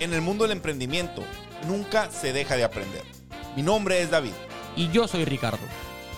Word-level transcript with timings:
En 0.00 0.14
el 0.14 0.22
mundo 0.22 0.44
del 0.44 0.52
emprendimiento 0.52 1.22
nunca 1.66 2.10
se 2.10 2.32
deja 2.32 2.56
de 2.56 2.64
aprender. 2.64 3.02
Mi 3.54 3.60
nombre 3.60 4.00
es 4.00 4.10
David. 4.10 4.32
Y 4.74 4.90
yo 4.90 5.06
soy 5.06 5.26
Ricardo. 5.26 5.58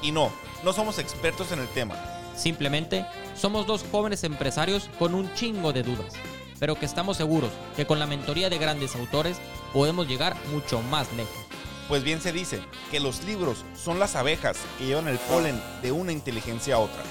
Y 0.03 0.12
no, 0.12 0.30
no 0.62 0.73
somos 0.73 1.01
expertos 1.01 1.51
en 1.51 1.59
el 1.59 1.66
tema. 1.66 1.96
Simplemente 2.37 3.05
somos 3.34 3.66
dos 3.66 3.84
jóvenes 3.91 4.23
empresarios 4.23 4.89
con 5.00 5.16
un 5.16 5.34
chingo 5.34 5.73
de 5.73 5.82
dudas, 5.82 6.14
pero 6.61 6.77
que 6.77 6.87
estamos 6.87 7.16
seguros 7.16 7.50
que 7.75 7.84
con 7.84 7.98
la 7.98 8.07
mentoría 8.07 8.48
de 8.48 8.59
grandes 8.59 8.95
autores 8.95 9.39
podemos 9.73 10.07
llegar 10.07 10.37
mucho 10.53 10.80
más 10.83 11.12
lejos. 11.14 11.45
Pues 11.89 12.05
bien 12.05 12.21
se 12.21 12.30
dice 12.30 12.61
que 12.93 13.01
los 13.01 13.25
libros 13.25 13.64
son 13.75 13.99
las 13.99 14.14
abejas 14.14 14.59
que 14.79 14.87
llevan 14.87 15.09
el 15.09 15.19
polen 15.19 15.61
de 15.83 15.91
una 15.91 16.12
inteligencia 16.12 16.77
a 16.77 16.79
otra. 16.79 17.03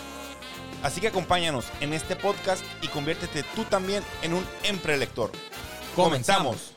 Así 0.83 1.01
que 1.01 1.09
acompáñanos 1.09 1.65
en 1.81 1.91
este 1.91 2.15
podcast 2.15 2.63
y 2.81 2.87
conviértete 2.87 3.43
tú 3.55 3.65
también 3.65 4.03
en 4.21 4.33
un 4.33 4.45
emprelector. 4.63 5.31
Comenzamos. 5.95 6.70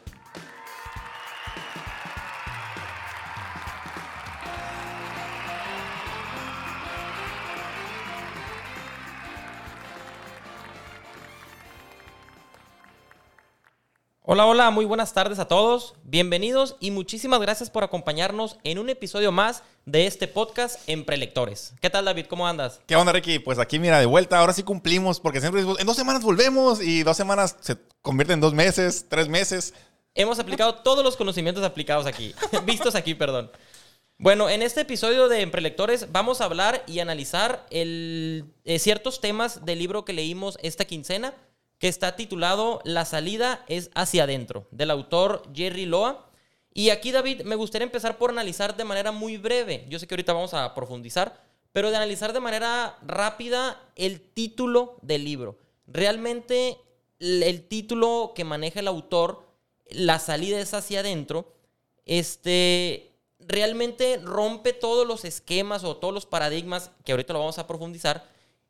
Hola, 14.34 14.46
hola, 14.46 14.70
muy 14.72 14.84
buenas 14.84 15.12
tardes 15.12 15.38
a 15.38 15.46
todos. 15.46 15.94
Bienvenidos 16.02 16.74
y 16.80 16.90
muchísimas 16.90 17.40
gracias 17.40 17.70
por 17.70 17.84
acompañarnos 17.84 18.58
en 18.64 18.80
un 18.80 18.90
episodio 18.90 19.30
más 19.30 19.62
de 19.86 20.08
este 20.08 20.26
podcast 20.26 20.80
en 20.88 21.04
Prelectores. 21.04 21.72
¿Qué 21.80 21.88
tal, 21.88 22.06
David? 22.06 22.26
¿Cómo 22.26 22.48
andas? 22.48 22.80
¿Qué 22.84 22.96
onda, 22.96 23.12
Ricky? 23.12 23.38
Pues 23.38 23.60
aquí, 23.60 23.78
mira, 23.78 24.00
de 24.00 24.06
vuelta. 24.06 24.40
Ahora 24.40 24.52
sí 24.52 24.64
cumplimos, 24.64 25.20
porque 25.20 25.40
siempre 25.40 25.60
en 25.60 25.86
dos 25.86 25.94
semanas 25.94 26.24
volvemos 26.24 26.82
y 26.82 27.04
dos 27.04 27.16
semanas 27.16 27.56
se 27.60 27.76
convierte 28.02 28.32
en 28.32 28.40
dos 28.40 28.54
meses, 28.54 29.06
tres 29.08 29.28
meses. 29.28 29.72
Hemos 30.16 30.40
aplicado 30.40 30.74
todos 30.82 31.04
los 31.04 31.16
conocimientos 31.16 31.62
aplicados 31.62 32.04
aquí, 32.04 32.34
vistos 32.66 32.96
aquí, 32.96 33.14
perdón. 33.14 33.52
Bueno, 34.18 34.50
en 34.50 34.62
este 34.62 34.80
episodio 34.80 35.28
de 35.28 35.46
Prelectores 35.46 36.10
vamos 36.10 36.40
a 36.40 36.46
hablar 36.46 36.82
y 36.88 36.98
analizar 36.98 37.68
el, 37.70 38.46
eh, 38.64 38.80
ciertos 38.80 39.20
temas 39.20 39.64
del 39.64 39.78
libro 39.78 40.04
que 40.04 40.12
leímos 40.12 40.58
esta 40.60 40.86
quincena 40.86 41.34
que 41.84 41.88
está 41.88 42.16
titulado 42.16 42.80
La 42.84 43.04
salida 43.04 43.62
es 43.68 43.90
hacia 43.94 44.24
adentro, 44.24 44.66
del 44.70 44.90
autor 44.90 45.42
Jerry 45.54 45.84
Loa. 45.84 46.30
Y 46.72 46.88
aquí, 46.88 47.12
David, 47.12 47.42
me 47.42 47.56
gustaría 47.56 47.84
empezar 47.84 48.16
por 48.16 48.30
analizar 48.30 48.74
de 48.74 48.84
manera 48.84 49.12
muy 49.12 49.36
breve. 49.36 49.84
Yo 49.90 49.98
sé 49.98 50.06
que 50.06 50.14
ahorita 50.14 50.32
vamos 50.32 50.54
a 50.54 50.74
profundizar, 50.74 51.44
pero 51.74 51.90
de 51.90 51.96
analizar 51.98 52.32
de 52.32 52.40
manera 52.40 52.96
rápida 53.06 53.78
el 53.96 54.22
título 54.22 54.96
del 55.02 55.26
libro. 55.26 55.58
Realmente 55.86 56.78
el 57.18 57.68
título 57.68 58.32
que 58.34 58.44
maneja 58.44 58.80
el 58.80 58.88
autor, 58.88 59.46
La 59.90 60.18
salida 60.18 60.58
es 60.60 60.72
hacia 60.72 61.00
adentro, 61.00 61.52
este, 62.06 63.12
realmente 63.38 64.22
rompe 64.24 64.72
todos 64.72 65.06
los 65.06 65.26
esquemas 65.26 65.84
o 65.84 65.98
todos 65.98 66.14
los 66.14 66.24
paradigmas, 66.24 66.92
que 67.04 67.12
ahorita 67.12 67.34
lo 67.34 67.40
vamos 67.40 67.58
a 67.58 67.66
profundizar, 67.66 68.26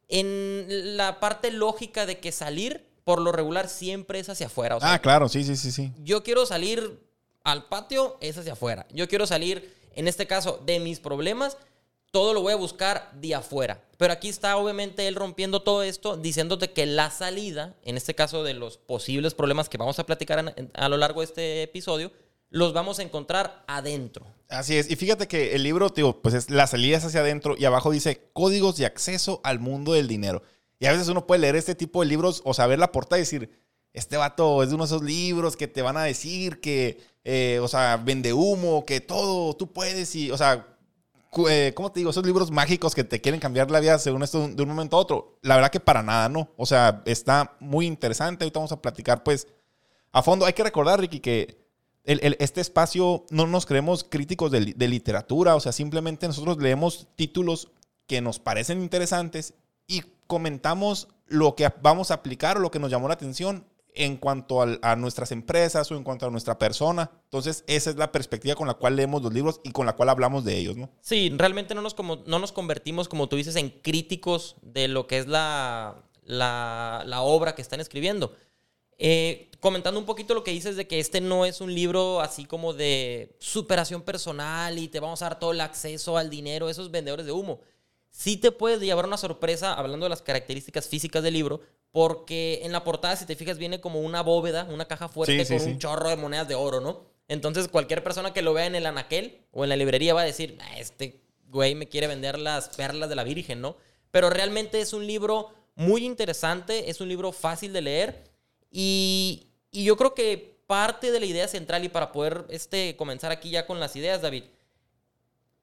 en 0.09 0.97
la 0.97 1.21
parte 1.21 1.53
lógica 1.53 2.07
de 2.07 2.19
que 2.19 2.33
salir 2.33 2.93
por 3.05 3.21
lo 3.21 3.33
regular 3.33 3.69
siempre 3.69 4.19
es 4.19 4.29
hacia 4.29 4.47
afuera. 4.47 4.79
ah, 4.81 4.99
claro, 5.01 5.29
sí, 5.29 5.45
sí, 5.45 5.57
sí, 5.57 5.71
sí. 5.71 5.93
Yo 6.03 6.23
quiero 6.23 6.47
salir 6.47 7.01
al 7.45 7.67
patio, 7.67 8.17
es 8.21 8.37
hacia 8.39 8.55
afuera. 8.55 8.87
Yo 8.93 9.07
quiero 9.09 9.27
salir, 9.27 9.75
en 9.95 10.09
este 10.09 10.27
caso, 10.27 10.61
de 10.65 10.81
mis 10.81 10.99
problemas, 11.01 11.59
todo 12.11 12.33
lo 12.33 12.43
voy 12.43 12.53
a 12.53 12.57
buscar 12.57 13.11
de 13.15 13.35
afuera. 13.35 13.83
Pero 13.99 14.13
aquí 14.13 14.29
está 14.29 14.57
obviamente 14.57 15.07
él 15.09 15.17
rompiendo 15.17 15.63
todo 15.63 15.83
esto, 15.83 16.17
diciéndote 16.17 16.73
que 16.73 16.87
la 16.87 17.11
salida, 17.11 17.75
en 17.83 17.97
este 17.97 18.15
caso 18.15 18.45
de 18.45 18.55
los 18.55 18.79
posibles 18.79 19.35
problemas 19.35 19.69
que 19.69 19.79
vamos 19.79 19.99
a 19.99 20.07
platicar 20.07 20.55
a 20.73 20.89
lo 20.89 20.97
largo 20.97 21.21
de 21.21 21.27
este 21.27 21.63
episodio, 21.63 22.13
los 22.51 22.73
vamos 22.73 23.01
a 23.01 23.03
encontrar 23.03 23.65
adentro. 23.67 24.27
Así 24.49 24.77
es. 24.77 24.89
Y 24.89 24.95
fíjate 24.95 25.27
que 25.27 25.57
el 25.57 25.65
libro, 25.65 25.91
tío, 25.91 26.23
pues 26.23 26.37
es 26.37 26.51
la 26.51 26.69
salida 26.69 26.97
es 26.97 27.05
hacia 27.05 27.21
adentro 27.21 27.57
y 27.59 27.65
abajo 27.65 27.91
dice 27.91 28.29
códigos 28.33 28.77
de 28.77 28.87
acceso 28.87 29.41
al 29.43 29.59
mundo 29.59 29.93
del 29.93 30.07
dinero. 30.07 30.43
Y 30.85 30.87
a 30.87 30.93
veces 30.93 31.09
uno 31.09 31.27
puede 31.27 31.41
leer 31.41 31.57
este 31.57 31.75
tipo 31.75 32.03
de 32.03 32.09
libros 32.09 32.43
o 32.45 32.53
saber 32.53 32.79
la 32.79 32.93
portada 32.93 33.17
y 33.17 33.23
decir, 33.23 33.51
este 33.95 34.19
vato 34.19 34.63
es 34.63 34.69
de 34.69 34.75
uno 34.75 34.85
de 34.85 34.89
esos 34.89 35.03
libros 35.03 35.57
que 35.57 35.67
te 35.67 35.81
van 35.81 35.97
a 35.97 36.03
decir 36.03 36.61
que, 36.61 37.01
eh, 37.25 37.59
o 37.63 37.69
sea, 37.69 37.97
vende 37.97 38.35
humo, 38.35 38.85
que 38.85 39.01
todo, 39.01 39.57
tú 39.57 39.73
puedes 39.73 40.15
y, 40.15 40.31
o 40.31 40.37
sea, 40.37 40.77
eh, 41.49 41.73
¿cómo 41.75 41.91
te 41.91 42.01
digo? 42.01 42.11
Esos 42.11 42.27
libros 42.27 42.51
mágicos 42.51 42.95
que 42.95 43.03
te 43.03 43.23
quieren 43.23 43.41
cambiar 43.41 43.71
la 43.71 43.81
vida 43.81 43.99
según 43.99 44.23
esto 44.23 44.47
de 44.47 44.63
un 44.63 44.69
momento 44.69 44.99
a 44.99 45.01
otro. 45.01 45.39
La 45.41 45.55
verdad 45.55 45.71
que 45.71 45.81
para 45.81 46.03
nada, 46.03 46.29
¿no? 46.29 46.51
O 46.59 46.67
sea, 46.67 47.03
está 47.07 47.57
muy 47.61 47.87
interesante. 47.87 48.45
Ahorita 48.45 48.59
vamos 48.59 48.73
a 48.73 48.83
platicar, 48.83 49.23
pues, 49.23 49.49
a 50.13 50.23
fondo. 50.23 50.45
Hay 50.45 50.53
que 50.53 50.65
recordar, 50.65 51.01
Ricky, 51.01 51.21
que 51.21 51.65
este 52.05 52.61
espacio 52.61 53.25
no 53.31 53.47
nos 53.47 53.65
creemos 53.65 54.05
críticos 54.05 54.51
de, 54.51 54.61
literatura. 54.61 55.57
O 55.57 55.61
sea, 55.61 55.73
simplemente 55.73 56.27
nosotros 56.27 56.59
leemos 56.59 57.09
títulos 57.17 57.71
que 58.07 58.21
nos 58.21 58.39
parecen 58.39 58.83
interesantes 58.83 59.55
comentamos 60.27 61.09
lo 61.27 61.55
que 61.55 61.71
vamos 61.83 62.11
a 62.11 62.15
aplicar 62.15 62.57
o 62.57 62.61
lo 62.61 62.71
que 62.71 62.79
nos 62.79 62.91
llamó 62.91 63.09
la 63.09 63.15
atención 63.15 63.67
en 63.95 64.17
cuanto 64.17 64.61
a, 64.61 64.97
nuestras 64.97 65.31
empresas 65.31 65.91
o 65.91 65.97
en 65.97 66.03
cuanto 66.03 66.27
a 66.27 66.31
nuestra 66.31 66.59
persona. 66.59 67.11
Entonces, 67.25 67.63
esa 67.69 67.91
es 67.91 67.97
la 67.97 68.11
perspectiva 68.11 68.57
con 68.57 68.67
la 68.67 68.75
cual 68.75 68.97
leemos 68.97 69.23
los 69.23 69.33
libros 69.33 69.61
y 69.63 69.71
con 69.71 69.87
la 69.87 69.95
cual 69.95 70.09
hablamos 70.09 70.45
de 70.45 70.59
ellos, 70.59 70.77
¿no? 70.77 70.91
Sí, 71.01 71.33
realmente 71.37 71.77
no 71.77 71.83
nos, 71.83 71.95
como, 71.95 72.17
no 72.27 72.41
nos 72.41 72.51
convertimos, 72.51 73.09
como 73.09 73.29
tú 73.29 73.37
dices, 73.37 73.55
en 73.55 73.71
críticos 73.71 74.57
de 74.63 74.89
lo 74.89 75.07
que 75.07 75.19
es 75.19 75.29
la, 75.29 76.03
la, 76.25 77.21
obra 77.23 77.55
que 77.55 77.63
están 77.63 77.79
escribiendo. 77.79 78.35
Eh, 78.99 79.51
comentando 79.61 79.99
un 80.01 80.07
poquito 80.07 80.35
lo 80.35 80.43
que 80.43 80.51
dices 80.51 80.77
de 80.77 80.89
que 80.89 80.99
este 80.99 81.21
no 81.21 81.45
es 81.45 81.61
un 81.61 81.73
libro 81.73 82.21
así 82.21 82.45
como 82.47 82.75
de 82.75 83.37
superación 83.39 84.03
personal 84.03 84.79
y 84.79 84.89
te 84.89 85.01
vamos 85.01 85.23
a 85.23 85.27
dar 85.27 85.39
todo 85.39 85.53
el 85.53 85.61
acceso 85.61 86.19
al 86.19 86.31
dinero, 86.31 86.69
esos 86.69 86.91
vendedores 86.91 87.27
de 87.27 87.33
humo 87.33 87.61
sí 88.15 88.37
te 88.37 88.53
puedes 88.53 88.81
llevar 88.81 89.07
una 89.07 89.17
sorpresa 89.17 89.75
hablando 89.75 90.05
de 90.05 90.11
las 90.11 90.23
características 90.23 90.87
físicas 90.87 91.23
del 91.25 91.35
libro, 91.35 91.61
porque 91.91 92.61
en 92.63 92.71
la 92.71 92.85
portada, 92.85 93.17
si 93.17 93.27
te 93.27 93.35
fijas, 93.35 93.59
viene 93.59 93.81
como 93.81 94.01
una 94.01 94.23
bóveda, 94.23 94.65
una 94.71 94.87
caja 94.87 95.09
fuerte 95.09 95.45
con 95.47 95.61
un 95.69 95.79
chorro 95.81 96.09
de 96.09 96.17
monedas 96.17 96.47
de 96.47 96.55
oro, 96.55 96.81
¿no? 96.81 97.03
Entonces, 97.27 97.67
cualquier 97.67 98.05
persona 98.05 98.33
que 98.33 98.43
lo 98.43 98.55
vea 98.55 98.67
en 98.67 98.77
el 98.77 98.87
anaquel 98.87 99.45
o 99.51 99.65
en 99.65 99.71
la 99.71 99.77
librería 99.77 100.15
va 100.15 100.21
a 100.21 100.27
decir, 100.27 100.57
ah, 100.61 100.79
este 100.79 101.23
güey 101.49 101.75
me 101.75 101.89
quiere 101.89 102.07
vender 102.07 102.39
las 102.39 102.69
perlas 102.69 103.09
de 103.09 103.17
la 103.17 103.25
Virgen, 103.25 103.61
¿no? 103.61 103.77
Pero 104.13 104.31
realmente 104.31 104.81
es 104.81 104.93
un 104.93 105.07
libro 105.07 105.51
muy 105.75 106.05
interesante, 106.05 106.91
es 106.91 107.01
un 107.01 107.09
libro 107.09 107.33
fácil 107.33 107.73
de 107.73 107.83
leer 107.83 108.31
y, 108.71 109.49
y 109.73 109.85
yo 109.85 109.97
creo 109.97 110.15
que 110.15 110.61
parte 110.69 111.11
de 111.11 111.19
la 111.19 111.27
idea 111.27 111.49
central 111.49 111.85
y 111.85 111.89
para 111.89 112.13
poder 112.13 112.47
este, 112.49 112.95
comenzar 112.97 113.33
aquí 113.33 113.51
ya 113.51 113.67
con 113.67 113.81
las 113.81 113.97
ideas, 113.97 114.23
David, 114.23 114.45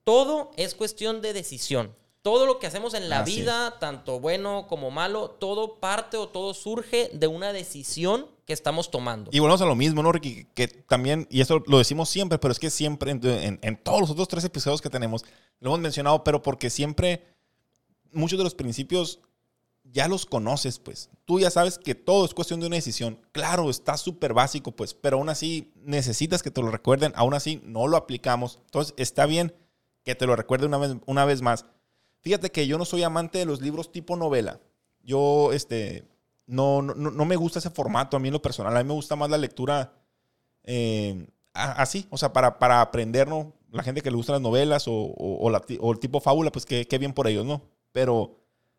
todo 0.04 0.52
es 0.58 0.76
cuestión 0.76 1.22
de 1.22 1.32
decisión. 1.32 1.96
Todo 2.22 2.46
lo 2.46 2.60
que 2.60 2.68
hacemos 2.68 2.94
en 2.94 3.10
la 3.10 3.24
vida, 3.24 3.80
tanto 3.80 4.20
bueno 4.20 4.68
como 4.68 4.92
malo, 4.92 5.32
todo 5.32 5.80
parte 5.80 6.18
o 6.18 6.28
todo 6.30 6.54
surge 6.54 7.10
de 7.14 7.26
una 7.26 7.52
decisión 7.52 8.28
que 8.46 8.54
estamos 8.54 8.92
tomando. 8.92 9.32
Y 9.34 9.40
volvemos 9.40 9.62
a 9.62 9.66
lo 9.66 9.76
mismo, 9.76 10.04
¿no, 10.04 10.12
Ricky? 10.12 10.46
Que 10.54 10.68
también, 10.68 11.28
y 11.32 11.42
eso 11.42 11.64
lo 11.66 11.80
decimos 11.80 12.10
siempre, 12.10 12.38
pero 12.38 12.52
es 12.52 12.60
que 12.60 12.70
siempre, 12.70 13.12
en, 13.12 13.78
todos 13.84 14.02
los 14.02 14.10
otros 14.12 14.28
tres 14.28 14.44
episodios 14.44 14.82
que 14.82 14.90
tenemos, 14.92 15.26
lo 15.60 15.70
hemos 15.70 15.80
mencionado, 15.80 16.24
pero 16.24 16.44
porque 16.44 16.70
siempre 16.70 17.26
muchos 18.12 18.38
de 18.38 18.44
los 18.44 18.54
principios 18.54 19.20
ya 19.84 20.08
los 20.08 20.28
conoces, 20.28 20.78
pues. 20.78 21.10
Tú 21.26 21.40
ya 21.40 21.50
sabes 21.50 21.80
que 21.80 21.96
todo 21.96 22.26
es 22.26 22.36
cuestión 22.36 22.60
de 22.60 22.68
una 22.68 22.76
decisión. 22.76 23.20
Claro, 23.32 23.70
está 23.72 23.98
súper 23.98 24.34
básico, 24.34 24.74
pues, 24.74 24.94
pero 24.94 25.18
aún 25.18 25.30
así 25.30 25.74
necesitas 25.76 26.44
que 26.44 26.52
te 26.52 26.62
lo 26.62 26.70
recuerden, 26.70 27.14
aún 27.16 27.34
así 27.34 27.62
no 27.66 27.88
lo 27.88 27.98
aplicamos. 27.98 28.60
Entonces, 28.66 28.94
está 28.98 29.26
bien 29.26 29.56
que 30.04 30.14
te 30.14 30.28
lo 30.28 30.36
recuerde 30.36 30.68
una 30.68 30.78
vez, 30.78 30.96
una 31.08 31.26
vez 31.26 31.42
más 31.42 31.66
Fíjate 32.22 32.52
que 32.52 32.68
yo 32.68 32.78
no 32.78 32.86
soy 32.86 33.04
amante 33.04 33.40
de 33.40 33.46
los 33.46 33.62
libros 33.62 33.92
tipo 33.92 34.16
novela. 34.16 34.60
Yo, 35.04 35.52
este, 35.52 36.06
no, 36.46 36.82
no, 36.82 37.26
me 37.26 37.36
gusta 37.36 37.60
ese 37.60 37.70
formato 37.70 38.16
a 38.16 38.20
mí 38.20 38.28
en 38.28 38.34
lo 38.34 38.42
personal. 38.42 38.76
A 38.76 38.84
mí 38.84 38.88
me 38.88 38.94
gusta 38.94 39.16
más 39.16 39.30
la 39.30 39.38
lectura 39.38 39.94
eh, 40.64 41.28
así, 41.54 42.08
o 42.10 42.18
sea, 42.18 42.32
para, 42.32 42.60
para 42.60 42.82
aprender, 42.82 43.28
¿no? 43.28 43.54
La 43.72 43.84
gente 43.84 44.02
que 44.02 44.12
le 44.12 44.18
gustan 44.18 44.34
las 44.34 44.42
novelas 44.42 44.88
o, 44.88 44.94
o, 44.94 45.92
el 45.92 46.00
tipo 46.00 46.20
fábula, 46.20 46.52
pues 46.52 46.66
qué, 46.66 46.86
bien 47.00 47.14
por 47.14 47.28
ellos, 47.28 47.46
¿no? 47.46 47.62
Pero 47.92 48.38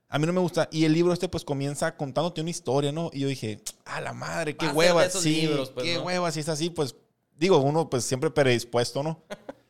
a 0.09 0.19
mí 0.19 0.27
no 0.27 0.33
me 0.33 0.41
gusta. 0.41 0.69
Y 0.71 0.85
el 0.85 0.93
libro 0.93 1.13
este, 1.13 1.29
pues 1.29 1.45
comienza 1.45 1.97
contándote 1.97 2.43
una 2.43 2.51
historia, 2.51 2.93
¿no? 2.93 3.11
Y 3.13 3.21
yo 3.21 3.29
dije, 3.29 3.61
a 3.85 4.01
la 4.01 4.13
madre, 4.13 4.57
qué 4.57 4.69
hueva. 4.69 5.09
Sí, 5.09 5.43
libros, 5.43 5.71
pues, 5.71 5.85
qué 5.85 5.99
hueva, 5.99 6.31
si 6.31 6.41
es 6.41 6.49
así, 6.49 6.71
pues 6.71 6.95
digo, 7.37 7.59
uno 7.59 7.91
pues 7.91 8.05
siempre 8.05 8.31
predispuesto, 8.31 9.03
¿no? 9.03 9.23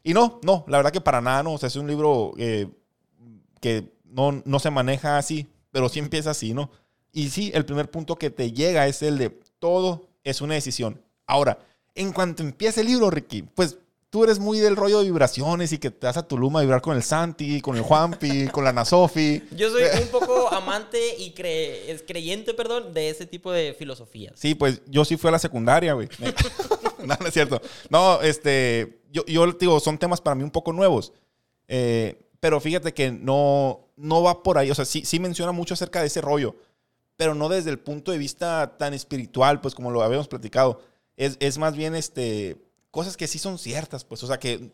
y 0.02 0.12
no, 0.12 0.41
no, 0.43 0.64
la 0.69 0.76
verdad 0.76 0.93
que 0.93 1.00
para 1.00 1.20
nada, 1.20 1.43
¿no? 1.43 1.55
O 1.55 1.58
sea, 1.58 1.69
es 1.69 1.76
un 1.76 1.87
libro 1.87 2.32
eh, 2.37 2.69
que 3.62 3.94
no, 4.05 4.43
no 4.44 4.59
se 4.59 4.70
maneja 4.70 5.17
así, 5.17 5.47
pero 5.70 5.88
sí 5.88 6.00
empieza 6.00 6.32
así, 6.32 6.53
¿no? 6.53 6.70
Y 7.12 7.31
sí, 7.31 7.53
el 7.55 7.64
primer 7.64 7.91
punto 7.91 8.17
que 8.17 8.29
te 8.29 8.53
llega 8.53 8.87
es 8.88 9.03
el 9.03 9.17
de 9.17 9.31
todo 9.59 10.09
es 10.25 10.41
una 10.41 10.55
decisión. 10.55 11.00
Ahora, 11.26 11.59
en 11.94 12.12
cuanto 12.12 12.43
empiece 12.43 12.81
el 12.81 12.88
libro, 12.88 13.11
Ricky, 13.11 13.43
pues 13.43 13.79
tú 14.11 14.25
eres 14.25 14.41
muy 14.41 14.59
del 14.59 14.76
rollo 14.76 14.99
de 14.99 15.05
vibraciones 15.05 15.73
y 15.73 15.79
que 15.79 15.91
te 15.91 16.06
das 16.06 16.17
a 16.17 16.26
Tuluma 16.26 16.59
a 16.59 16.62
vibrar 16.62 16.82
con 16.82 16.97
el 16.97 17.03
Santi, 17.03 17.61
con 17.61 17.76
el 17.76 17.82
Juanpi, 17.82 18.49
con 18.53 18.64
la 18.64 18.73
Nasofi. 18.73 19.43
Yo 19.53 19.70
soy 19.70 19.85
un 20.03 20.08
poco 20.08 20.53
amante 20.53 20.99
y 21.19 21.32
creyente, 21.32 22.55
perdón, 22.55 22.93
de 22.93 23.11
ese 23.11 23.26
tipo 23.26 23.53
de 23.53 23.75
filosofías. 23.75 24.32
Sí, 24.37 24.55
pues 24.55 24.82
yo 24.87 25.05
sí 25.05 25.17
fui 25.17 25.29
a 25.29 25.32
la 25.32 25.38
secundaria, 25.38 25.93
güey. 25.93 26.08
no, 27.05 27.17
no 27.20 27.26
es 27.26 27.32
cierto. 27.32 27.62
No, 27.88 28.20
este, 28.20 29.03
yo, 29.12 29.25
yo 29.26 29.47
digo, 29.53 29.79
son 29.79 29.97
temas 29.97 30.20
para 30.20 30.35
mí 30.35 30.43
un 30.43 30.50
poco 30.50 30.73
nuevos. 30.73 31.12
Eh, 31.69 32.19
pero 32.43 32.59
fíjate 32.59 32.93
que 32.93 33.12
no, 33.12 33.87
no 33.94 34.21
va 34.21 34.43
por 34.43 34.59
ahí. 34.59 34.69
O 34.69 34.75
sea, 34.75 34.85
sí, 34.85 35.05
sí 35.05 35.21
menciona 35.21 35.53
mucho 35.53 35.75
acerca 35.75 36.00
de 36.00 36.09
ese 36.09 36.21
rollo, 36.21 36.56
pero 37.17 37.37
no 37.37 37.49
desde 37.49 37.71
el 37.71 37.79
punto 37.79 38.11
de 38.11 38.19
vista 38.19 38.77
tan 38.79 38.94
espiritual, 38.94 39.61
pues 39.61 39.77
como 39.77 39.93
lo 39.93 40.03
habíamos 40.03 40.27
platicado. 40.27 40.81
Es, 41.17 41.37
es 41.39 41.59
más 41.59 41.77
bien 41.77 41.94
este, 41.94 42.61
cosas 42.91 43.17
que 43.17 43.29
sí 43.29 43.39
son 43.39 43.61
ciertas, 43.61 44.05
pues. 44.05 44.25
O 44.25 44.27
sea, 44.27 44.41
que 44.41 44.73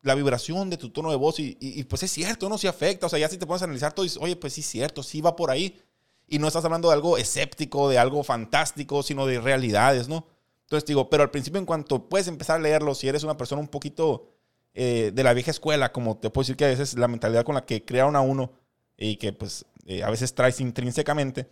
la 0.00 0.14
vibración 0.14 0.70
de 0.70 0.78
tu 0.78 0.88
tono 0.88 1.10
de 1.10 1.18
voz 1.18 1.38
y, 1.40 1.58
y, 1.60 1.84
pues 1.84 2.02
es 2.04 2.10
cierto, 2.10 2.48
no 2.48 2.56
se 2.56 2.68
afecta. 2.68 3.04
O 3.04 3.10
sea, 3.10 3.18
ya 3.18 3.28
si 3.28 3.36
te 3.36 3.46
pones 3.46 3.60
a 3.60 3.66
analizar 3.66 3.92
todo, 3.92 4.04
dices, 4.04 4.18
oye, 4.22 4.36
pues 4.36 4.54
sí 4.54 4.62
es 4.62 4.66
cierto, 4.68 5.02
sí 5.02 5.20
va 5.20 5.36
por 5.36 5.50
ahí. 5.50 5.78
Y 6.26 6.38
no 6.38 6.46
estás 6.46 6.64
hablando 6.64 6.88
de 6.88 6.94
algo 6.94 7.18
escéptico, 7.18 7.90
de 7.90 7.98
algo 7.98 8.24
fantástico, 8.24 9.02
sino 9.02 9.26
de 9.26 9.42
realidades, 9.42 10.08
¿no? 10.08 10.26
Entonces 10.62 10.86
digo, 10.86 11.10
pero 11.10 11.22
al 11.22 11.30
principio 11.30 11.58
en 11.58 11.66
cuanto 11.66 12.08
puedes 12.08 12.28
empezar 12.28 12.56
a 12.56 12.62
leerlo, 12.62 12.94
si 12.94 13.08
eres 13.08 13.24
una 13.24 13.36
persona 13.36 13.60
un 13.60 13.68
poquito 13.68 14.39
eh, 14.74 15.10
de 15.12 15.22
la 15.24 15.34
vieja 15.34 15.50
escuela, 15.50 15.92
como 15.92 16.16
te 16.16 16.30
puedo 16.30 16.44
decir 16.44 16.56
que 16.56 16.64
a 16.64 16.68
veces 16.68 16.94
la 16.94 17.08
mentalidad 17.08 17.44
con 17.44 17.54
la 17.54 17.64
que 17.64 17.84
crearon 17.84 18.16
a 18.16 18.20
uno 18.20 18.52
y 18.96 19.16
que 19.16 19.32
pues 19.32 19.64
eh, 19.86 20.02
a 20.02 20.10
veces 20.10 20.34
traes 20.34 20.60
intrínsecamente, 20.60 21.48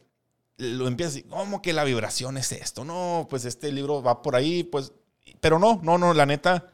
lo 0.57 0.87
empiezas 0.87 1.15
decir, 1.15 1.31
¿cómo 1.31 1.63
que 1.63 1.73
la 1.73 1.85
vibración 1.85 2.37
es 2.37 2.53
esto? 2.53 2.85
No, 2.85 3.27
pues 3.31 3.45
este 3.45 3.73
libro 3.73 4.03
va 4.03 4.23
por 4.23 4.37
ahí, 4.37 4.65
pues, 4.65 4.93
pero 5.41 5.59
no, 5.59 5.81
no, 5.83 5.99
no, 5.99 6.15
la 6.15 6.27
neta, 6.27 6.73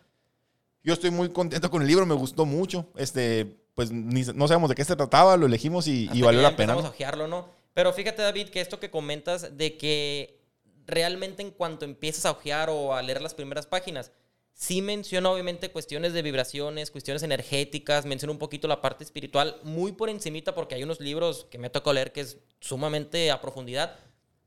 yo 0.82 0.92
estoy 0.92 1.10
muy 1.10 1.30
contento 1.30 1.70
con 1.70 1.82
el 1.82 1.88
libro, 1.88 2.06
me 2.06 2.14
gustó 2.14 2.44
mucho, 2.44 2.90
este, 2.96 3.56
pues 3.74 3.90
no 3.90 4.48
sabemos 4.48 4.68
de 4.68 4.74
qué 4.74 4.84
se 4.84 4.96
trataba, 4.96 5.36
lo 5.36 5.46
elegimos 5.46 5.86
y, 5.86 6.08
y 6.12 6.22
valió 6.22 6.42
la 6.42 6.56
pena. 6.56 6.74
Vamos 6.74 6.90
a 6.90 6.92
ojearlo, 6.92 7.26
¿no? 7.28 7.48
Pero 7.74 7.92
fíjate, 7.92 8.22
David, 8.22 8.48
que 8.48 8.60
esto 8.60 8.78
que 8.78 8.90
comentas 8.90 9.56
de 9.56 9.76
que 9.76 10.40
realmente 10.86 11.42
en 11.42 11.50
cuanto 11.50 11.84
empiezas 11.84 12.26
a 12.26 12.30
ojear 12.30 12.70
o 12.70 12.94
a 12.94 13.02
leer 13.02 13.20
las 13.20 13.34
primeras 13.34 13.66
páginas, 13.66 14.12
sí 14.54 14.80
menciona 14.80 15.30
obviamente 15.30 15.70
cuestiones 15.70 16.12
de 16.12 16.22
vibraciones, 16.22 16.90
cuestiones 16.90 17.22
energéticas, 17.22 18.06
menciona 18.06 18.32
un 18.32 18.38
poquito 18.38 18.68
la 18.68 18.80
parte 18.80 19.04
espiritual, 19.04 19.60
muy 19.64 19.92
por 19.92 20.08
encimita 20.08 20.54
porque 20.54 20.76
hay 20.76 20.84
unos 20.84 21.00
libros 21.00 21.46
que 21.50 21.58
me 21.58 21.70
tocado 21.70 21.92
leer 21.92 22.12
que 22.12 22.20
es 22.20 22.38
sumamente 22.60 23.30
a 23.30 23.40
profundidad, 23.40 23.98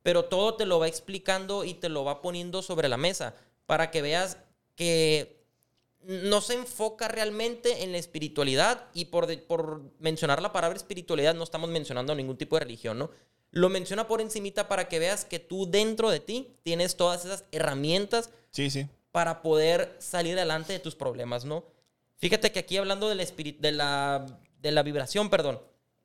pero 0.04 0.26
todo 0.26 0.56
te 0.56 0.66
lo 0.66 0.80
va 0.80 0.88
explicando 0.88 1.66
y 1.66 1.74
te 1.74 1.90
lo 1.90 2.06
va 2.06 2.22
poniendo 2.22 2.62
sobre 2.62 2.88
la 2.88 2.98
mesa 2.98 3.36
para 3.66 3.92
que 3.92 4.02
veas 4.02 4.38
que 4.76 5.38
no 6.04 6.40
se 6.40 6.54
enfoca 6.54 7.10
realmente 7.10 7.84
en 7.84 7.92
la 7.92 7.98
espiritualidad 7.98 8.86
y 8.94 9.06
por, 9.06 9.44
por 9.44 9.82
mencionar 10.00 10.42
la 10.42 10.54
palabra 10.54 10.78
espiritualidad 10.78 11.36
no 11.36 11.44
estamos 11.44 11.70
mencionando 11.70 12.16
ningún 12.16 12.38
tipo 12.38 12.56
de 12.56 12.62
religión, 12.62 12.98
¿no? 12.98 13.12
Lo 13.52 13.70
menciona 13.70 14.08
por 14.08 14.22
encimita 14.22 14.70
para 14.70 14.88
que 14.88 15.00
veas 15.00 15.26
que 15.26 15.40
tú 15.40 15.70
dentro 15.70 16.10
de 16.10 16.22
ti 16.22 16.56
tienes 16.64 16.96
todas 16.96 17.26
esas 17.26 17.44
herramientas 17.52 18.30
sí, 18.52 18.70
sí. 18.70 18.88
Para 19.18 19.42
poder 19.42 19.96
salir 19.98 20.38
adelante 20.38 20.74
de 20.74 20.78
tus 20.78 20.94
problemas, 20.94 21.44
¿no? 21.44 21.66
Fíjate 22.18 22.52
que 22.52 22.60
aquí 22.60 22.78
hablando 22.78 23.10
de 23.10 23.16
la, 23.16 23.26
de 23.26 23.72
la, 23.72 24.26
de 24.62 24.72
la 24.72 24.84
vibración, 24.84 25.32
perdón, 25.32 25.60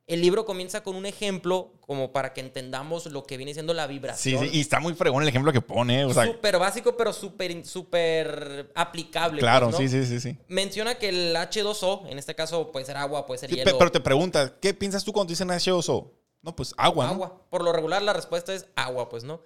el 0.07 0.23
libro 0.23 0.47
comienza 0.47 0.83
con 0.83 0.97
un 0.97 1.05
ejemplo 1.05 1.75
como 1.81 2.11
para 2.11 2.33
que 2.33 2.41
entendamos 2.41 3.05
lo 3.05 3.25
que 3.25 3.37
viene 3.37 3.53
siendo 3.53 3.75
la 3.75 3.87
vibración. 3.87 4.43
Sí, 4.43 4.49
sí, 4.49 4.57
y 4.57 4.63
está 4.63 4.81
muy 4.81 4.95
fregón 4.95 5.23
el 5.25 5.29
ejemplo 5.29 5.53
que 5.53 5.61
pone. 5.61 6.07
O 6.07 6.15
súper 6.15 6.59
básico, 6.59 6.97
pero 6.97 7.13
súper 7.13 7.67
super 7.67 8.73
aplicable. 8.75 9.41
Pues, 9.41 9.43
claro, 9.43 9.71
sí, 9.73 9.91
sí, 9.91 10.07
sí, 10.07 10.19
sí. 10.19 10.39
Menciona 10.49 10.95
que 10.95 11.11
el 11.11 11.37
H2O, 11.37 12.07
en 12.09 12.19
este 12.19 12.35
caso 12.35 12.73
puede 12.73 12.87
ser 12.87 12.97
agua, 12.97 13.27
puede 13.27 13.41
ser 13.41 13.51
hielo. 13.51 13.77
Pero 13.77 13.93
te 13.93 14.01
pregunta, 14.01 14.55
¿qué 14.59 14.73
piensas 14.73 15.05
tú 15.05 15.13
cuando 15.13 15.29
dicen 15.29 15.49
H2O? 15.49 16.11
No, 16.41 16.57
pues 16.57 16.73
agua. 16.79 17.11
Agua. 17.11 17.43
Por 17.51 17.63
lo 17.63 17.75
regular 17.75 18.01
la 18.01 18.15
respuesta 18.15 18.55
es 18.55 18.69
agua, 18.75 19.11
pues, 19.11 19.23
¿no? 19.23 19.43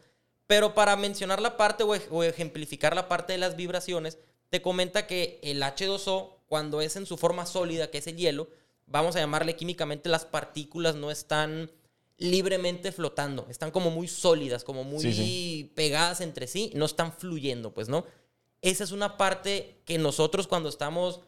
Pero 0.46 0.74
para 0.74 0.96
mencionar 0.96 1.40
la 1.40 1.56
parte 1.56 1.82
o 1.82 2.22
ejemplificar 2.22 2.94
la 2.94 3.08
parte 3.08 3.32
de 3.32 3.38
las 3.38 3.56
vibraciones, 3.56 4.18
te 4.48 4.62
comenta 4.62 5.06
que 5.06 5.40
el 5.42 5.62
H2O, 5.62 6.34
cuando 6.46 6.80
es 6.80 6.96
en 6.96 7.06
su 7.06 7.16
forma 7.16 7.46
sólida, 7.46 7.90
que 7.90 7.98
es 7.98 8.06
el 8.06 8.16
hielo, 8.16 8.48
vamos 8.86 9.16
a 9.16 9.18
llamarle 9.18 9.56
químicamente, 9.56 10.08
las 10.08 10.24
partículas 10.24 10.94
no 10.94 11.10
están 11.10 11.70
libremente 12.18 12.92
flotando, 12.92 13.46
están 13.50 13.70
como 13.70 13.90
muy 13.90 14.08
sólidas, 14.08 14.64
como 14.64 14.84
muy 14.84 15.70
pegadas 15.74 16.20
entre 16.20 16.46
sí, 16.46 16.70
no 16.74 16.86
están 16.86 17.12
fluyendo, 17.12 17.74
pues, 17.74 17.88
¿no? 17.88 18.04
Esa 18.62 18.84
es 18.84 18.92
una 18.92 19.16
parte 19.16 19.82
que 19.84 19.98
nosotros 19.98 20.46
cuando 20.46 20.68
estamos 20.68 21.20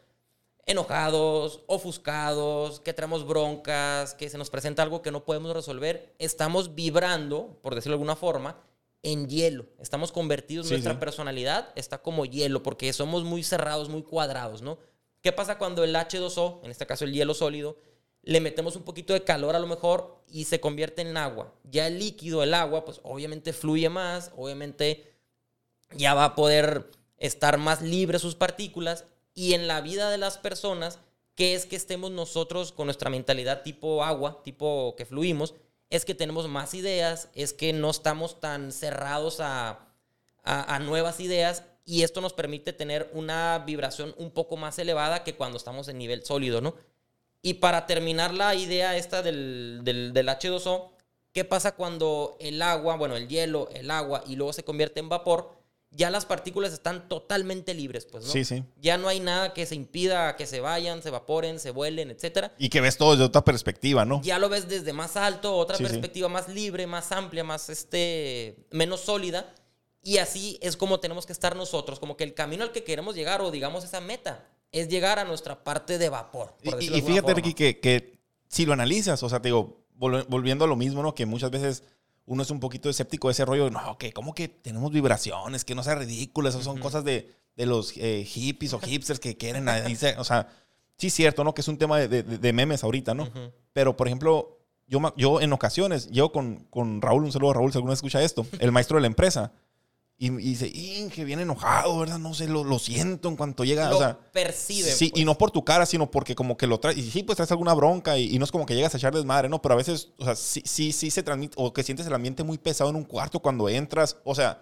enojados, 0.64 1.60
ofuscados, 1.66 2.80
que 2.80 2.92
tenemos 2.92 3.26
broncas, 3.26 4.14
que 4.14 4.30
se 4.30 4.38
nos 4.38 4.50
presenta 4.50 4.82
algo 4.82 5.02
que 5.02 5.10
no 5.10 5.24
podemos 5.24 5.52
resolver, 5.52 6.14
estamos 6.18 6.74
vibrando, 6.74 7.58
por 7.62 7.74
decirlo 7.74 7.94
de 7.94 8.00
alguna 8.00 8.16
forma, 8.16 8.56
en 9.02 9.28
hielo. 9.28 9.66
Estamos 9.78 10.12
convertidos, 10.12 10.70
nuestra 10.70 10.98
personalidad 10.98 11.72
está 11.76 11.98
como 12.02 12.24
hielo, 12.24 12.62
porque 12.62 12.92
somos 12.92 13.24
muy 13.24 13.42
cerrados, 13.42 13.88
muy 13.88 14.02
cuadrados, 14.02 14.62
¿no? 14.62 14.78
¿Qué 15.22 15.32
pasa 15.32 15.58
cuando 15.58 15.84
el 15.84 15.94
H2O, 15.94 16.60
en 16.64 16.70
este 16.70 16.86
caso 16.86 17.04
el 17.04 17.12
hielo 17.12 17.34
sólido, 17.34 17.76
le 18.22 18.40
metemos 18.40 18.76
un 18.76 18.82
poquito 18.82 19.12
de 19.12 19.24
calor 19.24 19.56
a 19.56 19.60
lo 19.60 19.66
mejor 19.66 20.22
y 20.28 20.44
se 20.44 20.60
convierte 20.60 21.02
en 21.02 21.16
agua? 21.16 21.54
Ya 21.64 21.86
el 21.86 21.98
líquido, 21.98 22.42
el 22.42 22.54
agua, 22.54 22.84
pues 22.84 23.00
obviamente 23.02 23.52
fluye 23.52 23.88
más, 23.88 24.32
obviamente 24.36 25.12
ya 25.94 26.14
va 26.14 26.24
a 26.24 26.34
poder 26.34 26.90
estar 27.16 27.58
más 27.58 27.82
libre 27.82 28.18
sus 28.18 28.34
partículas 28.34 29.04
y 29.34 29.54
en 29.54 29.68
la 29.68 29.80
vida 29.80 30.10
de 30.10 30.18
las 30.18 30.38
personas, 30.38 30.98
¿qué 31.34 31.54
es 31.54 31.66
que 31.66 31.76
estemos 31.76 32.10
nosotros 32.10 32.72
con 32.72 32.86
nuestra 32.86 33.10
mentalidad 33.10 33.62
tipo 33.62 34.04
agua, 34.04 34.42
tipo 34.42 34.94
que 34.96 35.06
fluimos? 35.06 35.54
Es 35.90 36.04
que 36.04 36.14
tenemos 36.14 36.48
más 36.48 36.74
ideas, 36.74 37.28
es 37.34 37.52
que 37.52 37.72
no 37.72 37.90
estamos 37.90 38.40
tan 38.40 38.72
cerrados 38.72 39.40
a, 39.40 39.88
a, 40.44 40.78
nuevas 40.78 41.20
ideas 41.20 41.64
y 41.84 42.02
esto 42.02 42.20
nos 42.20 42.32
permite 42.32 42.72
tener 42.72 43.10
una 43.12 43.62
vibración 43.66 44.14
un 44.18 44.30
poco 44.30 44.56
más 44.56 44.78
elevada 44.78 45.24
que 45.24 45.34
cuando 45.34 45.58
estamos 45.58 45.88
en 45.88 45.98
nivel 45.98 46.24
sólido, 46.24 46.60
¿no? 46.60 46.74
Y 47.42 47.54
para 47.54 47.86
terminar 47.86 48.34
la 48.34 48.54
idea 48.54 48.96
esta 48.96 49.22
del, 49.22 49.80
del, 49.84 50.12
H2O, 50.14 50.90
¿qué 51.32 51.44
pasa 51.44 51.76
cuando 51.76 52.36
el 52.40 52.60
agua, 52.62 52.96
bueno, 52.96 53.16
el 53.16 53.28
hielo, 53.28 53.68
el 53.72 53.90
agua 53.90 54.24
y 54.26 54.36
luego 54.36 54.52
se 54.52 54.64
convierte 54.64 55.00
en 55.00 55.08
vapor? 55.08 55.57
Ya 55.90 56.10
las 56.10 56.26
partículas 56.26 56.72
están 56.72 57.08
totalmente 57.08 57.72
libres, 57.72 58.04
pues, 58.04 58.24
¿no? 58.24 58.30
Sí, 58.30 58.44
sí. 58.44 58.62
Ya 58.76 58.98
no 58.98 59.08
hay 59.08 59.20
nada 59.20 59.54
que 59.54 59.64
se 59.64 59.74
impida 59.74 60.36
que 60.36 60.46
se 60.46 60.60
vayan, 60.60 61.02
se 61.02 61.08
evaporen, 61.08 61.58
se 61.58 61.70
vuelen, 61.70 62.10
etcétera. 62.10 62.52
Y 62.58 62.68
que 62.68 62.80
ves 62.80 62.98
todo 62.98 63.12
desde 63.12 63.24
otra 63.24 63.42
perspectiva, 63.42 64.04
¿no? 64.04 64.20
Ya 64.22 64.38
lo 64.38 64.48
ves 64.48 64.68
desde 64.68 64.92
más 64.92 65.16
alto, 65.16 65.56
otra 65.56 65.78
perspectiva 65.78 66.28
más 66.28 66.48
libre, 66.48 66.86
más 66.86 67.10
amplia, 67.12 67.42
más, 67.42 67.70
este, 67.70 68.56
menos 68.70 69.00
sólida. 69.00 69.54
Y 70.02 70.18
así 70.18 70.58
es 70.62 70.76
como 70.76 71.00
tenemos 71.00 71.26
que 71.26 71.32
estar 71.32 71.56
nosotros, 71.56 71.98
como 71.98 72.16
que 72.16 72.24
el 72.24 72.34
camino 72.34 72.64
al 72.64 72.72
que 72.72 72.84
queremos 72.84 73.14
llegar 73.14 73.40
o 73.40 73.50
digamos 73.50 73.84
esa 73.84 74.00
meta 74.00 74.46
es 74.72 74.88
llegar 74.88 75.18
a 75.18 75.24
nuestra 75.24 75.64
parte 75.64 75.98
de 75.98 76.08
vapor. 76.08 76.54
y, 76.80 77.00
fíjate, 77.00 77.34
Ricky, 77.34 77.54
que, 77.54 77.80
que, 77.80 78.18
si 78.48 78.66
lo 78.66 78.72
analizas, 78.72 79.22
o 79.22 79.28
sea, 79.28 79.40
te 79.40 79.48
digo, 79.48 79.84
volviendo 79.94 80.64
a 80.64 80.68
lo 80.68 80.76
mismo, 80.76 81.02
¿no? 81.02 81.14
Que 81.14 81.26
muchas 81.26 81.50
veces 81.50 81.82
uno 82.28 82.42
es 82.42 82.50
un 82.50 82.60
poquito 82.60 82.88
escéptico 82.90 83.28
de 83.28 83.32
ese 83.32 83.44
rollo, 83.44 83.70
no, 83.70 83.98
que 83.98 84.12
como 84.12 84.34
que 84.34 84.48
tenemos 84.48 84.92
vibraciones, 84.92 85.64
que 85.64 85.74
no 85.74 85.82
sea 85.82 85.94
ridículo, 85.94 86.48
esas 86.48 86.62
son 86.62 86.78
cosas 86.78 87.02
de, 87.04 87.34
de 87.56 87.66
los 87.66 87.96
eh, 87.96 88.24
hippies 88.24 88.74
o 88.74 88.78
hipsters 88.80 89.18
que 89.18 89.36
quieren, 89.36 89.66
o 89.68 90.24
sea, 90.24 90.48
sí 90.98 91.08
es 91.08 91.14
cierto, 91.14 91.42
¿no? 91.42 91.54
Que 91.54 91.62
es 91.62 91.68
un 91.68 91.78
tema 91.78 91.98
de, 91.98 92.22
de, 92.22 92.52
memes 92.52 92.84
ahorita, 92.84 93.14
¿no? 93.14 93.28
Pero, 93.72 93.96
por 93.96 94.06
ejemplo, 94.06 94.58
yo, 94.86 95.00
yo 95.16 95.40
en 95.40 95.52
ocasiones, 95.52 96.08
yo 96.10 96.30
con, 96.30 96.66
con 96.70 97.00
Raúl, 97.00 97.24
un 97.24 97.32
saludo 97.32 97.52
a 97.52 97.54
Raúl 97.54 97.72
si 97.72 97.78
alguno 97.78 97.92
escucha 97.94 98.22
esto, 98.22 98.46
el 98.60 98.72
maestro 98.72 98.96
de 98.96 99.02
la 99.02 99.06
empresa, 99.06 99.52
y, 100.20 100.30
dice, 100.30 100.66
Inge, 100.66 101.24
viene 101.24 101.42
enojado, 101.42 102.00
¿verdad? 102.00 102.18
No 102.18 102.34
sé, 102.34 102.48
lo, 102.48 102.64
lo 102.64 102.80
siento 102.80 103.28
en 103.28 103.36
cuanto 103.36 103.64
llega. 103.64 103.88
Lo 103.88 103.96
o 103.96 103.98
sea, 104.00 104.18
percibe. 104.32 104.90
Sí, 104.90 105.06
y 105.06 105.10
pues. 105.10 105.24
no 105.24 105.38
por 105.38 105.52
tu 105.52 105.64
cara, 105.64 105.86
sino 105.86 106.10
porque 106.10 106.34
como 106.34 106.56
que 106.56 106.66
lo 106.66 106.80
traes. 106.80 106.98
Y 106.98 107.08
sí, 107.08 107.22
pues 107.22 107.36
traes 107.36 107.52
alguna 107.52 107.72
bronca 107.72 108.18
y, 108.18 108.36
no 108.36 108.44
es 108.44 108.50
como 108.50 108.66
que 108.66 108.74
llegas 108.74 108.92
a 108.94 108.96
echar 108.96 109.14
desmadre, 109.14 109.48
¿no? 109.48 109.62
Pero 109.62 109.74
a 109.74 109.76
veces, 109.76 110.08
o 110.18 110.24
sea, 110.24 110.34
sí, 110.34 110.60
sí, 110.64 110.90
sí 110.90 111.12
se 111.12 111.22
transmite, 111.22 111.54
o 111.56 111.72
que 111.72 111.84
sientes 111.84 112.04
el 112.08 112.14
ambiente 112.14 112.42
muy 112.42 112.58
pesado 112.58 112.90
en 112.90 112.96
un 112.96 113.04
cuarto 113.04 113.38
cuando 113.38 113.68
entras. 113.68 114.16
O 114.24 114.34
sea, 114.34 114.60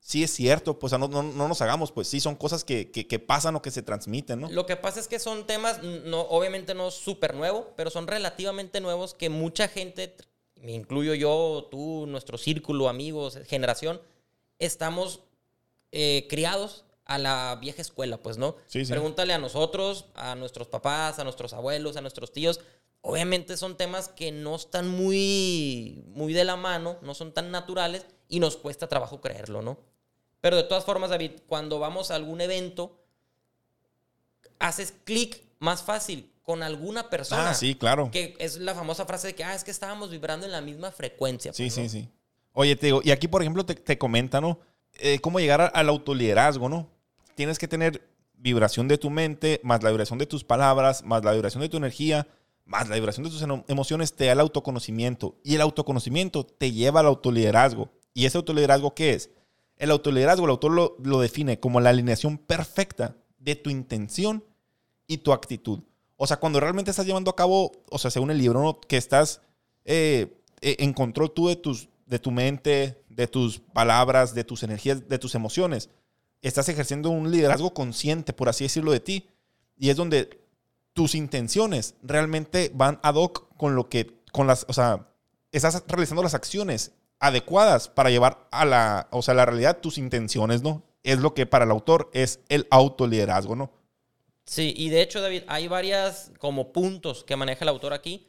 sí 0.00 0.24
es 0.24 0.32
cierto, 0.32 0.80
pues 0.80 0.92
no, 0.94 1.06
no, 1.06 1.22
no, 1.22 1.46
nos 1.46 1.62
hagamos, 1.62 1.92
pues 1.92 2.08
sí, 2.08 2.18
son 2.18 2.34
cosas 2.34 2.64
que, 2.64 2.90
que, 2.90 3.06
que, 3.06 3.20
pasan 3.20 3.54
o 3.54 3.62
que 3.62 3.70
se 3.70 3.82
transmiten, 3.82 4.40
¿no? 4.40 4.50
Lo 4.50 4.66
que 4.66 4.74
pasa 4.74 4.98
es 4.98 5.06
que 5.06 5.20
son 5.20 5.46
temas, 5.46 5.80
no, 5.80 6.22
obviamente 6.22 6.74
no 6.74 6.90
súper 6.90 7.36
nuevos, 7.36 7.66
pero 7.76 7.90
son 7.90 8.08
relativamente 8.08 8.80
nuevos 8.80 9.14
que 9.14 9.28
mucha 9.28 9.68
gente, 9.68 10.16
me 10.56 10.72
incluyo 10.72 11.14
yo, 11.14 11.68
tú, 11.70 12.06
nuestro 12.08 12.36
círculo, 12.36 12.88
amigos, 12.88 13.38
generación, 13.46 14.00
estamos 14.58 15.20
eh, 15.92 16.26
criados 16.28 16.84
a 17.04 17.18
la 17.18 17.56
vieja 17.60 17.80
escuela, 17.80 18.18
pues, 18.18 18.36
¿no? 18.36 18.56
Pregúntale 18.70 19.32
a 19.32 19.38
nosotros, 19.38 20.06
a 20.14 20.34
nuestros 20.34 20.68
papás, 20.68 21.18
a 21.18 21.24
nuestros 21.24 21.54
abuelos, 21.54 21.96
a 21.96 22.02
nuestros 22.02 22.32
tíos. 22.32 22.60
Obviamente 23.00 23.56
son 23.56 23.76
temas 23.76 24.08
que 24.08 24.30
no 24.30 24.56
están 24.56 24.88
muy, 24.88 26.04
muy 26.08 26.34
de 26.34 26.44
la 26.44 26.56
mano, 26.56 26.98
no 27.00 27.14
son 27.14 27.32
tan 27.32 27.50
naturales 27.50 28.04
y 28.28 28.40
nos 28.40 28.56
cuesta 28.56 28.88
trabajo 28.88 29.20
creerlo, 29.20 29.62
¿no? 29.62 29.78
Pero 30.40 30.56
de 30.56 30.64
todas 30.64 30.84
formas, 30.84 31.10
David, 31.10 31.32
cuando 31.46 31.78
vamos 31.78 32.10
a 32.10 32.14
algún 32.14 32.40
evento, 32.42 33.00
haces 34.58 34.92
clic 35.04 35.42
más 35.58 35.82
fácil 35.82 36.30
con 36.42 36.62
alguna 36.62 37.08
persona. 37.08 37.50
Ah, 37.50 37.54
sí, 37.54 37.74
claro. 37.74 38.10
Que 38.10 38.36
es 38.38 38.58
la 38.58 38.74
famosa 38.74 39.06
frase 39.06 39.28
de 39.28 39.34
que, 39.34 39.44
ah, 39.44 39.54
es 39.54 39.64
que 39.64 39.70
estábamos 39.70 40.10
vibrando 40.10 40.44
en 40.44 40.52
la 40.52 40.60
misma 40.60 40.90
frecuencia. 40.90 41.52
sí, 41.52 41.64
pues, 41.64 41.74
sí, 41.74 41.88
sí. 41.88 42.08
Oye, 42.52 42.76
te 42.76 42.86
digo, 42.86 43.00
y 43.04 43.10
aquí, 43.10 43.28
por 43.28 43.42
ejemplo, 43.42 43.64
te, 43.64 43.74
te 43.74 43.98
comenta, 43.98 44.40
¿no? 44.40 44.58
Eh, 44.94 45.20
cómo 45.20 45.38
llegar 45.38 45.70
al 45.74 45.88
autoliderazgo, 45.88 46.68
¿no? 46.68 46.88
tienes 47.38 47.60
que 47.60 47.68
tener 47.68 48.02
vibración 48.36 48.88
de 48.88 48.98
tu 48.98 49.10
mente, 49.10 49.60
más 49.62 49.84
la 49.84 49.90
vibración 49.90 50.18
de 50.18 50.26
tus 50.26 50.42
palabras, 50.42 51.04
más 51.04 51.24
la 51.24 51.30
vibración 51.30 51.60
de 51.60 51.68
tu 51.68 51.76
energía, 51.76 52.26
más 52.64 52.88
la 52.88 52.96
vibración 52.96 53.22
de 53.22 53.30
tus 53.30 53.44
emociones, 53.68 54.16
te 54.16 54.24
da 54.24 54.32
el 54.32 54.40
autoconocimiento. 54.40 55.36
Y 55.44 55.54
el 55.54 55.60
autoconocimiento 55.60 56.44
te 56.44 56.72
lleva 56.72 56.98
al 56.98 57.06
autoliderazgo. 57.06 57.92
¿Y 58.12 58.26
ese 58.26 58.38
autoliderazgo 58.38 58.92
qué 58.92 59.12
es? 59.12 59.30
El 59.76 59.92
autoliderazgo, 59.92 60.46
el 60.46 60.50
autor 60.50 60.72
lo, 60.72 60.96
lo 60.98 61.20
define 61.20 61.60
como 61.60 61.80
la 61.80 61.90
alineación 61.90 62.38
perfecta 62.38 63.14
de 63.38 63.54
tu 63.54 63.70
intención 63.70 64.42
y 65.06 65.18
tu 65.18 65.32
actitud. 65.32 65.84
O 66.16 66.26
sea, 66.26 66.38
cuando 66.38 66.58
realmente 66.58 66.90
estás 66.90 67.06
llevando 67.06 67.30
a 67.30 67.36
cabo, 67.36 67.70
o 67.88 67.98
sea, 67.98 68.10
según 68.10 68.32
el 68.32 68.38
libro, 68.38 68.80
que 68.88 68.96
estás 68.96 69.42
eh, 69.84 70.40
eh, 70.60 70.74
en 70.80 70.92
control 70.92 71.30
tú 71.30 71.46
de, 71.46 71.54
tus, 71.54 71.88
de 72.08 72.18
tu 72.18 72.30
mente, 72.30 73.02
de 73.08 73.26
tus 73.26 73.60
palabras, 73.60 74.34
de 74.34 74.44
tus 74.44 74.62
energías, 74.62 75.08
de 75.08 75.18
tus 75.18 75.34
emociones. 75.34 75.90
Estás 76.42 76.68
ejerciendo 76.68 77.10
un 77.10 77.30
liderazgo 77.30 77.74
consciente, 77.74 78.32
por 78.32 78.48
así 78.48 78.64
decirlo, 78.64 78.92
de 78.92 79.00
ti. 79.00 79.28
Y 79.76 79.90
es 79.90 79.96
donde 79.96 80.40
tus 80.92 81.14
intenciones 81.14 81.94
realmente 82.02 82.70
van 82.74 82.98
ad 83.02 83.14
hoc 83.14 83.54
con 83.56 83.76
lo 83.76 83.88
que, 83.88 84.18
con 84.32 84.46
las, 84.46 84.64
o 84.68 84.72
sea, 84.72 85.08
estás 85.52 85.84
realizando 85.86 86.22
las 86.22 86.34
acciones 86.34 86.92
adecuadas 87.20 87.88
para 87.88 88.10
llevar 88.10 88.48
a 88.50 88.64
la, 88.64 89.08
o 89.10 89.22
sea, 89.22 89.34
la 89.34 89.46
realidad 89.46 89.80
tus 89.80 89.98
intenciones, 89.98 90.62
¿no? 90.62 90.82
Es 91.02 91.18
lo 91.18 91.34
que 91.34 91.46
para 91.46 91.64
el 91.64 91.70
autor 91.70 92.10
es 92.12 92.40
el 92.48 92.66
autoliderazgo, 92.70 93.54
¿no? 93.54 93.72
Sí, 94.44 94.72
y 94.76 94.88
de 94.88 95.02
hecho, 95.02 95.20
David, 95.20 95.42
hay 95.46 95.68
varias 95.68 96.32
como 96.38 96.72
puntos 96.72 97.22
que 97.22 97.36
maneja 97.36 97.64
el 97.64 97.68
autor 97.68 97.92
aquí 97.92 98.28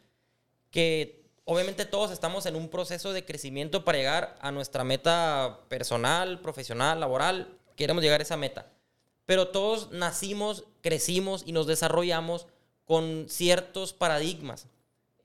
que 0.70 1.19
obviamente 1.50 1.86
todos 1.86 2.12
estamos 2.12 2.46
en 2.46 2.56
un 2.56 2.70
proceso 2.70 3.12
de 3.12 3.26
crecimiento 3.26 3.84
para 3.84 3.98
llegar 3.98 4.38
a 4.40 4.52
nuestra 4.52 4.84
meta 4.84 5.62
personal, 5.68 6.40
profesional, 6.42 7.00
laboral. 7.00 7.58
Queremos 7.76 8.04
llegar 8.04 8.20
a 8.20 8.24
esa 8.24 8.38
meta. 8.38 8.68
Pero 9.26 9.48
todos 9.48 9.90
nacimos, 9.90 10.66
crecimos 10.82 11.42
y 11.48 11.52
nos 11.52 11.66
desarrollamos 11.66 12.46
con 12.86 13.26
ciertos 13.30 13.94
paradigmas. 13.94 14.68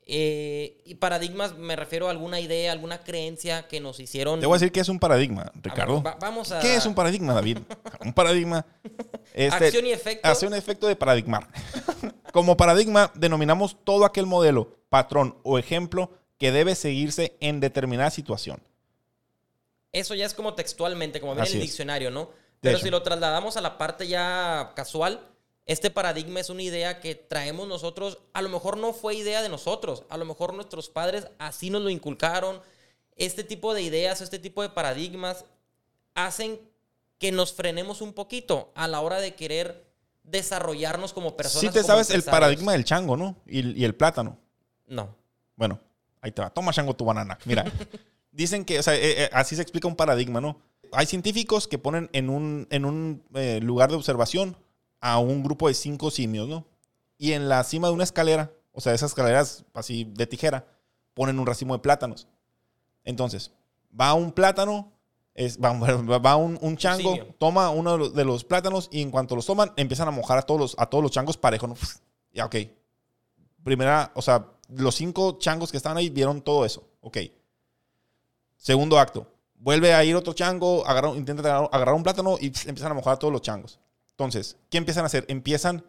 Eh, 0.07 0.83
y 0.85 0.95
paradigmas 0.95 1.57
me 1.57 1.75
refiero 1.75 2.07
a 2.07 2.11
alguna 2.11 2.39
idea, 2.39 2.71
alguna 2.71 3.03
creencia 3.03 3.67
que 3.67 3.79
nos 3.79 3.99
hicieron. 3.99 4.39
Te 4.39 4.45
voy 4.45 4.55
a 4.55 4.59
decir 4.59 4.71
qué 4.71 4.79
es 4.79 4.89
un 4.89 4.99
paradigma, 4.99 5.51
Ricardo. 5.55 6.03
vamos 6.19 6.51
a... 6.51 6.59
¿Qué 6.59 6.75
es 6.75 6.85
un 6.85 6.93
paradigma, 6.93 7.33
David? 7.33 7.57
un 8.01 8.13
paradigma. 8.13 8.65
Este, 9.33 9.65
acción 9.65 9.87
y 9.87 9.91
efecto. 9.91 10.27
Hace 10.27 10.45
un 10.45 10.53
efecto 10.53 10.87
de 10.87 10.95
paradigmar. 10.95 11.47
Como 12.31 12.55
paradigma, 12.55 13.11
denominamos 13.15 13.77
todo 13.83 14.05
aquel 14.05 14.27
modelo, 14.27 14.77
patrón 14.89 15.37
o 15.43 15.57
ejemplo 15.57 16.11
que 16.37 16.51
debe 16.51 16.75
seguirse 16.75 17.35
en 17.39 17.59
determinada 17.59 18.11
situación. 18.11 18.61
Eso 19.91 20.13
ya 20.13 20.25
es 20.25 20.33
como 20.33 20.53
textualmente, 20.53 21.21
como 21.21 21.33
viene 21.33 21.47
en 21.47 21.55
el 21.55 21.61
diccionario, 21.61 22.11
¿no? 22.11 22.29
Pero 22.59 22.79
si 22.79 22.89
lo 22.89 23.01
trasladamos 23.01 23.55
a 23.55 23.61
la 23.61 23.77
parte 23.77 24.07
ya 24.07 24.73
casual, 24.75 25.21
este 25.65 25.89
paradigma 25.89 26.39
es 26.39 26.49
una 26.49 26.61
idea 26.61 26.99
que 26.99 27.15
traemos 27.15 27.67
nosotros, 27.67 28.19
a 28.33 28.41
lo 28.41 28.49
mejor 28.49 28.77
no 28.77 28.93
fue 28.93 29.15
idea 29.15 29.41
de 29.41 29.49
nosotros, 29.49 30.03
a 30.09 30.17
lo 30.17 30.25
mejor 30.25 30.53
nuestros 30.53 30.89
padres 30.89 31.27
así 31.39 31.71
nos 31.71 31.81
lo 31.81 31.89
inculcaron. 31.89 32.61
Este 33.15 33.43
tipo 33.43 33.73
de 33.73 33.81
ideas, 33.81 34.21
este 34.21 34.37
tipo 34.37 34.61
de 34.61 34.69
paradigmas 34.69 35.45
hacen 36.13 36.59
que 37.17 37.31
nos 37.31 37.53
frenemos 37.53 38.01
un 38.01 38.13
poquito 38.13 38.71
a 38.75 38.87
la 38.87 39.01
hora 39.01 39.19
de 39.19 39.33
querer 39.33 39.85
desarrollarnos 40.23 41.13
como 41.13 41.35
personas. 41.35 41.73
Sí 41.73 41.79
te 41.79 41.83
sabes 41.83 42.09
el 42.11 42.23
paradigma 42.23 42.73
del 42.73 42.83
chango, 42.83 43.17
¿no? 43.17 43.37
Y, 43.47 43.83
el 43.83 43.95
plátano. 43.95 44.37
No. 44.87 45.15
Bueno, 45.55 45.79
ahí 46.21 46.31
te 46.31 46.41
va. 46.41 46.49
Toma 46.49 46.73
chango 46.73 46.95
tu 46.95 47.05
banana. 47.05 47.39
Mira, 47.45 47.65
dicen 48.31 48.65
que, 48.65 48.79
o 48.79 48.83
sea, 48.83 48.95
eh, 48.95 49.23
eh, 49.23 49.29
así 49.31 49.55
se 49.55 49.61
explica 49.61 49.87
un 49.87 49.95
paradigma, 49.95 50.41
¿no? 50.41 50.59
Hay 50.91 51.05
científicos 51.05 51.67
que 51.67 51.77
ponen 51.77 52.09
en 52.13 52.29
un, 52.29 52.67
en 52.69 52.85
un 52.85 53.23
eh, 53.33 53.59
lugar 53.61 53.89
de 53.89 53.95
observación 53.95 54.57
a 55.05 55.19
un 55.19 55.43
grupo 55.43 55.67
de 55.67 55.75
cinco 55.75 56.09
simios, 56.09 56.47
¿no? 56.47 56.65
Y 57.19 57.33
en 57.33 57.47
la 57.47 57.63
cima 57.63 57.89
de 57.89 57.93
una 57.93 58.03
escalera, 58.03 58.51
o 58.71 58.81
sea, 58.81 58.91
esas 58.91 59.11
escaleras 59.11 59.63
así 59.75 60.03
de 60.03 60.25
tijera, 60.25 60.65
ponen 61.13 61.37
un 61.37 61.45
racimo 61.45 61.75
de 61.75 61.79
plátanos. 61.79 62.27
Entonces, 63.03 63.51
va 63.97 64.15
un 64.15 64.31
plátano, 64.31 64.91
es, 65.35 65.59
va, 65.59 65.73
va 66.19 66.35
un, 66.37 66.57
un, 66.59 66.75
chango, 66.75 67.19
toma 67.37 67.69
uno 67.69 68.09
de 68.09 68.25
los, 68.25 68.43
plátanos 68.45 68.89
y 68.91 69.03
en 69.03 69.11
cuanto 69.11 69.35
los 69.35 69.45
toman, 69.45 69.71
empiezan 69.75 70.07
a 70.07 70.11
mojar 70.11 70.39
a 70.39 70.41
todos 70.41 70.59
los, 70.59 70.75
a 70.79 70.87
todos 70.87 71.03
los 71.03 71.11
changos 71.11 71.37
parejos. 71.37 71.69
¿no? 71.69 71.75
Ya, 72.33 72.45
ok. 72.45 72.55
Primera, 73.63 74.11
o 74.15 74.23
sea, 74.23 74.53
los 74.69 74.95
cinco 74.95 75.37
changos 75.37 75.69
que 75.69 75.77
estaban 75.77 75.99
ahí 75.99 76.09
vieron 76.09 76.41
todo 76.41 76.65
eso. 76.65 76.83
Ok. 77.01 77.19
Segundo 78.57 78.97
acto. 78.97 79.31
Vuelve 79.53 79.93
a 79.93 80.03
ir 80.03 80.15
otro 80.15 80.33
chango, 80.33 80.83
intenta 81.15 81.57
agarrar, 81.57 81.93
un 81.93 82.03
plátano 82.03 82.37
y 82.41 82.47
empiezan 82.65 82.91
a 82.91 82.95
mojar 82.95 83.13
a 83.13 83.17
todos 83.17 83.31
los 83.31 83.43
changos. 83.43 83.79
Entonces, 84.15 84.57
¿qué 84.69 84.77
empiezan 84.77 85.03
a 85.03 85.07
hacer? 85.07 85.25
Empiezan, 85.27 85.85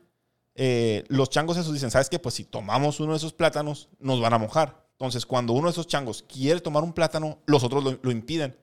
eh, 0.56 1.04
los 1.06 1.30
changos 1.30 1.56
esos 1.56 1.73
dicen, 1.73 1.92
¿sabes 1.92 2.11
qué? 2.11 2.18
Pues 2.18 2.35
si 2.35 2.45
tomamos 2.45 2.99
uno 2.99 3.12
de 3.12 3.18
esos 3.18 3.33
plátanos, 3.33 3.88
nos 4.00 4.21
van 4.21 4.35
a 4.35 4.38
mojar. 4.38 4.85
Entonces, 4.92 5.25
cuando 5.25 5.52
uno 5.52 5.68
de 5.68 5.73
esos 5.73 5.87
changos 5.87 6.25
quiere 6.26 6.61
tomar 6.61 6.83
un 6.83 6.92
plátano, 6.92 7.38
los 7.47 7.62
otros 7.62 7.99
lo, 8.02 8.11
impiden. 8.11 8.59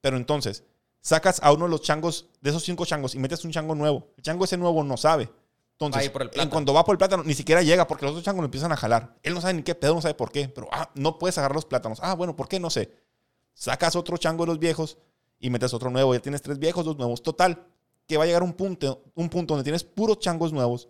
Pero 0.00 0.16
entonces, 0.16 0.64
sacas 1.00 1.38
a 1.42 1.52
uno 1.52 1.66
de 1.66 1.70
los 1.72 1.82
changos, 1.82 2.30
de 2.40 2.48
esos 2.48 2.62
cinco 2.62 2.86
changos, 2.86 3.14
y 3.14 3.18
metes 3.18 3.44
un 3.44 3.52
chango 3.52 3.74
nuevo. 3.74 4.08
El 4.16 4.22
chango 4.22 4.46
ese 4.46 4.56
nuevo 4.56 4.82
no 4.82 4.96
sabe. 4.96 5.30
Entonces, 5.72 6.10
en 6.34 6.48
cuando 6.48 6.72
va 6.72 6.84
por 6.84 6.94
el 6.94 6.98
plátano, 6.98 7.24
ni 7.24 7.34
siquiera 7.34 7.60
llega 7.60 7.86
porque 7.86 8.06
los 8.06 8.12
otros 8.12 8.24
changos 8.24 8.40
lo 8.40 8.46
empiezan 8.46 8.72
a 8.72 8.76
jalar. 8.76 9.18
Él 9.22 9.34
no 9.34 9.42
sabe 9.42 9.54
ni 9.54 9.62
qué 9.64 9.74
pedo, 9.74 9.94
no 9.94 10.00
sabe 10.00 10.14
por 10.14 10.32
qué. 10.32 10.48
Pero, 10.48 10.68
ah, 10.72 10.90
no 10.94 11.18
puedes 11.18 11.36
agarrar 11.36 11.56
los 11.56 11.66
plátanos. 11.66 11.98
Ah, 12.00 12.14
bueno, 12.14 12.36
¿por 12.36 12.48
qué? 12.48 12.58
No 12.58 12.70
sé. 12.70 12.96
Sacas 13.52 13.96
otro 13.96 14.16
chango 14.16 14.44
de 14.44 14.52
los 14.52 14.58
viejos 14.58 14.96
y 15.40 15.50
metes 15.50 15.74
otro 15.74 15.90
nuevo. 15.90 16.14
Ya 16.14 16.20
tienes 16.20 16.40
tres 16.40 16.58
viejos, 16.58 16.84
dos 16.84 16.96
nuevos. 16.96 17.22
Total, 17.22 17.66
que 18.06 18.16
va 18.16 18.24
a 18.24 18.26
llegar 18.26 18.42
un 18.42 18.52
punto, 18.52 19.04
un 19.14 19.28
punto 19.28 19.54
donde 19.54 19.64
tienes 19.64 19.84
puros 19.84 20.18
changos 20.18 20.52
nuevos 20.52 20.88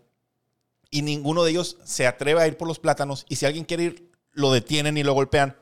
y 0.90 1.02
ninguno 1.02 1.44
de 1.44 1.50
ellos 1.50 1.78
se 1.84 2.06
atreve 2.06 2.40
a 2.40 2.46
ir 2.46 2.56
por 2.56 2.68
los 2.68 2.78
plátanos 2.78 3.26
y 3.28 3.36
si 3.36 3.46
alguien 3.46 3.64
quiere 3.64 3.84
ir, 3.84 4.10
lo 4.32 4.52
detienen 4.52 4.96
y 4.96 5.02
lo 5.02 5.12
golpean. 5.12 5.56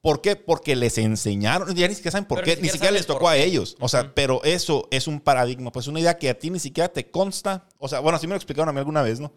¿Por 0.00 0.22
qué? 0.22 0.34
Porque 0.34 0.76
les 0.76 0.96
enseñaron, 0.96 1.74
ya 1.74 1.86
ni 1.86 1.94
siquiera 1.94 2.12
saben 2.12 2.26
por 2.26 2.42
qué, 2.42 2.56
ni 2.56 2.70
siquiera, 2.70 2.90
les 2.90 3.06
tocó 3.06 3.28
a 3.28 3.36
ellos. 3.36 3.76
O 3.80 3.88
sea, 3.88 4.14
pero 4.14 4.42
eso 4.44 4.88
es 4.90 5.06
un 5.06 5.20
paradigma, 5.20 5.70
pues 5.72 5.88
una 5.88 6.00
idea 6.00 6.16
que 6.16 6.30
a 6.30 6.38
ti 6.38 6.48
ni 6.48 6.58
siquiera 6.58 6.88
te 6.88 7.10
consta. 7.10 7.68
O 7.76 7.86
sea, 7.86 8.00
bueno, 8.00 8.16
así 8.16 8.26
me 8.26 8.32
lo 8.32 8.36
explicaron 8.36 8.70
a 8.70 8.72
mí 8.72 8.78
alguna 8.78 9.02
vez, 9.02 9.20
¿no? 9.20 9.32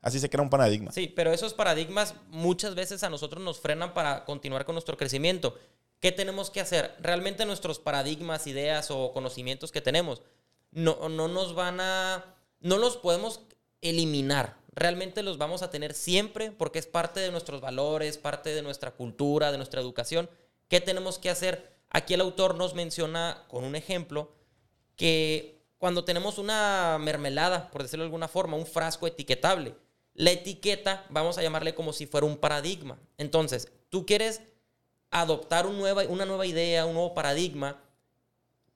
Así 0.00 0.18
se 0.18 0.30
crea 0.30 0.42
un 0.42 0.48
paradigma. 0.48 0.92
Sí, 0.92 1.12
pero 1.14 1.32
esos 1.32 1.52
paradigmas 1.52 2.14
muchas 2.28 2.74
veces 2.74 3.02
a 3.02 3.10
nosotros 3.10 3.42
nos 3.42 3.60
frenan 3.60 3.92
para 3.92 4.24
continuar 4.24 4.64
con 4.64 4.74
nuestro 4.74 4.96
crecimiento. 4.96 5.58
¿Qué 6.00 6.12
tenemos 6.12 6.50
que 6.50 6.60
hacer? 6.60 6.94
Realmente 7.00 7.44
nuestros 7.44 7.78
paradigmas, 7.78 8.46
ideas 8.46 8.90
o 8.90 9.12
conocimientos 9.12 9.72
que 9.72 9.80
tenemos 9.80 10.22
no, 10.70 11.08
no 11.08 11.28
nos 11.28 11.54
van 11.54 11.80
a, 11.80 12.24
no 12.60 12.78
los 12.78 12.96
podemos 12.96 13.40
eliminar. 13.80 14.56
Realmente 14.74 15.22
los 15.22 15.38
vamos 15.38 15.62
a 15.62 15.70
tener 15.70 15.94
siempre 15.94 16.52
porque 16.52 16.78
es 16.78 16.86
parte 16.86 17.20
de 17.20 17.30
nuestros 17.30 17.60
valores, 17.60 18.18
parte 18.18 18.54
de 18.54 18.62
nuestra 18.62 18.92
cultura, 18.92 19.50
de 19.50 19.56
nuestra 19.56 19.80
educación. 19.80 20.30
¿Qué 20.68 20.80
tenemos 20.80 21.18
que 21.18 21.30
hacer? 21.30 21.76
Aquí 21.90 22.14
el 22.14 22.20
autor 22.20 22.54
nos 22.54 22.74
menciona 22.74 23.44
con 23.48 23.64
un 23.64 23.74
ejemplo 23.74 24.32
que 24.94 25.58
cuando 25.78 26.04
tenemos 26.04 26.38
una 26.38 26.98
mermelada, 27.00 27.70
por 27.70 27.82
decirlo 27.82 28.02
de 28.02 28.08
alguna 28.08 28.28
forma, 28.28 28.56
un 28.56 28.66
frasco 28.66 29.06
etiquetable, 29.06 29.74
la 30.14 30.32
etiqueta 30.32 31.06
vamos 31.10 31.38
a 31.38 31.42
llamarle 31.42 31.74
como 31.74 31.92
si 31.92 32.06
fuera 32.06 32.26
un 32.26 32.36
paradigma. 32.36 32.98
Entonces, 33.16 33.70
tú 33.88 34.04
quieres 34.04 34.42
adoptar 35.10 35.66
una 35.66 36.26
nueva 36.26 36.46
idea, 36.46 36.84
un 36.84 36.94
nuevo 36.94 37.14
paradigma, 37.14 37.80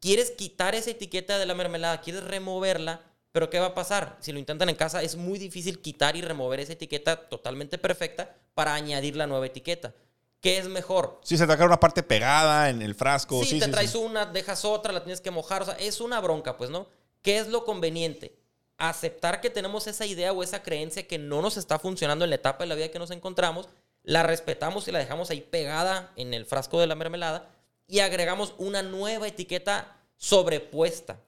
quieres 0.02 0.32
quitar 0.32 0.74
esa 0.74 0.90
etiqueta 0.90 1.38
de 1.38 1.46
la 1.46 1.54
mermelada, 1.54 2.00
quieres 2.00 2.24
removerla, 2.24 3.02
pero 3.30 3.48
¿qué 3.48 3.60
va 3.60 3.66
a 3.66 3.74
pasar? 3.74 4.18
Si 4.20 4.32
lo 4.32 4.40
intentan 4.40 4.68
en 4.68 4.74
casa, 4.74 5.00
es 5.00 5.14
muy 5.14 5.38
difícil 5.38 5.80
quitar 5.80 6.16
y 6.16 6.22
remover 6.22 6.58
esa 6.58 6.72
etiqueta 6.72 7.28
totalmente 7.28 7.78
perfecta 7.78 8.34
para 8.52 8.74
añadir 8.74 9.14
la 9.14 9.28
nueva 9.28 9.46
etiqueta. 9.46 9.94
¿Qué 10.40 10.58
es 10.58 10.66
mejor? 10.66 11.20
Si 11.22 11.38
se 11.38 11.46
te 11.46 11.54
queda 11.54 11.66
una 11.66 11.78
parte 11.78 12.02
pegada 12.02 12.68
en 12.68 12.82
el 12.82 12.96
frasco. 12.96 13.44
Sí, 13.44 13.60
te 13.60 13.68
traes 13.68 13.94
una, 13.94 14.26
dejas 14.26 14.64
otra, 14.64 14.92
la 14.92 15.04
tienes 15.04 15.20
que 15.20 15.30
mojar. 15.30 15.62
O 15.62 15.66
sea, 15.66 15.74
es 15.74 16.00
una 16.00 16.20
bronca, 16.20 16.56
pues, 16.56 16.68
¿no? 16.68 16.88
¿Qué 17.22 17.38
es 17.38 17.46
lo 17.46 17.64
conveniente? 17.64 18.34
Aceptar 18.76 19.40
que 19.40 19.50
tenemos 19.50 19.86
esa 19.86 20.04
idea 20.04 20.32
o 20.32 20.42
esa 20.42 20.64
creencia 20.64 21.06
que 21.06 21.16
no 21.16 21.40
nos 21.42 21.56
está 21.56 21.78
funcionando 21.78 22.24
en 22.24 22.30
la 22.30 22.36
etapa 22.36 22.64
de 22.64 22.68
la 22.68 22.74
vida 22.74 22.90
que 22.90 22.98
nos 22.98 23.12
encontramos, 23.12 23.68
la 24.02 24.24
respetamos 24.24 24.88
y 24.88 24.90
la 24.90 24.98
dejamos 24.98 25.30
ahí 25.30 25.42
pegada 25.42 26.12
en 26.16 26.34
el 26.34 26.44
frasco 26.44 26.80
de 26.80 26.88
la 26.88 26.96
mermelada, 26.96 27.48
y 27.92 28.00
agregamos 28.00 28.54
una 28.56 28.82
nueva 28.82 29.28
etiqueta 29.28 30.00
sobrepuesta 30.16 31.20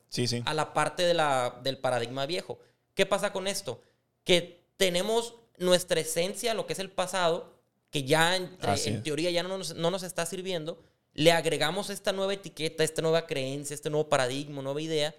a 0.47 0.55
la 0.55 0.73
parte 0.73 1.03
de 1.03 1.13
la, 1.13 1.61
del 1.63 1.77
paradigma 1.77 2.25
viejo. 2.25 2.59
¿Qué 2.95 3.05
pasa 3.05 3.35
con 3.35 3.47
esto? 3.47 3.83
Que 4.25 4.65
tenemos 4.79 5.35
nuestra 5.59 6.01
esencia, 6.01 6.55
lo 6.55 6.67
que 6.67 6.73
es 6.73 6.79
el 6.79 6.91
pasado, 6.91 7.53
que 7.91 8.05
ya 8.05 8.35
en 8.35 8.57
teoría 9.03 9.31
ya 9.31 9.43
no 9.43 9.59
nos, 9.59 9.75
no 9.75 9.91
nos, 9.91 10.05
está 10.05 10.25
sirviendo, 10.25 10.83
le 11.13 11.33
agregamos 11.33 11.91
esta 11.91 12.13
nueva 12.13 12.33
etiqueta, 12.33 12.83
esta 12.83 13.03
nueva 13.03 13.27
creencia, 13.27 13.75
este 13.75 13.91
nuevo 13.91 14.09
paradigma, 14.09 14.63
nueva 14.63 14.81
idea, 14.81 15.15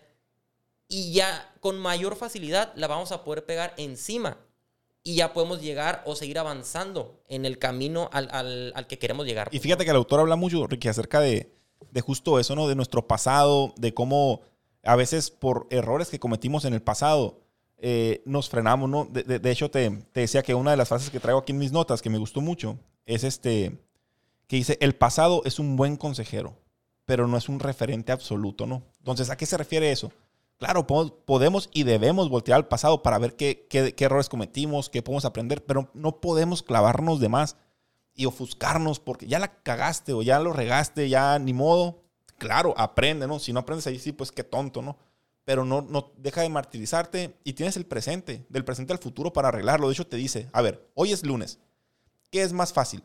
y 0.88 1.14
ya 1.14 1.54
con 1.60 1.78
mayor 1.78 2.16
facilidad 2.16 2.74
la 2.76 2.88
vamos 2.88 3.12
a 3.12 3.24
poder 3.24 3.46
pegar 3.46 3.76
encima 3.78 4.40
y 5.08 5.16
ya 5.16 5.34
podemos 5.34 5.62
llegar 5.62 6.02
o 6.08 6.16
seguir 6.16 6.40
avanzando 6.40 7.22
en 7.30 7.46
el 7.46 7.60
camino 7.60 8.10
al, 8.12 8.74
que 8.90 8.98
queremos 8.98 9.28
llegar. 9.28 9.50
Y 9.52 9.60
fíjate 9.60 9.86
que 9.86 9.92
el 9.92 9.98
autor 9.98 10.20
habla 10.20 10.36
mucho, 10.36 10.66
Ricky, 10.66 10.88
acerca 10.88 11.22
de, 11.22 11.54
justo 12.04 12.40
eso, 12.40 12.56
¿no? 12.56 12.68
De 12.68 12.74
nuestro 12.74 13.08
pasado, 13.08 13.72
de 13.78 13.94
cómo 13.94 14.42
a 14.84 14.96
veces 14.96 15.30
por 15.30 15.68
errores 15.70 16.10
que 16.10 16.20
cometimos 16.20 16.66
en 16.66 16.74
el 16.74 16.82
pasado, 16.82 17.40
eh, 17.78 18.24
nos 18.26 18.50
frenamos, 18.50 18.90
¿no? 18.90 19.06
De, 19.06 19.24
de, 19.24 19.52
hecho, 19.52 19.70
te, 19.70 19.92
te, 20.12 20.22
decía 20.22 20.42
que 20.42 20.56
una 20.56 20.72
de 20.72 20.78
las 20.78 20.88
frases 20.88 21.12
que 21.12 21.20
traigo 21.20 21.40
aquí 21.40 21.52
en 21.52 21.60
mis 21.60 21.72
notas, 21.72 22.02
que 22.02 22.10
me 22.10 22.18
gustó 22.18 22.42
mucho, 22.42 22.80
es 23.06 23.24
este, 23.24 23.78
que 24.48 24.56
dice, 24.56 24.76
el 24.82 24.96
pasado 24.96 25.44
es 25.46 25.60
un 25.60 25.76
buen 25.76 25.98
consejero, 25.98 26.58
pero 27.06 27.28
no 27.28 27.38
es 27.38 27.48
un 27.48 27.60
referente 27.60 28.12
absoluto, 28.12 28.66
¿no? 28.66 28.82
Entonces, 28.98 29.30
¿a 29.30 29.38
qué 29.38 29.46
se 29.46 29.58
refiere 29.58 29.92
eso? 29.92 30.12
Claro, 30.58 30.88
podemos 30.88 31.70
y 31.74 31.84
debemos 31.84 32.30
voltear 32.30 32.56
al 32.56 32.68
pasado 32.68 33.04
para 33.04 33.18
ver 33.18 33.36
qué, 33.36 33.68
errores 34.00 34.30
cometimos, 34.30 34.90
qué 34.90 35.02
podemos 35.02 35.26
aprender, 35.26 35.66
pero 35.66 35.90
no 35.94 36.22
podemos 36.22 36.64
clavarnos 36.64 37.20
de 37.20 37.28
más 37.28 37.58
y 38.14 38.26
ofuscarnos 38.26 39.02
porque 39.02 39.28
ya 39.28 39.40
la 39.40 39.62
cagaste 39.62 40.14
o 40.14 40.22
ya 40.22 40.40
lo 40.40 40.54
regaste, 40.54 41.10
ya 41.10 41.38
ni 41.40 41.52
modo. 41.52 42.04
Claro, 42.38 42.74
aprende, 42.78 43.28
¿no? 43.28 43.40
Si 43.40 43.52
no 43.52 43.60
aprendes 43.60 43.86
ahí, 43.88 44.00
sí, 44.00 44.14
pues 44.14 44.32
qué 44.32 44.46
tonto, 44.46 44.82
¿no? 44.82 44.98
Pero 45.44 45.66
no, 45.66 45.82
no 45.82 46.14
deja 46.18 46.42
de 46.42 46.50
martirizarte 46.50 47.38
y 47.44 47.54
tienes 47.54 47.76
el 47.76 47.86
presente, 47.86 48.46
del 48.50 48.64
presente 48.64 48.94
al 48.94 49.00
futuro 49.00 49.34
para 49.34 49.50
arreglarlo. 49.50 49.88
De 49.88 49.94
hecho, 49.94 50.08
te 50.08 50.18
dice, 50.18 50.50
a 50.54 50.62
ver, 50.62 50.90
hoy 50.94 51.12
es 51.12 51.26
lunes. 51.26 51.60
¿Qué 52.32 52.42
es 52.42 52.54
más 52.54 52.72
fácil? 52.72 53.04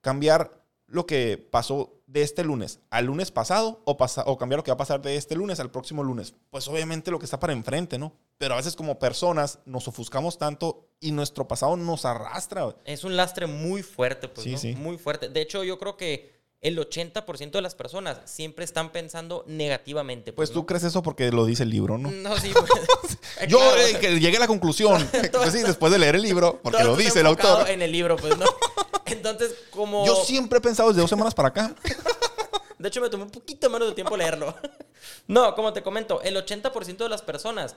¿Cambiar 0.00 0.64
lo 0.86 1.06
que 1.06 1.38
pasó 1.38 1.97
de 2.08 2.22
este 2.22 2.42
lunes 2.42 2.80
al 2.90 3.04
lunes 3.04 3.30
pasado 3.30 3.82
o, 3.84 3.96
o 4.26 4.38
cambiar 4.38 4.58
lo 4.58 4.64
que 4.64 4.70
va 4.70 4.74
a 4.74 4.78
pasar 4.78 5.00
de 5.00 5.16
este 5.16 5.36
lunes 5.36 5.60
al 5.60 5.70
próximo 5.70 6.02
lunes? 6.02 6.34
Pues 6.50 6.66
obviamente 6.66 7.10
lo 7.10 7.18
que 7.18 7.26
está 7.26 7.38
para 7.38 7.52
enfrente, 7.52 7.98
¿no? 7.98 8.12
Pero 8.38 8.54
a 8.54 8.56
veces 8.56 8.74
como 8.74 8.98
personas 8.98 9.60
nos 9.66 9.86
ofuscamos 9.86 10.38
tanto 10.38 10.88
y 11.00 11.12
nuestro 11.12 11.46
pasado 11.46 11.76
nos 11.76 12.04
arrastra. 12.04 12.74
Es 12.84 13.04
un 13.04 13.16
lastre 13.16 13.46
muy 13.46 13.82
fuerte, 13.82 14.28
pues, 14.28 14.44
sí, 14.44 14.56
sí. 14.56 14.74
Muy 14.74 14.98
fuerte. 14.98 15.28
De 15.28 15.40
hecho, 15.40 15.62
yo 15.62 15.78
creo 15.78 15.96
que 15.96 16.38
el 16.60 16.76
80% 16.78 17.52
de 17.52 17.62
las 17.62 17.74
personas 17.74 18.18
siempre 18.24 18.64
están 18.64 18.90
pensando 18.90 19.44
negativamente. 19.46 20.32
Pues, 20.32 20.50
pues 20.50 20.54
tú 20.54 20.66
crees 20.66 20.84
eso 20.84 21.02
porque 21.02 21.30
lo 21.30 21.46
dice 21.46 21.62
el 21.62 21.70
libro, 21.70 21.98
¿no? 21.98 22.10
No, 22.10 22.36
sí. 22.36 22.52
Pues, 22.52 23.18
yo 23.48 23.60
eh, 23.76 23.98
que 24.00 24.18
llegué 24.18 24.38
a 24.38 24.40
la 24.40 24.46
conclusión. 24.48 25.08
pues 25.10 25.52
sí, 25.52 25.62
después 25.62 25.92
de 25.92 25.98
leer 25.98 26.16
el 26.16 26.22
libro, 26.22 26.58
porque 26.62 26.82
lo 26.82 26.96
dice 26.96 27.20
el 27.20 27.26
autor. 27.26 27.68
En 27.68 27.82
el 27.82 27.92
libro, 27.92 28.16
pues 28.16 28.36
no. 28.36 28.46
Entonces, 29.10 29.54
como. 29.70 30.06
Yo 30.06 30.16
siempre 30.24 30.58
he 30.58 30.62
pensado 30.62 30.88
desde 30.88 31.00
dos 31.00 31.10
semanas 31.10 31.34
para 31.34 31.48
acá. 31.48 31.74
De 32.78 32.88
hecho, 32.88 33.00
me 33.00 33.10
tomó 33.10 33.24
un 33.24 33.30
poquito 33.30 33.68
menos 33.70 33.88
de 33.88 33.94
tiempo 33.94 34.16
leerlo. 34.16 34.54
No, 35.26 35.54
como 35.54 35.72
te 35.72 35.82
comento, 35.82 36.22
el 36.22 36.36
80% 36.36 36.96
de 36.96 37.08
las 37.08 37.22
personas 37.22 37.76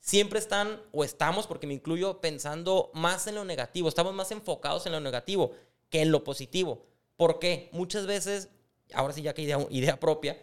siempre 0.00 0.38
están, 0.38 0.80
o 0.92 1.04
estamos, 1.04 1.46
porque 1.46 1.66
me 1.66 1.74
incluyo, 1.74 2.20
pensando 2.20 2.90
más 2.94 3.26
en 3.26 3.34
lo 3.34 3.44
negativo. 3.44 3.88
Estamos 3.88 4.14
más 4.14 4.30
enfocados 4.30 4.86
en 4.86 4.92
lo 4.92 5.00
negativo 5.00 5.52
que 5.90 6.02
en 6.02 6.10
lo 6.10 6.24
positivo. 6.24 6.86
¿Por 7.16 7.38
qué? 7.38 7.68
Muchas 7.72 8.06
veces, 8.06 8.48
ahora 8.94 9.12
sí 9.12 9.22
ya 9.22 9.34
que 9.34 9.42
idea, 9.42 9.58
idea 9.70 9.98
propia, 9.98 10.40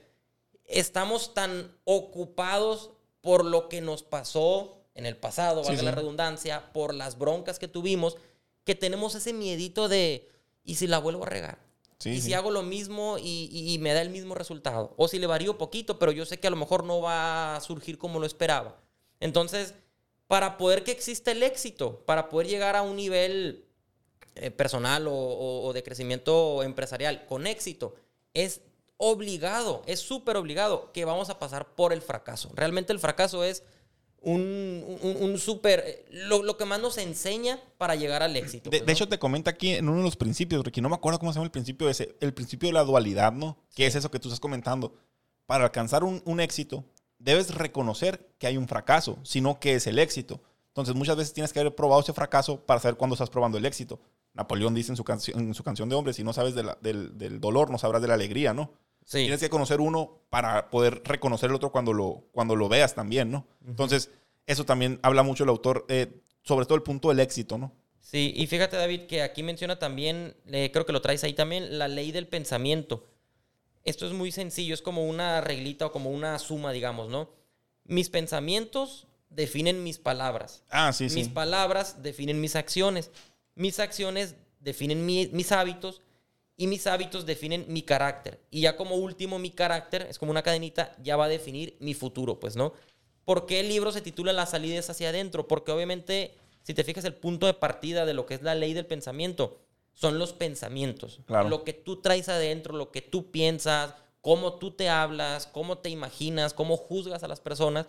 estamos 0.65 1.33
tan 1.33 1.75
ocupados 1.85 2.91
por 3.21 3.45
lo 3.45 3.69
que 3.69 3.81
nos 3.81 4.03
pasó 4.03 4.83
en 4.95 5.05
el 5.05 5.17
pasado, 5.17 5.63
valga 5.63 5.81
la 5.81 5.91
redundancia, 5.91 6.71
por 6.73 6.93
las 6.93 7.17
broncas 7.17 7.57
que 7.57 7.67
tuvimos, 7.67 8.17
que 8.63 8.75
tenemos 8.75 9.15
ese 9.15 9.33
miedito 9.33 9.87
de, 9.87 10.29
¿y 10.63 10.75
si 10.75 10.87
la 10.87 10.99
vuelvo 10.99 11.23
a 11.23 11.29
regar? 11.29 11.59
¿Y 12.05 12.21
si 12.21 12.33
hago 12.33 12.51
lo 12.51 12.63
mismo 12.63 13.17
y, 13.19 13.77
me 13.79 13.93
da 13.93 14.01
el 14.01 14.09
mismo 14.09 14.35
resultado? 14.35 14.93
O 14.97 15.07
si 15.07 15.19
le 15.19 15.27
varío 15.27 15.57
poquito, 15.57 15.99
pero 15.99 16.11
yo 16.11 16.25
sé 16.25 16.39
que 16.39 16.47
a 16.47 16.49
lo 16.49 16.55
mejor 16.55 16.83
no 16.83 17.01
va 17.01 17.55
a 17.55 17.61
surgir 17.61 17.97
como 17.97 18.19
lo 18.19 18.25
esperaba. 18.25 18.77
Entonces, 19.19 19.73
para 20.27 20.57
poder 20.57 20.83
que 20.83 20.91
exista 20.91 21.31
el 21.31 21.43
éxito, 21.43 22.03
para 22.05 22.29
poder 22.29 22.47
llegar 22.47 22.75
a 22.75 22.81
un 22.81 22.95
nivel 22.95 23.65
eh, 24.35 24.51
personal 24.51 25.05
o, 25.07 25.71
de 25.73 25.83
crecimiento 25.83 26.63
empresarial 26.63 27.25
con 27.25 27.47
éxito, 27.47 27.95
es 28.33 28.61
obligado, 28.97 29.81
es 29.85 29.99
súper 29.99 30.37
obligado 30.37 30.91
que 30.91 31.05
vamos 31.05 31.29
a 31.29 31.39
pasar 31.39 31.75
por 31.75 31.93
el 31.93 32.01
fracaso. 32.01 32.51
Realmente 32.53 32.93
el 32.93 32.99
fracaso 32.99 33.43
es 33.43 33.63
un, 34.23 34.99
un, 35.01 35.37
súper, 35.37 35.83
eh, 35.85 36.05
lo, 36.11 36.57
que 36.57 36.65
más 36.65 36.79
nos 36.79 36.97
enseña 36.97 37.59
para 37.77 37.95
llegar 37.95 38.23
al 38.23 38.35
éxito. 38.35 38.69
De, 38.69 38.79
pues, 38.79 38.95
hecho, 38.95 39.07
te 39.07 39.19
comenta 39.19 39.51
aquí 39.51 39.73
en 39.73 39.87
uno 39.89 39.99
de 39.99 40.03
los 40.05 40.15
principios, 40.15 40.63
porque 40.63 40.81
no 40.81 40.89
me 40.89 40.95
acuerdo 40.95 41.19
cómo 41.19 41.31
se 41.31 41.37
llama 41.37 41.45
el 41.45 41.51
principio 41.51 41.89
ese, 41.89 42.15
el 42.19 42.33
principio 42.33 42.69
de 42.69 42.73
la 42.73 42.83
dualidad, 42.83 43.33
¿no? 43.33 43.57
¿Qué 43.75 43.85
es 43.85 43.95
eso 43.95 44.09
que 44.09 44.19
tú 44.19 44.29
estás 44.29 44.39
comentando? 44.39 44.95
Para 45.45 45.65
alcanzar 45.65 46.03
un, 46.03 46.21
un 46.25 46.39
éxito, 46.39 46.85
debes 47.19 47.53
reconocer 47.53 48.33
que 48.39 48.47
hay 48.47 48.57
un 48.57 48.67
fracaso, 48.67 49.19
sino 49.23 49.59
que 49.59 49.75
es 49.75 49.87
el 49.87 49.99
éxito. 49.99 50.41
Entonces, 50.69 50.95
muchas 50.95 51.15
veces 51.15 51.33
tienes 51.33 51.53
que 51.53 51.59
haber 51.59 51.75
probado 51.75 52.01
ese 52.01 52.13
fracaso 52.13 52.59
para 52.59 52.79
saber 52.79 52.97
cuándo 52.97 53.13
estás 53.13 53.29
probando 53.29 53.57
el 53.57 53.65
éxito. 53.65 53.99
Napoleón 54.33 54.73
dice 54.73 54.91
en 54.91 54.97
su, 54.97 55.03
canción, 55.03 55.39
en 55.39 55.53
su 55.53 55.63
canción 55.63 55.87
de 55.87 55.95
hombre, 55.95 56.13
si 56.13 56.23
no 56.23 56.33
sabes 56.33 56.55
del, 56.55 56.71
del, 56.81 57.39
dolor, 57.39 57.69
no 57.69 57.77
sabrás 57.77 58.01
de 58.01 58.07
la 58.07 58.15
alegría, 58.15 58.53
¿no? 58.53 58.71
Tienes 59.09 59.39
que 59.39 59.49
conocer 59.49 59.81
uno 59.81 60.21
para 60.29 60.69
poder 60.69 61.01
reconocer 61.03 61.49
el 61.49 61.55
otro 61.55 61.71
cuando 61.71 61.93
lo, 61.93 62.25
cuando 62.31 62.55
lo 62.55 62.69
veas 62.69 62.95
también, 62.95 63.31
¿no? 63.31 63.45
Entonces, 63.67 64.09
eso 64.47 64.65
también 64.65 64.99
habla 65.03 65.23
mucho 65.23 65.43
el 65.43 65.49
autor, 65.49 65.85
eh, 65.89 66.21
sobre 66.43 66.65
todo 66.65 66.75
el 66.75 66.83
punto 66.83 67.09
del 67.09 67.19
éxito, 67.19 67.57
¿no? 67.57 67.73
Sí, 67.99 68.33
y 68.35 68.47
fíjate 68.47 68.77
David 68.77 69.01
que 69.07 69.21
aquí 69.21 69.43
menciona 69.43 69.79
también, 69.79 70.35
creo 70.45 70.85
que 70.85 70.91
lo 70.91 71.01
traes 71.01 71.23
ahí 71.23 71.33
también, 71.33 71.77
la 71.77 71.87
ley 71.87 72.11
del 72.11 72.27
pensamiento. 72.27 73.07
Esto 73.85 74.05
es 74.05 74.13
muy 74.13 74.31
sencillo, 74.31 74.73
es 74.73 74.81
como 74.81 75.05
una 75.07 75.41
reglita 75.41 75.87
o 75.87 75.91
como 75.91 76.11
una 76.11 76.37
suma, 76.39 76.71
digamos, 76.71 77.09
¿no? 77.09 77.29
Mis 77.85 78.09
pensamientos 78.09 79.07
definen 79.29 79.83
mis 79.83 79.97
palabras. 79.97 80.63
Ah, 80.69 80.93
sí, 80.93 81.09
sí. 81.09 81.15
Mis 81.17 81.29
palabras 81.29 82.01
definen 82.01 82.39
mis 82.39 82.55
acciones. 82.55 83.11
Mis 83.55 83.79
acciones 83.79 84.35
definen 84.59 85.05
mis 85.05 85.51
hábitos 85.51 86.01
y 86.55 86.67
mis 86.67 86.87
hábitos 86.87 87.25
definen 87.25 87.65
mi 87.67 87.81
carácter. 87.81 88.39
Y 88.51 88.61
ya 88.61 88.77
como 88.77 88.95
último, 88.95 89.39
mi 89.39 89.51
carácter, 89.51 90.07
es 90.09 90.19
como 90.19 90.31
una 90.31 90.43
cadenita, 90.43 90.95
ya 91.01 91.17
va 91.17 91.25
a 91.25 91.29
definir 91.29 91.77
mi 91.79 91.93
futuro, 91.93 92.39
pues, 92.39 92.55
¿no? 92.55 92.73
¿Por 93.25 93.45
qué 93.45 93.61
el 93.61 93.69
libro 93.69 93.91
se 93.91 94.01
titula 94.01 94.33
Las 94.33 94.51
salidas 94.51 94.89
hacia 94.89 95.09
adentro? 95.09 95.47
Porque 95.47 95.71
obviamente, 95.71 96.35
si 96.61 96.73
te 96.73 96.83
fijas, 96.83 97.05
el 97.05 97.15
punto 97.15 97.45
de 97.45 97.53
partida 97.53 98.05
de 98.05 98.13
lo 98.13 98.25
que 98.25 98.35
es 98.35 98.41
la 98.41 98.55
ley 98.55 98.73
del 98.73 98.85
pensamiento 98.85 99.59
son 99.93 100.19
los 100.19 100.33
pensamientos. 100.33 101.21
Lo 101.27 101.63
que 101.63 101.73
tú 101.73 102.01
traes 102.01 102.27
adentro, 102.29 102.75
lo 102.75 102.91
que 102.91 103.01
tú 103.01 103.31
piensas, 103.31 103.93
cómo 104.21 104.53
tú 104.53 104.71
te 104.71 104.89
hablas, 104.89 105.47
cómo 105.47 105.77
te 105.77 105.89
imaginas, 105.89 106.53
cómo 106.53 106.77
juzgas 106.77 107.23
a 107.23 107.27
las 107.27 107.39
personas. 107.39 107.87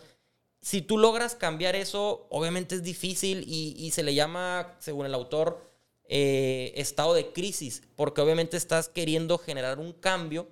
Si 0.60 0.82
tú 0.82 0.98
logras 0.98 1.34
cambiar 1.34 1.76
eso, 1.76 2.26
obviamente 2.30 2.74
es 2.74 2.82
difícil 2.82 3.44
y, 3.46 3.90
se 3.90 4.02
le 4.02 4.14
llama, 4.14 4.76
según 4.78 5.06
el 5.06 5.14
autor, 5.14 5.73
eh, 6.08 6.72
estado 6.76 7.14
de 7.14 7.32
crisis, 7.32 7.82
porque 7.96 8.20
obviamente 8.20 8.56
estás 8.56 8.88
queriendo 8.88 9.38
generar 9.38 9.78
un 9.78 9.92
cambio, 9.92 10.48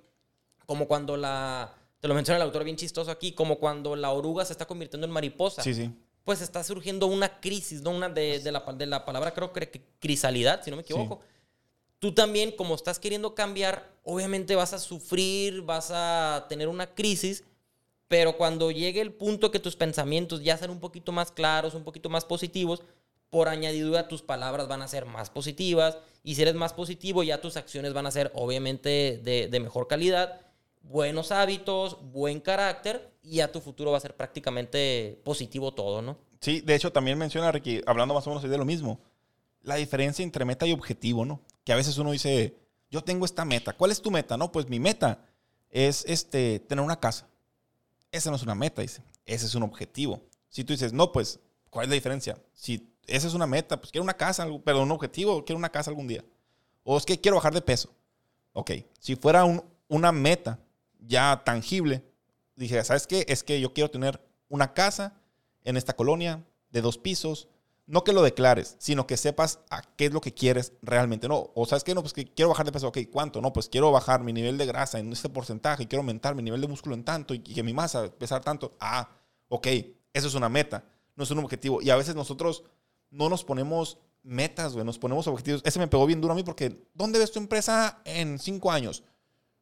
como 0.65 0.87
cuando 0.87 1.17
la, 1.17 1.75
te 1.99 2.07
lo 2.07 2.15
menciona 2.15 2.37
el 2.37 2.43
autor 2.43 2.63
bien 2.63 2.77
chistoso 2.77 3.11
aquí, 3.11 3.33
como 3.33 3.59
cuando 3.59 3.95
la 3.95 4.11
oruga 4.11 4.45
se 4.45 4.53
está 4.53 4.65
convirtiendo 4.65 5.05
en 5.05 5.11
mariposa. 5.11 5.61
Sí, 5.63 5.73
sí. 5.73 5.91
Pues 6.23 6.41
está 6.41 6.63
surgiendo 6.63 7.07
una 7.07 7.41
crisis, 7.41 7.81
¿no? 7.81 7.91
Una 7.91 8.07
de, 8.07 8.39
la, 8.49 8.63
de 8.73 8.85
la, 8.85 9.03
palabra, 9.05 9.33
creo 9.33 9.51
que 9.51 9.81
crisalidad, 9.99 10.63
si 10.63 10.69
no 10.69 10.77
me 10.77 10.83
equivoco 10.83 11.19
tú 12.03 12.11
también, 12.11 12.51
como 12.51 12.75
estás 12.75 12.99
queriendo 12.99 13.33
cambiar, 13.33 13.89
obviamente 14.03 14.57
vas 14.57 14.73
a 14.73 14.77
sufrir, 14.79 15.61
vas 15.61 15.89
a 15.89 16.47
tener 16.49 16.67
una 16.67 16.93
crisis, 16.93 17.45
pero 18.09 18.35
cuando 18.35 18.71
llegue 18.71 18.99
el 18.99 19.13
punto 19.13 19.51
que 19.51 19.59
tus 19.59 19.77
pensamientos 19.77 20.43
ya 20.43 20.57
sean 20.57 20.71
un 20.71 20.81
poquito 20.81 21.13
más 21.13 21.31
claros, 21.31 21.75
un 21.75 21.85
poquito 21.85 22.09
más 22.09 22.25
positivos, 22.25 22.83
por 23.33 23.49
añadidura 23.49 24.07
tus 24.07 24.21
palabras 24.21 24.67
van 24.67 24.83
a 24.83 24.87
ser 24.87 25.07
más 25.07 25.31
positivas 25.31 25.97
y 26.23 26.35
si 26.35 26.43
eres 26.43 26.53
más 26.53 26.71
positivo 26.71 27.23
ya 27.23 27.41
tus 27.41 27.57
acciones 27.57 27.91
van 27.91 28.05
a 28.05 28.11
ser 28.11 28.31
obviamente 28.35 29.19
de, 29.23 29.47
de 29.49 29.59
mejor 29.59 29.87
calidad, 29.87 30.39
buenos 30.83 31.31
hábitos, 31.31 31.97
buen 32.11 32.39
carácter 32.39 33.11
y 33.23 33.37
ya 33.37 33.51
tu 33.51 33.59
futuro 33.59 33.91
va 33.91 33.97
a 33.97 34.01
ser 34.01 34.15
prácticamente 34.15 35.19
positivo 35.23 35.73
todo, 35.73 36.03
¿no? 36.03 36.19
Sí, 36.39 36.61
de 36.61 36.75
hecho 36.75 36.91
también 36.91 37.17
menciona 37.17 37.51
Ricky, 37.51 37.81
hablando 37.87 38.13
más 38.13 38.27
o 38.27 38.29
menos 38.29 38.43
de 38.43 38.57
lo 38.57 38.65
mismo, 38.65 38.99
la 39.63 39.75
diferencia 39.75 40.21
entre 40.21 40.45
meta 40.45 40.67
y 40.67 40.71
objetivo, 40.71 41.25
¿no? 41.25 41.41
que 41.63 41.73
a 41.73 41.75
veces 41.75 41.97
uno 41.97 42.11
dice, 42.11 42.55
yo 42.91 43.03
tengo 43.03 43.25
esta 43.25 43.45
meta. 43.45 43.73
¿Cuál 43.73 43.91
es 43.91 44.01
tu 44.01 44.11
meta? 44.11 44.37
No, 44.37 44.51
pues 44.51 44.67
mi 44.67 44.79
meta 44.79 45.25
es 45.69 46.03
este, 46.07 46.59
tener 46.59 46.83
una 46.83 46.99
casa. 46.99 47.27
Esa 48.11 48.29
no 48.29 48.35
es 48.35 48.43
una 48.43 48.55
meta, 48.55 48.81
dice. 48.81 49.01
Ese 49.25 49.45
es 49.45 49.55
un 49.55 49.63
objetivo. 49.63 50.21
Si 50.49 50.63
tú 50.63 50.73
dices, 50.73 50.93
no, 50.93 51.11
pues, 51.11 51.39
¿cuál 51.69 51.85
es 51.85 51.89
la 51.89 51.95
diferencia? 51.95 52.37
Si 52.53 52.92
esa 53.07 53.27
es 53.27 53.33
una 53.33 53.47
meta, 53.47 53.79
pues 53.79 53.91
quiero 53.91 54.03
una 54.03 54.15
casa, 54.15 54.47
pero 54.63 54.83
un 54.83 54.91
objetivo, 54.91 55.43
quiero 55.43 55.57
una 55.57 55.71
casa 55.71 55.89
algún 55.89 56.07
día. 56.07 56.23
O 56.83 56.97
es 56.97 57.05
que 57.05 57.19
quiero 57.19 57.37
bajar 57.37 57.53
de 57.53 57.61
peso. 57.61 57.93
Ok, 58.53 58.71
si 58.99 59.15
fuera 59.15 59.45
una 59.87 60.11
meta 60.11 60.59
ya 60.99 61.41
tangible, 61.43 62.03
dije, 62.55 62.83
¿sabes 62.83 63.07
qué? 63.07 63.25
Es 63.27 63.43
que 63.43 63.59
yo 63.59 63.73
quiero 63.73 63.89
tener 63.89 64.21
una 64.47 64.73
casa 64.73 65.19
en 65.63 65.77
esta 65.77 65.95
colonia 65.95 66.45
de 66.69 66.81
dos 66.81 66.97
pisos, 66.97 67.47
no 67.85 68.03
que 68.03 68.13
lo 68.13 68.21
declares, 68.21 68.75
sino 68.79 69.07
que 69.07 69.17
sepas 69.17 69.59
a 69.69 69.81
qué 69.81 70.05
es 70.05 70.13
lo 70.13 70.21
que 70.21 70.33
quieres 70.33 70.73
realmente. 70.81 71.27
No, 71.27 71.51
o 71.55 71.65
sabes 71.65 71.83
que 71.83 71.93
no, 71.93 72.01
pues 72.01 72.13
que 72.13 72.25
quiero 72.25 72.49
bajar 72.49 72.65
de 72.65 72.71
peso, 72.71 72.87
ok, 72.87 72.99
¿cuánto? 73.11 73.41
No, 73.41 73.51
pues 73.51 73.67
quiero 73.67 73.91
bajar 73.91 74.23
mi 74.23 74.31
nivel 74.33 74.57
de 74.57 74.65
grasa 74.65 74.99
en 74.99 75.11
este 75.11 75.29
porcentaje, 75.29 75.87
quiero 75.87 76.01
aumentar 76.01 76.35
mi 76.35 76.43
nivel 76.43 76.61
de 76.61 76.67
músculo 76.67 76.95
en 76.95 77.03
tanto 77.03 77.33
y 77.33 77.39
que 77.39 77.63
mi 77.63 77.73
masa 77.73 78.09
pesar 78.17 78.41
tanto. 78.41 78.75
Ah, 78.79 79.09
ok, 79.49 79.67
eso 80.13 80.27
es 80.27 80.35
una 80.35 80.49
meta, 80.49 80.85
no 81.15 81.23
es 81.23 81.31
un 81.31 81.39
objetivo. 81.39 81.81
Y 81.81 81.89
a 81.89 81.95
veces 81.95 82.15
nosotros 82.15 82.63
no 83.13 83.29
nos 83.29 83.43
ponemos 83.43 83.97
metas, 84.23 84.73
güey, 84.73 84.85
nos 84.85 84.97
ponemos 84.99 85.27
objetivos. 85.27 85.61
Ese 85.65 85.79
me 85.79 85.87
pegó 85.87 86.05
bien 86.05 86.19
duro 86.21 86.33
a 86.33 86.35
mí 86.35 86.43
porque, 86.43 86.85
¿dónde 86.93 87.19
ves 87.19 87.31
tu 87.31 87.39
empresa 87.39 88.01
en 88.05 88.39
cinco 88.39 88.71
años? 88.71 89.03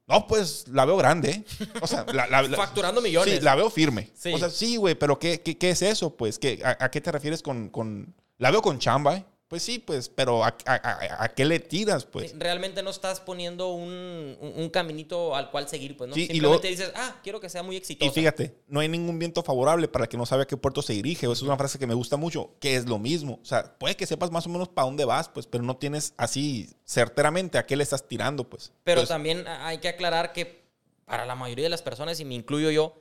No, 0.08 0.26
pues 0.26 0.66
la 0.68 0.84
veo 0.84 0.96
grande. 0.96 1.30
¿eh? 1.30 1.44
O 1.80 1.86
sea, 1.86 2.04
la, 2.12 2.26
la- 2.26 2.42
la- 2.42 2.56
Facturando 2.66 3.00
millones. 3.00 3.36
Sí, 3.36 3.40
la 3.40 3.54
veo 3.54 3.70
firme. 3.70 4.10
Sí. 4.14 4.32
O 4.32 4.38
sea, 4.38 4.50
sí, 4.50 4.76
güey, 4.76 4.94
pero 4.96 5.18
¿qué, 5.18 5.40
qué, 5.42 5.56
qué 5.56 5.70
es 5.70 5.82
eso? 5.82 6.16
Pues, 6.16 6.38
¿qué, 6.38 6.60
a, 6.64 6.84
a 6.84 6.90
qué 6.90 7.00
te 7.00 7.12
refieres 7.12 7.42
con, 7.42 7.68
con...? 7.70 8.14
La 8.38 8.50
veo 8.50 8.62
con 8.62 8.78
chamba, 8.80 9.16
¿eh? 9.16 9.24
Pues 9.52 9.64
sí, 9.64 9.78
pues, 9.78 10.08
pero 10.08 10.42
¿a, 10.44 10.56
a- 10.64 10.74
a- 10.76 11.24
a 11.24 11.28
qué 11.34 11.44
le 11.44 11.60
tiras, 11.60 12.06
pues? 12.06 12.32
Realmente 12.38 12.82
no 12.82 12.88
estás 12.88 13.20
poniendo 13.20 13.68
un, 13.74 14.34
un- 14.40 14.52
un 14.56 14.70
caminito 14.70 15.36
al 15.36 15.50
cual 15.50 15.68
seguir, 15.68 15.94
pues, 15.94 16.08
¿no? 16.08 16.14
Sí, 16.14 16.22
y 16.22 16.26
Simplemente 16.28 16.68
luego- 16.68 16.80
dices, 16.80 16.90
ah, 16.96 17.20
quiero 17.22 17.38
que 17.38 17.50
sea 17.50 17.62
muy 17.62 17.74
Y 17.74 17.78
exitoso. 17.78 18.10
fíjate, 18.14 18.56
no 18.66 18.80
hay 18.80 18.88
ningún 18.88 19.18
viento 19.18 19.42
favorable 19.42 19.88
para 19.88 20.06
el 20.06 20.08
que 20.08 20.16
no 20.16 20.24
sabe 20.24 20.44
a 20.44 20.46
qué 20.46 20.56
puerto 20.56 20.80
se 20.80 20.94
dirige. 20.94 21.26
Esa 21.26 21.34
es 21.34 21.42
una 21.42 21.58
frase 21.58 21.78
que 21.78 21.86
me 21.86 21.92
gusta 21.92 22.16
mucho, 22.16 22.54
que 22.60 22.76
es 22.76 22.86
lo 22.88 22.98
mismo. 22.98 23.40
O 23.42 23.44
sea, 23.44 23.76
puede 23.78 23.94
que 23.94 24.06
sepas 24.06 24.30
más 24.30 24.46
o 24.46 24.48
menos 24.48 24.70
para 24.70 24.86
dónde 24.86 25.04
vas, 25.04 25.28
pues, 25.28 25.46
pero 25.46 25.62
no 25.62 25.76
tienes 25.76 26.14
así 26.16 26.70
certeramente 26.86 27.58
a 27.58 27.66
qué 27.66 27.76
le 27.76 27.82
estás 27.82 28.08
tirando, 28.08 28.48
pues. 28.48 28.72
Pero 28.84 29.00
Entonces, 29.02 29.14
también 29.14 29.46
hay 29.46 29.80
que 29.80 29.88
aclarar 29.88 30.32
que 30.32 30.64
para 31.04 31.26
la 31.26 31.34
mayoría 31.34 31.64
de 31.64 31.68
las 31.68 31.82
personas, 31.82 32.18
y 32.20 32.24
me 32.24 32.34
incluyo 32.36 32.70
yo, 32.70 32.94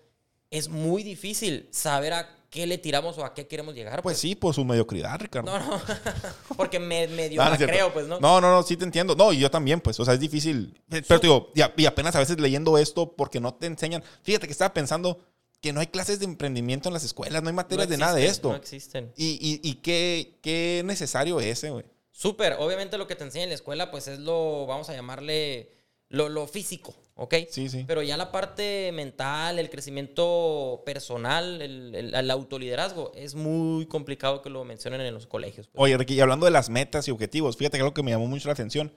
es 0.51 0.69
muy 0.69 1.01
difícil 1.03 1.67
saber 1.71 2.13
a 2.13 2.29
qué 2.49 2.67
le 2.67 2.77
tiramos 2.77 3.17
o 3.17 3.23
a 3.25 3.33
qué 3.33 3.47
queremos 3.47 3.73
llegar. 3.73 4.01
Pues 4.03 4.17
sí, 4.17 4.35
por 4.35 4.53
su 4.53 4.65
mediocridad, 4.65 5.17
Ricardo. 5.19 5.57
No, 5.57 5.59
no. 5.77 5.81
Porque 6.57 6.79
me, 6.79 7.07
medio 7.07 7.41
no 7.41 7.47
la 7.47 7.53
es 7.53 7.57
cierto. 7.59 7.73
creo, 7.73 7.93
pues, 7.93 8.07
¿no? 8.07 8.19
No, 8.19 8.41
no, 8.41 8.51
no, 8.51 8.61
sí 8.61 8.75
te 8.75 8.83
entiendo. 8.83 9.15
No, 9.15 9.31
y 9.31 9.39
yo 9.39 9.49
también, 9.49 9.79
pues, 9.79 9.97
o 9.99 10.05
sea, 10.05 10.13
es 10.13 10.19
difícil. 10.19 10.77
Pero 10.89 11.19
te 11.21 11.27
digo, 11.27 11.49
y, 11.55 11.61
a- 11.61 11.73
y 11.77 11.85
apenas 11.85 12.13
a 12.15 12.19
veces 12.19 12.39
leyendo 12.39 12.77
esto 12.77 13.13
porque 13.15 13.39
no 13.39 13.53
te 13.53 13.67
enseñan. 13.67 14.03
Fíjate 14.23 14.47
que 14.47 14.51
estaba 14.51 14.73
pensando 14.73 15.19
que 15.61 15.71
no 15.71 15.79
hay 15.79 15.87
clases 15.87 16.19
de 16.19 16.25
emprendimiento 16.25 16.89
en 16.89 16.93
las 16.93 17.03
escuelas, 17.05 17.41
no 17.41 17.47
hay 17.49 17.55
materias 17.55 17.87
No 17.87 17.91
de 17.91 17.97
nada 17.97 18.15
de 18.15 18.25
esto. 18.25 18.49
No 18.49 18.55
existen. 18.55 19.13
y 19.15 19.37
y, 19.39 19.61
y 19.69 19.75
qué, 19.75 20.39
qué 20.41 20.81
necesario 20.83 21.39
es 21.39 21.45
ese, 21.59 21.69
güey. 21.69 21.85
Súper. 22.11 22.57
Obviamente 22.59 22.97
lo 22.97 23.07
que 23.07 23.15
te 23.15 23.23
enseña 23.23 23.43
en 23.45 23.49
la 23.49 23.55
escuela, 23.55 23.89
pues 23.91 24.07
es 24.09 24.19
lo, 24.19 24.65
vamos 24.65 24.89
a 24.89 24.93
llamarle, 24.93 25.71
lo, 26.09 26.27
lo 26.27 26.47
físico, 26.47 26.93
¿ok? 27.21 27.35
Sí, 27.49 27.69
sí. 27.69 27.83
Pero 27.87 28.01
ya 28.01 28.17
la 28.17 28.31
parte 28.31 28.91
mental, 28.93 29.59
el 29.59 29.69
crecimiento 29.69 30.81
personal, 30.85 31.61
el, 31.61 31.93
el- 31.95 32.15
el 32.15 32.31
autoliderazgo, 32.31 33.11
es 33.15 33.35
muy 33.35 33.85
complicado 33.85 34.41
que 34.41 34.49
lo 34.49 34.63
mencionen 34.65 35.01
en 35.01 35.13
los 35.13 35.27
colegios. 35.27 35.67
pues. 35.67 35.81
Oye, 35.81 35.97
Ricky, 35.97 36.15
y 36.15 36.19
hablando 36.21 36.45
de 36.45 36.51
las 36.51 36.69
metas 36.69 37.07
y 37.07 37.11
objetivos, 37.11 37.57
fíjate 37.57 37.77
que 37.77 37.81
algo 37.83 37.93
que 37.93 38.03
me 38.03 38.11
llamó 38.11 38.27
mucho 38.27 38.47
la 38.47 38.53
atención 38.53 38.91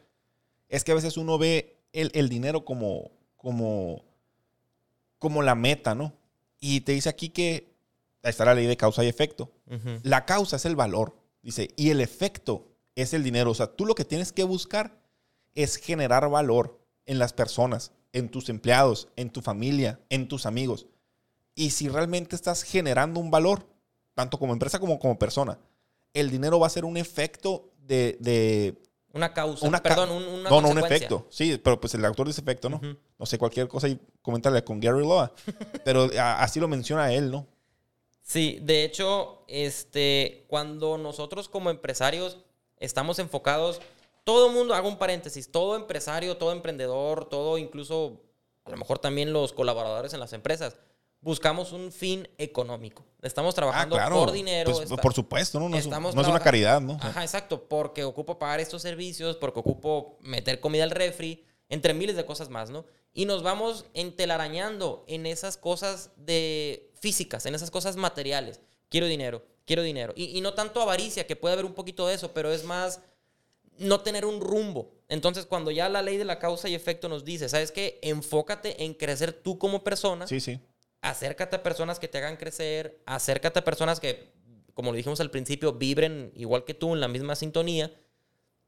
es 0.68 0.84
que 0.84 0.92
a 0.92 0.94
veces 0.94 1.16
uno 1.16 1.36
ve 1.38 1.76
el, 1.92 2.10
el 2.14 2.28
dinero 2.28 2.64
como, 2.64 3.10
como, 3.36 4.02
como 5.18 5.42
la 5.42 5.54
meta, 5.54 5.94
¿no? 5.94 6.12
Y 6.60 6.80
te 6.80 6.92
dice 6.92 7.08
aquí 7.08 7.28
que 7.28 7.68
ahí 8.22 8.30
está 8.30 8.44
la 8.46 8.54
ley 8.54 8.66
de 8.66 8.76
causa 8.76 9.04
y 9.04 9.08
efecto. 9.08 9.50
La 10.02 10.24
causa 10.24 10.56
es 10.56 10.64
el 10.64 10.76
valor, 10.76 11.14
dice, 11.42 11.68
y 11.76 11.90
el 11.90 12.00
efecto 12.00 12.66
es 12.94 13.12
el 13.12 13.22
dinero. 13.22 13.50
O 13.50 13.54
sea, 13.54 13.66
tú 13.66 13.84
lo 13.86 13.94
que 13.94 14.04
tienes 14.04 14.32
que 14.32 14.44
buscar 14.44 14.98
es 15.54 15.76
generar 15.76 16.28
valor 16.30 16.80
en 17.06 17.18
las 17.18 17.32
personas, 17.32 17.92
en 18.14 18.30
tus 18.30 18.48
empleados, 18.48 19.08
en 19.16 19.28
tu 19.28 19.42
familia, 19.42 20.00
en 20.08 20.26
tus 20.28 20.46
amigos. 20.46 20.86
Y 21.54 21.70
si 21.70 21.88
realmente 21.88 22.34
estás 22.34 22.62
generando 22.62 23.20
un 23.20 23.30
valor, 23.30 23.66
tanto 24.14 24.38
como 24.38 24.52
empresa 24.54 24.78
como 24.78 24.98
como 24.98 25.18
persona, 25.18 25.58
el 26.14 26.30
dinero 26.30 26.58
va 26.58 26.66
a 26.68 26.70
ser 26.70 26.84
un 26.84 26.96
efecto 26.96 27.70
de... 27.78 28.16
de- 28.20 28.80
Una 29.12 29.32
causa. 29.34 29.66
una 29.66 29.80
ca- 29.82 29.90
Perdón, 29.90 30.10
un- 30.12 30.24
una 30.40 30.48
no, 30.50 30.60
no, 30.60 30.68
un 30.70 30.78
efecto. 30.78 31.26
Sí, 31.30 31.60
pero 31.62 31.80
pues 31.80 31.94
el 31.94 32.04
autor 32.04 32.26
dice 32.26 32.40
efecto, 32.40 32.70
¿no? 32.70 32.76
Ujú. 32.76 32.96
No 33.18 33.26
sé, 33.26 33.36
cualquier 33.38 33.68
cosa 33.68 33.88
y 33.88 34.00
coméntale 34.22 34.64
con 34.64 34.80
Gary 34.80 35.00
Loa. 35.00 35.32
pero 35.84 36.08
así 36.18 36.58
lo 36.60 36.68
menciona 36.68 37.12
él, 37.12 37.30
¿no? 37.30 37.46
Sí, 38.22 38.58
de 38.62 38.84
hecho, 38.84 39.44
este, 39.48 40.44
cuando 40.48 40.96
nosotros 40.98 41.48
como 41.48 41.68
empresarios 41.70 42.38
estamos 42.78 43.18
enfocados, 43.18 43.80
todo 44.24 44.48
mundo, 44.50 44.74
hago 44.74 44.88
un 44.88 44.98
paréntesis, 44.98 45.50
todo 45.52 45.76
empresario, 45.76 46.36
todo 46.36 46.52
emprendedor, 46.52 47.26
todo 47.28 47.58
incluso, 47.58 48.22
a 48.64 48.70
lo 48.70 48.76
mejor 48.76 48.98
también 48.98 49.32
los 49.32 49.52
colaboradores 49.52 50.12
en 50.14 50.20
las 50.20 50.32
empresas, 50.32 50.76
buscamos 51.20 51.72
un 51.72 51.90
fin 51.92 52.28
económico. 52.38 53.04
Estamos 53.22 53.54
Ah, 53.54 53.56
trabajando 53.56 53.96
claro. 53.96 54.16
por 54.16 54.32
dinero. 54.32 54.70
Pues, 54.72 54.84
está- 54.90 55.00
por 55.00 55.14
supuesto, 55.14 55.58
¿no? 55.60 55.68
No 55.68 55.76
es, 55.76 55.86
no 55.86 56.08
es 56.20 56.28
una 56.28 56.40
caridad, 56.40 56.80
¿no? 56.80 56.98
Ajá, 57.00 57.22
exacto, 57.22 57.66
porque 57.68 58.04
ocupo 58.04 58.38
pagar 58.38 58.60
estos 58.60 58.82
servicios, 58.82 59.36
porque 59.36 59.60
ocupo 59.60 60.18
meter 60.20 60.60
comida 60.60 60.84
al 60.84 60.90
refri, 60.90 61.44
entre 61.70 61.94
miles 61.94 62.16
de 62.16 62.26
cosas 62.26 62.50
más, 62.50 62.68
¿no? 62.70 62.84
Y 63.14 63.24
nos 63.26 63.42
vamos 63.42 63.86
entelarañando 63.94 65.04
en 65.06 65.26
esas 65.26 65.56
cosas 65.56 66.10
de 66.16 66.90
físicas, 67.00 67.46
en 67.46 67.54
esas 67.54 67.70
cosas 67.70 67.96
materiales. 67.96 68.60
Quiero 68.88 69.06
dinero, 69.06 69.42
quiero 69.64 69.82
dinero. 69.82 70.12
Y, 70.16 70.36
y 70.36 70.40
no 70.40 70.54
tanto 70.54 70.80
avaricia, 70.82 71.26
que 71.26 71.36
puede 71.36 71.54
haber 71.54 71.64
un 71.64 71.74
poquito 71.74 72.06
de 72.06 72.14
eso, 72.14 72.32
pero 72.32 72.52
es 72.52 72.64
más 72.64 73.00
no 73.78 74.00
tener 74.00 74.24
un 74.24 74.40
rumbo. 74.40 74.92
Entonces, 75.08 75.46
cuando 75.46 75.70
ya 75.70 75.88
la 75.88 76.02
ley 76.02 76.16
de 76.16 76.24
la 76.24 76.38
causa 76.38 76.68
y 76.68 76.74
efecto 76.74 77.08
nos 77.08 77.24
dice, 77.24 77.48
¿sabes 77.48 77.72
qué? 77.72 77.98
Enfócate 78.02 78.84
en 78.84 78.94
crecer 78.94 79.32
tú 79.32 79.58
como 79.58 79.84
persona 79.84 80.26
Sí, 80.26 80.40
sí. 80.40 80.58
acércate 81.02 81.56
a 81.56 81.62
personas 81.62 81.98
que 81.98 82.08
te 82.08 82.18
hagan 82.18 82.36
crecer, 82.36 83.00
acércate 83.06 83.58
a 83.58 83.64
personas 83.64 84.00
que, 84.00 84.32
como 84.72 84.90
lo 84.90 84.96
dijimos 84.96 85.20
al 85.20 85.30
principio, 85.30 85.72
vibren 85.74 86.32
igual 86.34 86.64
que 86.64 86.74
tú 86.74 86.94
en 86.94 87.00
la 87.00 87.08
misma 87.08 87.36
sintonía, 87.36 87.92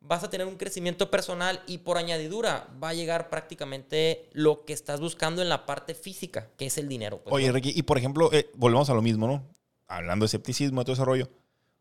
vas 0.00 0.22
a 0.22 0.30
tener 0.30 0.46
un 0.46 0.56
crecimiento 0.56 1.10
personal 1.10 1.62
y 1.66 1.78
por 1.78 1.96
añadidura 1.96 2.68
va 2.82 2.90
a 2.90 2.94
llegar 2.94 3.30
prácticamente 3.30 4.28
lo 4.32 4.64
que 4.64 4.72
estás 4.74 5.00
buscando 5.00 5.40
en 5.42 5.48
la 5.48 5.66
parte 5.66 5.94
física, 5.94 6.50
que 6.58 6.66
es 6.66 6.78
el 6.78 6.88
dinero. 6.88 7.22
pues, 7.22 7.34
Oye, 7.34 7.48
¿no? 7.48 7.54
Ricky, 7.54 7.72
y 7.74 7.82
por 7.82 7.96
ejemplo, 7.98 8.32
eh, 8.32 8.50
volvemos 8.54 8.88
a 8.90 8.94
lo 8.94 9.02
mismo, 9.02 9.26
¿no? 9.26 9.42
Hablando 9.88 10.24
de 10.24 10.26
escepticismo 10.26 10.82
y 10.82 10.84
todo 10.84 10.92
ese 10.94 11.04
rollo. 11.04 11.28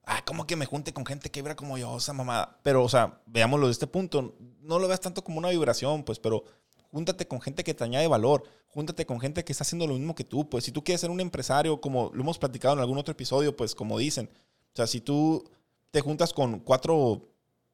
Ah, 0.06 0.24
¿cómo 0.26 0.46
que 0.46 0.56
me 0.56 0.66
junte 0.66 0.94
con 0.94 1.06
gente 1.06 1.32
que 1.32 1.42
vibra 1.42 1.56
como 1.56 1.78
yo, 1.78 1.98
esa 1.98 2.14
mamada? 2.14 2.60
Pero, 2.64 2.84
o 2.84 2.90
sea, 2.90 3.22
veámoslo 3.26 3.68
de 3.68 3.72
este 3.72 3.88
punto. 3.88 4.36
No 4.62 4.80
lo 4.80 4.88
veas 4.88 5.00
tanto 5.00 5.24
como 5.24 5.40
una 5.40 5.50
vibración, 5.50 6.04
pues, 6.04 6.20
pero 6.20 6.44
júntate 6.92 7.28
con 7.28 7.42
gente 7.42 7.64
que 7.64 7.74
te 7.74 7.84
añade 7.84 8.08
valor. 8.08 8.44
Júntate 8.68 9.06
con 9.06 9.20
gente 9.20 9.44
que 9.44 9.52
está 9.52 9.64
haciendo 9.64 9.88
lo 9.88 9.96
mismo 9.96 10.14
que 10.14 10.24
tú. 10.24 10.50
Pues, 10.50 10.64
si 10.64 10.72
tú 10.72 10.84
quieres 10.84 11.02
ser 11.02 11.10
un 11.10 11.22
empresario, 11.22 11.82
como 11.82 12.12
lo 12.14 12.22
hemos 12.22 12.38
platicado 12.38 12.76
en 12.76 12.82
algún 12.82 12.98
otro 12.98 13.14
episodio, 13.14 13.56
pues, 13.56 13.74
como 13.74 13.98
dicen. 13.98 14.30
O 14.74 14.76
sea, 14.76 14.86
si 14.86 15.02
tú 15.02 15.50
te 15.92 16.02
juntas 16.02 16.34
con 16.34 16.60
cuatro 16.60 17.30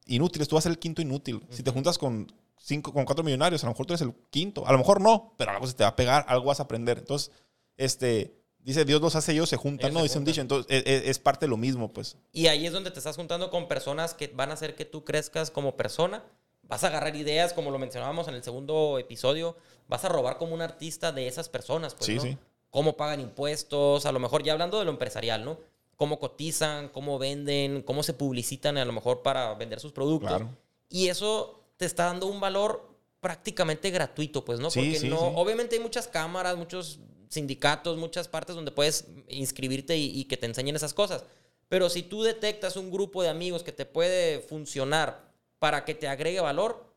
inútiles, 0.06 0.48
tú 0.48 0.56
vas 0.56 0.64
a 0.64 0.70
ser 0.70 0.72
el 0.72 0.80
quinto 0.80 1.02
inútil. 1.02 1.46
Si 1.50 1.64
te 1.64 1.72
juntas 1.72 1.98
con 1.98 2.32
cinco, 2.58 2.94
con 2.94 3.06
cuatro 3.06 3.24
millonarios, 3.24 3.64
a 3.64 3.68
lo 3.68 3.74
mejor 3.74 3.88
tú 3.88 3.94
eres 3.94 4.02
el 4.02 4.14
quinto. 4.30 4.66
A 4.68 4.72
lo 4.72 4.78
mejor 4.78 5.02
no, 5.02 5.34
pero 5.38 5.52
algo 5.52 5.68
se 5.68 5.74
te 5.74 5.84
va 5.84 5.90
a 5.90 5.96
pegar, 5.96 6.26
algo 6.28 6.46
vas 6.46 6.60
a 6.60 6.64
aprender. 6.64 7.00
Entonces, 7.00 7.32
este, 7.78 8.41
dice 8.64 8.86
Dios 8.86 9.02
los 9.02 9.16
hace, 9.16 9.32
ellos 9.34 9.50
se 9.50 9.58
juntan, 9.58 9.92
Ellos 9.92 9.94
¿no? 9.94 10.00
se 10.02 10.04
Dice 10.08 10.18
un 10.20 10.26
dicho. 10.26 10.42
Entonces, 10.42 10.72
es, 10.72 10.84
es- 10.86 11.08
es 11.10 11.20
parte 11.20 11.46
de 11.46 11.50
lo 11.50 11.58
mismo, 11.58 11.92
pues. 11.92 12.18
Y 12.32 12.48
ahí 12.48 12.66
es 12.66 12.74
donde 12.74 12.92
te 12.92 13.00
estás 13.00 13.16
juntando 13.16 13.50
con 13.50 13.68
personas 13.68 14.14
que 14.14 14.28
van 14.28 14.52
a 14.52 14.54
hacer 14.54 14.76
que 14.76 14.86
tú 14.86 15.04
crezcas 15.06 15.52
como 15.52 15.76
persona. 15.76 16.24
Vas 16.64 16.84
a 16.84 16.88
agarrar 16.88 17.16
ideas, 17.16 17.54
como 17.54 17.70
lo 17.72 17.80
mencionábamos 17.80 18.28
en 18.28 18.36
el 18.36 18.44
segundo 18.44 18.98
episodio. 19.00 19.58
Vas 19.88 20.06
a 20.06 20.10
robar 20.10 20.38
como 20.38 20.54
un 20.54 20.62
artista 20.62 21.12
de 21.12 21.28
esas 21.28 21.50
personas, 21.50 21.94
pues, 21.96 22.06
Sí, 22.06 22.16
¿no? 22.16 22.22
sí. 22.22 22.38
Cómo 22.70 22.96
pagan 22.96 23.20
impuestos, 23.20 24.06
a 24.06 24.12
lo 24.14 24.20
mejor 24.20 24.44
ya 24.44 24.54
hablando 24.54 24.80
de 24.80 24.86
lo 24.86 24.92
empresarial, 24.92 25.44
¿no? 25.44 25.60
Cómo 25.98 26.18
cotizan, 26.20 26.88
cómo 26.90 27.20
venden, 27.20 27.82
cómo 27.82 28.02
se 28.04 28.14
publicitan 28.14 28.78
a 28.78 28.86
lo 28.86 28.94
mejor 28.94 29.22
para 29.22 29.54
vender 29.56 29.80
sus 29.82 29.92
productos. 29.92 30.30
Claro. 30.30 30.50
Y 30.90 31.10
eso 31.10 31.62
te 31.78 31.86
está 31.86 32.06
dando 32.06 32.28
un 32.28 32.40
valor 32.40 32.90
prácticamente 33.20 33.90
gratuito, 33.92 34.44
pues, 34.46 34.60
¿no? 34.60 34.72
Sí, 34.72 34.80
Porque 34.80 35.00
sí, 35.00 35.10
no, 35.10 35.18
sí. 35.20 35.26
obviamente 35.36 35.76
hay 35.76 35.82
muchas 35.82 36.08
cámaras, 36.08 36.56
muchos 36.58 37.00
sindicatos, 37.32 37.98
muchas 37.98 38.28
partes 38.28 38.56
donde 38.56 38.72
puedes 38.72 39.06
inscribirte 39.30 39.98
y, 39.98 40.20
y 40.20 40.26
que 40.26 40.38
te 40.38 40.46
enseñen 40.46 40.76
esas 40.76 40.94
cosas. 40.94 41.24
Pero 41.70 41.90
si 41.90 42.04
tú 42.04 42.22
detectas 42.22 42.76
un 42.76 42.92
grupo 42.92 43.24
de 43.24 43.30
amigos 43.30 43.64
que 43.64 43.72
te 43.72 43.86
puede 43.86 44.42
funcionar 44.42 45.32
para 45.58 45.86
que 45.86 45.96
te 45.96 46.10
agregue 46.10 46.42
valor, 46.42 46.94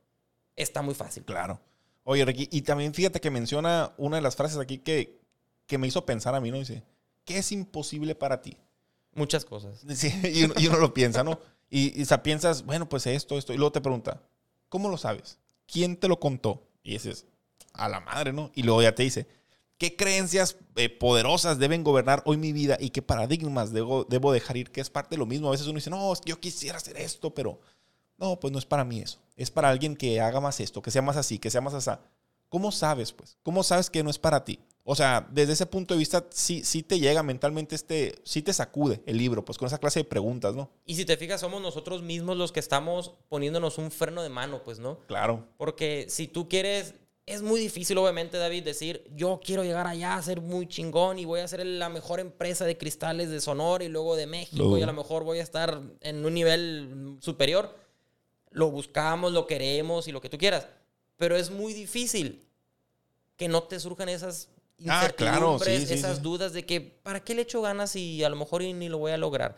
está 0.57 0.83
muy 0.83 0.95
fácil. 0.95 1.25
Claro. 1.25 1.61
Oye, 2.03 2.25
Ricky, 2.25 2.49
y 2.51 2.63
también 2.63 2.93
fíjate 2.93 3.21
que 3.21 3.31
menciona 3.31 3.95
una 3.97 4.17
de 4.17 4.23
las 4.23 4.35
frases 4.35 4.59
aquí 4.59 4.79
que, 4.79 5.21
que 5.67 5.79
me 5.79 5.87
hizo 5.87 6.05
pensar 6.05 6.35
a 6.35 6.41
mí, 6.41 6.51
¿no? 6.51 6.59
Dice, 6.59 6.83
¿qué 7.25 7.39
es 7.39 7.53
imposible 7.53 8.17
para 8.17 8.43
ti? 8.43 8.57
Muchas 9.15 9.45
cosas. 9.45 9.81
Sí, 9.95 10.13
y, 10.25 10.45
uno, 10.45 10.55
y 10.59 10.67
uno 10.67 10.79
lo 10.79 10.93
piensa, 10.93 11.23
¿no? 11.23 11.39
Y, 11.71 11.99
y, 11.99 12.03
o 12.03 12.07
sea, 12.07 12.25
piensas, 12.25 12.65
bueno, 12.65 12.89
pues 12.89 13.07
esto, 13.07 13.39
esto. 13.39 13.53
Y 13.53 13.57
luego 13.57 13.71
te 13.71 13.81
pregunta, 13.81 14.21
¿cómo 14.69 14.89
lo 14.89 14.99
sabes? 14.99 15.39
¿Quién 15.67 15.97
te 15.97 16.09
lo 16.09 16.19
contó? 16.19 16.67
Y 16.83 16.95
dices, 16.95 17.27
a 17.73 17.89
la 17.89 18.01
madre, 18.01 18.33
¿no? 18.33 18.51
Y 18.55 18.65
luego 18.65 18.83
ya 18.83 18.95
te 18.95 19.05
dice, 19.05 19.27
¿qué 19.85 19.97
creencias 19.97 20.57
eh, 20.77 20.89
poderosas 20.89 21.59
deben 21.59 21.85
gobernar 21.85 22.23
hoy 22.25 22.39
mi 22.39 22.53
vida 22.53 22.79
y 22.81 22.89
qué 22.89 23.03
paradigmas 23.03 23.71
debo, 23.71 24.05
debo 24.05 24.33
dejar 24.33 24.57
ir? 24.57 24.71
Que 24.71 24.81
es 24.81 24.89
parte 24.89 25.11
de 25.11 25.19
lo 25.19 25.27
mismo. 25.27 25.49
A 25.49 25.51
veces 25.51 25.67
uno 25.67 25.77
dice, 25.77 25.91
no, 25.91 26.11
yo 26.25 26.41
quisiera 26.41 26.79
hacer 26.79 26.97
esto, 26.97 27.35
pero 27.35 27.61
no, 28.17 28.41
pues 28.41 28.51
no 28.51 28.59
es 28.59 28.65
para 28.65 28.83
mí 28.83 29.01
eso. 29.01 29.19
Es 29.37 29.51
para 29.51 29.69
alguien 29.69 29.95
que 29.95 30.23
haga 30.23 30.41
más 30.41 30.59
esto, 30.61 30.81
que 30.81 30.91
sea 30.91 31.03
más 31.03 31.19
así, 31.19 31.39
que 31.39 31.51
sea 31.51 31.61
más 31.61 31.75
así. 31.75 31.91
¿Cómo 32.49 32.73
sabes, 32.73 33.13
pues? 33.13 33.37
¿Cómo 33.43 33.63
sabes 33.63 33.91
que 33.91 34.03
no 34.03 34.09
es 34.09 34.19
para 34.19 34.43
ti? 34.43 34.59
O 34.85 34.95
sea, 34.95 35.29
desde 35.31 35.53
ese 35.53 35.67
punto 35.67 35.93
de 35.93 35.99
vista, 35.99 36.25
sí, 36.31 36.65
sí 36.65 36.83
te 36.83 36.99
llega 36.99 37.23
mentalmente 37.23 37.75
este, 37.75 38.15
sí 38.25 38.41
te 38.41 38.55
sacude 38.55 39.03
el 39.05 39.19
libro, 39.19 39.45
pues 39.45 39.59
con 39.59 39.67
esa 39.67 39.79
clase 39.79 40.01
de 40.01 40.05
preguntas, 40.05 40.55
¿no? 40.55 40.71
Y 40.87 40.95
si 40.95 41.05
te 41.05 41.19
fijas, 41.19 41.43
somos 41.43 41.61
nosotros 41.61 42.03
mismos 42.03 42.39
los 42.39 42.53
que 42.53 42.61
estamos 42.61 43.13
poniéndonos 43.29 43.77
un 43.77 43.91
freno 43.91 44.23
de 44.23 44.31
mano, 44.31 44.63
pues, 44.63 44.79
¿no? 44.79 45.01
Claro. 45.07 45.47
Porque 45.59 46.07
si 46.09 46.27
tú 46.27 46.49
quieres, 46.49 46.95
es 47.27 47.43
muy 47.43 47.59
difícil, 47.61 47.97
obviamente, 47.99 48.37
David, 48.37 48.65
decir, 48.65 49.05
yo 49.15 49.41
quiero 49.43 49.65
llegar 49.65 49.87
allá 49.87 50.17
a 50.17 50.23
ser 50.23 50.41
muy 50.41 50.69
chingón 50.69 51.19
y 51.19 51.25
voy 51.25 51.41
a 51.41 51.49
ser 51.49 51.65
la 51.65 51.89
mejor 51.89 52.21
empresa 52.21 52.65
de 52.65 52.77
cristales 52.77 53.31
de 53.31 53.41
Sonora 53.41 53.85
y 53.85 53.89
luego 53.89 54.15
de 54.17 54.27
México 54.27 54.77
y 54.77 54.83
a 54.83 54.87
lo 54.87 54.93
mejor 54.93 55.25
voy 55.25 55.39
a 55.39 55.43
estar 55.43 55.81
en 56.01 56.25
un 56.25 56.35
nivel 56.35 57.17
superior. 57.21 57.75
Lo 58.51 58.71
buscamos, 58.71 59.33
lo 59.33 59.47
queremos 59.47 60.07
y 60.07 60.13
lo 60.13 60.21
que 60.21 60.29
tú 60.29 60.39
quieras. 60.39 60.69
Pero 61.17 61.37
es 61.37 61.51
muy 61.51 61.73
difícil 61.73 62.47
que 63.37 63.49
no 63.49 63.63
te 63.65 63.81
surjan 63.81 64.09
esas 64.09 64.49
Ah, 64.89 65.09
claro, 65.17 65.59
sí, 65.59 65.87
sí, 65.87 65.95
esas 65.95 66.17
sí. 66.17 66.23
dudas 66.23 66.53
de 66.53 66.67
que, 66.67 66.81
¿para 66.81 67.23
qué 67.23 67.35
le 67.35 67.43
echo 67.43 67.63
ganas 67.63 67.95
y 67.97 68.25
a 68.25 68.29
lo 68.29 68.37
mejor 68.37 68.63
ni 68.63 68.89
lo 68.89 68.99
voy 68.99 69.13
a 69.13 69.17
lograr? 69.17 69.57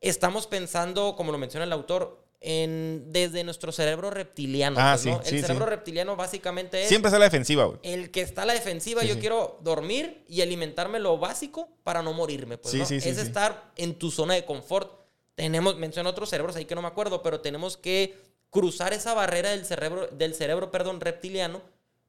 Estamos 0.00 0.46
pensando, 0.46 1.16
como 1.16 1.32
lo 1.32 1.38
menciona 1.38 1.64
el 1.64 1.72
autor, 1.72 2.25
en, 2.48 3.12
desde 3.12 3.42
nuestro 3.42 3.72
cerebro 3.72 4.08
reptiliano. 4.10 4.76
Ah, 4.78 4.92
pues, 4.92 5.02
sí, 5.02 5.10
¿no? 5.10 5.20
sí, 5.24 5.34
el 5.34 5.40
cerebro 5.42 5.64
sí. 5.64 5.70
reptiliano 5.70 6.14
básicamente 6.14 6.80
es 6.82 6.88
Siempre 6.88 7.08
está 7.08 7.16
a 7.16 7.18
la 7.18 7.24
defensiva, 7.24 7.64
güey. 7.64 7.80
el 7.82 8.12
que 8.12 8.20
está 8.20 8.42
a 8.42 8.46
la 8.46 8.52
defensiva. 8.54 9.02
Yo 9.02 9.18
quiero 9.18 9.58
dormir 9.62 10.24
y 10.28 10.42
alimentarme 10.42 11.00
lo 11.00 11.18
básico 11.18 11.68
para 11.82 12.02
no 12.02 12.12
morirme. 12.12 12.56
Pues, 12.56 12.70
Sí, 12.70 12.78
¿no? 12.78 12.86
sí, 12.86 13.00
sí, 13.00 13.08
es 13.08 13.18
estar 13.18 13.72
en 13.74 13.96
tu 13.96 14.12
zona 14.12 14.34
de 14.34 14.44
confort. 14.44 14.92
Tenemos, 15.34 15.76
menciona 15.76 16.08
otros 16.08 16.30
cerebros 16.30 16.54
ahí 16.54 16.66
que 16.66 16.76
no 16.76 16.82
me 16.82 16.88
acuerdo, 16.88 17.20
pero 17.20 17.40
tenemos 17.40 17.76
que 17.76 18.16
cruzar 18.50 18.92
esa 18.92 19.12
barrera 19.12 19.50
del 19.50 19.66
cerebro, 19.66 20.06
del 20.06 20.32
cerebro, 20.32 20.70
perdón, 20.70 21.00
reptiliano 21.00 21.62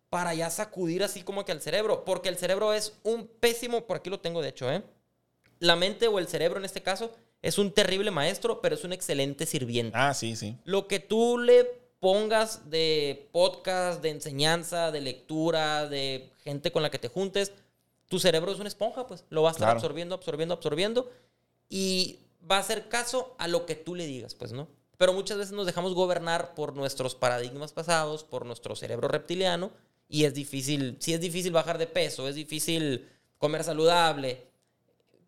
para 0.10 0.36
ya 0.36 0.52
sacudir 0.52 1.04
así 1.04 1.23
como 1.23 1.45
que 1.45 1.52
al 1.52 1.62
cerebro, 1.62 2.06
porque 2.06 2.30
el 2.30 2.38
cerebro 2.38 2.73
es 2.73 2.93
un 3.04 3.28
pésimo, 3.28 3.86
por 3.88 3.97
aquí 3.97 4.10
lo 4.12 4.19
tengo 4.19 4.41
de 4.41 4.50
hecho, 4.50 4.71
¿eh? 4.71 4.84
La 5.60 5.76
mente 5.76 6.08
o 6.08 6.19
el 6.19 6.28
cerebro 6.28 6.60
en 6.60 6.65
este 6.65 6.84
caso 6.84 7.12
es 7.41 7.58
un 7.58 7.71
terrible 7.71 8.12
maestro, 8.12 8.62
pero 8.62 8.76
es 8.76 8.84
un 8.84 8.93
excelente 8.93 9.45
sirviente. 9.45 9.97
Ah, 9.97 10.13
sí, 10.13 10.36
sí. 10.36 10.58
Lo 10.65 10.88
que 10.88 11.00
tú 11.00 11.38
le 11.38 11.65
pongas 12.00 12.69
de 12.69 13.28
podcast, 13.32 14.02
de 14.02 14.10
enseñanza, 14.10 14.91
de 14.91 15.02
lectura, 15.02 15.88
de 15.88 16.30
gente 16.43 16.71
con 16.71 16.84
la 16.84 16.91
que 16.91 17.00
te 17.00 17.08
juntes, 17.10 17.52
tu 18.08 18.19
cerebro 18.19 18.52
es 18.52 18.60
una 18.60 18.67
esponja, 18.69 19.08
pues 19.08 19.26
lo 19.30 19.41
va 19.43 19.50
a 19.50 19.52
estar 19.52 19.65
Claro. 19.67 19.78
absorbiendo, 19.80 20.15
absorbiendo, 20.15 20.54
absorbiendo 20.54 21.10
y 21.69 22.17
va 22.50 22.58
a 22.58 22.60
hacer 22.60 22.88
caso 22.88 23.36
a 23.38 23.47
lo 23.47 23.65
que 23.65 23.76
tú 23.76 23.95
le 23.95 24.06
digas, 24.06 24.36
pues, 24.36 24.52
¿no? 24.54 24.67
Pero 24.97 25.13
muchas 25.13 25.38
veces 25.38 25.54
nos 25.54 25.65
dejamos 25.65 25.93
gobernar 25.93 26.56
por 26.56 26.76
nuestros 26.76 27.13
paradigmas 27.15 27.71
pasados, 27.73 28.23
por 28.23 28.45
nuestro 28.45 28.76
cerebro 28.76 29.08
reptiliano 29.08 29.71
y 30.10 30.23
es 30.23 30.34
difícil, 30.34 30.95
si 31.00 31.13
es 31.13 31.19
difícil 31.21 31.52
bajar 31.52 31.78
de 31.78 31.88
peso, 31.88 32.28
es 32.30 32.36
difícil 32.36 33.08
comer 33.38 33.63
saludable, 33.63 34.47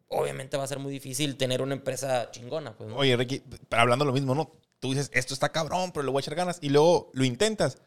obviamente 0.10 0.58
va 0.58 0.63
a 0.63 0.67
ser 0.67 0.80
muy 0.80 0.91
difícil 0.91 1.38
tener 1.38 1.62
una 1.62 1.74
empresa 1.74 2.30
chingona, 2.32 2.76
pues, 2.76 2.89
¿no? 2.89 2.98
Oye, 2.98 3.15
Ricky, 3.15 3.41
pero 3.69 3.82
hablando 3.82 4.06
lo 4.06 4.13
mismo, 4.13 4.36
¿no? 4.36 4.52
Tú 4.80 4.89
dices, 4.89 5.10
esto 5.13 5.34
está 5.34 5.50
cabrón, 5.52 5.91
pero 5.91 6.04
le 6.04 6.12
voy 6.12 6.19
a 6.19 6.22
echar 6.22 6.36
ganas. 6.36 6.58
Y 6.62 6.69
luego 6.69 7.12
lo 7.13 7.24
intentas 7.24 7.78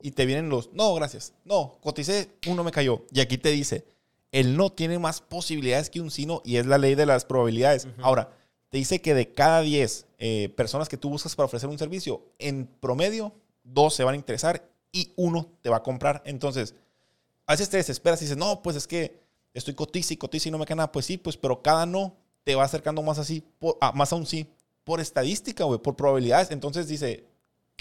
y 0.00 0.12
te 0.12 0.26
vienen 0.26 0.48
los, 0.48 0.72
no, 0.72 0.94
gracias. 0.94 1.32
No, 1.44 1.78
coticé, 1.82 2.30
uno 2.46 2.64
me 2.64 2.70
cayó. 2.70 3.04
Y 3.12 3.20
aquí 3.20 3.38
te 3.38 3.50
dice, 3.50 3.84
el 4.32 4.56
no 4.56 4.70
tiene 4.70 4.98
más 4.98 5.20
posibilidades 5.20 5.90
que 5.90 6.00
un 6.00 6.10
sí 6.10 6.26
no 6.26 6.42
y 6.44 6.56
es 6.56 6.66
la 6.66 6.78
ley 6.78 6.94
de 6.94 7.06
las 7.06 7.24
probabilidades. 7.24 7.88
Ahora, 8.00 8.30
te 8.68 8.78
dice 8.78 9.00
que 9.00 9.14
de 9.14 9.32
cada 9.32 9.60
10 9.60 10.06
eh, 10.18 10.48
personas 10.56 10.88
que 10.88 10.96
tú 10.96 11.10
buscas 11.10 11.34
para 11.36 11.46
ofrecer 11.46 11.68
un 11.68 11.78
servicio, 11.78 12.22
en 12.38 12.66
promedio, 12.66 13.32
dos 13.64 13.94
se 13.94 14.04
van 14.04 14.14
a 14.14 14.18
interesar 14.18 14.68
y 14.92 15.12
uno 15.16 15.50
te 15.62 15.68
va 15.68 15.78
a 15.78 15.82
comprar. 15.82 16.22
Entonces, 16.24 16.74
a 17.46 17.52
veces 17.52 17.68
te 17.68 17.76
desesperas 17.76 18.20
y 18.20 18.24
dices, 18.24 18.36
no, 18.36 18.62
pues 18.62 18.76
es 18.76 18.86
que 18.86 19.25
estoy 19.56 19.74
cotiza 19.74 20.14
y 20.14 20.16
cotiza 20.16 20.48
y 20.48 20.52
no 20.52 20.58
me 20.58 20.66
queda 20.66 20.76
nada. 20.76 20.92
Pues 20.92 21.06
sí, 21.06 21.16
pues, 21.18 21.36
pero 21.36 21.62
cada 21.62 21.86
no 21.86 22.16
te 22.44 22.54
va 22.54 22.64
acercando 22.64 23.02
más 23.02 23.18
así, 23.18 23.42
por- 23.58 23.76
a- 23.80 23.92
más 23.92 24.12
a 24.12 24.16
un 24.16 24.26
sí, 24.26 24.46
por 24.84 25.00
estadística, 25.00 25.64
güey, 25.64 25.80
por 25.80 25.96
probabilidades. 25.96 26.50
Entonces 26.50 26.86
dice, 26.86 27.24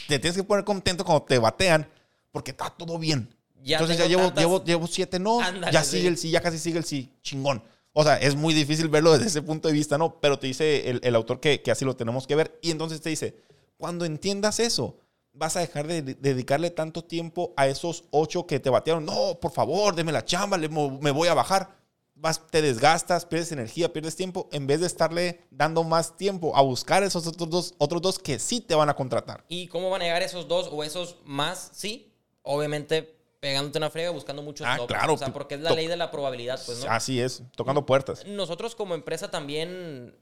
te 0.08 0.18
tienes 0.20 0.36
que 0.36 0.44
poner 0.44 0.66
contento 0.66 1.06
cuando 1.06 1.24
te 1.26 1.38
batean, 1.38 1.88
porque 2.32 2.52
está 2.52 2.70
todo 2.70 2.98
bien. 2.98 3.30
Ya 3.64 3.78
Entonces 3.78 3.98
ya 3.98 4.08
llevo, 4.08 4.24
tantas- 4.24 4.44
llevo, 4.44 4.64
llevo 4.64 4.88
siete 4.88 5.20
no, 5.20 5.40
Ándale, 5.42 5.72
ya 5.74 5.84
sí. 5.84 5.98
sigue 5.98 6.08
el 6.08 6.18
sí, 6.18 6.30
ya 6.32 6.42
casi 6.42 6.58
sigue 6.60 6.78
el 6.78 6.86
sí, 6.86 7.12
chingón. 7.22 7.64
O 7.94 8.04
sea, 8.04 8.18
es 8.18 8.36
muy 8.36 8.54
difícil 8.54 8.90
verlo 8.90 9.14
desde 9.14 9.28
ese 9.28 9.42
punto 9.42 9.68
de 9.70 9.74
vista, 9.74 9.98
¿no? 9.98 10.20
Pero 10.20 10.38
te 10.38 10.48
dice 10.48 10.90
el, 10.90 11.00
el 11.04 11.16
autor 11.16 11.40
que, 11.40 11.62
que 11.62 11.72
así 11.72 11.86
lo 11.86 11.96
tenemos 11.96 12.28
que 12.28 12.36
ver. 12.36 12.60
Y 12.62 12.72
entonces 12.72 13.00
te 13.02 13.10
dice, 13.10 13.38
cuando 13.78 14.04
entiendas 14.06 14.60
eso, 14.60 14.98
vas 15.36 15.56
a 15.56 15.60
dejar 15.60 15.86
de, 15.88 16.02
de- 16.02 16.16
dedicarle 16.16 16.72
tanto 16.72 17.04
tiempo 17.04 17.54
a 17.58 17.68
esos 17.68 18.06
ocho 18.12 18.48
que 18.48 18.60
te 18.60 18.70
batearon. 18.70 19.06
No, 19.06 19.40
por 19.40 19.52
favor, 19.52 19.96
deme 19.96 20.12
la 20.12 20.26
chamba, 20.26 20.58
me 20.58 21.12
voy 21.12 21.28
a 21.28 21.34
bajar. 21.34 21.84
Vas, 22.18 22.48
te 22.50 22.62
desgastas, 22.62 23.26
pierdes 23.26 23.52
energía, 23.52 23.92
pierdes 23.92 24.16
tiempo, 24.16 24.48
en 24.54 24.66
vez 24.68 24.80
de 24.80 24.88
estarle 24.88 25.42
dando 25.52 25.84
más 25.84 26.16
tiempo 26.16 26.56
a 26.56 26.62
buscar 26.62 27.04
esos 27.04 27.28
otros 27.28 27.50
dos, 27.50 27.74
otros 27.78 28.02
dos 28.02 28.20
que 28.20 28.40
sí 28.40 28.62
te 28.62 28.74
van 28.74 28.88
a 28.90 28.94
contratar. 28.96 29.44
¿Y 29.50 29.68
cómo 29.68 29.90
van 29.90 30.02
a 30.02 30.06
llegar 30.06 30.24
esos 30.24 30.48
dos 30.48 30.70
o 30.72 30.84
esos 30.86 31.18
más? 31.26 31.72
Sí, 31.74 32.14
obviamente 32.42 33.14
pegándote 33.42 33.78
una 33.78 33.90
frega 33.90 34.10
buscando 34.12 34.42
muchos 34.42 34.66
Ah, 34.66 34.78
no, 34.78 34.88
claro. 34.88 35.14
O 35.14 35.18
sea, 35.18 35.34
porque 35.34 35.56
es 35.56 35.62
la 35.62 35.72
ley 35.72 35.88
de 35.88 35.98
la 35.98 36.10
probabilidad, 36.10 36.60
pues, 36.66 36.84
¿no? 36.86 36.90
Así 36.90 37.20
es, 37.20 37.44
tocando 37.56 37.86
puertas. 37.86 38.26
Nosotros 38.26 38.76
como 38.76 38.96
empresa 38.96 39.30
también 39.30 40.16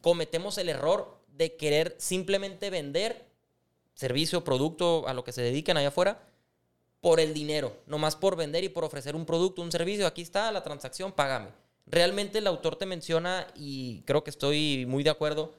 cometemos 0.00 0.56
el 0.58 0.70
error 0.70 1.20
de 1.28 1.54
querer 1.56 1.94
simplemente 1.98 2.70
vender 2.70 3.28
servicio, 3.96 4.44
producto, 4.44 5.08
a 5.08 5.14
lo 5.14 5.24
que 5.24 5.32
se 5.32 5.42
dedican 5.42 5.76
allá 5.76 5.88
afuera, 5.88 6.22
por 7.00 7.18
el 7.18 7.34
dinero, 7.34 7.76
nomás 7.86 8.14
por 8.14 8.36
vender 8.36 8.62
y 8.62 8.68
por 8.68 8.84
ofrecer 8.84 9.16
un 9.16 9.26
producto, 9.26 9.62
un 9.62 9.72
servicio. 9.72 10.06
Aquí 10.06 10.22
está 10.22 10.52
la 10.52 10.62
transacción, 10.62 11.12
págame. 11.12 11.48
Realmente 11.86 12.38
el 12.38 12.46
autor 12.46 12.76
te 12.76 12.86
menciona, 12.86 13.48
y 13.56 14.02
creo 14.02 14.22
que 14.22 14.30
estoy 14.30 14.86
muy 14.86 15.02
de 15.02 15.10
acuerdo, 15.10 15.52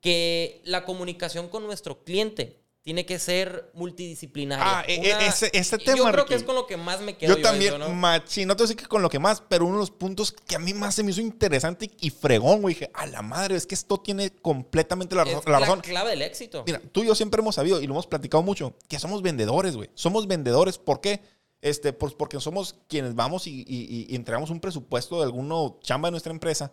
que 0.00 0.60
la 0.64 0.84
comunicación 0.84 1.48
con 1.48 1.64
nuestro 1.64 2.04
cliente 2.04 2.59
tiene 2.82 3.04
que 3.04 3.18
ser 3.18 3.70
multidisciplinaria. 3.74 4.64
Ah, 4.80 4.84
e- 4.88 4.94
e- 4.94 5.26
ese- 5.26 5.50
ese 5.52 5.76
tema, 5.78 5.98
Yo 5.98 6.04
creo 6.04 6.16
Ricky. 6.24 6.28
que 6.28 6.34
es 6.36 6.42
con 6.44 6.54
lo 6.54 6.66
que 6.66 6.76
más 6.78 7.00
me 7.02 7.16
quedo. 7.16 7.36
Yo 7.36 7.42
también, 7.42 7.74
eso, 7.74 7.78
¿no? 7.78 7.90
machín, 7.90 8.48
no 8.48 8.56
te 8.56 8.62
voy 8.62 8.64
a 8.64 8.68
decir 8.68 8.82
que 8.82 8.88
con 8.88 9.02
lo 9.02 9.10
que 9.10 9.18
más, 9.18 9.42
pero 9.48 9.66
uno 9.66 9.74
de 9.76 9.80
los 9.80 9.90
puntos 9.90 10.32
que 10.32 10.56
a 10.56 10.58
mí 10.58 10.72
más 10.72 10.94
se 10.94 11.02
me 11.02 11.10
hizo 11.10 11.20
interesante 11.20 11.90
y 12.00 12.08
fregón, 12.10 12.62
güey, 12.62 12.74
dije, 12.74 12.90
a 12.94 13.06
la 13.06 13.20
madre, 13.20 13.56
es 13.56 13.66
que 13.66 13.74
esto 13.74 13.98
tiene 13.98 14.30
completamente 14.30 15.14
la, 15.14 15.24
razón- 15.24 15.40
Es 15.40 15.44
la 15.46 15.52
la 15.52 15.60
razón. 15.60 15.80
clave 15.80 16.10
del 16.10 16.22
éxito. 16.22 16.64
Mira, 16.66 16.80
tú 16.92 17.02
y 17.02 17.06
yo 17.08 17.14
siempre 17.14 17.40
hemos 17.42 17.54
sabido 17.54 17.80
y 17.82 17.86
lo 17.86 17.92
hemos 17.92 18.06
platicado 18.06 18.42
mucho, 18.42 18.74
que 18.88 18.98
somos 18.98 19.20
vendedores, 19.20 19.76
güey. 19.76 19.90
Somos 19.94 20.26
vendedores, 20.26 20.78
¿por 20.78 21.00
qué? 21.02 21.20
Este, 21.62 21.92
pues 21.92 22.14
porque 22.14 22.40
somos 22.40 22.76
quienes 22.88 23.14
vamos 23.14 23.46
y, 23.46 23.60
y- 23.68 24.06
y 24.08 24.16
entregamos 24.16 24.48
un 24.48 24.60
presupuesto 24.60 25.18
de 25.18 25.24
alguno 25.24 25.78
chamba 25.82 26.06
de 26.08 26.12
nuestra 26.12 26.32
empresa 26.32 26.72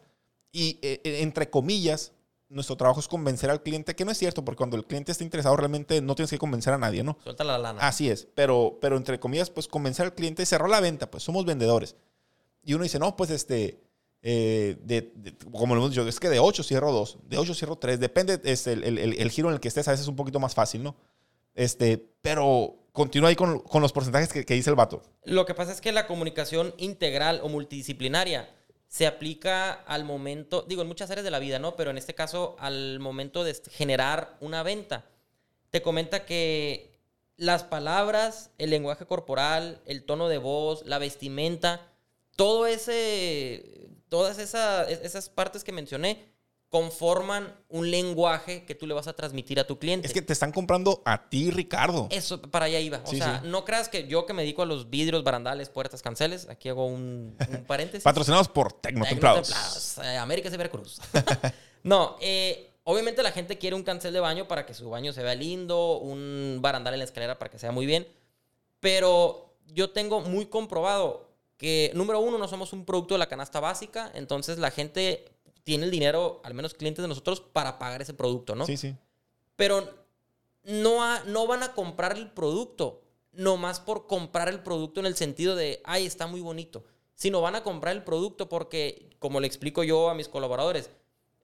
y, 0.53 0.79
eh, 0.81 1.01
entre 1.21 1.49
comillas, 1.49 2.13
nuestro 2.49 2.77
trabajo 2.77 2.99
es 2.99 3.07
convencer 3.07 3.49
al 3.49 3.61
cliente, 3.61 3.95
que 3.95 4.05
no 4.05 4.11
es 4.11 4.17
cierto, 4.17 4.43
porque 4.45 4.57
cuando 4.57 4.77
el 4.77 4.85
cliente 4.85 5.11
está 5.11 5.23
interesado 5.23 5.55
realmente 5.57 6.01
no 6.01 6.15
tienes 6.15 6.29
que 6.29 6.37
convencer 6.37 6.73
a 6.73 6.77
nadie, 6.77 7.03
¿no? 7.03 7.17
Suelta 7.23 7.43
la 7.43 7.57
lana. 7.57 7.81
Así 7.85 8.09
es, 8.09 8.27
pero, 8.35 8.77
pero 8.79 8.95
entre 8.97 9.19
comillas, 9.19 9.49
pues 9.49 9.67
convencer 9.67 10.05
al 10.05 10.15
cliente, 10.15 10.45
cerró 10.45 10.67
la 10.67 10.79
venta, 10.79 11.11
pues 11.11 11.23
somos 11.23 11.45
vendedores. 11.45 11.95
Y 12.63 12.73
uno 12.73 12.83
dice, 12.83 12.99
no, 12.99 13.15
pues 13.17 13.29
este, 13.31 13.81
eh, 14.21 14.77
de, 14.81 15.11
de- 15.15 15.35
como 15.51 15.75
lo 15.75 15.81
hemos 15.81 15.91
dicho, 15.91 16.07
es 16.07 16.19
que 16.19 16.29
de 16.29 16.39
8 16.39 16.63
cierro 16.63 16.91
2, 16.91 17.17
de 17.23 17.37
8 17.37 17.53
cierro 17.53 17.77
3, 17.77 17.99
depende, 17.99 18.39
este, 18.45 18.73
el, 18.73 18.83
el- 18.83 18.97
el- 18.97 19.19
el 19.19 19.31
giro 19.31 19.49
en 19.49 19.55
el 19.55 19.59
que 19.59 19.67
estés, 19.67 19.87
a 19.87 19.91
veces 19.91 20.03
es 20.05 20.09
un 20.09 20.15
poquito 20.15 20.39
más 20.39 20.55
fácil, 20.55 20.83
¿no? 20.83 20.95
Este, 21.53 21.97
pero 22.21 22.75
continúa 22.91 23.29
ahí 23.29 23.35
con, 23.35 23.59
con 23.59 23.81
los 23.81 23.91
porcentajes 23.91 24.31
que, 24.31 24.45
que 24.45 24.53
dice 24.53 24.69
el 24.69 24.75
vato. 24.75 25.01
Lo 25.23 25.45
que 25.45 25.53
pasa 25.53 25.71
es 25.71 25.81
que 25.81 25.91
la 25.91 26.07
comunicación 26.07 26.73
integral 26.77 27.41
o 27.43 27.49
multidisciplinaria 27.49 28.49
se 28.87 29.05
aplica 29.07 29.71
al 29.73 30.03
momento, 30.05 30.63
digo, 30.67 30.81
en 30.81 30.87
muchas 30.87 31.11
áreas 31.11 31.25
de 31.25 31.31
la 31.31 31.39
vida, 31.39 31.59
¿no? 31.59 31.75
Pero 31.75 31.91
en 31.91 31.97
este 31.97 32.15
caso, 32.15 32.55
al 32.59 32.99
momento 32.99 33.43
de 33.43 33.53
generar 33.71 34.37
una 34.39 34.63
venta. 34.63 35.05
Te 35.71 35.81
comenta 35.81 36.25
que 36.25 36.97
las 37.35 37.63
palabras, 37.63 38.51
el 38.57 38.69
lenguaje 38.69 39.05
corporal, 39.05 39.81
el 39.85 40.03
tono 40.05 40.29
de 40.29 40.37
voz, 40.37 40.85
la 40.85 40.97
vestimenta, 40.99 41.91
todo 42.35 42.65
ese, 42.65 43.89
todas 44.09 44.39
esa- 44.39 44.89
esas 44.89 45.29
partes 45.29 45.63
que 45.63 45.71
mencioné 45.71 46.25
conforman 46.69 47.55
un 47.69 47.89
lenguaje 47.89 48.65
que 48.65 48.75
tú 48.75 48.87
le 48.87 48.93
vas 48.93 49.07
a 49.07 49.13
transmitir 49.13 49.59
a 49.59 49.65
tu 49.65 49.79
cliente. 49.79 50.05
Es 50.05 50.13
que 50.13 50.21
te 50.21 50.33
están 50.33 50.51
comprando 50.51 51.01
a 51.05 51.29
ti, 51.29 51.49
Ricardo. 51.49 52.07
Eso, 52.11 52.41
para 52.41 52.65
allá 52.65 52.79
iba. 52.79 53.01
O 53.05 53.09
Sí, 53.09 53.17
sea, 53.17 53.39
sí. 53.41 53.47
no 53.47 53.63
creas 53.63 53.87
que 53.87 54.07
yo 54.07 54.25
que 54.25 54.33
me 54.33 54.41
dedico 54.41 54.63
a 54.63 54.65
los 54.65 54.89
vidrios, 54.89 55.23
barandales, 55.23 55.69
puertas, 55.69 56.01
canceles, 56.01 56.47
aquí 56.49 56.67
hago 56.69 56.85
un, 56.85 57.37
un 57.49 57.63
paréntesis. 57.67 58.03
Patrocinados 58.03 58.49
por 58.49 58.73
Tecnotemplados. 58.73 59.47
Tecnotemplados, 59.47 59.97
eh, 59.99 60.17
América 60.17 60.49
y 60.53 60.57
Veracruz. 60.57 60.99
no, 61.83 62.17
eh, 62.19 62.73
obviamente 62.83 63.23
la 63.23 63.31
gente 63.31 63.57
quiere 63.57 63.75
un 63.75 63.83
cancel 63.83 64.13
de 64.13 64.19
baño 64.19 64.47
para 64.47 64.65
que 64.65 64.73
su 64.73 64.89
baño 64.89 65.13
se 65.13 65.23
vea 65.23 65.35
lindo, 65.35 65.99
un 65.99 66.59
barandal 66.61 66.93
en 66.95 66.99
la 66.99 67.05
escalera 67.05 67.39
para 67.39 67.49
que 67.49 67.59
sea 67.59 67.71
muy 67.71 67.85
bien. 67.85 68.07
Pero 68.79 69.55
yo 69.67 69.91
tengo 69.91 70.21
muy 70.21 70.47
comprobado 70.47 71.27
que, 71.57 71.91
número 71.95 72.19
uno, 72.19 72.37
no 72.37 72.47
somos 72.47 72.73
un 72.73 72.85
producto 72.85 73.15
de 73.15 73.19
la 73.19 73.27
canasta 73.27 73.59
básica, 73.59 74.11
entonces 74.13 74.59
la 74.59 74.69
gente 74.69 75.25
tiene 75.67 75.83
el 75.83 75.91
dinero, 75.91 76.39
al 76.45 76.53
menos 76.53 76.73
clientes 76.73 77.03
de 77.03 77.09
nosotros, 77.09 77.41
para 77.41 77.77
pagar 77.77 78.01
ese 78.01 78.13
producto, 78.13 78.55
¿no? 78.55 78.65
Sí, 78.65 78.77
sí. 78.77 78.95
pero 79.57 80.05
no, 80.63 81.03
ha- 81.03 81.23
no 81.25 81.45
van 81.45 81.61
a 81.61 81.73
comprar 81.73 82.15
el 82.17 82.31
producto 82.31 83.01
nomás 83.33 83.81
por 83.81 84.07
comprar 84.07 84.47
el 84.47 84.61
producto 84.63 85.01
en 85.01 85.05
el 85.07 85.15
sentido 85.17 85.57
de, 85.57 85.81
ay, 85.83 86.05
está 86.05 86.25
muy 86.25 86.39
bonito, 86.39 86.85
sino 87.15 87.41
van 87.41 87.55
a 87.55 87.63
comprar 87.63 87.93
el 87.97 88.03
producto 88.05 88.47
porque, 88.47 89.09
como 89.19 89.41
le 89.41 89.47
explico 89.47 89.83
yo 89.83 90.09
a 90.09 90.13
mis 90.15 90.29
colaboradores, 90.29 90.89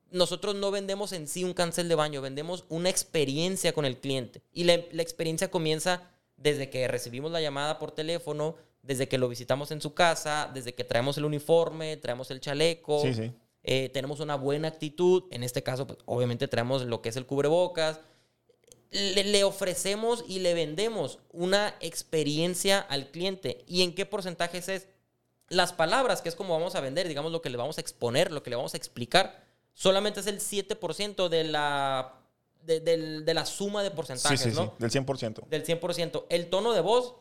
nosotros 0.09 0.55
no 0.55 0.71
vendemos 0.71 1.11
en 1.11 1.27
sí 1.27 1.43
un 1.43 1.53
cancel 1.53 1.89
de 1.89 1.95
baño, 1.95 2.21
vendemos 2.21 2.63
una 2.69 2.89
experiencia 2.89 3.73
con 3.73 3.83
el 3.83 3.97
cliente. 3.99 4.41
Y 4.53 4.63
la, 4.63 4.79
la 4.93 5.01
experiencia 5.01 5.51
comienza 5.51 6.09
desde 6.37 6.69
que 6.69 6.87
recibimos 6.87 7.29
la 7.31 7.41
llamada 7.41 7.77
por 7.77 7.91
teléfono, 7.91 8.55
desde 8.83 9.07
que 9.09 9.17
lo 9.17 9.27
visitamos 9.27 9.71
en 9.71 9.81
su 9.81 9.93
casa, 9.93 10.49
desde 10.53 10.73
que 10.75 10.83
traemos 10.85 11.17
el 11.17 11.25
uniforme, 11.25 11.97
traemos 11.97 12.29
el 12.31 12.39
chaleco, 12.39 13.01
Sí, 13.01 13.13
sí. 13.13 13.31
Eh, 13.63 13.89
tenemos 13.89 14.19
una 14.19 14.35
buena 14.35 14.67
actitud. 14.67 15.23
En 15.31 15.43
este 15.43 15.63
caso, 15.63 15.87
pues, 15.87 15.99
obviamente 16.05 16.47
traemos 16.47 16.83
lo 16.83 17.01
que 17.01 17.09
es 17.09 17.15
el 17.15 17.25
cubrebocas. 17.25 17.99
le, 18.91 19.23
le 19.23 19.43
ofrecemos 19.43 20.23
y 20.27 20.39
le 20.39 20.53
vendemos 20.53 21.19
una 21.31 21.75
experiencia 21.79 22.79
al 22.79 23.09
cliente. 23.09 23.63
¿Y 23.67 23.81
en 23.83 23.95
qué 23.95 24.05
porcentajes 24.05 24.69
es? 24.69 24.87
Las 25.49 25.73
palabras, 25.73 26.21
que 26.21 26.29
es 26.29 26.35
como 26.35 26.53
vamos 26.53 26.75
a 26.75 26.81
vender, 26.81 27.07
digamos 27.07 27.31
lo 27.31 27.41
que 27.41 27.49
le 27.49 27.57
vamos 27.57 27.77
a 27.77 27.81
exponer, 27.81 28.31
lo 28.31 28.43
que 28.43 28.49
le 28.49 28.55
vamos 28.55 28.73
a 28.73 28.77
explicar, 28.77 29.43
solamente 29.73 30.19
es 30.19 30.27
el 30.27 30.39
7% 30.39 31.27
de 31.29 31.43
la, 31.43 32.13
de, 32.63 32.79
del- 32.79 33.25
de 33.25 33.33
la 33.33 33.45
suma 33.45 33.83
de 33.83 33.91
porcentajes, 33.91 34.39
Sí, 34.41 34.49
sí, 34.51 34.55
¿no? 34.55 34.65
sí, 34.65 34.71
del 34.79 34.91
100%. 34.91 35.47
Del 35.47 35.65
100%. 35.65 36.25
El 36.29 36.49
tono 36.49 36.71
de 36.73 36.81
voz, 36.81 37.15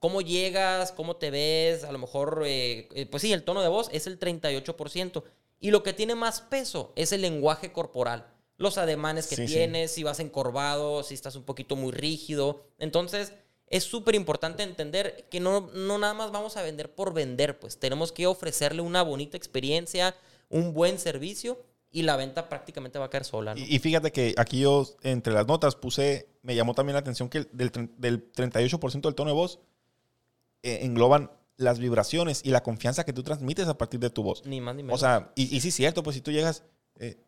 cómo 0.00 0.20
llegas, 0.22 0.92
cómo 0.92 1.16
te 1.16 1.30
ves, 1.30 1.84
a 1.84 1.92
lo 1.92 1.98
mejor, 1.98 2.42
eh, 2.46 2.88
eh, 2.94 3.06
pues 3.06 3.20
sí, 3.22 3.32
el 3.32 3.42
tono 3.44 3.62
de 3.62 3.68
voz 3.68 3.88
es 3.92 4.06
el 4.06 4.18
38%. 4.18 5.22
Y 5.60 5.70
lo 5.70 5.82
que 5.82 5.92
tiene 5.92 6.14
más 6.14 6.40
peso 6.40 6.92
es 6.96 7.12
el 7.12 7.22
lenguaje 7.22 7.72
corporal. 7.72 8.26
Los 8.56 8.78
ademanes 8.78 9.26
que 9.28 9.36
Sí, 9.36 9.46
sí. 9.46 9.54
tienes, 9.54 9.90
si 9.92 10.02
vas 10.02 10.20
encorvado, 10.20 11.02
si 11.02 11.14
estás 11.14 11.36
un 11.36 11.44
poquito 11.44 11.76
muy 11.76 11.92
rígido. 11.92 12.64
Entonces, 12.78 13.32
es 13.68 13.84
súper 13.84 14.14
importante 14.14 14.62
entender 14.62 15.26
que 15.30 15.40
no, 15.40 15.70
no 15.74 15.98
nada 15.98 16.14
más 16.14 16.30
vamos 16.32 16.56
a 16.56 16.62
vender 16.62 16.94
por 16.94 17.12
vender, 17.12 17.58
pues 17.58 17.78
tenemos 17.78 18.12
que 18.12 18.26
ofrecerle 18.26 18.80
una 18.82 19.02
bonita 19.02 19.36
experiencia, 19.36 20.14
un 20.48 20.72
buen 20.72 20.98
servicio 20.98 21.60
y 21.90 22.02
la 22.02 22.16
venta 22.16 22.48
prácticamente 22.48 22.98
va 22.98 23.06
a 23.06 23.10
caer 23.10 23.24
sola. 23.24 23.54
¿no? 23.54 23.60
Y, 23.60 23.74
y 23.74 23.78
fíjate 23.78 24.10
que 24.12 24.34
aquí 24.38 24.60
yo, 24.60 24.86
entre 25.02 25.32
las 25.32 25.46
notas, 25.46 25.76
puse, 25.76 26.28
me 26.42 26.54
llamó 26.54 26.74
también 26.74 26.94
la 26.94 27.00
atención 27.00 27.28
que 27.28 27.38
el- 27.38 27.48
del, 27.52 27.70
del 27.98 28.32
38% 28.32 29.08
del 29.08 29.14
tono 29.14 29.30
de 29.30 29.34
voz 29.36 29.60
eh, 30.62 30.80
engloban 30.82 31.30
las 31.58 31.78
vibraciones 31.78 32.40
y 32.44 32.50
la 32.50 32.62
confianza 32.62 33.04
que 33.04 33.12
tú 33.12 33.22
transmites 33.22 33.68
a 33.68 33.76
partir 33.76 34.00
de 34.00 34.08
tu 34.10 34.22
voz. 34.22 34.42
Ni 34.46 34.60
más 34.60 34.74
ni 34.74 34.82
menos. 34.82 34.96
O 34.96 34.98
sea, 34.98 35.30
y, 35.34 35.54
y 35.54 35.60
sí 35.60 35.68
es 35.68 35.74
cierto, 35.74 36.02
pues 36.02 36.14
si 36.14 36.22
tú 36.22 36.30
llegas, 36.32 36.62
eh, 36.98 37.18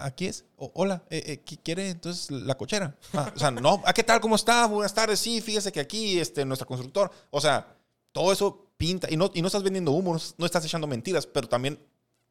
aquí 0.00 0.26
es, 0.26 0.44
O- 0.56 0.70
hola, 0.74 1.04
eh, 1.10 1.22
eh, 1.26 1.44
¿qui- 1.44 1.58
¿quiere 1.62 1.88
entonces 1.90 2.30
la 2.30 2.56
cochera? 2.56 2.96
Ah, 3.14 3.32
o 3.34 3.38
sea, 3.38 3.50
no, 3.50 3.82
¿a 3.86 3.92
qué 3.94 4.02
tal? 4.02 4.20
¿Cómo 4.20 4.36
está? 4.36 4.66
Buenas 4.66 4.92
tardes, 4.92 5.20
sí, 5.20 5.40
fíjese 5.40 5.70
que 5.72 5.80
aquí, 5.80 6.18
este, 6.18 6.44
nuestro 6.44 6.66
constructor, 6.66 7.10
o 7.30 7.40
sea, 7.40 7.76
todo 8.12 8.32
eso 8.32 8.66
pinta, 8.76 9.06
y 9.10 9.16
no, 9.16 9.30
y 9.32 9.40
no 9.42 9.46
estás 9.48 9.62
vendiendo 9.62 9.92
humo, 9.92 10.12
no, 10.14 10.20
no 10.38 10.46
estás 10.46 10.64
echando 10.64 10.86
mentiras, 10.86 11.26
pero 11.26 11.48
también 11.48 11.78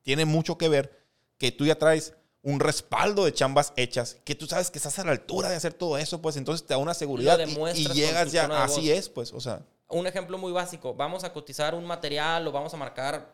tiene 0.03 0.25
mucho 0.25 0.57
que 0.57 0.67
ver 0.69 0.91
que 1.37 1.51
tú 1.51 1.65
ya 1.65 1.75
traes 1.79 2.13
un 2.41 2.59
respaldo 2.59 3.25
de 3.25 3.33
chambas 3.33 3.71
hechas, 3.77 4.17
que 4.25 4.35
tú 4.35 4.45
sabes 4.47 4.69
que 4.69 4.77
estás 4.79 4.99
a 4.99 5.05
la 5.05 5.11
altura 5.13 5.49
de 5.49 5.55
hacer 5.55 5.73
todo 5.73 5.97
eso, 5.97 6.21
pues 6.21 6.35
entonces 6.37 6.67
te 6.67 6.73
da 6.73 6.77
una 6.77 6.93
seguridad 6.93 7.39
y- 7.73 7.87
llegas 7.93 8.31
ya, 8.33 8.63
así 8.63 8.81
voz. 8.81 8.89
es, 8.89 9.09
pues, 9.09 9.33
o 9.33 9.39
sea, 9.39 9.61
un 9.89 10.07
ejemplo 10.07 10.37
muy 10.37 10.51
básico, 10.51 10.93
vamos 10.93 11.23
a 11.23 11.33
cotizar 11.33 11.75
un 11.75 11.85
material 11.85 12.47
o 12.47 12.51
vamos 12.51 12.73
a 12.73 12.77
marcar 12.77 13.33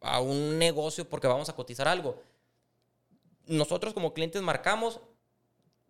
a 0.00 0.20
un 0.20 0.58
negocio 0.58 1.08
porque 1.08 1.26
vamos 1.26 1.48
a 1.48 1.54
cotizar 1.54 1.88
algo. 1.88 2.22
Nosotros 3.46 3.94
como 3.94 4.14
clientes 4.14 4.42
marcamos, 4.42 5.00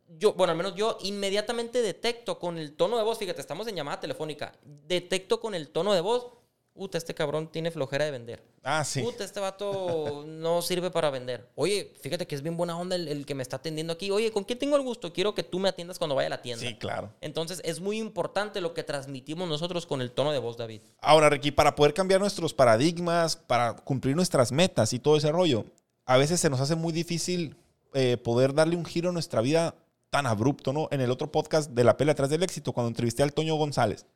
yo, 0.09 0.33
bueno, 0.33 0.53
al 0.53 0.57
menos 0.57 0.75
yo 0.75 0.97
inmediatamente 1.03 1.83
detecto 1.83 2.39
con 2.39 2.57
el 2.57 2.75
tono 2.75 2.97
de 2.97 3.05
voz, 3.05 3.19
fíjate, 3.19 3.41
estamos 3.41 3.67
en 3.69 3.77
llamada 3.77 4.01
telefónica, 4.01 4.55
detecto 4.63 5.41
con 5.41 5.55
el 5.55 5.69
tono 5.69 5.93
de 5.93 6.01
voz, 6.01 6.29
puta, 6.79 6.97
este 6.97 7.13
cabrón 7.15 7.51
tiene 7.53 7.71
flojera 7.71 8.07
de 8.07 8.13
vender. 8.13 8.43
ah, 8.63 8.85
sí. 8.85 9.03
Puta, 9.03 9.25
este 9.25 9.41
vato 9.41 10.25
no 10.27 10.63
sirve 10.63 10.91
para 10.91 11.11
vender. 11.11 11.51
Oye, 11.57 11.93
fíjate 12.01 12.27
que 12.27 12.35
es 12.35 12.43
bien 12.43 12.57
buena 12.57 12.79
onda 12.79 12.97
el, 12.97 13.09
el 13.09 13.27
que 13.27 13.35
me 13.35 13.43
está 13.43 13.57
atendiendo 13.57 13.93
aquí. 13.93 14.11
Oye, 14.11 14.31
¿con 14.31 14.45
quién 14.45 14.59
tengo 14.59 14.77
el 14.77 14.83
gusto? 14.83 15.13
Quiero 15.13 15.35
que 15.35 15.43
tú 15.43 15.59
me 15.59 15.69
atiendas 15.69 15.99
cuando 15.99 16.15
vaya 16.15 16.29
a 16.29 16.31
la 16.31 16.41
tienda. 16.43 16.67
Sí, 16.67 16.77
claro. 16.77 17.13
Entonces 17.21 17.61
es 17.65 17.81
muy 17.81 17.99
importante 17.99 18.61
lo 18.61 18.73
que 18.73 18.85
transmitimos 18.85 19.49
nosotros 19.49 19.85
con 19.85 20.01
el 20.01 20.13
tono 20.13 20.33
de 20.33 20.39
voz, 20.39 20.57
David. 20.57 20.83
Ahora, 21.01 21.29
Ricky, 21.29 21.51
para 21.51 21.75
poder 21.75 21.93
cambiar 21.93 22.21
nuestros 22.21 22.55
paradigmas, 22.55 23.37
para 23.37 23.75
cumplir 23.75 24.15
nuestras 24.15 24.53
metas 24.53 24.93
y 24.93 25.01
todo 25.01 25.17
ese 25.17 25.33
rollo, 25.33 25.65
a 26.07 26.17
veces 26.17 26.41
se 26.41 26.49
nos 26.49 26.61
hace 26.61 26.77
muy 26.77 26.93
difícil 26.93 27.57
eh, 27.95 28.17
poder 28.17 28.55
darle 28.55 28.77
un 28.77 28.85
giro 28.85 29.11
a 29.11 29.13
nuestra 29.13 29.41
vida 29.41 29.75
tan 30.11 30.27
abrupto, 30.27 30.73
¿no? 30.73 30.89
En 30.91 31.01
el 31.01 31.11
otro 31.11 31.31
podcast 31.31 31.71
de 31.73 31.85
La 31.85 31.97
Pelea 31.97 32.13
Atrás 32.13 32.31
del 32.31 32.43
Éxito, 32.43 32.73
cuando 32.73 32.89
entrevisté 32.89 33.23
al 33.23 33.33
Toño 33.35 33.57
González, 33.57 34.07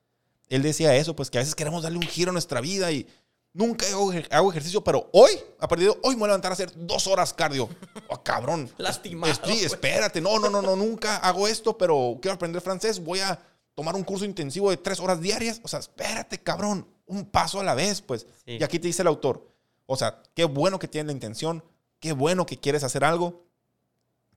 él 0.54 0.62
decía 0.62 0.94
eso, 0.96 1.14
pues 1.16 1.30
que 1.30 1.38
a 1.38 1.40
veces 1.40 1.54
queremos 1.54 1.82
darle 1.82 1.98
un 1.98 2.06
giro 2.06 2.30
a 2.30 2.32
nuestra 2.32 2.60
vida 2.60 2.90
y 2.92 3.06
nunca 3.52 3.86
hago, 3.88 4.12
ej- 4.12 4.28
hago 4.30 4.50
ejercicio, 4.50 4.82
pero 4.84 5.08
hoy, 5.12 5.32
a 5.58 5.68
partir 5.68 5.88
de 5.88 5.98
hoy, 6.02 6.14
me 6.14 6.20
voy 6.20 6.24
a 6.24 6.28
levantar 6.28 6.52
a 6.52 6.54
hacer 6.54 6.72
dos 6.74 7.06
horas 7.06 7.32
cardio. 7.32 7.68
Oh, 8.14 8.22
cabrón. 8.22 8.70
Lastimado, 8.76 9.32
Sí, 9.34 9.40
güey. 9.42 9.64
espérate. 9.64 10.20
No, 10.20 10.38
no, 10.38 10.50
no, 10.50 10.60
no, 10.60 10.76
nunca 10.76 11.16
hago 11.16 11.48
esto, 11.48 11.78
pero 11.78 12.18
quiero 12.20 12.34
aprender 12.34 12.60
francés. 12.60 13.02
Voy 13.02 13.20
a 13.20 13.40
tomar 13.74 13.94
un 13.94 14.04
curso 14.04 14.26
intensivo 14.26 14.68
de 14.68 14.76
tres 14.76 15.00
horas 15.00 15.18
diarias. 15.20 15.60
O 15.64 15.68
sea, 15.68 15.78
espérate, 15.78 16.36
cabrón. 16.38 16.86
Un 17.06 17.24
paso 17.24 17.58
a 17.58 17.64
la 17.64 17.74
vez, 17.74 18.02
pues. 18.02 18.26
Sí. 18.44 18.58
Y 18.60 18.62
aquí 18.64 18.78
te 18.78 18.88
dice 18.88 19.00
el 19.00 19.08
autor. 19.08 19.48
O 19.86 19.96
sea, 19.96 20.22
qué 20.34 20.44
bueno 20.44 20.78
que 20.78 20.88
tienes 20.88 21.06
la 21.06 21.12
intención. 21.14 21.64
Qué 22.00 22.12
bueno 22.12 22.44
que 22.44 22.58
quieres 22.58 22.84
hacer 22.84 23.02
algo. 23.02 23.46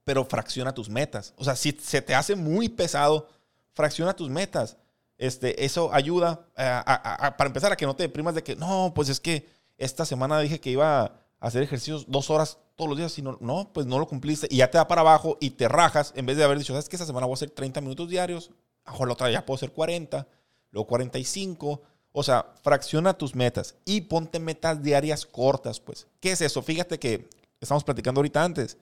Pero 0.04 0.24
fracciona 0.24 0.72
tus 0.72 0.88
metas. 0.88 1.34
O 1.36 1.44
sea, 1.44 1.54
si 1.54 1.72
se 1.72 2.00
te 2.00 2.14
hace 2.14 2.34
muy 2.34 2.70
pesado, 2.70 3.28
fracciona 3.74 4.14
tus 4.16 4.30
metas. 4.30 4.78
Este, 5.18 5.64
eso 5.64 5.92
ayuda 5.92 6.46
eh, 6.56 6.80
para 6.84 7.46
empezar 7.46 7.72
a 7.72 7.76
que 7.76 7.86
no 7.86 7.96
te 7.96 8.02
deprimas 8.02 8.34
de 8.34 8.42
que 8.42 8.54
no, 8.56 8.92
pues 8.94 9.08
es 9.08 9.20
que 9.20 9.48
esta 9.78 10.04
semana 10.04 10.38
dije 10.40 10.60
que 10.60 10.70
iba 10.70 11.02
a 11.02 11.12
hacer 11.40 11.62
ejercicios 11.62 12.04
dos 12.08 12.30
horas 12.30 12.58
todos 12.76 12.90
los 12.90 12.98
días 12.98 13.18
y 13.18 13.22
no, 13.22 13.70
pues 13.72 13.86
no 13.86 13.98
lo 13.98 14.06
cumpliste 14.06 14.46
y 14.50 14.56
ya 14.56 14.70
te 14.70 14.78
da 14.78 14.86
para 14.86 15.00
abajo 15.00 15.38
y 15.40 15.50
te 15.50 15.68
rajas 15.68 16.12
en 16.16 16.26
vez 16.26 16.36
de 16.36 16.44
haber 16.44 16.58
dicho, 16.58 16.74
¿sabes 16.74 16.88
qué? 16.88 16.96
Esta 16.96 17.06
semana 17.06 17.26
voy 17.26 17.32
a 17.32 17.36
hacer 17.36 17.50
30 17.50 17.80
minutos 17.80 18.08
diarios, 18.08 18.50
a 18.84 18.92
la 19.04 19.12
otra 19.12 19.30
ya 19.30 19.44
puedo 19.44 19.56
hacer 19.56 19.72
40, 19.72 20.26
luego 20.70 20.86
45. 20.86 21.82
O 22.18 22.22
sea, 22.22 22.54
fracciona 22.62 23.12
tus 23.12 23.34
metas 23.34 23.74
y 23.84 24.02
ponte 24.02 24.38
metas 24.38 24.82
diarias 24.82 25.26
cortas, 25.26 25.80
pues. 25.80 26.06
¿Qué 26.20 26.32
es 26.32 26.40
eso? 26.40 26.62
Fíjate 26.62 26.98
que 26.98 27.28
estamos 27.60 27.84
platicando 27.84 28.20
ahorita 28.20 28.42
antes. 28.42 28.78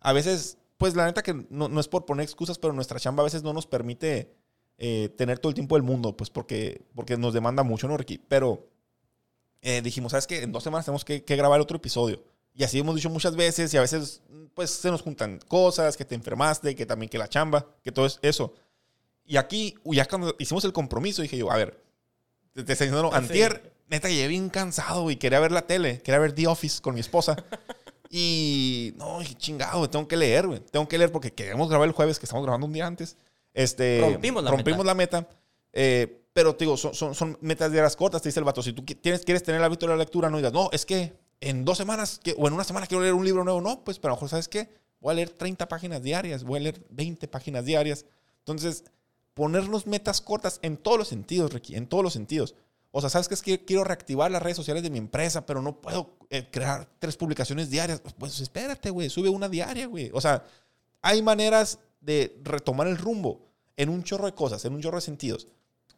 A 0.00 0.12
veces, 0.12 0.58
pues 0.76 0.94
la 0.94 1.06
neta 1.06 1.22
que 1.22 1.34
no, 1.50 1.68
no 1.68 1.80
es 1.80 1.88
por 1.88 2.04
poner 2.04 2.22
excusas, 2.22 2.56
pero 2.56 2.72
nuestra 2.72 3.00
chamba 3.00 3.22
a 3.22 3.24
veces 3.24 3.42
no 3.42 3.52
nos 3.52 3.66
permite 3.66 4.32
eh, 4.78 5.08
tener 5.16 5.38
todo 5.38 5.50
el 5.50 5.54
tiempo 5.54 5.74
del 5.76 5.82
mundo, 5.82 6.16
pues 6.16 6.30
porque, 6.30 6.82
porque 6.94 7.16
nos 7.16 7.34
demanda 7.34 7.62
mucho, 7.62 7.88
¿no, 7.88 7.96
Ricky? 7.96 8.18
Pero 8.18 8.66
eh, 9.60 9.82
dijimos, 9.82 10.12
¿sabes 10.12 10.26
qué? 10.26 10.42
En 10.42 10.52
dos 10.52 10.62
semanas 10.62 10.84
tenemos 10.86 11.04
que, 11.04 11.24
que 11.24 11.36
grabar 11.36 11.60
otro 11.60 11.76
episodio. 11.76 12.22
Y 12.54 12.64
así 12.64 12.78
hemos 12.78 12.94
dicho 12.94 13.10
muchas 13.10 13.36
veces 13.36 13.72
y 13.74 13.76
a 13.76 13.80
veces 13.80 14.22
pues 14.54 14.70
se 14.70 14.90
nos 14.90 15.02
juntan 15.02 15.38
cosas, 15.46 15.96
que 15.96 16.04
te 16.04 16.14
enfermaste, 16.14 16.74
que 16.74 16.86
también 16.86 17.08
que 17.08 17.18
la 17.18 17.28
chamba, 17.28 17.66
que 17.82 17.92
todo 17.92 18.06
es 18.06 18.18
eso. 18.22 18.54
Y 19.24 19.36
aquí, 19.36 19.74
ya 19.84 20.06
cuando 20.06 20.34
hicimos 20.38 20.64
el 20.64 20.72
compromiso, 20.72 21.22
dije 21.22 21.36
yo, 21.36 21.50
a 21.52 21.56
ver, 21.56 21.80
te, 22.54 22.64
te 22.64 22.72
estoy 22.72 22.88
diciendo, 22.88 23.10
Sí. 23.12 23.16
antier, 23.16 23.72
neta, 23.88 24.08
llegué 24.08 24.26
bien 24.28 24.48
cansado 24.48 25.10
y 25.10 25.16
quería 25.16 25.38
ver 25.38 25.52
la 25.52 25.66
tele, 25.66 26.00
quería 26.02 26.18
ver 26.18 26.32
The 26.32 26.46
Office 26.48 26.80
con 26.80 26.94
mi 26.94 27.00
esposa. 27.00 27.36
Y 28.10 28.94
no, 28.96 29.22
chingado, 29.36 29.88
tengo 29.90 30.08
que 30.08 30.16
leer, 30.16 30.46
güey. 30.46 30.60
Tengo 30.60 30.88
que 30.88 30.96
leer 30.96 31.12
porque 31.12 31.32
queremos 31.34 31.68
grabar 31.68 31.86
el 31.86 31.92
jueves, 31.92 32.18
que 32.18 32.24
estamos 32.24 32.42
grabando 32.42 32.66
un 32.66 32.72
día 32.72 32.86
antes. 32.86 33.18
Este, 33.54 34.00
Rompimos 34.00 34.44
la 34.44 34.50
rompimos 34.50 34.78
meta. 34.78 34.86
la 34.86 34.94
meta. 34.94 35.28
Eh, 35.72 36.22
pero 36.32 36.54
te 36.54 36.64
digo, 36.64 36.76
son, 36.76 36.94
son, 36.94 37.14
son 37.14 37.36
metas 37.40 37.72
diarias 37.72 37.96
cortas, 37.96 38.22
te 38.22 38.28
dice 38.28 38.40
el 38.40 38.44
vato. 38.44 38.62
Si 38.62 38.72
tú 38.72 38.82
tienes, 38.84 39.24
quieres 39.24 39.42
tener 39.42 39.60
el 39.60 39.64
hábito 39.64 39.86
de 39.86 39.92
la 39.92 39.98
lectura, 39.98 40.30
no 40.30 40.36
digas, 40.36 40.52
no, 40.52 40.70
es 40.72 40.86
que 40.86 41.12
en 41.40 41.64
dos 41.64 41.78
semanas 41.78 42.20
que- 42.22 42.34
o 42.38 42.46
en 42.46 42.54
una 42.54 42.64
semana 42.64 42.86
quiero 42.86 43.02
leer 43.02 43.14
un 43.14 43.24
libro 43.24 43.42
nuevo. 43.44 43.60
No, 43.60 43.82
pues, 43.84 43.98
pero 43.98 44.12
a 44.12 44.14
lo 44.14 44.16
mejor, 44.16 44.28
¿sabes 44.28 44.48
qué? 44.48 44.68
Voy 45.00 45.12
a 45.12 45.14
leer 45.14 45.30
30 45.30 45.66
páginas 45.68 46.02
diarias, 46.02 46.44
voy 46.44 46.58
a 46.60 46.62
leer 46.62 46.84
20 46.90 47.26
páginas 47.28 47.64
diarias. 47.64 48.04
Entonces, 48.40 48.84
ponernos 49.34 49.86
metas 49.86 50.20
cortas 50.20 50.58
en 50.62 50.76
todos 50.76 50.98
los 50.98 51.08
sentidos, 51.08 51.52
Ricky, 51.52 51.76
en 51.76 51.86
todos 51.86 52.02
los 52.04 52.12
sentidos. 52.12 52.54
O 52.90 53.00
sea, 53.00 53.10
¿sabes 53.10 53.28
qué? 53.28 53.34
Es 53.34 53.42
que 53.42 53.64
quiero 53.64 53.84
reactivar 53.84 54.30
las 54.30 54.42
redes 54.42 54.56
sociales 54.56 54.82
de 54.82 54.90
mi 54.90 54.98
empresa, 54.98 55.44
pero 55.46 55.60
no 55.62 55.80
puedo 55.80 56.16
eh, 56.30 56.48
crear 56.50 56.88
tres 56.98 57.16
publicaciones 57.16 57.68
diarias. 57.70 58.00
Pues 58.18 58.40
espérate, 58.40 58.90
güey, 58.90 59.10
sube 59.10 59.28
una 59.28 59.48
diaria, 59.48 59.86
güey. 59.86 60.10
O 60.14 60.20
sea, 60.20 60.42
hay 61.02 61.22
maneras 61.22 61.78
de 62.08 62.40
retomar 62.42 62.86
el 62.86 62.96
rumbo 62.96 63.46
en 63.76 63.90
un 63.90 64.02
chorro 64.02 64.24
de 64.26 64.34
cosas, 64.34 64.64
en 64.64 64.72
un 64.72 64.80
chorro 64.80 64.96
de 64.96 65.02
sentidos, 65.02 65.46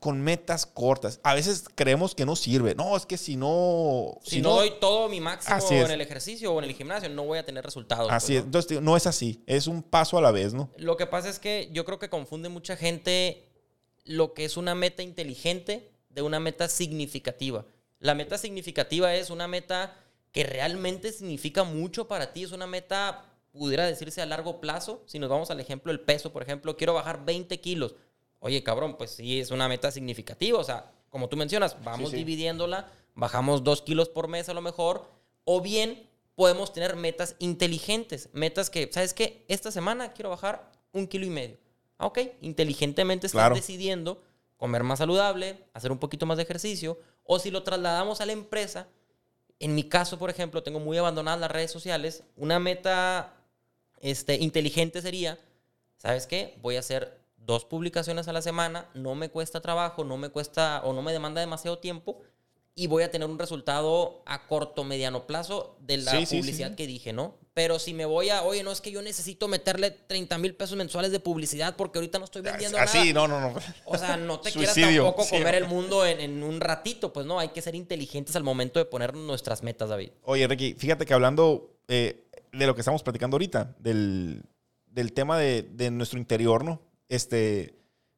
con 0.01 0.20
metas 0.20 0.66
cortas. 0.66 1.20
A 1.23 1.35
veces 1.35 1.64
creemos 1.75 2.14
que 2.14 2.27
no 2.27 2.35
sirve. 2.35 2.75
No, 2.75 2.96
es 2.96 3.07
que 3.07 3.16
si 3.16 3.37
no... 3.37 4.18
Si, 4.25 4.40
no, 4.40 4.57
doy 4.57 4.73
todo 4.81 5.09
mi 5.09 5.20
máximo 5.20 5.55
Así 5.55 5.77
es. 5.77 5.85
en 5.85 5.92
el 5.92 6.01
ejercicio 6.01 6.53
o 6.53 6.59
en 6.59 6.64
el 6.64 6.75
gimnasio, 6.75 7.09
no 7.11 7.25
voy 7.25 7.38
a 7.38 7.46
tener 7.46 7.64
resultados. 7.64 8.11
Así 8.11 8.33
pues, 8.33 8.38
es. 8.38 8.42
¿no? 8.42 8.46
Entonces, 8.46 8.83
no 8.83 8.96
es 8.96 9.07
así. 9.07 9.43
Es 9.47 9.68
un 9.68 9.82
paso 9.82 10.18
a 10.18 10.20
la 10.20 10.32
vez, 10.32 10.53
¿no? 10.53 10.70
Lo 10.76 10.97
que 10.97 11.07
pasa 11.07 11.28
es 11.28 11.39
que 11.39 11.70
yo 11.72 11.85
creo 11.85 11.99
que 11.99 12.09
confunde 12.09 12.49
mucha 12.49 12.76
gente 12.76 13.47
lo 14.05 14.35
que 14.35 14.45
es 14.45 14.57
una 14.57 14.74
meta 14.74 15.03
inteligente 15.03 15.93
de 16.09 16.22
una 16.22 16.41
meta 16.41 16.68
significativa. 16.68 17.66
La 18.01 18.14
meta 18.14 18.37
significativa 18.37 19.14
es 19.14 19.30
una 19.30 19.47
meta 19.47 19.97
que 20.32 20.45
realmente 20.45 21.12
significa 21.12 21.64
mucho 21.64 22.09
para 22.09 22.32
ti, 22.32 22.45
es 22.45 22.53
una 22.53 22.66
meta, 22.66 23.24
pudiera 23.53 23.86
decirse 23.86 24.22
a 24.22 24.26
largo 24.26 24.61
plazo. 24.61 25.03
Si 25.07 25.18
nos 25.18 25.28
vamos 25.30 25.51
al 25.51 25.61
ejemplo 25.61 25.92
del 25.92 26.01
peso, 26.01 26.32
por 26.32 26.42
ejemplo, 26.42 26.76
quiero 26.76 26.94
bajar 26.94 27.24
20 27.24 27.61
kilos. 27.61 27.94
Oye, 28.38 28.62
cabrón, 28.62 28.96
pues 28.96 29.11
sí, 29.11 29.40
es 29.40 29.51
una 29.51 29.68
meta 29.68 29.90
significativa. 29.90 30.59
O 30.59 30.64
sea, 30.64 30.92
como 31.11 31.28
tú 31.28 31.36
mencionas, 31.36 31.76
vamos 31.84 32.11
sí. 32.11 32.16
dividiéndola, 32.16 32.88
bajamos 33.14 33.64
2 33.64 33.82
kilos 33.82 34.09
por 34.09 34.28
mes 34.28 34.48
a 34.48 34.55
lo 34.55 34.62
mejor, 34.62 35.11
o 35.44 35.61
bien 35.61 36.09
podemos 36.36 36.72
tener 36.72 36.96
metas 36.96 37.36
inteligentes, 37.38 38.30
metas 38.32 38.70
que, 38.70 38.88
¿sabes 38.92 39.12
qué? 39.12 39.44
Esta 39.48 39.70
semana 39.70 40.12
quiero 40.12 40.30
bajar 40.30 40.70
un 40.92 41.07
kilo 41.07 41.26
y 41.26 41.30
medio. 41.30 41.59
Ah, 41.98 42.07
ok, 42.07 42.18
inteligentemente 42.40 43.26
estás 43.26 43.40
Claro. 43.40 43.55
decidiendo 43.55 44.22
comer 44.57 44.84
más 44.84 45.01
saludable, 45.01 45.64
hacer 45.74 45.92
un 45.92 45.98
poquito 45.98 46.24
más 46.24 46.36
de 46.38 46.44
ejercicio, 46.44 46.98
o 47.24 47.38
si 47.38 47.51
lo 47.51 47.62
trasladamos 47.62 48.20
a 48.20 48.26
la 48.26 48.32
empresa, 48.32 48.88
en 49.59 49.74
mi 49.74 49.84
caso, 49.84 50.18
por 50.18 50.30
ejemplo, 50.30 50.62
tengo 50.62 50.80
muy 50.80 50.96
abandonadas 50.96 51.40
las 51.40 51.51
redes 51.51 51.70
sociales, 51.70 52.24
una 52.36 52.59
meta 52.59 53.34
este, 54.01 54.36
inteligente 54.36 55.03
sería, 55.03 55.38
¿sabes 55.98 56.26
qué? 56.26 56.59
Voy 56.62 56.76
a 56.76 56.80
hacer 56.80 57.20
dos 57.36 57.64
publicaciones 57.64 58.28
a 58.28 58.32
la 58.32 58.42
semana, 58.42 58.88
no 58.94 59.14
me 59.14 59.28
cuesta 59.30 59.61
trabajo, 59.61 60.05
no 60.05 60.16
me 60.16 60.28
cuesta 60.30 60.82
o 60.84 60.92
no 60.92 61.03
me 61.03 61.12
demanda 61.12 61.40
demasiado 61.40 61.78
tiempo 61.78 62.20
y 62.74 62.86
voy 62.86 63.03
a 63.03 63.11
tener 63.11 63.28
un 63.28 63.38
resultado 63.38 64.22
a 64.26 64.46
corto, 64.46 64.84
mediano 64.84 65.26
plazo 65.26 65.76
de 65.80 65.98
la 65.98 66.12
Sí, 66.12 66.26
sí, 66.26 66.36
publicidad 66.38 66.70
sí. 66.70 66.76
que 66.76 66.86
dije, 66.86 67.12
¿no? 67.12 67.34
Pero 67.53 67.78
si 67.80 67.92
me 67.92 68.05
voy 68.05 68.30
a, 68.30 68.42
oye, 68.44 68.62
no 68.62 68.70
es 68.70 68.80
que 68.80 68.92
yo 68.92 69.03
necesito 69.03 69.48
meterle 69.48 69.90
30 69.90 70.38
mil 70.38 70.55
pesos 70.55 70.78
mensuales 70.78 71.11
de 71.11 71.18
publicidad 71.18 71.74
porque 71.76 71.98
ahorita 71.98 72.18
no 72.18 72.24
estoy 72.24 72.42
vendiendo 72.42 72.78
Así, 72.78 73.12
nada. 73.12 73.26
no, 73.26 73.28
no, 73.28 73.40
no. 73.53 73.61
O 73.84 73.98
sea, 73.98 74.16
no 74.16 74.38
te 74.40 74.53
quieras 74.53 74.74
tampoco 74.76 75.24
sí. 75.24 75.30
comer 75.36 75.57
el 75.57 75.66
mundo 75.66 76.07
en, 76.07 76.20
en 76.20 76.42
un 76.44 76.61
ratito, 76.61 77.12
pues 77.12 77.26
no, 77.26 77.38
hay 77.40 77.48
que 77.48 77.61
ser 77.61 77.74
inteligentes 77.74 78.36
al 78.36 78.44
momento 78.44 78.78
de 78.78 78.84
poner 78.84 79.14
nuestras 79.14 79.62
metas, 79.64 79.88
David. 79.88 80.11
Oye, 80.22 80.46
Ricky, 80.46 80.74
fíjate 80.74 81.05
que 81.05 81.12
hablando 81.12 81.74
eh, 81.88 82.28
de 82.53 82.66
lo 82.66 82.74
que 82.74 82.80
estamos 82.80 83.03
platicando 83.03 83.36
ahorita, 83.36 83.76
del, 83.78 84.42
del 84.86 85.12
tema 85.12 85.38
de, 85.38 85.62
de 85.62 85.90
nuestro 85.90 86.18
interior, 86.18 86.64
¿no? 86.64 86.82
Este, 87.09 87.74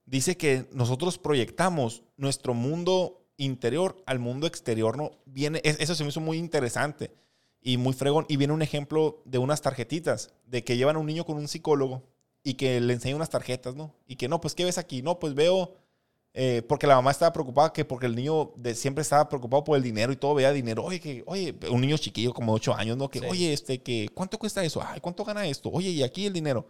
dice 0.07 0.37
que 0.37 0.67
nosotros 0.73 1.19
proyectamos 1.19 2.03
nuestro 2.17 2.55
mundo 2.55 3.25
interior 3.37 4.03
al 4.07 4.19
mundo 4.19 4.47
exterior, 4.47 4.97
¿no? 4.97 5.13
Viene, 5.27 5.61
es- 5.65 5.81
eso 5.81 5.95
se 5.95 6.05
me 6.05 6.11
hizo 6.11 6.21
muy 6.21 6.39
interesante 6.39 7.13
y 7.61 7.77
muy 7.77 7.93
fregón. 7.93 8.27
Y 8.29 8.37
viene 8.37 8.53
un 8.53 8.63
ejemplo 8.63 9.23
de 9.25 9.39
unas 9.39 9.63
tarjetitas, 9.63 10.33
de 10.47 10.65
que 10.65 10.77
llevan 10.77 10.97
a 10.97 10.99
un 10.99 11.07
niño 11.07 11.25
con 11.25 11.37
un 11.37 11.49
psicólogo 11.49 12.03
y 12.45 12.55
que 12.55 12.81
le 12.81 12.93
enseña 12.93 13.17
unas 13.17 13.31
tarjetas, 13.31 13.75
¿no? 13.77 13.95
Y 14.07 14.17
que 14.17 14.29
no, 14.29 14.41
pues, 14.41 14.55
¿qué 14.55 14.65
ves 14.65 14.79
aquí? 14.79 15.03
No, 15.03 15.19
pues 15.19 15.35
veo... 15.35 15.75
eh, 16.35 16.63
porque 16.67 16.87
la 16.87 16.95
mamá 16.97 17.11
estaba 17.11 17.33
preocupada 17.33 17.73
que 17.73 17.85
porque 17.85 18.07
el 18.07 18.15
niño 18.17 18.53
de, 18.57 18.75
siempre 18.75 19.03
estaba 19.03 19.29
preocupado 19.29 19.65
por 19.65 19.77
el 19.77 19.83
dinero 19.83 20.13
y 20.13 20.17
todo 20.17 20.35
veía 20.35 20.51
dinero. 20.53 20.83
Oye, 20.85 20.99
que, 21.01 21.23
oye, 21.27 21.55
un 21.71 21.81
niño 21.83 21.99
chiquillo 21.99 22.33
como 22.33 22.53
de 22.53 22.57
8 22.57 22.75
años, 22.75 22.97
¿no? 22.97 23.09
Que, 23.09 23.19
Sí. 23.21 23.27
oye, 23.29 23.53
este, 23.53 23.83
que, 23.83 24.09
¿cuánto 24.15 24.39
cuesta 24.39 24.65
eso? 24.65 24.83
Ay, 24.83 25.01
¿cuánto 25.01 25.25
gana 25.25 25.47
esto? 25.47 25.69
Oye, 25.71 25.91
y 25.91 26.03
aquí 26.03 26.27
el 26.27 26.33
dinero. 26.33 26.67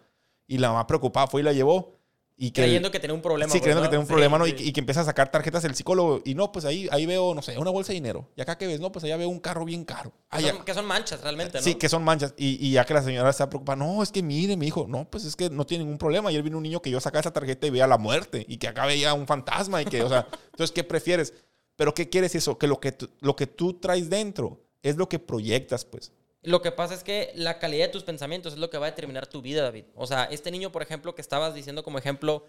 Y 0.49 0.59
la 0.59 0.69
mamá 0.69 0.87
preocupada 0.87 1.27
fue 1.29 1.43
y 1.43 1.45
la 1.45 1.53
llevó. 1.53 1.97
Y 2.37 2.51
que, 2.51 2.63
Creyendo 2.63 2.91
que 2.91 2.99
tenía 2.99 3.15
un 3.15 3.23
problema. 3.23 3.53
Sí, 3.53 3.59
pues, 3.59 3.63
creyendo 3.63 3.83
¿no? 3.83 3.85
que 3.85 3.91
tenía 3.91 4.01
un 4.01 4.07
Sí, 4.07 4.11
problema, 4.13 4.39
¿no? 4.39 4.47
sí. 4.47 4.51
Y, 4.51 4.55
que- 4.55 4.65
y 4.65 4.73
que 4.73 4.81
empieza 4.81 5.03
a 5.03 5.05
sacar 5.05 5.31
tarjetas 5.31 5.65
el 5.65 5.75
psicólogo. 5.75 6.23
Y 6.25 6.35
no, 6.35 6.51
pues 6.51 6.65
ahí, 6.65 6.89
ahí 6.91 7.07
veo, 7.07 7.35
no 7.35 7.43
sé, 7.43 7.57
una 7.59 7.71
bolsa 7.71 7.89
de 7.93 7.95
dinero. 7.95 8.29
Y 8.37 8.41
acá 8.41 8.59
que 8.59 8.67
ves, 8.67 8.81
no, 8.81 8.91
pues 8.91 9.05
allá 9.05 9.17
veo 9.17 9.29
un 9.29 9.39
carro 9.39 9.65
bien 9.65 9.85
caro. 9.85 10.13
Ah, 10.31 10.39
Que 10.39 10.49
son, 10.51 10.65
que 10.65 10.75
son 10.75 10.87
manchas 10.87 11.21
realmente, 11.21 11.59
¿no? 11.59 11.65
Sí, 11.65 11.75
que 11.77 11.89
son 11.89 12.03
manchas. 12.03 12.35
Y, 12.37 12.67
y 12.67 12.73
ya 12.73 12.85
que 12.85 12.95
la 12.95 13.03
señora 13.03 13.31
está 13.31 13.49
preocupada, 13.49 13.77
no, 13.77 14.03
es 14.03 14.11
que 14.11 14.23
mire, 14.23 14.57
mi 14.57 14.67
hijo, 14.67 14.87
no, 14.89 15.09
pues 15.09 15.25
es 15.25 15.37
que 15.37 15.51
no 15.51 15.67
tiene 15.67 15.85
ningún 15.85 15.99
problema. 15.99 16.31
Ayer 16.31 16.43
vino 16.43 16.57
un 16.57 16.63
niño 16.65 16.81
que 16.83 16.91
yo 16.91 17.01
sacaba 17.01 17.21
esa 17.21 17.33
tarjeta 17.33 17.67
y 17.67 17.71
veía 17.71 17.87
la 17.87 17.99
muerte 17.99 18.45
y 18.49 18.57
que 18.57 18.67
acá 18.69 18.87
veía 18.87 19.15
un 19.15 19.27
fantasma 19.27 19.83
y 19.83 19.85
que, 19.85 20.03
o 20.03 20.09
sea, 20.09 20.27
entonces, 20.53 20.73
¿qué 20.73 20.83
prefieres? 20.85 21.35
Pero 21.77 21.95
¿qué 21.95 22.09
quieres 22.09 22.35
eso? 22.35 22.59
Que 22.59 22.67
lo 22.67 22.81
que, 22.81 22.97
lo 23.21 23.37
que 23.37 23.47
tú 23.47 23.75
traes 23.75 24.11
dentro 24.11 24.61
es 24.83 24.97
lo 24.97 25.09
que 25.09 25.19
proyectas, 25.19 25.85
pues. 25.85 26.13
Lo 26.43 26.61
que 26.61 26.73
pasa 26.73 26.95
es 26.95 27.05
que 27.05 27.33
la 27.37 27.59
calidad 27.59 27.87
de 27.87 27.93
tus 27.93 28.03
pensamientos 28.03 28.55
es 28.55 28.59
lo 28.59 28.69
que 28.69 28.79
va 28.79 28.87
a 28.87 28.91
determinar 28.91 29.27
tu 29.29 29.43
vida, 29.43 29.63
David. 29.63 29.85
O 29.95 30.07
sea, 30.07 30.25
este 30.25 30.51
niño, 30.51 30.73
por 30.73 30.83
ejemplo, 30.83 31.15
que 31.15 31.23
estabas 31.23 31.55
diciendo 31.55 31.85
como 31.85 31.99
ejemplo, 31.99 32.47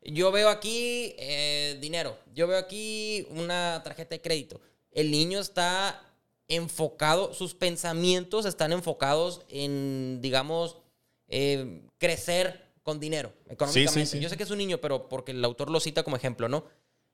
yo 0.00 0.32
veo 0.32 0.48
aquí 0.48 1.14
eh, 1.18 1.76
dinero, 1.80 2.16
yo 2.34 2.46
veo 2.46 2.58
aquí 2.58 3.26
una 3.30 3.82
tarjeta 3.84 4.14
de 4.14 4.22
crédito. 4.22 4.60
El 4.92 5.10
niño 5.10 5.40
está 5.40 6.02
enfocado, 6.48 7.34
sus 7.34 7.54
pensamientos 7.54 8.46
están 8.46 8.72
enfocados 8.72 9.42
en, 9.48 10.20
digamos, 10.20 10.78
eh, 11.28 11.82
crecer 11.98 12.64
con 12.82 13.00
dinero 13.00 13.32
económicamente. 13.48 14.06
sí. 14.06 14.20
Yo 14.20 14.28
sé 14.28 14.36
que 14.36 14.42
es 14.42 14.50
un 14.50 14.58
niño, 14.58 14.78
pero 14.80 15.08
porque 15.08 15.32
el 15.32 15.44
autor 15.44 15.70
lo 15.70 15.80
cita 15.80 16.02
como 16.02 16.16
ejemplo, 16.16 16.48
¿no? 16.48 16.64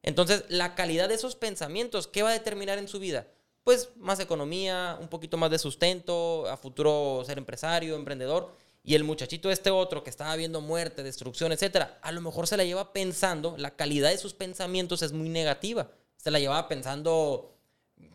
Entonces, 0.03 0.45
la 0.49 0.75
calidad 0.75 1.09
de 1.09 1.15
esos 1.15 1.37
pensamientos, 1.37 2.07
¿qué 2.07 2.23
va 2.23 2.31
a 2.31 2.33
determinar 2.33 2.79
en 2.79 2.89
su 2.89 2.99
vida? 2.99 3.27
Pues 3.65 3.91
más 3.97 4.21
economía, 4.21 4.97
un 5.01 5.09
poquito 5.09 5.37
más 5.37 5.51
de 5.51 5.59
sustento, 5.59 6.49
a 6.49 6.57
futuro 6.57 7.23
ser 7.27 7.39
empresario, 7.39 7.95
emprendedor. 7.95 8.55
Y 8.83 8.95
el 8.95 9.05
muchachito 9.05 9.51
este 9.51 9.71
otro 9.71 10.03
que 10.03 10.11
estaba 10.11 10.35
viendo 10.37 10.61
muerte, 10.61 11.03
destrucción, 11.03 11.53
etcétera, 11.53 11.99
a 12.03 12.13
lo 12.13 12.23
mejor 12.23 12.47
se 12.47 12.57
la 12.57 12.65
lleva 12.65 12.93
pensando, 12.93 13.55
la 13.59 13.77
calidad 13.77 14.11
de 14.11 14.17
sus 14.17 14.33
pensamientos 14.33 15.03
es 15.03 15.13
muy 15.13 15.29
negativa. 15.29 15.91
Se 16.17 16.31
la 16.31 16.39
llevaba 16.39 16.69
pensando 16.69 17.55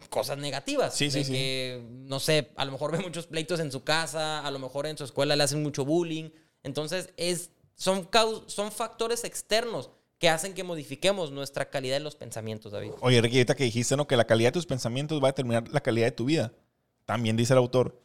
cosas 0.10 0.38
negativas. 0.38 0.96
Sí, 0.96 1.12
sí, 1.12 1.20
de 1.20 1.26
sí. 1.26 1.32
que, 1.32 1.84
no 1.90 2.20
sé, 2.20 2.52
a 2.56 2.66
lo 2.66 2.72
mejor 2.72 2.92
ve 2.98 3.00
muchos 3.00 3.28
pleitos 3.28 3.60
en 3.60 3.72
su 3.72 3.84
casa, 3.84 4.46
a 4.46 4.52
lo 4.52 4.60
mejor 4.60 4.88
en 4.88 4.98
su 4.98 5.04
escuela 5.04 5.36
le 5.36 5.44
hacen 5.44 5.62
mucho 5.62 5.86
bullying. 5.86 6.32
Entonces, 6.64 7.14
es, 7.18 7.52
son, 7.76 8.10
son 8.48 8.72
factores 8.72 9.24
externos 9.24 9.92
que 10.18 10.30
hacen 10.30 10.54
que 10.54 10.64
modifiquemos 10.64 11.32
nuestra 11.32 11.70
calidad 11.70 11.96
de 11.98 12.00
los 12.02 12.16
pensamientos, 12.16 12.72
David. 12.72 12.92
Oye, 13.02 13.22
Ricky, 13.22 13.38
ahorita 13.38 13.56
que 13.56 13.66
dijiste, 13.66 13.98
¿no? 13.98 14.08
Que 14.08 14.16
la 14.18 14.26
calidad 14.26 14.50
de 14.50 14.54
tus 14.54 14.66
pensamientos 14.66 15.22
va 15.22 15.28
a 15.28 15.32
determinar 15.32 15.68
la 15.70 15.82
calidad 15.82 16.08
de 16.08 16.12
tu 16.12 16.26
vida. 16.26 16.54
También 17.06 17.36
dice 17.38 17.54
el 17.54 17.60
autor 17.60 18.02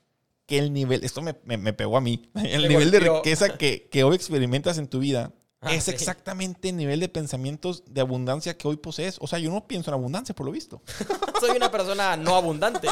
que 0.46 0.58
el 0.58 0.72
nivel, 0.72 1.04
esto 1.04 1.22
me, 1.22 1.36
me- 1.44 1.56
me 1.56 1.72
pegó 1.72 1.96
a 1.96 2.00
mí, 2.00 2.28
el 2.44 2.66
nivel 2.68 2.90
de 2.90 3.00
riqueza 3.00 3.56
que, 3.56 3.88
que 3.88 4.02
hoy 4.04 4.16
experimentas 4.16 4.78
en 4.78 4.88
tu 4.88 4.98
vida 4.98 5.32
Ah, 5.62 5.74
es 5.74 5.84
sí. 5.84 5.90
exactamente 5.90 6.70
el 6.70 6.76
nivel 6.78 7.00
de 7.00 7.10
pensamientos 7.10 7.84
de 7.86 8.00
abundancia 8.00 8.56
que 8.56 8.66
hoy 8.66 8.78
posees. 8.78 9.18
O 9.20 9.26
sea, 9.26 9.38
yo 9.38 9.50
no 9.50 9.66
pienso 9.68 9.90
en 9.90 9.94
abundancia, 9.94 10.34
por 10.34 10.46
lo 10.46 10.52
visto. 10.52 10.80
Soy 11.40 11.50
una 11.54 11.70
persona 11.70 12.16
no 12.16 12.34
abundante. 12.34 12.88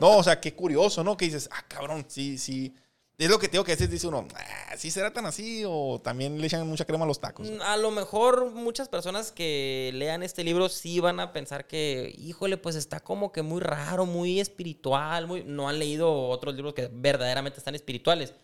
No, 0.00 0.18
o 0.18 0.22
sea, 0.22 0.40
qué 0.40 0.54
curioso, 0.54 1.02
¿no? 1.02 1.16
Que 1.16 1.24
dices, 1.24 1.48
ah, 1.50 1.64
cabrón, 1.66 2.04
sí, 2.06 2.38
sí. 2.38 2.72
Es 3.18 3.30
lo 3.30 3.38
que 3.38 3.48
tengo 3.48 3.64
que 3.64 3.72
decir, 3.72 3.88
dice 3.88 4.06
uno, 4.06 4.28
ah, 4.34 4.76
¿sí 4.76 4.90
será 4.90 5.10
tan 5.10 5.24
así? 5.24 5.64
O 5.66 5.98
también 6.04 6.38
le 6.38 6.46
echan 6.46 6.66
mucha 6.68 6.84
crema 6.84 7.04
a 7.04 7.08
los 7.08 7.18
tacos. 7.18 7.48
A 7.64 7.78
lo 7.78 7.90
mejor 7.90 8.50
muchas 8.50 8.90
personas 8.90 9.32
que 9.32 9.90
lean 9.94 10.22
este 10.22 10.44
libro 10.44 10.68
sí 10.68 11.00
van 11.00 11.18
a 11.20 11.32
pensar 11.32 11.66
que, 11.66 12.14
híjole, 12.18 12.58
pues 12.58 12.76
está 12.76 13.00
como 13.00 13.32
que 13.32 13.40
muy 13.40 13.62
raro, 13.62 14.04
muy 14.04 14.38
espiritual, 14.38 15.26
muy... 15.26 15.44
no 15.44 15.66
han 15.66 15.78
leído 15.78 16.28
otros 16.28 16.54
libros 16.54 16.74
que 16.74 16.90
verdaderamente 16.92 17.58
están 17.58 17.74
espirituales. 17.74 18.34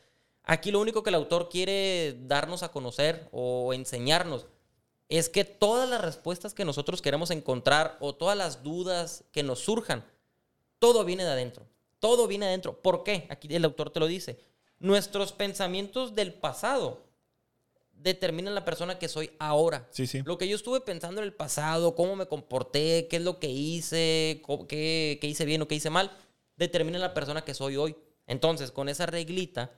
Aquí 0.43 0.71
lo 0.71 0.81
único 0.81 1.03
que 1.03 1.11
el 1.11 1.17
autor 1.17 1.51
quiere 1.51 2.17
darnos 2.23 2.63
a 2.63 2.71
conocer 2.71 3.29
o 3.31 3.75
enseñarnos 3.75 4.47
es 5.11 5.29
que 5.29 5.45
todas 5.45 5.87
las 5.87 6.01
respuestas 6.01 6.55
que 6.55 6.65
nosotros 6.65 7.03
queremos 7.03 7.31
encontrar 7.31 7.99
o 8.01 8.15
todas 8.15 8.39
las 8.39 8.63
dudas 8.63 9.25
que 9.33 9.43
nos 9.43 9.59
surjan, 9.59 10.03
todo 10.79 11.05
viene 11.05 11.25
de 11.25 11.31
adentro. 11.31 11.67
Todo 11.99 12.27
viene 12.27 12.47
de 12.47 12.53
adentro. 12.53 12.81
¿Por 12.81 13.05
qué? 13.05 13.27
Aquí 13.29 13.55
el 13.55 13.67
autor 13.67 13.91
te 13.91 14.01
lo 14.01 14.07
dice. 14.07 14.39
Nuestros 14.83 15.33
pensamientos 15.33 16.17
del 16.17 16.35
pasado 16.35 17.07
determinan 17.93 18.57
la 18.57 18.65
persona 18.65 18.99
que 18.99 19.07
soy 19.07 19.31
ahora. 19.39 19.87
Sí, 19.93 20.09
sí. 20.09 20.23
Lo 20.25 20.39
que 20.39 20.49
yo 20.49 20.57
estuve 20.57 20.81
pensando 20.81 21.21
en 21.21 21.25
el 21.25 21.33
pasado, 21.33 21.95
cómo 21.95 22.17
me 22.17 22.27
comporté, 22.27 23.07
qué 23.09 23.19
es 23.19 23.23
lo 23.23 23.39
que 23.39 23.49
hice, 23.49 24.43
qué, 24.69 25.19
qué 25.21 25.27
hice 25.29 25.45
bien 25.45 25.63
o 25.63 25.69
qué 25.69 25.77
hice 25.77 25.89
mal, 25.89 26.11
determina 26.57 26.99
la 26.99 27.15
persona 27.15 27.45
que 27.45 27.55
soy 27.55 27.77
hoy. 27.77 27.95
Entonces, 28.27 28.73
con 28.73 28.89
esa 28.89 29.07
reglita, 29.07 29.71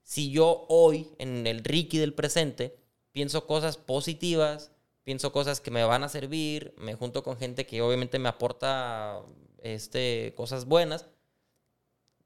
si 0.00 0.30
yo 0.30 0.64
hoy, 0.70 1.10
en 1.18 1.46
el 1.46 1.62
Ricky 1.62 1.98
del 1.98 2.14
presente, 2.14 2.78
pienso 3.12 3.46
cosas 3.46 3.76
positivas, 3.76 4.70
pienso 5.04 5.32
cosas 5.32 5.60
que 5.60 5.70
me 5.70 5.84
van 5.84 6.02
a 6.02 6.08
servir, 6.08 6.72
me 6.78 6.94
junto 6.94 7.22
con 7.22 7.36
gente 7.36 7.66
que 7.66 7.82
obviamente 7.82 8.18
me 8.18 8.30
aporta 8.30 9.20
este, 9.58 10.32
cosas 10.34 10.64
buenas, 10.64 11.06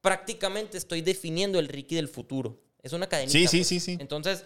prácticamente 0.00 0.78
estoy 0.78 1.02
definiendo 1.02 1.58
el 1.58 1.68
Ricky 1.68 1.96
del 1.96 2.08
futuro. 2.08 2.60
Es 2.82 2.92
una 2.92 3.08
cadenita. 3.08 3.32
Sí, 3.32 3.46
sí, 3.46 3.58
pues. 3.58 3.68
sí, 3.68 3.80
sí. 3.80 3.96
Entonces, 4.00 4.44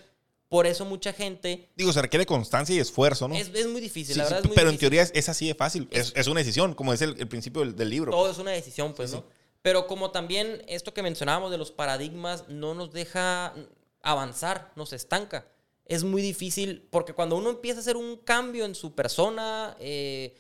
por 0.49 0.67
eso 0.67 0.85
mucha 0.85 1.13
gente... 1.13 1.71
Digo, 1.77 1.93
se 1.93 2.03
requiere 2.03 2.27
constancia 2.27 2.75
y 2.75 2.79
esfuerzo, 2.79 3.29
¿no? 3.29 3.35
Es, 3.35 3.51
es 3.55 3.67
muy 3.67 3.81
difícil, 3.81 4.15
Sí, 4.15 4.19
la 4.19 4.27
sí, 4.27 4.31
verdad 4.31 4.41
es 4.45 4.49
muy 4.49 4.55
pero 4.55 4.71
en 4.71 4.79
teoría 4.79 5.03
es, 5.03 5.13
es 5.15 5.29
así 5.29 5.47
de 5.47 5.55
fácil. 5.55 5.89
Es, 5.91 6.13
es 6.15 6.27
una 6.27 6.41
decisión, 6.41 6.75
como 6.75 6.93
dice 6.93 7.05
el, 7.05 7.19
el 7.19 7.29
principio 7.29 7.63
del, 7.63 7.77
del 7.77 7.91
libro. 7.91 8.11
Todo 8.13 8.31
es 8.31 8.39
una 8.39 8.51
decisión, 8.51 8.95
pues, 8.95 9.11
Sí, 9.11 9.17
¿no? 9.17 9.25
Pero 9.63 9.87
como 9.87 10.11
también 10.11 10.63
esto 10.69 10.93
que 10.93 11.03
mencionábamos 11.03 11.51
de 11.51 11.57
los 11.57 11.71
paradigmas 11.71 12.49
no 12.49 12.75
nos 12.75 12.93
deja 12.93 13.55
avanzar, 14.03 14.71
nos 14.77 14.93
estanca. 14.93 15.47
Es 15.87 16.05
muy 16.05 16.21
difícil 16.21 16.87
porque 16.91 17.15
cuando 17.15 17.37
uno 17.37 17.49
empieza 17.49 17.79
a 17.79 17.81
hacer 17.81 17.97
un 17.97 18.19
cambio 18.19 18.67
en 18.67 18.75
su 18.75 18.95
persona, 18.95 19.75
eh, 19.81 20.35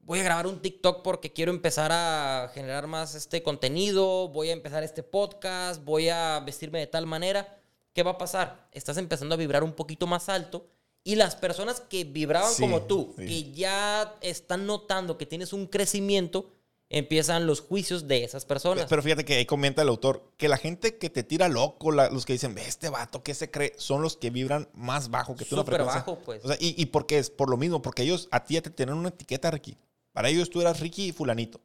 voy 0.00 0.18
a 0.20 0.22
grabar 0.24 0.46
un 0.46 0.60
TikTok 0.60 1.02
porque 1.02 1.32
quiero 1.32 1.52
empezar 1.52 1.90
a 1.92 2.50
generar 2.54 2.86
más 2.86 3.14
este 3.14 3.42
contenido, 3.42 4.28
voy 4.28 4.50
a 4.50 4.52
empezar 4.52 4.82
este 4.82 5.02
podcast, 5.02 5.84
voy 5.84 6.08
a 6.08 6.40
vestirme 6.40 6.78
de 6.80 6.86
tal 6.86 7.06
manera, 7.06 7.58
¿qué 7.92 8.02
va 8.02 8.12
a 8.12 8.18
pasar? 8.18 8.68
Estás 8.72 8.96
empezando 8.96 9.34
a 9.34 9.38
vibrar 9.38 9.62
un 9.62 9.72
poquito 9.72 10.06
más 10.06 10.28
alto 10.28 10.66
y 11.04 11.14
las 11.14 11.36
personas 11.36 11.80
que 11.80 12.04
vibraban 12.04 12.52
Sí, 12.52 12.62
como 12.62 12.82
tú, 12.82 13.14
sí. 13.18 13.26
que 13.26 13.52
ya 13.52 14.16
están 14.20 14.66
notando 14.66 15.16
que 15.16 15.26
tienes 15.26 15.52
un 15.52 15.66
crecimiento, 15.66 16.50
empiezan 16.92 17.46
los 17.46 17.60
juicios 17.60 18.08
de 18.08 18.24
esas 18.24 18.44
personas. 18.44 18.86
Pero 18.88 19.00
fíjate 19.02 19.24
que 19.24 19.36
ahí 19.36 19.46
comenta 19.46 19.82
el 19.82 19.88
autor 19.88 20.32
que 20.36 20.48
la 20.48 20.56
gente 20.56 20.98
que 20.98 21.08
te 21.08 21.22
tira 21.22 21.48
loco, 21.48 21.92
la- 21.92 22.10
los 22.10 22.26
que 22.26 22.32
dicen, 22.32 22.52
"Ve, 22.54 22.66
este 22.66 22.88
vato, 22.88 23.22
¿qué 23.22 23.32
se 23.32 23.48
cree? 23.50 23.74
Son 23.78 24.02
los 24.02 24.16
que 24.16 24.30
vibran 24.30 24.68
más 24.74 25.08
bajo 25.08 25.36
que 25.36 25.44
tú. 25.44 25.54
Súper 25.56 25.84
bajo, 25.84 26.18
pues. 26.18 26.44
O 26.44 26.48
sea, 26.48 26.56
¿y, 26.58 26.74
¿y 26.76 26.86
por 26.86 27.06
qué 27.06 27.18
es? 27.18 27.30
Por 27.30 27.48
lo 27.48 27.56
mismo, 27.56 27.80
porque 27.80 28.02
ellos 28.02 28.26
a 28.32 28.42
ti 28.44 28.54
ya 28.54 28.62
te 28.62 28.70
tienen 28.70 28.96
una 28.96 29.10
etiqueta, 29.10 29.52
Ricky. 29.52 29.76
Para 30.12 30.28
ellos 30.28 30.50
tú 30.50 30.60
eras 30.60 30.80
Ricky 30.80 31.08
y 31.08 31.12
fulanito. 31.12 31.60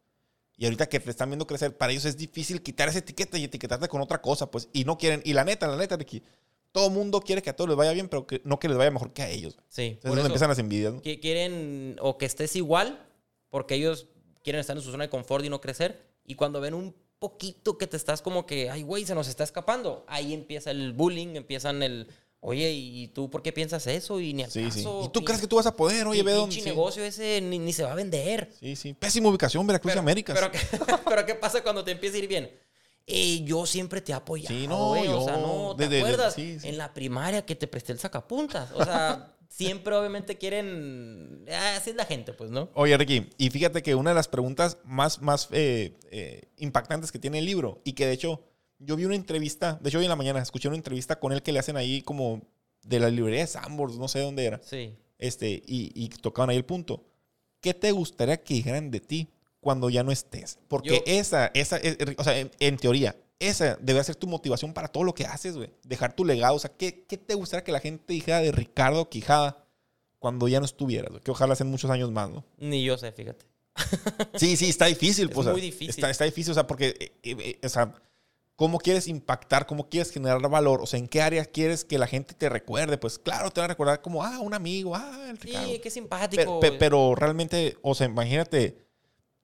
Y 0.58 0.66
ahorita 0.66 0.88
que 0.88 1.00
te 1.00 1.10
están 1.10 1.30
viendo 1.30 1.46
crecer, 1.46 1.76
para 1.76 1.92
ellos 1.92 2.06
es 2.06 2.16
difícil 2.16 2.62
quitar 2.62 2.88
esa 2.88 3.00
etiqueta 3.00 3.38
y 3.38 3.44
etiquetarte 3.44 3.88
con 3.88 4.02
otra 4.02 4.22
cosa, 4.22 4.50
pues. 4.50 4.70
Y 4.72 4.86
no 4.86 4.98
quieren, 4.98 5.22
y 5.26 5.34
la 5.34 5.44
neta, 5.44 5.68
la 5.68 5.76
neta, 5.76 5.98
Ricky, 5.98 6.24
todo 6.72 6.90
mundo 6.90 7.22
quiere 7.22 7.42
que 7.42 7.50
a 7.50 7.56
todos 7.56 7.70
les 7.70 7.78
vaya 7.78 7.92
bien, 7.92 8.08
pero 8.08 8.26
que, 8.26 8.42
no 8.44 8.60
que 8.60 8.68
les 8.68 8.78
vaya 8.78 8.92
mejor 8.92 9.12
que 9.14 9.22
a 9.22 9.30
ellos. 9.30 9.58
sí, 9.70 9.84
Entonces 9.84 9.98
es 9.98 10.02
por 10.02 10.10
donde 10.10 10.20
eso 10.20 10.28
empiezan 10.28 10.50
las 10.50 10.60
envidias, 10.60 10.94
¿no? 10.94 11.02
que 11.02 11.20
quieren 11.20 11.98
o 12.02 12.18
que 12.18 12.26
estés 12.26 12.56
igual, 12.56 13.06
porque 13.50 13.76
ellos 13.76 14.08
quieren 14.44 14.60
estar 14.60 14.76
en 14.78 14.84
su 14.84 14.92
zona 14.92 15.06
de 15.06 15.10
confort 15.10 15.44
y 15.44 15.50
no 15.50 15.60
crecer. 15.62 16.02
Y 16.26 16.36
cuando 16.36 16.62
ven 16.62 16.74
un 16.74 16.96
poquito 17.20 17.78
que 17.78 17.88
te 17.88 17.98
estás 17.98 18.22
como 18.22 18.46
que, 18.46 18.70
ay, 18.70 18.84
güey, 18.84 19.06
se 19.06 19.16
nos 19.16 19.28
está 19.28 19.44
escapando, 19.44 20.06
ahí 20.08 20.34
empieza 20.34 20.72
el 20.72 20.94
bullying, 20.94 21.36
empiezan 21.36 21.82
el, 21.82 22.08
Oye, 22.48 22.72
¿y 22.72 23.08
tú 23.08 23.30
por 23.30 23.42
qué 23.42 23.52
piensas 23.52 23.88
eso? 23.88 24.20
Y 24.20 24.34
ni 24.34 24.44
al 24.44 24.52
Sí, 24.52 24.62
sí. 24.72 24.84
caso, 24.84 25.02
¿Y 25.06 25.10
tú 25.10 25.24
crees 25.26 25.42
que 25.42 25.48
tú 25.48 25.56
vas 25.56 25.66
a 25.66 25.76
poder? 25.76 26.06
Oye, 26.06 26.22
ve 26.22 26.32
dónde. 26.34 26.54
pinche 26.56 26.64
Sí. 26.64 26.70
negocio 26.70 27.04
ese 27.04 27.42
ni, 27.42 27.58
ni 27.58 27.74
se 27.74 27.84
va 27.84 27.92
a 27.92 27.96
vender. 27.96 28.52
sí, 28.60 28.76
sí. 28.76 28.94
Pésima 28.94 29.30
ubicación, 29.30 29.66
Veracruz 29.66 29.92
y 29.92 29.94
Pero, 29.94 30.02
Américas. 30.02 30.38
pero, 30.40 30.52
¿qué, 30.52 30.60
pero 31.10 31.26
¿qué 31.26 31.36
pasa 31.36 31.64
cuando 31.64 31.84
te 31.84 31.92
empieza 31.92 32.16
a 32.18 32.20
ir 32.20 32.28
bien? 32.28 32.52
Eh, 33.08 33.42
yo 33.44 33.66
siempre 33.66 34.02
te 34.02 34.12
he 34.12 34.16
apoyado, 34.16 34.56
Sí, 34.56 34.68
no, 34.68 34.90
güey. 34.90 35.08
O 35.08 35.24
sea, 35.24 35.36
yo- 35.40 35.42
no, 35.42 35.76
¿te 35.76 35.86
acuerdas? 35.86 36.38
En 36.38 36.78
la 36.78 36.94
primaria 36.94 37.46
que 37.46 37.56
te 37.56 37.68
presté 37.68 37.92
el 37.94 38.00
sacapuntas. 38.00 38.72
O 38.74 38.84
sea, 38.84 39.36
siempre 39.50 39.96
obviamente 39.96 40.38
quieren... 40.38 41.46
ah, 41.52 41.76
así 41.78 41.92
es 41.92 41.96
la 41.96 42.06
gente, 42.06 42.34
pues, 42.34 42.52
¿no? 42.52 42.70
Oye, 42.74 42.98
Ricky, 42.98 43.30
y 43.38 43.50
fíjate 43.50 43.82
que 43.84 43.96
una 43.96 44.10
de 44.12 44.16
las 44.16 44.28
preguntas 44.28 44.78
más, 44.84 45.22
más 45.22 45.48
eh, 45.52 45.98
eh, 46.12 46.50
impactantes 46.58 47.12
que 47.12 47.20
tiene 47.20 47.40
el 47.40 47.46
libro, 47.46 47.80
y 47.84 47.94
que 47.94 48.06
de 48.06 48.14
hecho 48.14 48.42
yo 48.80 48.96
vi 48.96 49.06
una 49.06 49.16
entrevista, 49.16 49.78
de 49.82 49.90
hecho 49.90 50.00
hoy 50.00 50.06
en 50.06 50.10
la 50.10 50.16
mañana 50.16 50.42
escuché 50.42 50.68
una 50.68 50.78
entrevista 50.78 51.20
con 51.20 51.32
él 51.32 51.42
que 51.42 51.52
le 51.52 51.60
hacen 51.60 51.78
ahí 51.78 52.02
como 52.02 52.42
de 52.84 53.00
la 53.00 53.10
librería 53.10 53.42
de 53.42 53.48
Sambors, 53.48 53.98
no 53.98 54.08
sé 54.08 54.20
dónde 54.20 54.46
era, 54.46 54.62
Sí. 54.64 54.94
este, 55.18 55.50
y, 55.66 55.92
y 55.96 56.10
tocaban 56.10 56.50
ahí 56.50 56.58
el 56.58 56.66
punto. 56.66 57.04
¿Qué 57.62 57.74
te 57.74 57.92
gustaría 57.92 58.44
que 58.44 58.54
dijeran 58.56 58.92
de 58.92 59.00
ti 59.00 59.30
cuando 59.60 59.90
ya 59.90 60.04
no 60.04 60.12
estés? 60.12 60.60
Porque 60.68 60.90
Yo- 60.90 61.04
esa, 61.06 61.48
esa, 61.54 61.78
es- 61.78 61.98
o 62.18 62.24
sea, 62.24 62.38
en, 62.38 62.52
en 62.60 62.78
teoría, 62.78 63.16
esa 63.40 63.76
debe 63.82 64.04
ser 64.04 64.16
tu 64.16 64.28
motivación 64.28 64.74
para 64.74 64.88
todo 64.88 65.04
lo 65.04 65.14
que 65.16 65.26
haces, 65.26 65.58
güey. 65.58 65.70
Dejar 65.84 66.16
tu 66.16 66.24
legado. 66.24 66.56
O 66.56 66.60
sea, 66.60 66.72
¿qué, 66.72 67.04
¿qué 67.06 67.18
te 67.18 67.34
gustaría 67.34 67.64
que 67.64 67.72
la 67.72 67.80
gente 67.82 68.14
dijera 68.14 68.40
de 68.40 68.52
Ricardo 68.52 69.10
Quijada 69.10 69.66
cuando 70.20 70.48
ya 70.48 70.60
no 70.60 70.66
estuvieras? 70.66 71.10
güey? 71.12 71.22
Que 71.24 71.32
ojalá 71.32 71.56
sean 71.56 71.70
muchos 71.70 71.90
años 71.92 72.12
más, 72.12 72.30
¿no? 72.30 72.46
Ni 72.58 72.84
yo 72.86 72.98
sé, 72.98 73.12
fíjate. 73.12 73.46
Sí, 74.36 74.56
sí, 74.56 74.70
está 74.70 74.86
difícil. 74.86 75.26
Es 75.30 75.34
pues, 75.34 75.40
o 75.40 75.44
sea, 75.44 75.52
muy 75.54 75.62
difícil. 75.62 75.90
Está, 75.90 76.10
está 76.10 76.24
difícil, 76.26 76.52
o 76.52 76.54
sea, 76.54 76.66
porque, 76.68 76.96
eh, 77.00 77.12
eh, 77.24 77.36
eh, 77.40 77.60
o 77.66 77.70
sea, 77.70 77.94
¿cómo 78.56 78.78
quieres 78.80 79.08
impactar? 79.08 79.66
¿Cómo 79.66 79.90
quieres 79.90 80.12
generar 80.12 80.40
valor? 80.50 80.82
O 80.82 80.86
sea, 80.86 81.00
¿en 81.00 81.08
qué 81.08 81.22
áreas 81.22 81.48
quieres 81.48 81.84
que 81.86 81.98
la 81.98 82.08
gente 82.08 82.34
te 82.34 82.50
recuerde? 82.50 82.98
Pues 82.98 83.20
claro, 83.20 83.52
te 83.52 83.60
van 83.62 83.70
a 83.70 83.74
recordar 83.74 84.02
como, 84.02 84.24
ah, 84.24 84.40
un 84.40 84.54
amigo, 84.54 84.96
ah, 84.96 85.28
el 85.30 85.38
Ricardo. 85.38 85.68
Sí, 85.68 85.80
qué 85.80 85.90
simpático. 85.90 86.60
Pe- 86.60 86.72
pe- 86.72 86.78
pero, 86.78 87.16
realmente, 87.16 87.78
o 87.82 87.94
sea, 87.96 88.08
imagínate, 88.08 88.78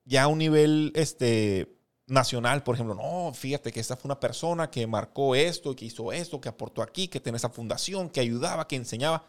ya 0.06 0.24
a 0.24 0.28
un 0.28 0.38
nivel 0.40 0.92
este, 0.96 1.76
nacional, 2.08 2.64
por 2.64 2.76
ejemplo, 2.76 2.96
no, 2.96 3.34
fíjate 3.34 3.72
que 3.72 3.80
esta 3.80 3.96
fue 3.98 4.08
una 4.08 4.20
persona 4.20 4.70
que 4.72 4.88
marcó 4.88 5.36
esto, 5.36 5.76
que 5.76 5.86
hizo 5.86 6.12
esto, 6.12 6.40
que 6.42 6.50
aportó 6.50 6.82
aquí, 6.82 7.08
que 7.08 7.20
tiene 7.20 7.38
esa 7.38 7.50
fundación, 7.50 8.10
que 8.10 8.20
ayudaba, 8.20 8.68
que 8.68 8.76
enseñaba. 8.78 9.26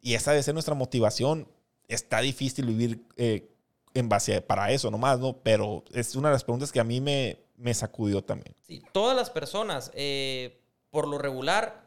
Y 0.00 0.14
esa 0.14 0.32
debe 0.32 0.42
ser 0.42 0.54
nuestra 0.54 0.74
motivación. 0.74 1.48
Está 1.88 2.20
difícil 2.20 2.66
vivir 2.66 3.04
eh, 3.16 3.48
en 3.94 4.08
base 4.08 4.36
a- 4.36 4.46
para 4.46 4.70
eso 4.72 4.90
nomás, 4.90 5.18
¿no? 5.20 5.36
Pero 5.42 5.84
es 5.92 6.14
una 6.16 6.28
de 6.28 6.34
las 6.34 6.44
preguntas 6.44 6.72
que 6.72 6.80
a 6.80 6.84
mí 6.84 7.00
me, 7.00 7.41
me 7.62 7.74
sacudió 7.74 8.22
también. 8.24 8.56
Sí, 8.66 8.82
todas 8.92 9.16
las 9.16 9.30
personas, 9.30 9.92
eh, 9.94 10.60
por 10.90 11.06
lo 11.06 11.16
regular, 11.16 11.86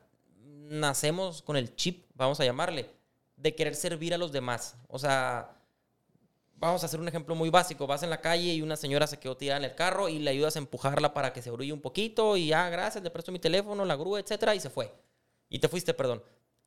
nacemos 0.70 1.42
con 1.42 1.58
el 1.58 1.76
chip, 1.76 2.06
vamos 2.14 2.40
a 2.40 2.46
llamarle, 2.46 2.90
de 3.36 3.56
querer 3.56 3.76
servir 3.76 4.14
a 4.14 4.18
los 4.18 4.32
demás. 4.32 4.78
O 4.88 4.98
sea, 4.98 5.58
vamos 6.56 6.82
a 6.82 6.86
hacer 6.86 7.02
un 7.02 7.10
ejemplo 7.10 7.36
muy 7.36 7.50
básico. 7.50 7.88
Vas 7.88 8.04
en 8.04 8.10
la 8.10 8.22
calle 8.22 8.54
y 8.54 8.62
una 8.62 8.78
señora 8.78 9.06
se 9.06 9.20
quedó 9.20 9.36
tirada 9.36 9.60
en 9.60 9.66
el 9.66 9.76
carro 9.76 10.08
y 10.08 10.20
le 10.20 10.32
ayudas 10.32 10.56
a 10.56 10.60
empujarla 10.60 11.14
para 11.14 11.34
que 11.34 11.42
se 11.42 11.52
orulle 11.52 11.74
un 11.74 11.82
poquito 11.82 12.38
y, 12.38 12.54
ah, 12.54 12.70
gracias, 12.70 13.04
le 13.04 13.12
presto 13.12 13.34
mi 13.34 13.40
teléfono, 13.40 13.84
la 13.84 13.98
grúa, 13.98 14.22
etcétera, 14.22 14.56
y 14.56 14.62
se 14.62 14.70
fue. 14.70 14.94
Y 15.50 15.60
te 15.60 15.68
fuiste, 15.68 15.94
perdón. 15.94 16.24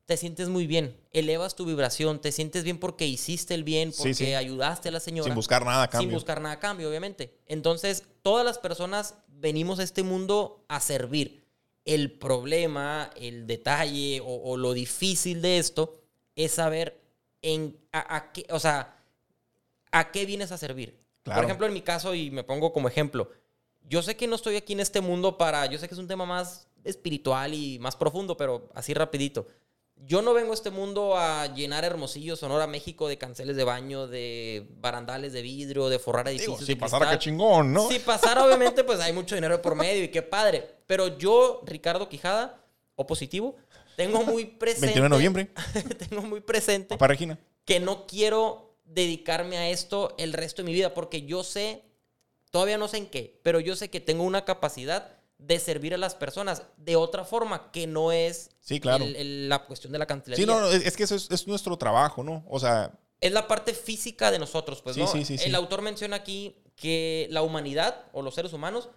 Te 0.09 0.17
sientes 0.17 0.49
muy 0.49 0.65
bien, 0.65 0.97
elevas 1.11 1.55
tu 1.55 1.65
vibración, 1.65 2.19
te 2.19 2.31
sientes 2.31 2.63
bien 2.63 2.79
porque 2.79 3.05
hiciste 3.05 3.53
el 3.53 3.63
bien, 3.63 3.93
Sí, 3.93 3.97
porque 3.99 4.13
sí. 4.15 4.33
ayudaste 4.33 4.89
a 4.89 4.91
la 4.91 4.99
señora 4.99 5.25
Sin 5.25 5.35
buscar 5.35 5.63
nada 5.63 5.83
a 5.83 5.87
cambio. 5.87 6.07
sin 6.09 6.15
buscar 6.15 6.41
nada 6.41 6.55
a 6.55 6.59
cambio, 6.59 6.89
obviamente. 6.89 7.37
Entonces, 7.45 8.05
todas 8.23 8.43
las 8.43 8.57
personas 8.57 9.13
venimos 9.27 9.77
a 9.77 9.83
este 9.83 10.01
mundo 10.01 10.65
a 10.67 10.79
servir. 10.79 11.45
El 11.85 12.11
problema, 12.11 13.11
el 13.17 13.45
detalle 13.45 14.19
o, 14.21 14.25
o 14.51 14.57
lo 14.57 14.73
difícil 14.73 15.43
de 15.43 15.59
esto 15.59 16.01
es 16.35 16.53
saber 16.53 16.99
en 17.43 17.77
a, 17.91 18.15
a 18.15 18.31
qué, 18.31 18.47
o 18.49 18.59
sea, 18.59 18.97
a 19.91 20.09
qué 20.11 20.25
vienes 20.25 20.51
a 20.51 20.57
servir. 20.57 20.97
Claro. 21.21 21.37
Por 21.41 21.45
ejemplo, 21.45 21.67
en 21.67 21.73
mi 21.73 21.81
caso, 21.81 22.15
y 22.15 22.31
me 22.31 22.43
pongo 22.43 22.73
como 22.73 22.87
ejemplo, 22.87 23.29
yo 23.87 24.01
sé 24.01 24.17
que 24.17 24.25
no 24.25 24.37
estoy 24.37 24.55
aquí 24.55 24.73
en 24.73 24.79
este 24.79 25.01
mundo 25.01 25.37
para, 25.37 25.67
yo 25.67 25.77
sé 25.77 25.87
que 25.87 25.93
es 25.93 25.99
un 25.99 26.07
tema 26.07 26.25
más 26.25 26.67
espiritual 26.83 27.53
y 27.53 27.77
más 27.77 27.95
profundo, 27.95 28.35
pero 28.35 28.71
así 28.73 28.95
rapidito. 28.95 29.45
Yo 30.05 30.21
no 30.21 30.33
vengo 30.33 30.51
a 30.51 30.53
este 30.55 30.71
mundo 30.71 31.17
a 31.17 31.53
llenar 31.53 31.83
Hermosillo, 31.83 32.35
Sonora, 32.35 32.67
México 32.67 33.07
de 33.07 33.17
canceles 33.17 33.55
de 33.57 33.63
baño, 33.63 34.07
de 34.07 34.65
barandales 34.79 35.33
de 35.33 35.41
vidrio, 35.41 35.89
de 35.89 35.99
forrar 35.99 36.27
Digo, 36.29 36.37
edificios. 36.39 36.65
si 36.65 36.73
de 36.73 36.79
pasara, 36.79 37.11
qué 37.11 37.19
chingón, 37.19 37.73
¿no? 37.73 37.87
Si 37.89 37.99
pasara, 37.99 38.45
obviamente, 38.45 38.83
pues 38.83 38.99
hay 39.01 39.13
mucho 39.13 39.35
dinero 39.35 39.61
por 39.61 39.75
medio 39.75 40.03
y 40.03 40.07
qué 40.07 40.21
padre. 40.21 40.67
Pero 40.87 41.17
yo, 41.17 41.61
Ricardo 41.65 42.07
Quijada, 42.09 42.63
o 42.95 43.05
positivo, 43.05 43.55
tengo 43.97 44.23
muy 44.23 44.45
presente. 44.59 44.87
21 44.87 45.03
de 45.05 45.09
noviembre, 45.09 45.51
tengo 46.09 46.21
muy 46.23 46.39
presente 46.41 46.95
papá 46.95 47.07
Regina. 47.07 47.37
que 47.65 47.79
no 47.79 48.07
quiero 48.07 48.73
dedicarme 48.85 49.57
a 49.57 49.69
esto 49.69 50.15
el 50.17 50.33
resto 50.33 50.61
de 50.61 50.67
mi 50.67 50.73
vida 50.73 50.93
porque 50.93 51.23
yo 51.23 51.43
sé, 51.43 51.83
todavía 52.49 52.77
no 52.77 52.87
sé 52.87 52.97
en 52.97 53.05
qué, 53.07 53.39
pero 53.43 53.59
yo 53.59 53.75
sé 53.75 53.89
que 53.89 53.99
tengo 53.99 54.23
una 54.23 54.45
capacidad 54.45 55.18
de 55.39 55.57
servir 55.57 55.93
a 55.93 55.97
las 55.97 56.13
personas 56.13 56.61
de 56.77 56.95
otra 56.95 57.23
forma 57.25 57.71
que 57.71 57.87
no 57.87 58.11
es 58.11 58.51
Sí, 58.59 58.79
claro. 58.79 59.03
el- 59.03 59.15
el- 59.15 59.49
la 59.49 59.65
cuestión 59.65 59.91
de 59.91 59.97
la 59.99 60.05
cancelería. 60.05 60.45
Sí, 60.45 60.47
no, 60.49 60.59
no, 60.61 60.67
es 60.69 60.95
que 60.95 61.03
eso 61.03 61.15
es, 61.15 61.31
es 61.31 61.47
nuestro 61.47 61.75
trabajo, 61.77 62.23
¿no? 62.23 62.43
O 62.47 62.59
sea, 62.59 62.91
Es 63.21 63.33
la 63.33 63.47
parte 63.49 63.73
física 63.73 64.31
de 64.31 64.39
nosotros, 64.39 64.81
pues, 64.81 64.95
Sí, 64.95 65.01
¿no? 65.01 65.07
sí, 65.07 65.25
sí, 65.25 65.37
sí. 65.37 65.45
El 65.49 65.55
autor 65.55 65.81
menciona 65.81 66.15
aquí 66.17 66.55
que 66.77 67.27
la 67.31 67.41
humanidad 67.41 68.05
o 68.13 68.21
los 68.21 68.35
seres 68.35 68.53
humanos 68.53 68.87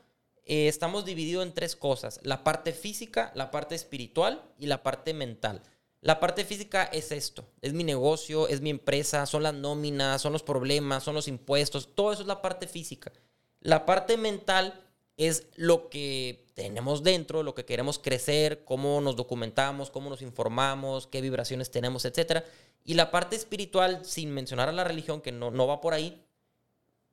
eh, 0.45 0.67
estamos 0.69 1.05
divididos 1.05 1.45
en 1.47 1.53
tres 1.55 1.75
cosas. 1.77 2.21
La 2.25 2.43
parte 2.45 2.73
física, 2.73 3.31
la 3.35 3.51
parte 3.53 3.75
espiritual 3.77 4.43
y 4.59 4.67
la 4.67 4.83
parte 4.83 5.15
mental. 5.15 5.63
La 6.01 6.19
parte 6.19 6.45
física 6.45 6.83
es 6.85 7.13
esto, 7.13 7.45
es 7.61 7.73
mi 7.75 7.85
negocio, 7.85 8.49
es 8.49 8.61
mi 8.61 8.71
empresa, 8.71 9.25
son 9.27 9.45
las 9.45 9.55
nóminas, 9.55 10.21
son 10.21 10.33
los 10.33 10.43
problemas, 10.43 11.05
son 11.05 11.15
los 11.15 11.29
impuestos, 11.29 11.95
todo 11.95 12.13
eso 12.13 12.23
es 12.23 12.29
la 12.29 12.43
parte 12.43 12.67
física. 12.67 13.13
La 13.61 13.87
parte 13.87 14.17
mental 14.17 14.85
es 15.17 15.47
lo 15.57 15.89
que 15.89 16.47
tenemos 16.55 17.03
dentro, 17.03 17.43
lo 17.43 17.55
que 17.55 17.65
queremos 17.65 17.99
crecer, 17.99 18.65
cómo 18.65 19.01
nos 19.01 19.17
documentamos, 19.17 19.91
cómo 19.91 20.11
nos 20.11 20.23
informamos, 20.23 21.07
qué 21.07 21.21
vibraciones 21.21 21.71
tenemos, 21.71 22.05
etc. 22.05 22.45
Y 22.85 22.95
la 22.95 23.11
parte 23.11 23.37
espiritual, 23.37 24.05
sin 24.05 24.31
mencionar 24.31 24.69
a 24.69 24.73
la 24.73 24.85
religión, 24.85 25.21
que 25.21 25.33
no, 25.33 25.51
no 25.51 25.67
va 25.67 25.81
por 25.81 25.95
ahí, 25.95 26.25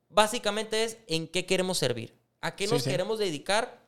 básicamente 0.08 0.84
es 0.84 0.98
en 1.06 1.28
qué 1.28 1.46
queremos 1.46 1.78
servir, 1.78 2.14
a 2.40 2.56
qué 2.56 2.66
Sí, 2.66 2.72
nos 2.74 2.82
sí. 2.82 2.90
queremos 2.90 3.18
dedicar. 3.18 3.80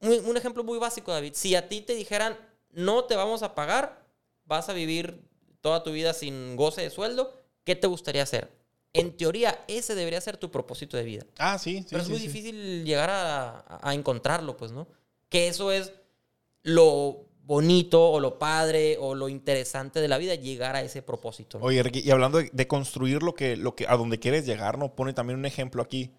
Un, 0.00 0.12
un 0.24 0.36
ejemplo 0.36 0.64
muy 0.64 0.78
básico, 0.78 1.12
David. 1.12 1.32
Si 1.34 1.54
a 1.54 1.68
ti 1.68 1.82
te 1.82 1.94
dijeran, 1.94 2.38
no 2.70 3.04
te 3.04 3.16
vamos 3.16 3.42
a 3.42 3.54
pagar, 3.54 4.04
vas 4.44 4.68
a 4.68 4.72
vivir 4.72 5.20
toda 5.60 5.82
tu 5.82 5.92
vida 5.92 6.14
sin 6.14 6.56
goce 6.56 6.80
de 6.80 6.90
sueldo, 6.90 7.38
¿qué 7.64 7.76
te 7.76 7.86
gustaría 7.86 8.22
hacer? 8.22 8.50
En 8.92 9.16
teoría, 9.16 9.64
ese 9.68 9.94
debería 9.94 10.20
ser 10.20 10.36
tu 10.36 10.50
propósito 10.50 10.96
de 10.96 11.04
vida. 11.04 11.26
ah, 11.38 11.58
sí, 11.58 11.78
sí. 11.78 11.86
Pero 11.90 12.00
es 12.02 12.06
sí, 12.06 12.12
muy 12.12 12.20
sí. 12.20 12.26
difícil 12.26 12.84
llegar 12.84 13.08
a, 13.10 13.64
a 13.80 13.94
encontrarlo, 13.94 14.56
pues, 14.56 14.72
¿no? 14.72 14.88
Que 15.28 15.46
eso 15.48 15.70
es 15.70 15.92
lo 16.62 17.26
bonito 17.44 18.10
o 18.10 18.20
lo 18.20 18.38
padre 18.38 18.96
o 19.00 19.14
lo 19.14 19.28
interesante 19.28 20.00
de 20.00 20.08
la 20.08 20.18
vida, 20.18 20.34
llegar 20.34 20.76
a 20.76 20.82
ese 20.82 21.02
propósito. 21.02 21.58
¿no? 21.58 21.64
Oye, 21.64 21.82
Ricky, 21.82 22.00
y 22.00 22.10
hablando 22.10 22.38
de, 22.38 22.50
de 22.52 22.66
construir 22.68 23.22
lo 23.22 23.34
que, 23.34 23.56
lo 23.56 23.74
que, 23.74 23.86
a 23.88 23.96
donde 23.96 24.18
quieres 24.18 24.46
llegar, 24.46 24.78
¿no? 24.78 24.94
Pone 24.94 25.12
también 25.12 25.38
un 25.38 25.46
ejemplo 25.46 25.82
aquí, 25.82 26.12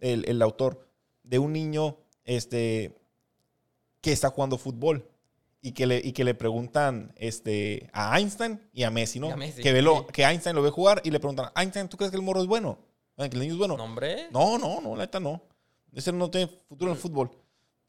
el, 0.00 0.24
el 0.28 0.40
autor, 0.42 0.86
de 1.24 1.38
un 1.38 1.52
niño 1.52 1.96
este, 2.24 2.96
que 4.00 4.12
está 4.12 4.30
jugando 4.30 4.58
fútbol 4.58 5.09
y 5.62 5.72
que 5.72 5.86
le, 5.86 5.98
y 6.02 6.12
que 6.12 6.24
le 6.24 6.34
preguntan 6.34 7.12
este, 7.16 7.90
a 7.92 8.18
Einstein 8.18 8.60
y 8.72 8.82
a 8.84 8.90
Messi, 8.90 9.20
¿no? 9.20 9.30
A 9.30 9.36
Messi, 9.36 9.62
que, 9.62 9.72
ve 9.72 9.82
lo- 9.82 10.00
sí. 10.00 10.06
que 10.12 10.22
Einstein 10.24 10.56
lo 10.56 10.62
ve 10.62 10.70
jugar 10.70 11.02
y 11.04 11.10
le 11.10 11.20
preguntan, 11.20 11.50
Einstein, 11.56 11.88
¿tú 11.88 11.96
crees 11.96 12.10
que 12.10 12.16
el 12.16 12.22
morro 12.22 12.40
es 12.40 12.46
bueno? 12.46 12.78
Ah, 13.16 13.28
¿Que 13.28 13.36
el 13.36 13.40
niño 13.42 13.52
es 13.52 13.58
bueno? 13.58 13.76
No, 13.76 13.84
hombre. 13.84 14.28
No, 14.30 14.56
no, 14.58 14.80
no, 14.80 14.96
la 14.96 15.02
neta 15.04 15.20
no. 15.20 15.42
Ese 15.92 16.12
no 16.12 16.30
tiene 16.30 16.46
futuro 16.68 16.90
en 16.90 16.96
el 16.96 17.02
fútbol. 17.02 17.30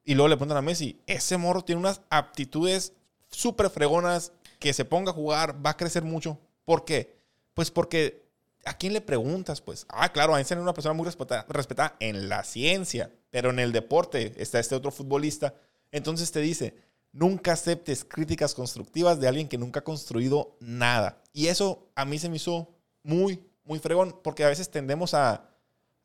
Y 0.03 0.15
luego 0.15 0.27
le 0.27 0.35
preguntan 0.35 0.57
a 0.57 0.61
Messi, 0.61 0.99
ese 1.07 1.37
morro 1.37 1.61
tiene 1.63 1.79
unas 1.79 2.01
aptitudes 2.09 2.93
súper 3.29 3.69
fregonas, 3.69 4.33
que 4.59 4.73
se 4.73 4.85
ponga 4.85 5.11
a 5.11 5.13
jugar, 5.13 5.65
va 5.65 5.71
a 5.71 5.77
crecer 5.77 6.03
mucho. 6.03 6.37
¿Por 6.65 6.83
qué? 6.85 7.15
Pues 7.53 7.71
porque, 7.71 8.25
¿a 8.65 8.77
quién 8.77 8.93
le 8.93 9.01
preguntas? 9.01 9.61
Pues, 9.61 9.85
ah, 9.89 10.11
claro, 10.11 10.35
Einstein 10.37 10.59
es 10.59 10.63
una 10.63 10.73
persona 10.73 10.93
muy 10.93 11.05
respetada, 11.05 11.45
respetada 11.49 11.95
en 11.99 12.29
la 12.29 12.43
ciencia, 12.43 13.11
pero 13.29 13.49
en 13.49 13.59
el 13.59 13.71
deporte 13.71 14.33
está 14.37 14.59
este 14.59 14.75
otro 14.75 14.91
futbolista. 14.91 15.55
Entonces 15.91 16.31
te 16.31 16.41
dice, 16.41 16.75
nunca 17.11 17.53
aceptes 17.53 18.03
críticas 18.05 18.53
constructivas 18.53 19.19
de 19.19 19.27
alguien 19.27 19.47
que 19.47 19.57
nunca 19.57 19.81
ha 19.81 19.83
construido 19.83 20.55
nada. 20.59 21.21
Y 21.33 21.47
eso 21.47 21.89
a 21.95 22.05
mí 22.05 22.19
se 22.19 22.29
me 22.29 22.37
hizo 22.37 22.69
muy, 23.03 23.43
muy 23.63 23.79
fregón, 23.79 24.19
porque 24.23 24.43
a 24.43 24.49
veces 24.49 24.69
tendemos 24.69 25.13
a, 25.13 25.49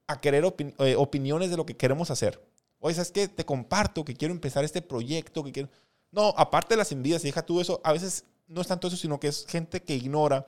a 0.07 0.21
querer 0.21 0.45
eh, 0.79 0.97
opiniones 0.97 1.51
de 1.51 1.57
lo 1.57 1.67
que 1.67 1.77
queremos 1.77 2.11
hacer. 2.11 2.45
Oye, 2.79 2.95
¿sabes 2.95 3.13
qué? 3.13 3.29
Te 3.29 3.45
comparto 3.45 4.05
que 4.05 4.15
quiero 4.15 4.35
empezar 4.35 4.65
este 4.65 4.83
proyecto, 4.83 5.43
que 5.45 5.53
quiero... 5.53 5.69
No, 6.13 6.35
aparte 6.37 6.75
de 6.75 6.79
las 6.79 6.93
envidias, 6.93 7.23
deja 7.23 7.45
tú 7.45 7.61
eso, 7.61 7.81
a 7.85 7.93
veces 7.93 8.25
no 8.47 8.61
es 8.61 8.67
tanto 8.67 8.89
eso, 8.89 8.97
sino 8.97 9.19
que 9.19 9.29
es 9.29 9.45
gente 9.47 9.83
que 9.83 9.95
ignora. 9.95 10.47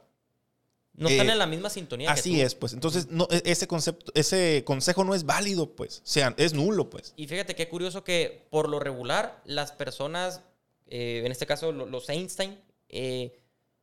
No 0.99 1.09
están 1.09 1.28
Eh, 1.28 1.32
en 1.32 1.38
la 1.38 1.46
misma 1.46 1.70
sintonía. 1.70 2.12
que 2.12 2.20
Así 2.20 2.36
tú. 2.36 2.42
es, 2.44 2.55
pues. 2.55 2.72
Entonces, 2.72 3.07
no, 3.09 3.26
e- 3.30 3.42
ese 3.44 3.66
concepto, 3.66 4.11
ese 4.14 4.62
consejo 4.66 5.05
no 5.05 5.14
es 5.14 5.24
válido, 5.24 5.74
pues. 5.74 5.99
O 5.99 6.07
sea, 6.07 6.34
es 6.36 6.53
nulo, 6.53 6.90
pues. 6.90 7.14
Y 7.16 7.26
fíjate 7.28 7.55
qué 7.55 7.68
curioso 7.68 8.03
que 8.05 8.46
por 8.51 8.68
lo 8.68 8.80
regular 8.80 9.40
las 9.44 9.70
personas, 9.72 10.40
eh, 10.88 11.22
en 11.24 11.30
este 11.32 11.46
caso 11.46 11.70
lo- 11.72 11.86
los 11.86 12.09
Einstein, 12.09 12.61
eh, 12.88 13.38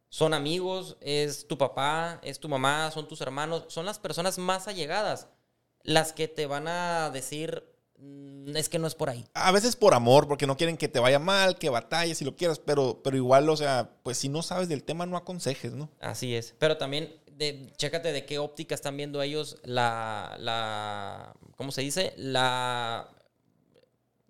son 0.10 0.34
amigos, 0.34 0.98
es 1.02 1.48
tu 1.48 1.58
papá, 1.58 2.20
es 2.24 2.40
tu 2.40 2.48
mamá, 2.50 2.92
son 2.92 3.08
tus 3.08 3.22
hermanos, 3.22 3.64
son 3.70 3.86
las 3.86 3.98
personas 4.00 4.38
más 4.38 4.68
allegadas 4.68 5.28
las 5.84 6.14
que 6.14 6.28
te 6.28 6.46
van 6.48 6.68
a 6.68 7.10
decir, 7.12 7.64
"Mm, 7.64 7.75
es 7.98 8.70
que 8.70 8.80
no 8.80 8.88
es 8.88 8.96
por 8.96 9.10
ahí. 9.10 9.26
A 9.34 9.52
veces 9.52 9.76
por 9.76 9.94
amor, 9.94 10.28
porque 10.28 10.48
no 10.48 10.58
quieren 10.58 10.78
que 10.78 10.88
te 10.88 11.00
vaya 11.00 11.20
mal, 11.20 11.58
que 11.58 11.70
batalles 11.70 12.18
si 12.18 12.26
lo 12.26 12.36
quieras, 12.36 12.60
pero, 12.60 13.02
pero 13.04 13.18
igual, 13.18 13.50
o 13.50 13.58
sea, 13.58 13.92
pues 14.04 14.18
si 14.18 14.30
no 14.30 14.42
sabes 14.42 14.70
del 14.70 14.84
tema, 14.84 15.06
no 15.06 15.18
aconsejes, 15.18 15.74
¿no? 15.74 15.90
Así 16.00 16.36
es. 16.36 16.56
Pero 16.60 16.78
también, 16.78 17.16
de, 17.32 17.72
chécate 17.78 18.12
de 18.12 18.26
qué 18.26 18.40
óptica 18.40 18.76
están 18.76 18.98
viendo 18.98 19.22
ellos 19.22 19.58
la, 19.64 20.36
la, 20.40 21.34
¿cómo 21.56 21.72
se 21.72 21.82
dice? 21.82 22.14
La, 22.18 23.10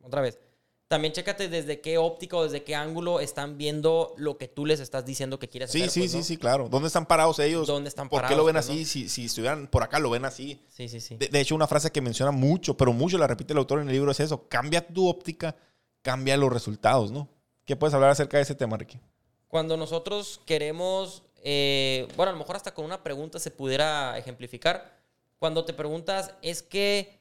otra 0.01 0.21
vez. 0.21 0.39
También 0.87 1.13
chécate 1.13 1.49
desde 1.49 1.81
qué 1.81 1.97
óptica 1.97 2.37
o 2.37 2.43
desde 2.43 2.63
qué 2.63 2.75
ángulo 2.75 3.19
están 3.19 3.57
viendo 3.57 4.13
lo 4.17 4.37
que 4.37 4.47
tú 4.47 4.67
les 4.67 4.79
estás 4.79 5.03
diciendo 5.03 5.39
que 5.39 5.49
quieres 5.49 5.71
Sí, 5.71 5.79
hacer. 5.79 5.89
sí, 5.89 5.99
pues, 6.01 6.11
sí, 6.11 6.17
¿no? 6.17 6.23
sí, 6.23 6.37
claro. 6.37 6.69
¿Dónde 6.69 6.87
están 6.87 7.07
parados 7.07 7.39
ellos? 7.39 7.65
¿Dónde 7.65 7.89
están 7.89 8.07
¿Por 8.07 8.19
qué 8.19 8.23
parados, 8.23 8.37
lo 8.37 8.45
ven 8.45 8.53
pues, 8.55 8.65
así? 8.69 8.79
no? 8.81 8.85
Si, 8.85 9.09
si 9.09 9.25
estuvieran 9.25 9.65
por 9.67 9.81
acá, 9.81 9.97
lo 9.99 10.11
ven 10.11 10.25
así. 10.25 10.61
Sí, 10.67 10.87
sí, 10.87 10.99
sí. 10.99 11.15
De, 11.17 11.27
de 11.27 11.39
hecho, 11.39 11.55
una 11.55 11.65
frase 11.65 11.91
que 11.91 12.01
menciona 12.01 12.31
mucho, 12.31 12.77
pero 12.77 12.93
mucho 12.93 13.17
la 13.17 13.25
repite 13.25 13.53
el 13.53 13.57
autor 13.57 13.79
en 13.81 13.87
el 13.87 13.93
libro 13.93 14.11
es 14.11 14.19
eso. 14.19 14.47
Cambia 14.47 14.85
tu 14.85 15.07
óptica, 15.09 15.55
cambia 16.03 16.37
los 16.37 16.53
resultados, 16.53 17.11
¿no? 17.11 17.27
¿Qué 17.65 17.75
puedes 17.75 17.95
hablar 17.95 18.11
acerca 18.11 18.37
de 18.37 18.43
ese 18.43 18.53
tema, 18.53 18.77
Ricky? 18.77 18.99
Cuando 19.47 19.77
nosotros 19.77 20.39
queremos, 20.45 21.23
eh, 21.43 22.07
bueno, 22.15 22.29
a 22.29 22.33
lo 22.33 22.39
mejor 22.39 22.57
hasta 22.57 22.75
con 22.75 22.85
una 22.85 23.01
pregunta 23.01 23.39
se 23.39 23.49
pudiera 23.49 24.15
ejemplificar. 24.19 24.93
Cuando 25.39 25.65
te 25.65 25.73
preguntas, 25.73 26.31
es 26.43 26.61
que 26.61 27.19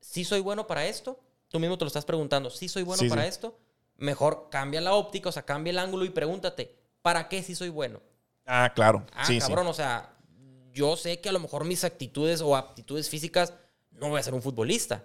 si 0.00 0.24
soy 0.24 0.40
bueno 0.40 0.66
para 0.66 0.84
esto, 0.86 1.18
tú 1.54 1.60
mismo 1.60 1.78
te 1.78 1.84
lo 1.84 1.86
estás 1.86 2.04
preguntando, 2.04 2.50
si 2.50 2.68
soy 2.68 2.82
bueno 2.82 3.00
Sí, 3.00 3.08
para 3.08 3.22
sí. 3.22 3.28
esto, 3.28 3.56
mejor 3.96 4.48
cambia 4.50 4.80
la 4.80 4.92
óptica, 4.94 5.28
o 5.28 5.32
sea, 5.32 5.44
cambia 5.44 5.70
el 5.70 5.78
ángulo 5.78 6.04
y 6.04 6.10
pregúntate, 6.10 6.74
¿para 7.00 7.28
qué 7.28 7.44
si 7.44 7.54
soy 7.54 7.68
bueno? 7.68 8.00
Ah, 8.44 8.72
claro. 8.74 9.06
Ah, 9.12 9.24
sí, 9.24 9.38
cabrón, 9.38 9.68
o 9.68 9.72
sea, 9.72 10.16
yo 10.72 10.96
sé 10.96 11.20
que 11.20 11.28
a 11.28 11.32
lo 11.32 11.38
mejor 11.38 11.64
mis 11.64 11.84
actitudes 11.84 12.40
o 12.40 12.56
aptitudes 12.56 13.08
físicas 13.08 13.54
no 13.92 14.08
voy 14.08 14.18
a 14.18 14.24
ser 14.24 14.34
un 14.34 14.42
futbolista. 14.42 15.04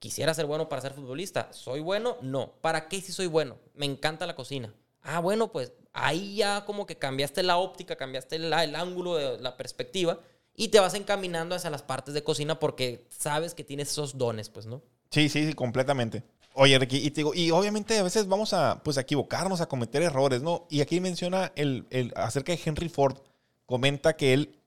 Quisiera 0.00 0.34
ser 0.34 0.46
bueno 0.46 0.68
para 0.68 0.82
ser 0.82 0.92
futbolista. 0.92 1.52
¿Soy 1.52 1.78
bueno? 1.78 2.16
No. 2.20 2.54
¿Para 2.62 2.88
qué 2.88 3.00
si 3.00 3.12
soy 3.12 3.28
bueno? 3.28 3.56
Me 3.72 3.86
encanta 3.86 4.26
la 4.26 4.34
cocina. 4.34 4.74
Ah, 5.02 5.20
bueno, 5.20 5.52
pues 5.52 5.72
ahí 5.92 6.34
ya 6.34 6.64
como 6.64 6.84
que 6.84 6.98
cambiaste 6.98 7.44
la 7.44 7.58
óptica, 7.58 7.94
cambiaste 7.94 8.40
la- 8.40 8.64
el 8.64 8.74
ángulo 8.74 9.14
de 9.14 9.38
la 9.40 9.56
perspectiva 9.56 10.18
y 10.52 10.68
te 10.68 10.80
vas 10.80 10.94
encaminando 10.94 11.54
hacia 11.54 11.70
las 11.70 11.82
partes 11.84 12.12
de 12.12 12.24
cocina 12.24 12.58
porque 12.58 13.06
sabes 13.08 13.54
que 13.54 13.62
tienes 13.62 13.90
esos 13.92 14.18
dones, 14.18 14.50
pues, 14.50 14.66
¿no? 14.66 14.82
Sí, 15.16 15.30
sí, 15.30 15.46
sí, 15.46 15.54
completamente. 15.54 16.24
Oye, 16.52 16.78
Ricky, 16.78 16.98
y 16.98 17.10
te 17.10 17.20
digo, 17.20 17.32
y 17.34 17.50
obviamente 17.50 17.98
a 17.98 18.02
veces 18.02 18.28
vamos 18.28 18.52
a, 18.52 18.82
pues, 18.82 18.98
a 18.98 19.00
equivocarnos, 19.00 19.62
a 19.62 19.66
cometer 19.66 20.02
errores, 20.02 20.42
¿no? 20.42 20.66
Y 20.68 20.82
aquí 20.82 21.00
menciona 21.00 21.52
el, 21.56 21.86
el- 21.88 22.12
acerca 22.16 22.52
de 22.52 22.60
Henry 22.62 22.90
Ford, 22.90 23.16
comenta 23.64 24.14
que 24.16 24.34
él, 24.34 24.58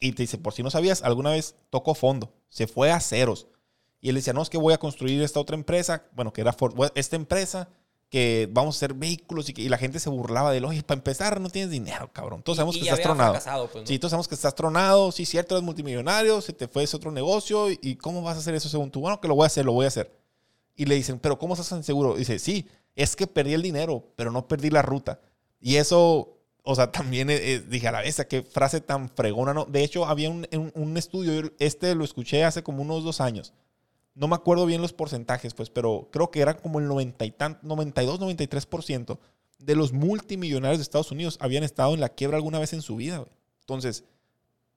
y 0.00 0.12
te 0.12 0.22
dice, 0.22 0.38
por 0.38 0.52
si 0.54 0.62
no 0.62 0.70
sabías, 0.70 1.02
alguna 1.02 1.30
vez 1.32 1.56
tocó 1.70 1.96
fondo, 1.96 2.32
se 2.50 2.68
fue 2.68 2.92
a 2.92 3.00
ceros. 3.00 3.48
Y 4.00 4.10
él 4.10 4.16
decía, 4.16 4.32
no, 4.32 4.42
es 4.42 4.50
que 4.50 4.58
voy 4.58 4.74
a 4.74 4.78
construir 4.78 5.22
esta 5.22 5.40
otra 5.40 5.56
empresa, 5.56 6.04
bueno, 6.14 6.32
que 6.32 6.42
era 6.42 6.52
Ford, 6.52 6.74
esta 6.94 7.16
empresa 7.16 7.68
que 8.10 8.48
vamos 8.50 8.74
a 8.74 8.78
hacer 8.78 8.92
vehículos 8.94 9.48
y, 9.48 9.54
que, 9.54 9.62
y 9.62 9.68
la 9.68 9.78
gente 9.78 9.98
se 10.00 10.10
burlaba 10.10 10.50
de 10.50 10.58
él, 10.58 10.64
oye, 10.64 10.82
para 10.82 10.98
empezar 10.98 11.40
no 11.40 11.48
tienes 11.48 11.70
dinero, 11.70 12.10
cabrón. 12.12 12.42
Todos 12.42 12.56
sabemos 12.56 12.76
Y 12.76 12.80
que 12.80 12.84
estás 12.88 13.00
tronado. 13.00 13.32
pues, 13.32 13.46
¿no? 13.46 13.86
Sí, 13.86 13.98
todos 14.00 14.10
sabemos 14.10 14.26
que 14.28 14.34
estás 14.34 14.54
tronado, 14.54 15.12
sí, 15.12 15.24
cierto, 15.24 15.54
eres 15.54 15.64
multimillonario, 15.64 16.40
se 16.40 16.52
te 16.52 16.66
fue 16.68 16.82
ese 16.82 16.96
otro 16.96 17.12
negocio, 17.12 17.68
y 17.70 17.96
cómo 17.96 18.20
vas 18.22 18.36
a 18.36 18.40
hacer 18.40 18.54
eso 18.54 18.68
según 18.68 18.90
tú? 18.90 19.00
Bueno, 19.00 19.20
que 19.20 19.28
lo 19.28 19.34
voy 19.36 19.44
a 19.44 19.46
hacer, 19.46 19.64
lo 19.64 19.72
voy 19.72 19.84
a 19.84 19.88
hacer. 19.88 20.10
Y 20.74 20.86
le 20.86 20.96
dicen, 20.96 21.18
pero 21.20 21.38
¿cómo 21.38 21.54
estás 21.54 21.68
tan 21.68 21.84
seguro? 21.84 22.16
Dice, 22.16 22.38
sí, 22.40 22.66
es 22.96 23.14
que 23.14 23.26
perdí 23.28 23.54
el 23.54 23.62
dinero, 23.62 24.04
pero 24.16 24.32
no 24.32 24.48
perdí 24.48 24.70
la 24.70 24.82
ruta. 24.82 25.20
Y 25.60 25.76
eso, 25.76 26.36
o 26.64 26.74
sea, 26.74 26.90
también 26.92 27.30
eh, 27.30 27.36
eh, 27.54 27.60
dije 27.60 27.86
a 27.86 27.92
la 27.92 28.00
vez, 28.00 28.20
qué 28.28 28.42
frase 28.42 28.80
tan 28.80 29.08
fregona, 29.08 29.54
¿no? 29.54 29.66
De 29.66 29.84
hecho, 29.84 30.04
había 30.06 30.30
un, 30.30 30.48
un- 30.52 30.72
un 30.74 30.96
estudio, 30.96 31.52
este 31.60 31.94
lo 31.94 32.02
escuché 32.04 32.42
hace 32.44 32.64
como 32.64 32.82
unos 32.82 33.04
dos 33.04 33.20
años. 33.20 33.52
No 34.14 34.28
me 34.28 34.34
acuerdo 34.34 34.66
bien 34.66 34.82
los 34.82 34.92
porcentajes, 34.92 35.54
pues, 35.54 35.70
pero 35.70 36.08
creo 36.10 36.30
que 36.30 36.40
era 36.40 36.56
como 36.56 36.78
el 36.80 36.86
90 36.88 37.24
y 37.24 37.30
tan, 37.30 37.58
92, 37.62 38.20
93% 38.20 39.18
de 39.58 39.74
los 39.76 39.92
multimillonarios 39.92 40.78
de 40.78 40.82
Estados 40.82 41.10
Unidos 41.12 41.36
habían 41.40 41.64
estado 41.64 41.94
en 41.94 42.00
la 42.00 42.08
quiebra 42.08 42.36
alguna 42.36 42.58
vez 42.58 42.72
en 42.72 42.82
su 42.82 42.96
vida, 42.96 43.18
güey. 43.18 43.30
Entonces, 43.60 44.04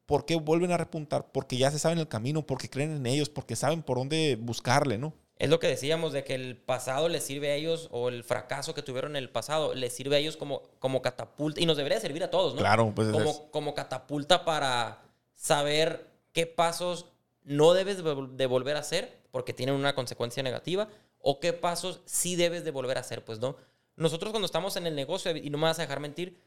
¿por 0.06 0.26
qué 0.26 0.36
vuelven 0.36 0.72
a 0.72 0.78
repuntar? 0.78 1.32
Porque 1.32 1.58
ya 1.58 1.72
se 1.72 1.80
saben 1.80 1.98
el 2.00 2.08
camino, 2.08 2.46
porque 2.46 2.70
creen 2.70 2.92
en 2.96 3.06
ellos, 3.06 3.30
porque 3.30 3.56
saben 3.56 3.82
por 3.82 3.98
dónde 3.98 4.38
buscarle, 4.40 4.98
¿no? 4.98 5.14
Es 5.40 5.50
lo 5.50 5.60
que 5.60 5.68
decíamos 5.68 6.14
de 6.14 6.24
que 6.24 6.36
el 6.36 6.58
pasado 6.58 7.10
les 7.10 7.24
sirve 7.24 7.52
a 7.52 7.56
ellos, 7.56 7.88
o 7.92 8.10
el 8.10 8.24
fracaso 8.24 8.74
que 8.76 8.84
tuvieron 8.84 9.12
en 9.16 9.24
el 9.24 9.30
pasado, 9.30 9.74
les 9.74 9.94
sirve 9.94 10.16
a 10.18 10.20
ellos 10.20 10.38
como, 10.38 10.62
como 10.80 11.02
catapulta, 11.02 11.60
y 11.60 11.66
nos 11.66 11.76
debería 11.78 12.00
servir 12.00 12.24
a 12.24 12.30
todos, 12.30 12.54
¿no? 12.54 12.60
Claro, 12.60 12.92
pues 12.94 13.08
es- 13.08 13.14
como, 13.14 13.52
como 13.52 13.74
catapulta 13.74 14.46
para 14.46 15.02
saber 15.34 16.12
qué 16.34 16.46
pasos 16.46 17.08
no 17.44 17.74
debes 17.74 17.98
de 18.04 18.46
volver 18.46 18.76
a 18.78 18.80
hacer 18.82 19.23
porque 19.34 19.52
tienen 19.52 19.74
una 19.74 19.96
consecuencia 19.96 20.44
negativa 20.44 20.88
o 21.20 21.40
qué 21.40 21.54
pasos 21.54 22.02
sí 22.06 22.36
debes 22.36 22.64
de 22.64 22.70
volver 22.70 22.98
a 22.98 23.00
hacer, 23.00 23.26
pues 23.26 23.40
no. 23.40 23.56
Nosotros 23.96 24.30
cuando 24.32 24.46
estamos 24.46 24.76
en 24.76 24.86
el 24.86 24.94
negocio, 24.96 25.36
y 25.36 25.50
no 25.50 25.58
me 25.58 25.64
vas 25.64 25.80
a 25.80 25.82
dejar 25.82 26.00
mentir, 26.00 26.40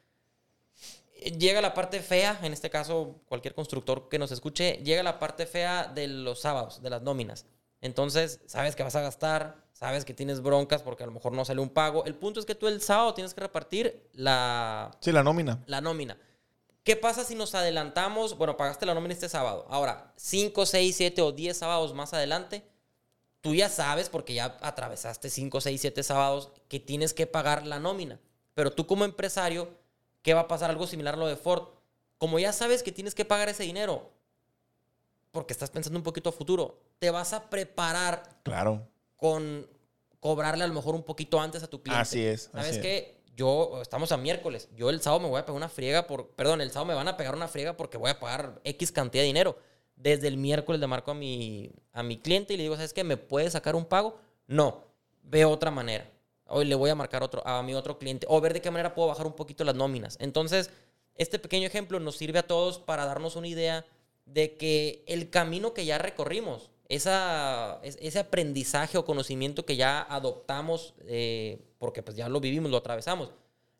llega 1.37 1.61
la 1.61 1.75
parte 1.75 2.01
fea, 2.01 2.39
en 2.45 2.53
este 2.53 2.71
caso 2.71 3.17
cualquier 3.29 3.55
constructor 3.57 4.09
que 4.09 4.21
nos 4.21 4.31
escuche, 4.31 4.75
llega 4.85 5.03
la 5.03 5.19
parte 5.19 5.47
fea 5.47 5.91
de 5.93 6.07
los 6.07 6.41
sábados, 6.41 6.81
de 6.81 6.91
las 6.91 7.03
nóminas. 7.03 7.45
Entonces, 7.81 8.39
sabes 8.47 8.77
que 8.77 8.85
vas 8.85 8.95
a 8.95 9.01
gastar, 9.01 9.57
sabes 9.73 10.05
que 10.05 10.15
tienes 10.15 10.41
broncas 10.41 10.83
porque 10.83 11.03
a 11.03 11.07
lo 11.07 11.13
mejor 11.13 11.33
no 11.33 11.45
sale 11.45 11.61
un 11.61 11.71
pago. 11.71 12.05
El 12.05 12.15
punto 12.15 12.39
es 12.39 12.47
que 12.47 12.55
tú 12.55 12.69
el 12.69 12.81
sábado 12.81 13.15
tienes 13.15 13.35
que 13.35 13.41
repartir 13.41 14.09
la, 14.13 14.97
Sí, 15.01 15.11
la 15.11 15.25
nómina. 15.25 15.61
la 15.67 15.81
nómina. 15.81 16.17
¿Qué 16.85 16.95
pasa 16.95 17.25
si 17.25 17.35
nos 17.35 17.57
adelantamos? 17.57 18.39
Bueno, 18.39 18.57
pagaste 18.57 18.87
la 18.87 18.95
nómina 18.95 19.13
este 19.13 19.29
sábado. 19.29 19.67
Ahora, 19.69 20.13
5, 20.15 20.67
6, 20.67 20.95
7 20.97 21.23
o 21.23 21.33
10 21.33 21.57
sábados 21.57 21.93
más 21.95 22.15
adelante, 22.15 22.63
tú 23.47 23.55
ya 23.55 23.69
sabes, 23.69 24.09
porque 24.09 24.35
ya 24.35 24.59
atravesaste 24.61 25.31
5, 25.31 25.61
6, 25.61 25.81
7 25.81 26.03
sábados, 26.03 26.51
que 26.69 26.81
tienes 26.81 27.15
que 27.15 27.29
pagar 27.29 27.65
la 27.65 27.79
nómina. 27.79 28.19
Pero 28.55 28.73
tú 28.73 28.89
como 28.89 29.05
empresario, 29.05 29.69
¿qué 30.23 30.35
va 30.35 30.41
a 30.41 30.49
pasar? 30.49 30.69
Algo 30.69 30.89
similar 30.89 31.15
a 31.15 31.17
lo 31.17 31.29
de 31.29 31.37
Ford. 31.37 31.69
Como 32.19 32.41
ya 32.41 32.53
sabes 32.53 32.83
que 32.83 32.91
tienes 32.91 33.15
que 33.15 33.25
pagar 33.25 33.49
ese 33.49 33.63
dinero, 33.63 34.11
porque 35.31 35.53
estás 35.53 35.71
pensando 35.71 35.97
un 35.97 36.03
poquito 36.03 36.31
a 36.31 36.33
futuro, 36.33 36.81
te 36.99 37.11
vas 37.11 37.33
a 37.35 37.49
preparar 37.49 38.41
Claro. 38.43 38.89
con 39.17 39.69
cobrarle 40.19 40.65
a 40.65 40.67
lo 40.67 40.75
mejor 40.75 40.97
un 40.97 41.05
poquito 41.05 41.41
antes 41.41 41.63
a 41.63 41.69
tu 41.69 41.81
cliente. 41.83 42.03
Así 42.03 42.25
es, 42.27 42.51
¿Sabes 42.51 42.67
así 42.71 42.77
es. 42.79 42.83
qué? 42.83 43.23
Yo, 43.37 43.81
estamos 43.81 44.11
a 44.11 44.17
miércoles. 44.17 44.69
Yo 44.75 44.91
el 44.91 45.01
sábado 45.01 45.21
me 45.21 45.29
voy 45.29 45.39
a 45.39 45.45
pegar 45.47 45.57
una 45.57 45.69
friega 45.69 46.09
por. 46.09 46.31
Perdón, 46.31 46.63
el 46.63 46.71
sábado 46.73 46.87
me 46.87 46.95
van 46.95 47.07
a 47.07 47.17
pegar 47.17 47.37
una 47.37 47.47
friega 47.47 47.77
porque 47.77 47.97
voy 47.97 48.11
a 48.11 48.19
pagar 48.19 48.61
X 48.65 48.91
cantidad 48.91 49.23
de 49.23 49.27
dinero. 49.27 49.57
Desde 49.97 50.29
el 50.29 50.37
miércoles 50.37 50.81
le 50.81 50.87
marco 50.87 51.11
a 51.11 51.15
mi, 51.15 51.71
a 51.93 52.03
mi 52.03 52.19
cliente 52.19 52.55
y 52.55 52.57
le 52.57 52.65
digo, 52.65 52.77
¿sabes 52.77 52.93
qué? 52.93 53.03
¿Me 53.03 53.17
puedes 53.17 53.53
sacar 53.55 53.75
un 53.75 53.85
pago? 53.87 54.19
No. 54.47 54.85
Ve 55.23 55.45
otra 55.45 55.71
manera. 55.71 56.09
Hoy 56.47 56.67
le 56.67 56.75
voy 56.77 56.91
a 56.91 56.95
marcar 56.95 57.23
otro, 57.23 57.45
a 57.47 57.63
mi 57.63 57.75
otro 57.75 57.99
cliente. 57.99 58.27
O 58.31 58.41
ver 58.41 58.53
de 58.53 58.61
qué 58.61 58.71
manera 58.71 58.95
puedo 58.95 59.09
bajar 59.09 59.27
un 59.27 59.33
poquito 59.33 59.65
las 59.65 59.75
nóminas. 59.75 60.17
Entonces, 60.21 60.71
este 61.17 61.39
pequeño 61.39 61.67
ejemplo 61.67 61.99
nos 61.99 62.17
sirve 62.17 62.39
a 62.39 62.47
todos 62.47 62.79
para 62.79 63.05
darnos 63.07 63.35
una 63.37 63.49
idea 63.49 63.85
de 64.27 64.57
que 64.57 65.03
el 65.09 65.31
camino 65.31 65.73
que 65.73 65.85
ya 65.87 65.99
recorrimos, 65.99 66.71
esa, 66.89 67.81
es- 67.83 67.99
ese 68.01 68.19
aprendizaje 68.21 68.99
o 68.99 69.05
conocimiento 69.05 69.65
que 69.67 69.77
ya 69.77 70.03
adoptamos, 70.03 70.95
eh, 71.07 71.59
porque 71.79 72.03
pues 72.03 72.17
ya 72.17 72.29
lo 72.29 72.39
vivimos, 72.41 72.71
lo 72.71 72.77
atravesamos, 72.77 73.33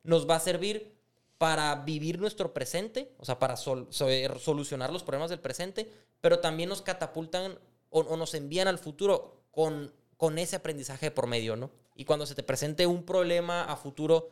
nos 0.03 0.29
va 0.29 0.37
a 0.37 0.41
servir 0.41 0.96
para 1.39 1.75
vivir 1.77 2.19
nuestro 2.19 2.53
presente, 2.55 3.13
o 3.19 3.25
sea, 3.25 3.39
para 3.39 3.57
so- 3.57 3.89
solucionar 3.91 4.93
los 4.93 5.03
problemas 5.03 5.31
del 5.31 5.41
presente, 5.41 5.91
pero 6.21 6.41
también 6.41 6.69
nos 6.69 6.83
catapultan 6.83 7.59
o, 7.91 8.17
nos 8.17 8.35
envían 8.35 8.69
al 8.69 8.79
futuro 8.79 9.43
con, 9.51 9.93
con 10.17 10.39
ese 10.39 10.57
aprendizaje 10.57 11.11
por 11.11 11.27
medio, 11.27 11.57
¿no? 11.57 11.71
Y 11.95 12.05
cuando 12.05 12.27
se 12.27 12.35
te 12.35 12.43
presente 12.43 12.87
un 12.87 13.05
problema 13.05 13.65
a 13.65 13.77
futuro, 13.77 14.31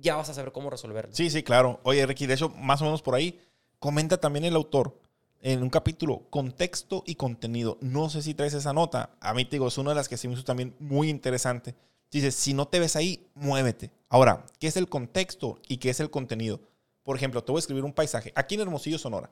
ya 0.00 0.16
vas 0.16 0.28
a 0.28 0.34
saber 0.34 0.52
cómo 0.52 0.70
resolverlo. 0.70 1.14
Sí, 1.14 1.30
sí, 1.30 1.42
claro. 1.42 1.80
Oye, 1.82 2.04
Ricky, 2.06 2.26
de 2.26 2.34
hecho, 2.34 2.48
más 2.50 2.80
o 2.82 2.84
menos 2.84 3.00
por 3.02 3.14
ahí, 3.14 3.40
comenta 3.78 4.18
también 4.18 4.44
el 4.44 4.56
autor 4.56 4.98
en 5.40 5.62
un 5.62 5.70
capítulo, 5.70 6.22
contexto 6.30 7.04
y 7.06 7.14
contenido. 7.16 7.78
No 7.80 8.08
sé 8.10 8.22
si 8.22 8.34
traes 8.34 8.54
esa 8.54 8.72
nota. 8.72 9.10
A 9.20 9.34
mí 9.34 9.44
te 9.44 9.52
digo, 9.52 9.68
es 9.68 9.78
una 9.78 9.90
de 9.90 9.96
las 9.96 10.08
que 10.08 10.16
se 10.16 10.26
me 10.26 10.34
hizo 10.34 10.44
también 10.44 10.74
muy 10.78 11.10
interesante. 11.10 11.74
Dice, 12.14 12.30
si 12.30 12.54
no 12.54 12.68
te 12.68 12.78
ves 12.78 12.94
ahí, 12.94 13.26
muévete. 13.34 13.90
Ahora, 14.08 14.46
¿qué 14.60 14.68
es 14.68 14.76
el 14.76 14.88
contexto 14.88 15.58
y 15.66 15.78
qué 15.78 15.90
es 15.90 15.98
el 15.98 16.10
contenido? 16.10 16.60
Por 17.02 17.16
ejemplo, 17.16 17.42
te 17.42 17.50
voy 17.50 17.58
a 17.58 17.60
escribir 17.60 17.82
un 17.84 17.92
paisaje. 17.92 18.32
Aquí 18.36 18.54
en 18.54 18.60
Hermosillo, 18.60 18.98
Sonora. 18.98 19.30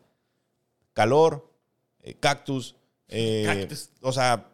Calor, 0.92 1.48
eh, 2.00 2.14
cactus, 2.14 2.74
eh, 3.06 3.44
Cactus. 3.46 3.90
o 4.00 4.10
sea, 4.12 4.48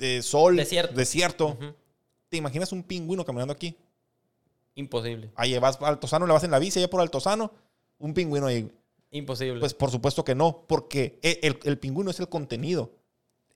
eh, 0.00 0.22
sol, 0.22 0.56
Desierto. 0.56 0.92
desierto. 0.94 1.56
¿Te 2.28 2.36
imaginas 2.36 2.72
un 2.72 2.82
pingüino 2.82 3.24
caminando 3.24 3.52
aquí? 3.52 3.76
Imposible. 4.74 5.30
Ahí 5.36 5.56
vas 5.60 5.80
a 5.80 5.86
Altozano, 5.86 6.26
le 6.26 6.32
vas 6.32 6.42
en 6.42 6.50
la 6.50 6.58
bici 6.58 6.80
allá 6.80 6.90
por 6.90 7.00
Altozano, 7.00 7.52
un 7.98 8.12
pingüino 8.12 8.46
ahí. 8.48 8.68
Imposible. 9.12 9.60
Pues 9.60 9.72
por 9.72 9.92
supuesto 9.92 10.24
que 10.24 10.34
no, 10.34 10.64
porque 10.66 11.20
e- 11.22 11.38
el, 11.44 11.60
el 11.62 11.78
pingüino 11.78 12.10
es 12.10 12.18
el 12.18 12.28
contenido. 12.28 12.90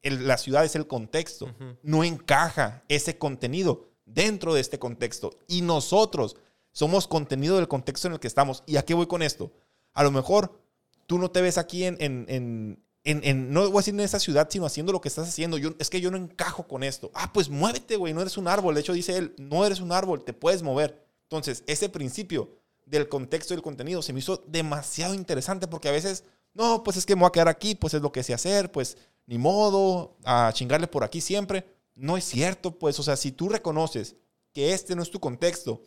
El- 0.02 0.26
la 0.26 0.38
ciudad 0.38 0.64
es 0.64 0.74
el 0.76 0.86
contexto. 0.86 1.46
Ujú. 1.46 1.76
No 1.82 2.04
encaja 2.04 2.82
ese 2.88 3.18
contenido 3.18 3.88
dentro 4.06 4.54
de 4.54 4.60
este 4.60 4.78
contexto. 4.78 5.30
Y 5.46 5.62
nosotros 5.62 6.36
Somos 6.72 7.08
contenido 7.08 7.56
del 7.56 7.66
contexto 7.66 8.06
en 8.06 8.14
el 8.14 8.20
que 8.20 8.28
estamos. 8.28 8.62
¿Y 8.64 8.76
a 8.76 8.84
qué 8.84 8.94
voy 8.94 9.08
con 9.08 9.22
esto? 9.22 9.50
A 9.92 10.04
lo 10.04 10.12
mejor 10.12 10.56
tú 11.06 11.18
no 11.18 11.28
te 11.28 11.40
ves 11.42 11.58
aquí 11.58 11.82
en, 11.84 11.96
en, 11.98 12.26
en, 12.28 13.20
en, 13.24 13.52
no 13.52 13.62
voy 13.68 13.78
a 13.78 13.80
decir 13.80 13.92
en 13.94 13.98
esa 13.98 14.20
ciudad, 14.20 14.46
sino 14.48 14.66
haciendo 14.66 14.92
lo 14.92 15.00
que 15.00 15.08
estás 15.08 15.28
haciendo. 15.28 15.58
Yo, 15.58 15.70
es 15.80 15.90
que 15.90 16.00
yo 16.00 16.12
no 16.12 16.16
encajo 16.16 16.68
con 16.68 16.84
esto. 16.84 17.10
Ah, 17.12 17.32
pues 17.32 17.48
muévete, 17.48 17.96
güey, 17.96 18.14
no 18.14 18.20
eres 18.20 18.38
un 18.38 18.46
árbol. 18.46 18.76
De 18.76 18.82
hecho, 18.82 18.92
dice 18.92 19.16
él, 19.16 19.34
no 19.36 19.66
eres 19.66 19.80
un 19.80 19.90
árbol, 19.90 20.22
te 20.22 20.32
puedes 20.32 20.62
mover. 20.62 21.04
Entonces, 21.24 21.64
ese 21.66 21.88
principio 21.88 22.50
del 22.86 23.08
contexto 23.08 23.52
y 23.52 23.56
del 23.56 23.64
contenido 23.64 24.00
se 24.00 24.12
me 24.12 24.20
hizo 24.20 24.44
demasiado 24.46 25.14
interesante 25.14 25.66
porque 25.66 25.88
a 25.88 25.92
veces, 25.92 26.22
no, 26.54 26.84
pues 26.84 26.96
es 26.98 27.04
que 27.04 27.16
me 27.16 27.22
voy 27.22 27.28
a 27.30 27.32
quedar 27.32 27.48
aquí, 27.48 27.74
pues 27.74 27.94
es 27.94 28.00
lo 28.02 28.12
que 28.12 28.22
sé 28.22 28.32
hacer, 28.32 28.70
pues 28.70 28.96
ni 29.26 29.38
modo, 29.38 30.16
a 30.24 30.52
chingarle 30.52 30.86
por 30.86 31.04
aquí 31.04 31.20
siempre. 31.20 31.66
No 31.94 32.16
es 32.16 32.24
cierto, 32.24 32.78
pues, 32.78 32.98
o 32.98 33.02
sea, 33.02 33.16
si 33.16 33.32
tú 33.32 33.48
reconoces 33.48 34.16
que 34.52 34.72
este 34.72 34.96
no 34.96 35.02
es 35.02 35.10
tu 35.10 35.20
contexto, 35.20 35.82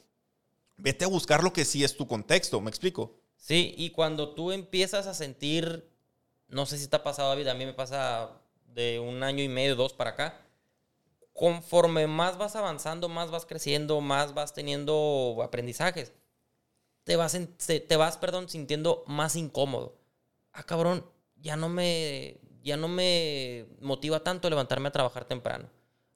vete 0.77 1.05
a 1.05 1.09
buscar 1.09 1.43
lo 1.43 1.53
que 1.53 1.65
sí 1.65 1.84
es 1.84 1.95
tu 1.95 2.07
contexto, 2.07 2.61
¿me 2.61 2.69
explico? 2.69 3.19
Sí, 3.36 3.73
y 3.77 3.89
cuando 3.89 4.34
tú 4.34 4.51
empiezas 4.51 5.07
a 5.07 5.13
sentir, 5.13 5.89
no 6.47 6.65
sé 6.65 6.77
si 6.77 6.88
te 6.88 6.95
ha 6.95 7.03
pasado, 7.03 7.29
David, 7.29 7.47
a 7.47 7.53
mí 7.53 7.65
me 7.65 7.73
pasa 7.73 8.41
de 8.67 8.99
un 8.99 9.23
año 9.23 9.43
y 9.43 9.49
medio, 9.49 9.75
dos 9.75 9.93
para 9.93 10.11
acá, 10.11 10.41
conforme 11.34 12.07
más 12.07 12.38
vas 12.38 12.55
avanzando, 12.55 13.09
más 13.09 13.31
vas 13.31 13.45
creciendo, 13.45 13.99
más 14.01 14.34
vas 14.34 14.53
teniendo 14.53 15.39
aprendizajes, 15.43 16.13
te 17.03 17.15
vas, 17.15 17.38
te 17.57 17.95
vas 17.97 18.17
perdón, 18.17 18.47
sintiendo 18.49 19.03
más 19.07 19.36
incómodo. 19.36 19.97
Ah, 20.53 20.63
cabrón, 20.63 21.05
ya 21.36 21.57
no 21.57 21.67
me, 21.67 22.39
ya 22.64 22.78
no 22.78 22.88
me 22.88 23.66
motiva 23.82 24.22
tanto 24.22 24.49
levantarme 24.49 24.88
a 24.88 24.91
trabajar 24.91 25.26
temprano. 25.26 25.70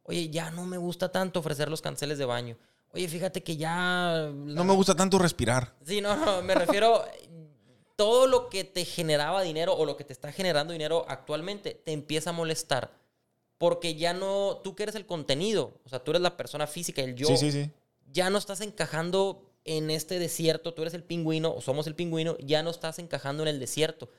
Oye, 0.03 0.29
ya 0.29 0.49
no 0.49 0.65
me 0.65 0.77
gusta 0.77 1.11
tanto 1.11 1.39
ofrecer 1.39 1.69
los 1.69 1.81
canceles 1.81 2.17
de 2.17 2.25
baño. 2.25 2.57
Oye, 2.91 3.09
fíjate 3.09 3.43
que 3.43 3.57
ya... 3.57 4.31
No 4.33 4.63
me 4.63 4.73
gusta 4.73 4.95
tanto 4.95 5.19
respirar. 5.19 5.75
Sí, 5.83 5.99
no, 5.99 6.15
no, 6.15 6.41
me 6.41 6.55
refiero... 6.55 7.03
todo 7.97 8.27
lo 8.27 8.47
que 8.47 8.63
te 8.63 8.85
generaba 8.85 9.41
dinero 9.41 9.75
o 9.75 9.83
lo 9.85 9.97
que 9.97 10.05
te 10.05 10.13
está 10.13 10.31
generando 10.31 10.71
dinero 10.71 11.05
actualmente 11.09 11.73
te 11.73 11.91
empieza 11.91 12.29
a 12.29 12.33
molestar. 12.33 12.91
Porque 13.57 13.95
ya 13.95 14.13
no... 14.13 14.61
Tú 14.63 14.75
que 14.75 14.83
eres 14.83 14.95
el 14.95 15.05
contenido. 15.05 15.73
O 15.83 15.89
sea, 15.89 15.99
tú 15.99 16.11
eres 16.11 16.21
la 16.21 16.37
persona 16.37 16.67
física, 16.67 17.01
el 17.01 17.15
yo. 17.15 17.27
Sí, 17.27 17.37
sí, 17.37 17.51
sí. 17.51 17.71
Ya 18.09 18.29
no 18.29 18.37
estás 18.37 18.61
encajando 18.61 19.51
en 19.65 19.91
este 19.91 20.19
desierto. 20.19 20.73
Tú 20.73 20.83
eres 20.83 20.93
el 20.93 21.03
pingüino 21.03 21.53
o 21.53 21.59
somos 21.59 21.87
el 21.87 21.95
pingüino. 21.95 22.37
Ya 22.37 22.63
no 22.63 22.69
estás 22.69 22.99
encajando 22.99 23.43
en 23.43 23.49
el 23.49 23.59
desierto. 23.59 24.09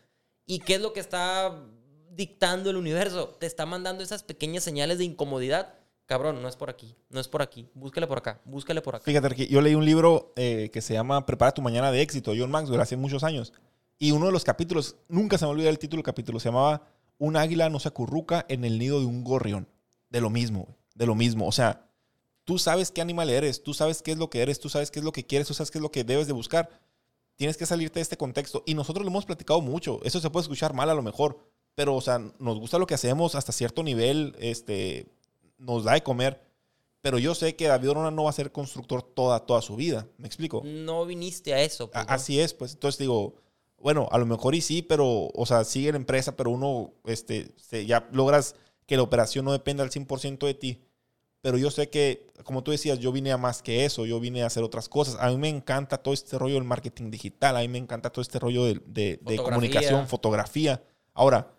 ¿Y 0.45 0.59
qué 0.59 0.75
es 0.75 0.81
lo 0.83 0.93
que 0.93 1.01
está 1.01 1.65
dictando 2.11 2.71
el 2.71 2.77
universo? 2.77 3.37
Te 3.41 3.47
está 3.47 3.67
mandando 3.67 4.03
esas 4.03 4.23
pequeñas 4.23 4.65
señales 4.65 4.99
de 4.99 5.05
incomodidad 5.05 5.75
cabrón, 6.09 6.41
no 6.41 6.49
es 6.49 6.57
por 6.57 6.71
aquí, 6.71 6.97
no 7.11 7.21
es 7.21 7.29
por 7.29 7.43
aquí, 7.43 7.69
búsquele 7.75 8.07
por 8.07 8.19
acá, 8.19 8.41
búsquele 8.47 8.81
por 8.81 8.97
acá. 8.97 9.05
Fíjate, 9.05 9.47
yo 9.47 9.61
leí 9.61 9.75
un 9.75 9.85
libro 9.85 10.33
eh, 10.37 10.71
que 10.73 10.81
se 10.81 10.95
llama 10.95 11.27
Prepara 11.27 11.53
tu 11.53 11.61
mañana 11.61 11.93
de 11.93 12.01
éxito, 12.01 12.33
John 12.37 12.51
Maxwell, 12.51 12.81
hace 12.81 12.97
muchos 12.97 13.23
años. 13.23 13.53
Y 13.99 14.13
uno 14.13 14.27
de 14.27 14.33
los 14.33 14.43
capítulos, 14.43 14.97
nunca 15.09 15.37
se 15.37 15.45
me 15.45 15.51
olvida 15.51 15.69
el 15.69 15.79
título 15.79 15.99
del 15.99 16.07
capítulo, 16.07 16.41
se 16.41 16.49
llamaba 16.49 16.83
Un 17.19 17.37
águila 17.37 17.69
no 17.69 17.79
se 17.79 17.89
acurruca 17.89 18.47
en 18.49 18.65
el 18.65 18.79
nido 18.79 19.01
de 19.01 19.07
un 19.07 19.23
gorrión. 19.23 19.69
De 20.09 20.23
lo 20.23 20.31
mismo, 20.31 20.75
de 20.95 21.05
lo 21.05 21.15
mismo. 21.15 21.47
O 21.47 21.53
sea, 21.53 21.91
tú 22.45 22.59
sabes 22.59 22.91
qué 22.91 23.03
animal 23.03 23.29
eres, 23.29 23.63
tú 23.63 23.75
sabes 23.75 24.01
qué 24.01 24.13
es 24.13 24.19
lo 24.19 24.31
que 24.31 24.41
eres, 24.41 24.59
tú 24.59 24.71
sabes 24.71 24.91
qué 24.91 25.01
es 25.01 25.05
lo 25.05 25.13
que 25.13 25.27
quieres, 25.27 25.47
tú 25.47 25.53
sabes 25.53 25.71
qué 25.71 25.77
es 25.77 25.83
lo 25.83 25.93
que 25.93 26.05
debes 26.05 26.27
de 26.27 26.33
buscar. 26.33 26.71
Tienes 27.37 27.59
que 27.59 27.67
salirte 27.67 27.99
de 27.99 28.03
este 28.03 28.17
contexto. 28.17 28.63
Y 28.65 28.73
nosotros 28.73 29.05
lo 29.05 29.11
hemos 29.11 29.27
platicado 29.27 29.61
mucho. 29.61 30.01
Eso 30.05 30.21
se 30.21 30.31
puede 30.31 30.45
escuchar 30.45 30.73
mal 30.73 30.89
a 30.89 30.95
lo 30.95 31.03
mejor. 31.03 31.39
Pero, 31.79 31.95
o 31.95 32.01
sea, 32.01 32.19
nos 32.41 32.59
gusta 32.59 32.77
lo 32.77 32.89
que 32.89 32.95
hacemos 32.95 33.37
hasta 33.37 33.53
cierto 33.53 33.85
nivel. 33.85 34.35
Este, 34.41 35.07
nos 35.59 35.85
da 35.85 35.93
de 35.93 36.03
comer. 36.03 36.43
Pero 37.03 37.21
yo 37.21 37.37
sé 37.37 37.55
que 37.55 37.69
David 37.69 37.91
Orona 37.91 38.11
no 38.11 38.25
va 38.25 38.31
a 38.31 38.33
ser 38.33 38.51
constructor 38.51 39.01
toda, 39.01 39.47
toda 39.47 39.63
su 39.63 39.77
vida. 39.77 40.09
¿Me 40.17 40.27
explico? 40.27 40.61
No 40.65 41.07
viniste 41.07 41.55
a 41.55 41.63
eso. 41.63 41.89
Pues, 41.89 42.05
Así 42.09 42.41
es, 42.41 42.53
pues. 42.53 42.73
Entonces 42.73 42.99
digo, 42.99 43.37
bueno, 43.77 44.09
a 44.11 44.19
lo 44.19 44.27
mejor 44.27 44.57
y 44.57 44.61
sí, 44.61 44.83
pero, 44.83 45.29
o 45.33 45.47
sea, 45.47 45.63
sigue 45.63 45.93
la 45.93 45.99
empresa, 45.99 46.35
pero 46.35 46.51
uno, 46.51 46.95
este, 47.05 47.55
ya 47.87 48.09
logras 48.11 48.57
que 48.87 48.97
la 48.97 49.05
operación 49.05 49.45
no 49.45 49.53
dependa 49.53 49.85
al 49.85 49.91
100% 49.91 50.47
de 50.47 50.55
ti. 50.55 50.83
Pero 51.43 51.59
yo 51.59 51.71
sé 51.71 51.91
que, 51.91 52.27
como 52.43 52.65
tú 52.65 52.73
decías, 52.73 52.99
yo 52.99 53.13
vine 53.13 53.31
a 53.31 53.37
más 53.37 53.63
que 53.63 53.85
eso, 53.85 54.05
yo 54.05 54.19
vine 54.19 54.43
a 54.43 54.47
hacer 54.47 54.65
otras 54.65 54.89
cosas. 54.89 55.17
A 55.21 55.31
mí 55.31 55.37
me 55.37 55.49
encanta 55.49 55.99
todo 55.99 56.13
este 56.13 56.39
rollo 56.39 56.57
del 56.57 56.65
marketing 56.65 57.13
digital, 57.13 57.57
a 57.57 57.61
mí 57.61 57.69
me 57.69 57.79
encanta 57.79 58.11
todo 58.11 58.23
este 58.23 58.41
rollo 58.41 58.65
de, 58.65 58.81
de 58.85 59.37
comunicación, 59.37 60.09
fotografía. 60.09 60.83
Ahora, 61.15 61.55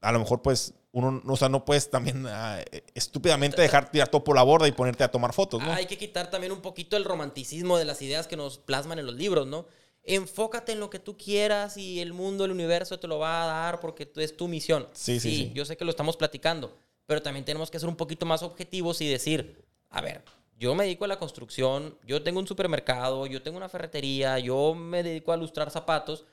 a 0.00 0.12
lo 0.12 0.18
mejor 0.18 0.42
pues 0.42 0.74
uno, 0.92 1.22
o 1.24 1.36
sea, 1.36 1.48
no 1.48 1.64
puedes 1.64 1.90
también 1.90 2.26
ah, 2.26 2.60
estúpidamente 2.94 3.62
dejar 3.62 3.90
tirar 3.90 4.08
todo 4.08 4.24
por 4.24 4.34
la 4.34 4.42
borda 4.42 4.66
y 4.66 4.72
ponerte 4.72 5.04
a 5.04 5.10
tomar 5.10 5.32
fotos, 5.32 5.62
¿no? 5.62 5.72
Hay 5.72 5.86
que 5.86 5.96
quitar 5.96 6.30
también 6.30 6.52
un 6.52 6.60
poquito 6.60 6.96
el 6.96 7.04
romanticismo 7.04 7.78
de 7.78 7.84
las 7.84 8.02
ideas 8.02 8.26
que 8.26 8.36
nos 8.36 8.58
plasman 8.58 8.98
en 8.98 9.06
los 9.06 9.14
libros, 9.14 9.46
¿no? 9.46 9.66
Enfócate 10.02 10.72
en 10.72 10.80
lo 10.80 10.90
que 10.90 10.98
tú 10.98 11.16
quieras 11.16 11.76
y 11.76 12.00
el 12.00 12.12
mundo, 12.12 12.44
el 12.44 12.50
universo 12.50 12.98
te 12.98 13.06
lo 13.06 13.18
va 13.18 13.44
a 13.44 13.46
dar 13.46 13.80
porque 13.80 14.10
es 14.16 14.36
tu 14.36 14.48
misión. 14.48 14.88
Sí, 14.92 15.20
sí, 15.20 15.30
sí, 15.30 15.52
Yo 15.54 15.64
sé 15.64 15.76
que 15.76 15.84
lo 15.84 15.90
estamos 15.90 16.16
platicando, 16.16 16.76
pero 17.06 17.22
también 17.22 17.44
tenemos 17.44 17.70
que 17.70 17.78
ser 17.78 17.88
un 17.88 17.96
poquito 17.96 18.26
más 18.26 18.42
objetivos 18.42 19.00
y 19.02 19.08
decir, 19.08 19.62
a 19.90 20.00
ver, 20.00 20.24
yo 20.58 20.74
me 20.74 20.84
dedico 20.84 21.04
a 21.04 21.08
la 21.08 21.18
construcción, 21.18 21.96
yo 22.04 22.22
tengo 22.22 22.40
un 22.40 22.46
supermercado, 22.46 23.26
yo 23.26 23.42
tengo 23.42 23.58
una 23.58 23.68
ferretería, 23.68 24.38
yo 24.38 24.74
me 24.74 25.02
dedico 25.02 25.32
a 25.32 25.36
lustrar 25.36 25.70
zapatos 25.70 26.24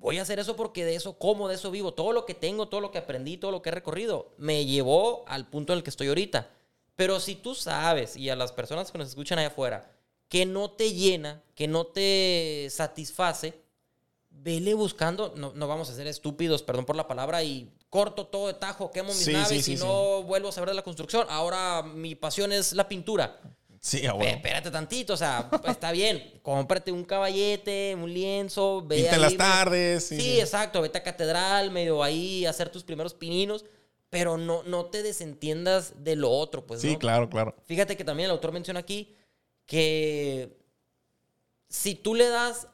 voy 0.00 0.18
a 0.18 0.22
hacer 0.22 0.38
eso 0.38 0.56
porque 0.56 0.84
de 0.84 0.94
eso 0.94 1.18
como, 1.18 1.48
de 1.48 1.54
eso 1.54 1.70
vivo. 1.70 1.94
Todo 1.94 2.12
lo 2.12 2.26
que 2.26 2.34
tengo, 2.34 2.68
todo 2.68 2.80
lo 2.80 2.90
que 2.90 2.98
aprendí, 2.98 3.36
todo 3.36 3.52
lo 3.52 3.62
que 3.62 3.68
he 3.68 3.72
recorrido, 3.72 4.32
me 4.38 4.64
llevó 4.64 5.24
al 5.28 5.48
punto 5.48 5.72
en 5.72 5.78
el 5.78 5.82
que 5.84 5.90
estoy 5.90 6.08
ahorita. 6.08 6.50
Pero 6.96 7.20
si 7.20 7.36
tú 7.36 7.54
sabes, 7.54 8.16
y 8.16 8.28
a 8.30 8.36
las 8.36 8.52
personas 8.52 8.90
que 8.90 8.98
nos 8.98 9.08
escuchan 9.08 9.38
allá 9.38 9.48
afuera, 9.48 9.92
que 10.28 10.46
no 10.46 10.70
te 10.70 10.92
llena, 10.92 11.42
que 11.54 11.68
no 11.68 11.86
te 11.86 12.68
satisface, 12.70 13.60
vele 14.30 14.74
buscando, 14.74 15.32
no, 15.36 15.52
no 15.54 15.68
vamos 15.68 15.90
a 15.90 15.94
ser 15.94 16.06
estúpidos, 16.06 16.62
perdón 16.62 16.86
por 16.86 16.96
la 16.96 17.06
palabra, 17.06 17.42
y 17.42 17.70
corto 17.90 18.26
todo 18.26 18.46
de 18.46 18.54
tajo, 18.54 18.90
quemo 18.90 19.12
mis 19.12 19.28
naves 19.28 19.68
y 19.68 19.76
no 19.76 20.22
vuelvo 20.22 20.48
a 20.48 20.52
saber 20.52 20.70
de 20.70 20.76
la 20.76 20.82
construcción. 20.82 21.26
Ahora 21.28 21.82
mi 21.82 22.14
pasión 22.14 22.52
es 22.52 22.72
la 22.72 22.88
pintura. 22.88 23.40
Sí, 23.82 24.06
abuelo. 24.06 24.36
Espérate 24.36 24.70
tantito, 24.70 25.14
o 25.14 25.16
sea, 25.16 25.48
está 25.66 25.90
bien. 25.90 26.38
Cómprate 26.42 26.92
un 26.92 27.04
caballete, 27.04 27.96
un 27.96 28.12
lienzo, 28.12 28.84
ve 28.86 29.08
en 29.08 29.20
las 29.20 29.36
tardes. 29.36 30.06
Sí, 30.06 30.38
exacto. 30.38 30.82
Vete 30.82 30.98
a 30.98 31.02
catedral, 31.02 31.70
medio 31.70 32.02
ahí, 32.02 32.44
hacer 32.44 32.68
tus 32.68 32.84
primeros 32.84 33.14
pininos. 33.14 33.64
Pero 34.10 34.36
no, 34.36 34.62
no 34.64 34.86
te 34.86 35.02
desentiendas 35.02 36.04
de 36.04 36.16
lo 36.16 36.30
otro, 36.30 36.66
pues. 36.66 36.82
Sí, 36.82 36.96
claro, 36.96 37.30
claro. 37.30 37.56
Fíjate 37.64 37.96
que 37.96 38.04
también 38.04 38.26
el 38.26 38.32
autor 38.32 38.52
menciona 38.52 38.80
aquí 38.80 39.16
que 39.66 40.58
si 41.68 41.94
tú 41.94 42.14
le 42.16 42.28
das 42.28 42.66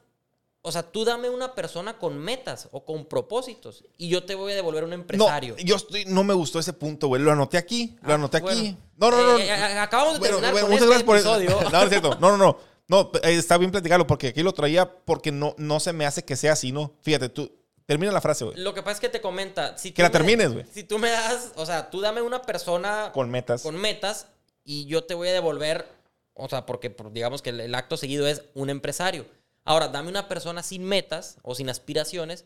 o 0.61 0.71
sea, 0.71 0.83
tú 0.83 1.05
dame 1.05 1.29
una 1.29 1.55
persona 1.55 1.97
con 1.97 2.17
metas 2.17 2.67
o 2.71 2.83
con 2.83 3.05
propósitos 3.05 3.85
y 3.97 4.09
yo 4.09 4.25
te 4.25 4.35
voy 4.35 4.51
a 4.51 4.55
devolver 4.55 4.83
un 4.83 4.93
empresario. 4.93 5.55
No, 5.57 5.63
yo 5.63 5.75
estoy, 5.75 6.05
no 6.05 6.23
me 6.23 6.33
gustó 6.33 6.59
ese 6.59 6.73
punto, 6.73 7.07
güey. 7.07 7.21
Lo 7.21 7.31
anoté 7.31 7.57
aquí, 7.57 7.97
lo 8.01 8.11
ah, 8.11 8.15
anoté 8.15 8.37
aquí. 8.37 8.77
No, 8.97 9.11
no, 9.11 9.23
no. 9.23 9.37
Eh, 9.37 9.47
eh, 9.47 9.79
acabamos 9.79 10.19
de 10.19 10.27
terminar 10.27 10.53
con 10.59 10.73
este 10.73 10.95
episodio. 10.95 11.61
no, 11.71 11.83
es 11.83 11.89
cierto. 11.89 12.17
No, 12.19 12.31
no, 12.31 12.37
no. 12.37 12.57
No, 12.89 13.11
eh, 13.23 13.35
está 13.35 13.57
bien 13.57 13.71
platicarlo 13.71 14.07
porque 14.07 14.27
aquí 14.27 14.43
lo 14.43 14.53
traía 14.53 14.89
porque 14.89 15.31
no, 15.31 15.55
no 15.57 15.79
se 15.79 15.93
me 15.93 16.05
hace 16.05 16.23
que 16.23 16.35
sea 16.35 16.53
así, 16.53 16.71
¿no? 16.71 16.93
Fíjate, 17.01 17.29
tú, 17.29 17.51
termina 17.85 18.11
la 18.11 18.21
frase, 18.21 18.45
güey. 18.45 18.57
Lo 18.57 18.73
que 18.73 18.81
pasa 18.81 18.93
es 18.93 18.99
que 18.99 19.09
te 19.09 19.21
comenta. 19.21 19.77
Si 19.77 19.91
que 19.91 20.01
la 20.01 20.11
termines, 20.11 20.53
güey. 20.53 20.65
Si 20.71 20.83
tú 20.83 20.97
me 20.97 21.09
das, 21.09 21.51
o 21.55 21.65
sea, 21.65 21.89
tú 21.89 22.01
dame 22.01 22.21
una 22.21 22.41
persona. 22.41 23.11
Con 23.13 23.29
metas. 23.29 23.63
Con 23.63 23.75
metas 23.75 24.27
y 24.63 24.85
yo 24.85 25.05
te 25.05 25.13
voy 25.13 25.29
a 25.29 25.33
devolver, 25.33 25.87
o 26.33 26.49
sea, 26.49 26.65
porque 26.65 26.95
digamos 27.11 27.41
que 27.41 27.51
el 27.51 27.73
acto 27.75 27.95
seguido 27.95 28.27
es 28.27 28.43
un 28.53 28.69
empresario. 28.69 29.25
Ahora, 29.67 29.89
dame 29.89 30.07
una 30.07 30.29
persona 30.29 30.63
sin 30.63 30.85
metas 30.85 31.39
o 31.43 31.53
sin 31.53 31.69
aspiraciones, 31.69 32.45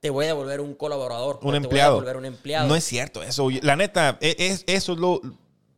te 0.00 0.10
voy 0.10 0.24
a 0.24 0.28
devolver 0.28 0.60
un 0.60 0.74
colaborador. 0.74 1.38
Un 1.42 1.54
empleado. 1.54 1.98
Te 1.98 2.04
voy 2.04 2.12
a 2.12 2.18
un 2.18 2.24
empleado. 2.24 2.66
No 2.66 2.74
es 2.74 2.82
cierto 2.82 3.22
eso. 3.22 3.48
La 3.62 3.76
neta, 3.76 4.18
e, 4.20 4.34
es, 4.36 4.64
eso 4.66 4.94
es 4.94 4.98
lo... 4.98 5.20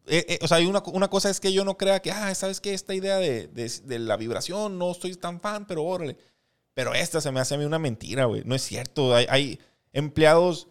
E, 0.07 0.25
e, 0.27 0.39
o 0.43 0.49
sea, 0.49 0.67
una, 0.67 0.83
una, 0.87 1.09
cosa 1.09 1.29
es 1.29 1.41
que 1.41 1.53
yo 1.53 1.63
no 1.67 1.77
crea 1.77 2.01
que, 2.01 2.11
ah, 2.11 2.35
¿sabes 2.35 2.63
qué? 2.63 2.73
Esta 2.73 2.95
idea 2.95 3.19
de, 3.19 3.49
de, 3.49 3.99
la 3.99 4.17
vibración, 4.17 4.79
no 4.79 4.91
estoy 4.91 5.15
tan 5.17 5.43
fan, 5.43 5.67
pero 5.67 5.85
órale. 5.85 6.17
Pero 6.73 6.95
esta 6.95 7.21
se 7.21 7.31
me 7.33 7.41
hace 7.41 7.55
a 7.55 7.59
mí 7.59 7.67
una 7.67 7.79
mentira, 7.79 8.25
güey. 8.25 8.41
No 8.47 8.55
es 8.55 8.63
cierto. 8.63 9.15
Hay, 9.15 9.27
hay 9.29 9.61
empleados 9.93 10.69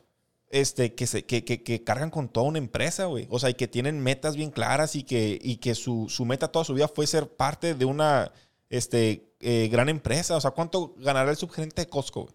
este, 0.50 0.96
que, 0.96 1.06
se, 1.06 1.26
que, 1.26 1.46
que, 1.46 1.62
que, 1.62 1.84
cargan 1.84 2.10
con 2.10 2.28
toda 2.28 2.48
una 2.48 2.58
empresa, 2.58 3.06
güey. 3.06 3.28
O 3.30 3.38
sea, 3.38 3.52
y 3.52 3.54
que 3.54 3.68
tienen 3.68 4.00
metas 4.00 4.36
bien 4.36 4.50
claras 4.50 4.96
y 4.96 5.04
que, 5.04 5.38
y 5.40 5.58
que 5.58 5.76
su, 5.76 6.10
su 6.10 6.26
meta 6.26 6.48
toda 6.48 6.66
su 6.66 6.74
vida 6.74 6.88
fue 6.88 7.06
ser 7.06 7.28
parte 7.28 7.76
de 7.76 7.86
una 7.86 8.32
este, 8.70 9.34
eh, 9.40 9.70
gran 9.72 9.90
empresa. 9.90 10.36
O 10.36 10.42
sea, 10.42 10.52
¿cuánto 10.52 10.94
ganará 10.98 11.32
el 11.32 11.38
subgerente 11.38 11.82
de 11.82 11.90
Costco? 11.90 12.30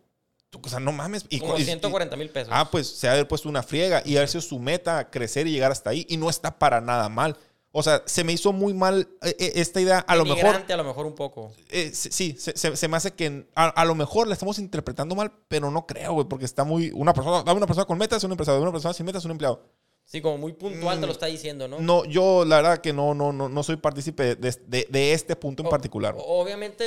O 0.63 0.69
sea, 0.69 0.81
no 0.81 0.93
mames. 0.93 1.25
Y, 1.31 1.41
Como 1.41 1.57
140 1.57 2.15
mil 2.17 2.29
pesos. 2.29 2.51
Ah, 2.53 2.71
pues 2.71 2.87
se 2.87 3.09
ha 3.09 3.13
haber 3.13 3.27
puesto 3.27 3.49
una 3.49 3.63
friega 3.63 4.03
y 4.05 4.17
haber 4.17 4.29
sido 4.29 4.43
su 4.43 4.59
meta 4.59 5.11
crecer 5.11 5.47
y 5.47 5.53
llegar 5.53 5.73
hasta 5.73 5.91
ahí. 5.91 6.07
Y 6.11 6.19
no 6.19 6.29
está 6.29 6.59
para 6.59 6.81
nada 6.81 7.09
mal. 7.09 7.37
O 7.75 7.83
sea, 7.83 8.03
se 8.05 8.23
me 8.23 8.35
hizo 8.35 8.53
muy 8.53 8.75
mal 8.75 9.09
eh, 9.23 9.35
eh, 9.39 9.53
esta 9.55 9.81
idea. 9.81 10.01
A 10.01 10.15
lo 10.15 10.27
mejor. 10.27 10.63
a 10.69 10.77
lo 10.77 10.85
mejor 10.85 11.07
un 11.07 11.15
poco. 11.15 11.53
sí, 11.93 12.37
se, 12.39 12.89
me 12.89 12.97
hace 12.99 13.13
que 13.13 13.47
a, 13.55 13.85
lo 13.87 13.95
mejor 13.95 14.27
la 14.27 14.35
estamos 14.35 14.59
interpretando 14.59 15.15
mal, 15.15 15.33
pero 15.49 15.71
no 15.71 15.87
creo, 15.87 16.13
güey, 16.13 16.29
porque 16.29 16.45
está 16.45 16.65
muy. 16.65 16.91
Una 16.91 17.15
persona, 17.15 17.51
una 17.51 17.67
persona 17.67 17.87
con 17.87 17.97
metas, 17.97 18.23
una 18.25 18.35
empresa, 18.35 18.59
una 18.59 18.73
persona 18.73 18.93
sin 18.93 19.07
metas, 19.07 19.25
un 19.25 19.31
empleado. 19.31 19.63
Sí, 20.05 20.21
como 20.21 20.37
muy 20.37 20.53
puntual 20.53 21.01
te 21.01 21.07
lo 21.07 21.13
está 21.13 21.27
diciendo, 21.27 21.69
¿no? 21.69 21.79
No, 21.81 22.05
yo 22.05 22.45
la 22.45 22.57
verdad 22.57 22.79
que 22.79 22.93
no, 22.93 23.15
no, 23.15 23.33
no, 23.33 23.49
no 23.49 23.63
soy 23.63 23.77
partícipe 23.77 24.35
de, 24.37 24.51
de- 24.67 24.87
de 24.91 25.13
este 25.15 25.37
punto 25.37 25.63
en 25.63 25.69
O- 25.69 25.71
particular. 25.71 26.15
Obviamente, 26.19 26.85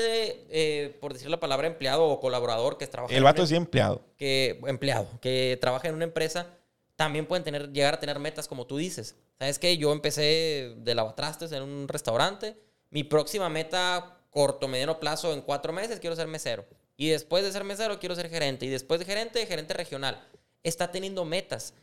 eh, 0.50 0.96
por 1.02 1.14
decir 1.14 1.30
la 1.30 1.40
palabra 1.40 1.66
empleado 1.68 2.06
o 2.06 2.20
colaborador 2.20 2.78
que 2.78 2.86
trabaja 2.88 3.16
El 3.16 3.24
vato 3.24 3.42
es 3.44 3.52
empleado. 3.52 4.02
que 4.18 4.60
empleado 4.68 5.08
que 5.22 5.58
trabaja 5.60 5.88
en 5.88 5.96
una 5.96 6.04
empresa 6.04 6.48
también 6.96 7.26
pueden 7.26 7.44
tener 7.44 7.72
llegar 7.74 7.96
a 7.96 8.00
tener 8.00 8.20
metas 8.20 8.48
como 8.48 8.68
tú 8.68 8.78
dices. 8.78 9.16
Sabes 9.40 9.58
que 9.60 9.76
yo 9.78 9.92
empecé 9.92 10.76
de 10.78 10.96
lavatrastes 10.96 11.52
en 11.52 11.64
un 11.64 11.88
restaurante. 11.88 12.56
Mi 12.92 13.04
próxima 13.04 13.50
meta 13.50 14.20
corto 14.30 14.68
mediano 14.68 15.00
plazo 15.00 15.34
en 15.34 15.42
cuatro 15.42 15.74
meses 15.74 16.00
quiero 16.00 16.16
ser 16.16 16.28
mesero 16.28 16.66
y 16.96 17.10
después 17.10 17.44
de 17.44 17.52
ser 17.52 17.64
mesero 17.64 18.00
quiero 18.00 18.16
ser 18.16 18.30
gerente 18.30 18.66
y 18.66 18.70
después 18.70 19.00
de 19.00 19.06
gerente 19.06 19.46
gerente 19.48 19.74
regional. 19.74 20.28
Está 20.64 20.92
teniendo 20.92 21.26
metas. 21.26 21.74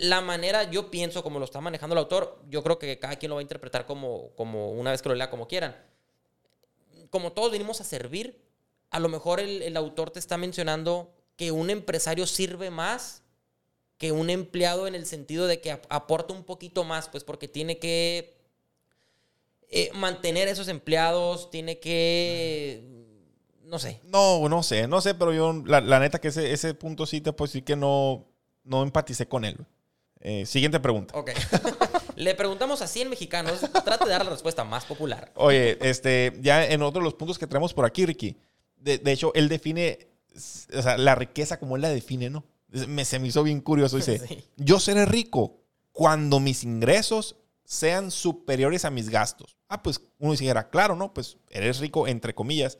La 0.00 0.20
manera, 0.22 0.70
yo 0.70 0.90
pienso, 0.90 1.22
como 1.22 1.38
lo 1.38 1.44
está 1.44 1.60
manejando 1.60 1.92
el 1.94 1.98
autor, 1.98 2.42
yo 2.48 2.62
creo 2.62 2.78
que 2.78 2.98
cada 2.98 3.16
quien 3.16 3.28
lo 3.30 3.36
va 3.36 3.40
a 3.40 3.42
interpretar 3.42 3.84
como, 3.86 4.30
como 4.34 4.70
una 4.72 4.90
vez 4.92 5.02
que 5.02 5.08
lo 5.10 5.14
lea 5.14 5.28
como 5.30 5.46
quieran. 5.46 5.76
Como 7.10 7.32
todos 7.32 7.50
venimos 7.52 7.80
a 7.80 7.84
servir, 7.84 8.40
a 8.90 8.98
lo 9.00 9.08
mejor 9.08 9.40
el, 9.40 9.62
el 9.62 9.76
autor 9.76 10.10
te 10.10 10.18
está 10.18 10.38
mencionando 10.38 11.12
que 11.36 11.52
un 11.52 11.70
empresario 11.70 12.26
sirve 12.26 12.70
más 12.70 13.22
que 13.98 14.12
un 14.12 14.30
empleado 14.30 14.86
en 14.86 14.94
el 14.94 15.04
sentido 15.04 15.46
de 15.46 15.60
que 15.60 15.72
ap- 15.72 15.84
aporta 15.90 16.32
un 16.32 16.44
poquito 16.44 16.84
más, 16.84 17.08
pues 17.08 17.22
porque 17.24 17.48
tiene 17.48 17.78
que 17.78 18.38
eh, 19.68 19.90
mantener 19.94 20.48
esos 20.48 20.68
empleados, 20.68 21.50
tiene 21.50 21.78
que, 21.78 22.82
no 23.64 23.78
sé, 23.78 24.00
No, 24.04 24.48
no 24.48 24.62
sé, 24.62 24.88
no 24.88 25.00
sé, 25.00 25.14
pero 25.14 25.32
yo, 25.32 25.52
la, 25.66 25.80
la 25.80 26.00
neta 26.00 26.20
que 26.20 26.28
ese, 26.28 26.52
ese 26.52 26.74
punto 26.74 27.06
sí 27.06 27.20
te 27.20 27.32
puedo 27.32 27.48
decir 27.48 27.64
que 27.64 27.76
no, 27.76 28.24
no 28.64 28.82
empaticé 28.82 29.26
con 29.28 29.44
él. 29.44 29.58
Eh, 30.20 30.44
siguiente 30.46 30.78
pregunta. 30.80 31.18
ok. 31.18 31.30
Le 32.16 32.34
preguntamos 32.34 32.82
a 32.82 32.86
100 32.86 33.08
mexicanos, 33.08 33.60
trate 33.84 34.04
de 34.04 34.10
dar 34.10 34.24
la 34.24 34.30
respuesta 34.30 34.62
más 34.64 34.84
popular. 34.84 35.32
Oye, 35.36 35.78
este, 35.80 36.32
ya 36.42 36.66
en 36.66 36.82
otro 36.82 37.00
de 37.00 37.04
los 37.04 37.14
puntos 37.14 37.38
que 37.38 37.46
traemos 37.46 37.72
por 37.72 37.86
aquí, 37.86 38.04
Ricky, 38.04 38.36
de, 38.76 38.98
de 38.98 39.12
hecho, 39.12 39.32
él 39.34 39.48
define, 39.48 40.08
o 40.76 40.82
sea, 40.82 40.98
la 40.98 41.14
riqueza 41.14 41.58
como 41.58 41.76
él 41.76 41.82
la 41.82 41.88
define, 41.88 42.28
¿no? 42.28 42.44
Me, 42.68 43.04
se 43.06 43.18
me 43.18 43.28
hizo 43.28 43.42
bien 43.42 43.60
curioso. 43.62 43.96
Dice, 43.96 44.18
Sí. 44.28 44.44
yo 44.58 44.78
seré 44.80 45.06
rico 45.06 45.62
cuando 45.92 46.40
mis 46.40 46.62
ingresos 46.64 47.36
sean 47.64 48.10
superiores 48.10 48.84
a 48.84 48.90
mis 48.90 49.08
gastos. 49.08 49.56
Ah, 49.68 49.82
pues 49.82 50.00
uno 50.18 50.32
dijera, 50.32 50.68
claro, 50.68 50.96
¿no? 50.96 51.14
Pues 51.14 51.38
eres 51.48 51.78
rico, 51.78 52.06
entre 52.06 52.34
comillas. 52.34 52.78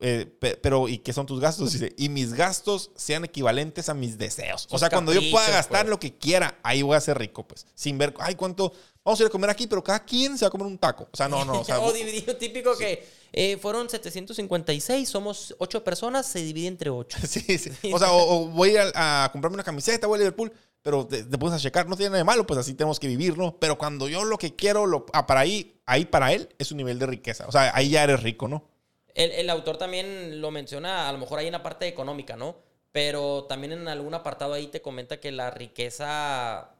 Eh, 0.00 0.26
pe- 0.40 0.56
pero, 0.56 0.88
¿y 0.88 0.98
qué 0.98 1.12
son 1.12 1.24
tus 1.24 1.40
gastos? 1.40 1.72
Dice, 1.72 1.94
y 1.96 2.08
mis 2.08 2.34
gastos 2.34 2.90
sean 2.96 3.24
equivalentes 3.24 3.88
a 3.88 3.94
mis 3.94 4.18
deseos. 4.18 4.66
o 4.70 4.78
sea, 4.78 4.90
cuando 4.90 5.12
yo 5.12 5.20
pueda 5.30 5.48
gastar 5.50 5.82
pues. 5.82 5.90
lo 5.90 6.00
que 6.00 6.18
quiera, 6.18 6.58
ahí 6.62 6.82
voy 6.82 6.96
a 6.96 7.00
ser 7.00 7.16
rico, 7.18 7.46
pues. 7.46 7.66
Sin 7.74 7.96
ver, 7.96 8.12
ay, 8.18 8.34
¿cuánto? 8.34 8.72
Vamos 9.04 9.20
a 9.20 9.22
ir 9.22 9.26
a 9.28 9.30
comer 9.30 9.50
aquí, 9.50 9.66
pero 9.66 9.84
cada 9.84 10.04
quien 10.04 10.36
se 10.36 10.44
va 10.44 10.48
a 10.48 10.50
comer 10.50 10.66
un 10.66 10.78
taco. 10.78 11.08
O 11.12 11.16
sea, 11.16 11.28
no, 11.28 11.44
no. 11.44 11.60
O 11.60 11.64
sea, 11.64 11.80
o 11.80 11.92
dividido 11.92 12.36
típico 12.36 12.76
que 12.76 13.06
eh, 13.32 13.56
fueron 13.60 13.88
756, 13.88 15.08
somos 15.08 15.54
8 15.58 15.84
personas, 15.84 16.26
se 16.26 16.40
divide 16.40 16.66
entre 16.68 16.90
8. 16.90 17.18
Sí, 17.26 17.58
sí. 17.58 17.70
O 17.92 17.98
sea, 17.98 18.12
o, 18.12 18.42
o 18.42 18.46
voy 18.48 18.70
a, 18.70 18.72
ir 18.88 18.92
a, 18.94 19.24
a 19.24 19.32
comprarme 19.32 19.54
una 19.54 19.64
camiseta, 19.64 20.06
voy 20.06 20.16
a 20.16 20.18
Liverpool, 20.20 20.52
pero 20.82 21.06
te, 21.06 21.22
te 21.24 21.38
pones 21.38 21.54
a 21.56 21.62
checar, 21.62 21.88
no 21.88 21.96
tiene 21.96 22.10
nada 22.10 22.18
de 22.18 22.24
malo, 22.24 22.46
pues 22.46 22.58
así 22.58 22.74
tenemos 22.74 22.98
que 23.00 23.06
vivir, 23.06 23.38
¿no? 23.38 23.58
Pero 23.58 23.78
cuando 23.78 24.08
yo 24.08 24.24
lo 24.24 24.38
que 24.38 24.54
quiero, 24.54 24.86
lo, 24.86 25.06
ah, 25.12 25.26
para 25.26 25.40
ahí, 25.40 25.80
ahí 25.86 26.04
para 26.04 26.32
él 26.32 26.48
es 26.58 26.70
un 26.72 26.78
nivel 26.78 26.98
de 26.98 27.06
riqueza. 27.06 27.46
O 27.46 27.52
sea, 27.52 27.70
ahí 27.74 27.90
ya 27.90 28.02
eres 28.04 28.22
rico, 28.22 28.48
¿no? 28.48 28.68
El, 29.14 29.30
el 29.32 29.50
autor 29.50 29.76
también 29.76 30.40
lo 30.40 30.50
menciona, 30.50 31.08
a 31.08 31.12
lo 31.12 31.18
mejor 31.18 31.38
ahí 31.38 31.46
en 31.46 31.52
la 31.52 31.62
parte 31.62 31.86
económica, 31.86 32.36
¿no? 32.36 32.56
Pero 32.92 33.44
también 33.44 33.72
en 33.72 33.88
algún 33.88 34.14
apartado 34.14 34.52
ahí 34.54 34.66
te 34.68 34.82
comenta 34.82 35.18
que 35.20 35.32
la 35.32 35.50
riqueza, 35.50 36.74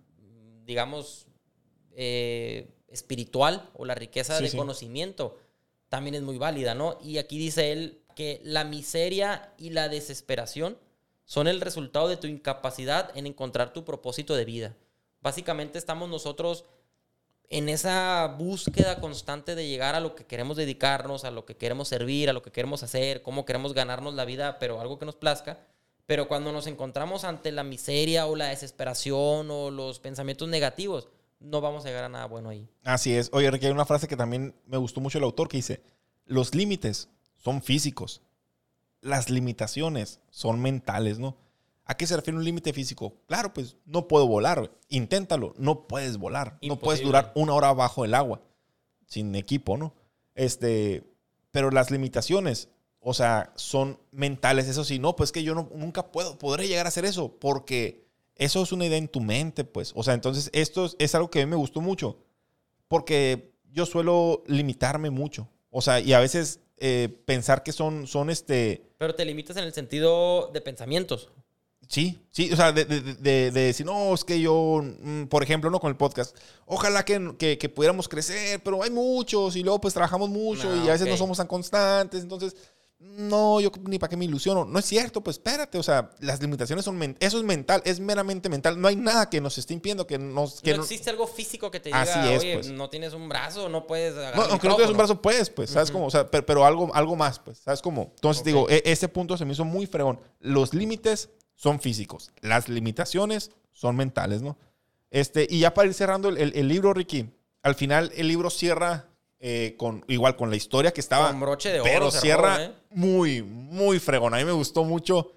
digamos, 0.64 1.26
eh, 1.93 2.68
espiritual 2.89 3.68
o 3.74 3.85
la 3.85 3.95
riqueza 3.95 4.37
Sí, 4.39 4.45
de 4.45 4.51
sí. 4.51 4.57
conocimiento 4.57 5.37
también 5.89 6.14
es 6.16 6.22
muy 6.22 6.39
válida, 6.39 6.74
¿no? 6.74 6.99
Y 7.03 7.18
aquí 7.18 7.39
dice 7.39 7.72
él 7.72 8.01
que 8.16 8.41
la 8.45 8.64
miseria 8.64 9.53
y 9.59 9.70
la 9.70 9.89
desesperación 9.89 10.76
son 11.24 11.47
el 11.49 11.61
resultado 11.61 12.09
de 12.09 12.16
tu 12.16 12.26
incapacidad 12.26 13.16
en 13.16 13.26
encontrar 13.26 13.72
tu 13.72 13.85
propósito 13.85 14.35
de 14.35 14.45
vida. 14.45 14.76
Básicamente 15.20 15.78
estamos 15.78 16.09
nosotros 16.09 16.64
en 17.55 17.68
esa 17.68 18.34
búsqueda 18.36 19.00
constante 19.00 19.55
de 19.55 19.68
llegar 19.68 19.94
a 19.94 20.00
lo 20.00 20.16
que 20.16 20.24
queremos 20.24 20.57
dedicarnos, 20.57 21.22
a 21.22 21.30
lo 21.30 21.46
que 21.46 21.57
queremos 21.57 21.86
servir, 21.86 22.28
a 22.28 22.32
lo 22.32 22.42
que 22.42 22.50
queremos 22.50 22.82
hacer, 22.82 23.22
cómo 23.22 23.44
queremos 23.44 23.74
ganarnos 23.74 24.14
la 24.14 24.24
vida, 24.24 24.59
pero 24.59 24.80
algo 24.80 24.98
que 24.98 25.07
nos 25.07 25.14
plazca. 25.14 25.61
Pero 26.05 26.26
cuando 26.26 26.50
nos 26.50 26.66
encontramos 26.66 27.22
ante 27.22 27.52
la 27.52 27.62
miseria 27.62 28.26
o 28.26 28.34
la 28.34 28.48
desesperación 28.48 29.52
o 29.52 29.70
los 29.70 30.00
pensamientos 30.00 30.48
negativos, 30.48 31.09
no 31.38 31.61
vamos 31.61 31.84
a 31.84 31.88
llegar 31.88 32.02
a 32.02 32.09
nada 32.09 32.26
bueno 32.26 32.48
ahí. 32.48 32.68
Así 32.82 33.14
es. 33.14 33.30
Oye, 33.32 33.48
Ricky, 33.52 33.66
hay 33.66 33.72
una 33.72 33.86
frase 33.86 34.09
que 34.09 34.16
también 34.16 34.57
me 34.66 34.76
gustó 34.76 35.00
mucho 35.00 35.18
el 35.18 35.24
autor 35.24 35.46
que 35.46 35.59
dice, 35.59 35.80
los 36.24 36.57
límites 36.57 37.09
son 37.36 37.62
físicos, 37.62 38.20
las 39.00 39.30
limitaciones 39.30 40.18
son 40.28 40.61
mentales, 40.61 41.20
¿no? 41.20 41.36
¿A 41.87 41.97
qué 41.97 42.07
se 42.07 42.16
refiere 42.16 42.39
un 42.39 42.45
límite 42.45 42.72
físico? 42.72 43.14
Claro, 43.26 43.53
pues 43.53 43.76
no 43.85 44.09
puedo 44.09 44.26
volar. 44.26 44.70
Inténtalo, 44.89 45.55
no 45.59 45.87
puedes 45.87 46.16
volar. 46.16 46.59
No 46.62 46.78
puedes 46.78 47.03
durar 47.03 47.32
una 47.35 47.55
hora 47.55 47.72
bajo 47.72 48.05
el 48.05 48.14
agua 48.14 48.41
sin 49.07 49.35
equipo, 49.35 49.76
¿no? 49.76 49.95
Este, 50.35 51.05
pero 51.51 51.70
las 51.70 51.91
limitaciones, 51.91 52.68
o 53.01 53.12
sea, 53.12 53.53
son 53.57 54.01
mentales. 54.11 54.66
Eso 54.66 54.82
sí, 54.85 54.99
no, 54.99 55.14
pues 55.14 55.30
que 55.30 55.43
yo 55.43 55.55
no, 55.55 55.68
nunca 55.74 56.11
puedo, 56.11 56.39
podré 56.39 56.68
llegar 56.68 56.87
a 56.87 56.89
hacer 56.89 57.05
eso 57.05 57.37
porque 57.39 58.09
eso 58.37 58.62
es 58.62 58.72
una 58.72 58.87
idea 58.87 58.99
en 58.99 59.09
tu 59.09 59.20
mente, 59.20 59.64
pues. 59.64 59.93
O 59.95 60.03
sea, 60.03 60.14
entonces 60.14 60.51
esto 60.53 60.87
es, 60.87 60.97
es 60.99 61.14
algo 61.14 61.30
que 61.30 61.43
a 61.43 61.47
mí 61.47 61.51
me 61.51 61.57
gustó 61.57 61.80
mucho 61.80 62.18
porque 62.89 63.53
yo 63.70 63.87
suelo 63.87 64.43
limitarme 64.47 65.11
mucho. 65.11 65.49
O 65.70 65.82
sea, 65.82 66.01
y 66.01 66.12
a 66.12 66.20
veces 66.20 66.61
eh, 66.76 67.09
pensar 67.24 67.62
que 67.62 67.72
son, 67.72 68.07
son 68.07 68.30
este, 68.30 68.87
Pero 68.99 69.14
te 69.14 69.24
limitas 69.24 69.57
en 69.57 69.64
el 69.64 69.72
sentido 69.72 70.51
de 70.53 70.61
pensamientos. 70.61 71.30
Sí, 71.89 72.26
sí, 72.30 72.51
o 72.53 72.57
sea, 72.57 72.72
de, 72.72 72.85
de- 72.85 73.01
de- 73.01 73.51
de 73.51 73.61
decir, 73.61 73.85
no, 73.87 74.14
es 74.14 74.24
que 74.24 74.41
yo, 74.41 74.82
mm, 74.82 75.24
por 75.24 75.43
ejemplo, 75.43 75.70
no 75.70 75.80
con 75.80 75.91
el 75.91 75.97
podcast, 75.97 76.37
ojalá 76.66 77.05
que, 77.05 77.35
que- 77.39 77.59
que 77.59 77.68
pudiéramos 77.68 78.09
crecer, 78.09 78.62
pero 78.62 78.82
hay 78.82 78.91
muchos 78.91 79.57
y 79.57 79.62
luego 79.62 79.80
pues 79.80 79.95
trabajamos 79.95 80.28
mucho 80.30 80.68
Ah, 80.72 80.82
y 80.85 80.89
a 80.89 80.93
veces 80.93 81.07
no 81.07 81.14
ok. 81.14 81.18
somos 81.18 81.39
tan 81.39 81.47
constantes, 81.47 82.22
entonces, 82.22 82.57
no, 82.99 83.61
yo 83.61 83.70
ni 83.87 83.99
para 83.99 84.09
qué 84.09 84.16
me 84.16 84.24
ilusiono. 84.24 84.64
No 84.64 84.78
es 84.78 84.87
cierto, 84.87 85.20
pues 85.22 85.37
espérate, 85.37 85.76
o 85.76 85.82
sea, 85.82 86.11
las 86.20 86.41
limitaciones 86.41 86.87
son, 86.87 87.16
eso 87.20 87.37
es 87.39 87.45
mental, 87.45 87.82
es 87.85 88.01
meramente 88.01 88.49
mental, 88.49 88.80
no 88.80 88.89
hay 88.89 88.97
nada 88.97 89.28
que 89.28 89.43
nos 89.43 89.59
esté 89.59 89.74
impidiendo 89.74 90.07
que 90.07 90.16
nos... 90.16 90.62
Que 90.62 90.70
no 90.70 90.78
no- 90.78 90.82
existe 90.85 91.11
algo 91.11 91.26
físico 91.26 91.70
que 91.70 91.80
te 91.80 91.91
diga, 91.91 92.01
Así 92.01 92.18
es, 92.32 92.41
oye, 92.41 92.55
pues. 92.55 92.70
no 92.70 92.89
tienes 92.89 93.12
un 93.12 93.28
brazo, 93.28 93.68
no 93.68 93.87
puedes 93.87 94.14
No, 94.14 94.22
aunque 94.22 94.68
no 94.68 94.76
tienes 94.76 94.91
un 94.91 94.97
micrófono". 94.97 94.97
brazo, 94.97 95.20
puedes, 95.22 95.51
pues, 95.51 95.70
¿sabes 95.70 95.91
cómo? 95.91 96.07
O 96.07 96.11
sea, 96.11 96.30
pero, 96.30 96.47
pero 96.47 96.64
algo, 96.64 96.91
algo 96.95 97.14
más, 97.14 97.39
pues, 97.41 97.59
¿sabes 97.59 97.82
cómo? 97.82 98.12
Entonces, 98.14 98.41
Ok. 98.41 98.47
digo, 98.47 98.70
e- 98.70 98.82
ese 98.87 99.09
punto 99.09 99.37
se 99.37 99.45
me 99.45 99.53
hizo 99.53 99.66
muy 99.66 99.87
fregón. 99.87 100.18
Los 100.41 100.72
límites 100.72 101.28
son 101.64 101.80
físicos, 101.80 102.30
las 102.42 102.68
limitaciones 102.68 103.50
son 103.72 103.96
mentales, 103.96 104.42
¿no? 104.42 104.58
Este, 105.10 105.46
y 105.48 105.60
ya 105.60 105.72
para 105.72 105.88
ir 105.88 105.94
cerrando 105.94 106.28
el, 106.28 106.36
el- 106.36 106.52
el 106.56 106.68
libro, 106.68 106.92
Ricky, 106.92 107.30
al 107.62 107.74
final 107.74 108.12
el 108.14 108.28
libro 108.28 108.50
cierra 108.50 109.06
eh, 109.40 109.74
con, 109.78 110.04
igual 110.08 110.36
con 110.36 110.50
la 110.50 110.56
historia 110.56 110.92
que 110.92 111.00
estaba... 111.00 111.28
Con 111.28 111.40
broche 111.40 111.70
de 111.70 111.80
oro 111.80 111.90
Pero 111.90 112.10
cerró, 112.10 112.20
cierra 112.22 112.64
¿eh? 112.64 112.72
muy, 112.90 113.42
muy 113.42 113.98
fregón. 113.98 114.34
A 114.34 114.36
mí 114.38 114.44
me 114.44 114.52
gustó 114.52 114.84
mucho. 114.84 115.32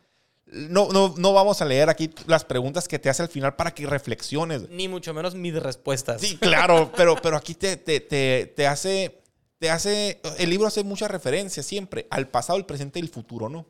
No, 0.46 0.90
no, 0.92 1.14
no 1.18 1.32
vamos 1.34 1.62
a 1.62 1.66
leer 1.66 1.90
aquí 1.90 2.10
las 2.26 2.44
preguntas 2.44 2.88
que 2.88 3.00
te 3.00 3.10
hace 3.10 3.22
al 3.24 3.30
final 3.30 3.56
para 3.56 3.72
que 3.74 3.86
reflexiones. 3.86 4.70
Ni 4.70 4.88
mucho 4.90 5.14
menos 5.14 5.34
mis 5.36 5.54
respuestas. 5.62 6.20
Sí, 6.22 6.36
claro, 6.38 6.92
pero, 6.98 7.16
pero 7.22 7.38
aquí 7.38 7.54
te, 7.54 7.78
te, 7.78 8.00
te, 8.02 8.54
te 8.56 8.66
hace, 8.68 9.22
te 9.60 9.70
hace, 9.70 10.20
el 10.40 10.50
libro 10.50 10.68
hace 10.68 10.84
mucha 10.84 11.08
referencia 11.08 11.64
siempre 11.64 12.08
al 12.10 12.28
pasado, 12.30 12.58
el 12.60 12.66
presente 12.66 13.00
y 13.00 13.04
el 13.04 13.10
futuro, 13.10 13.48
¿no? 13.50 13.66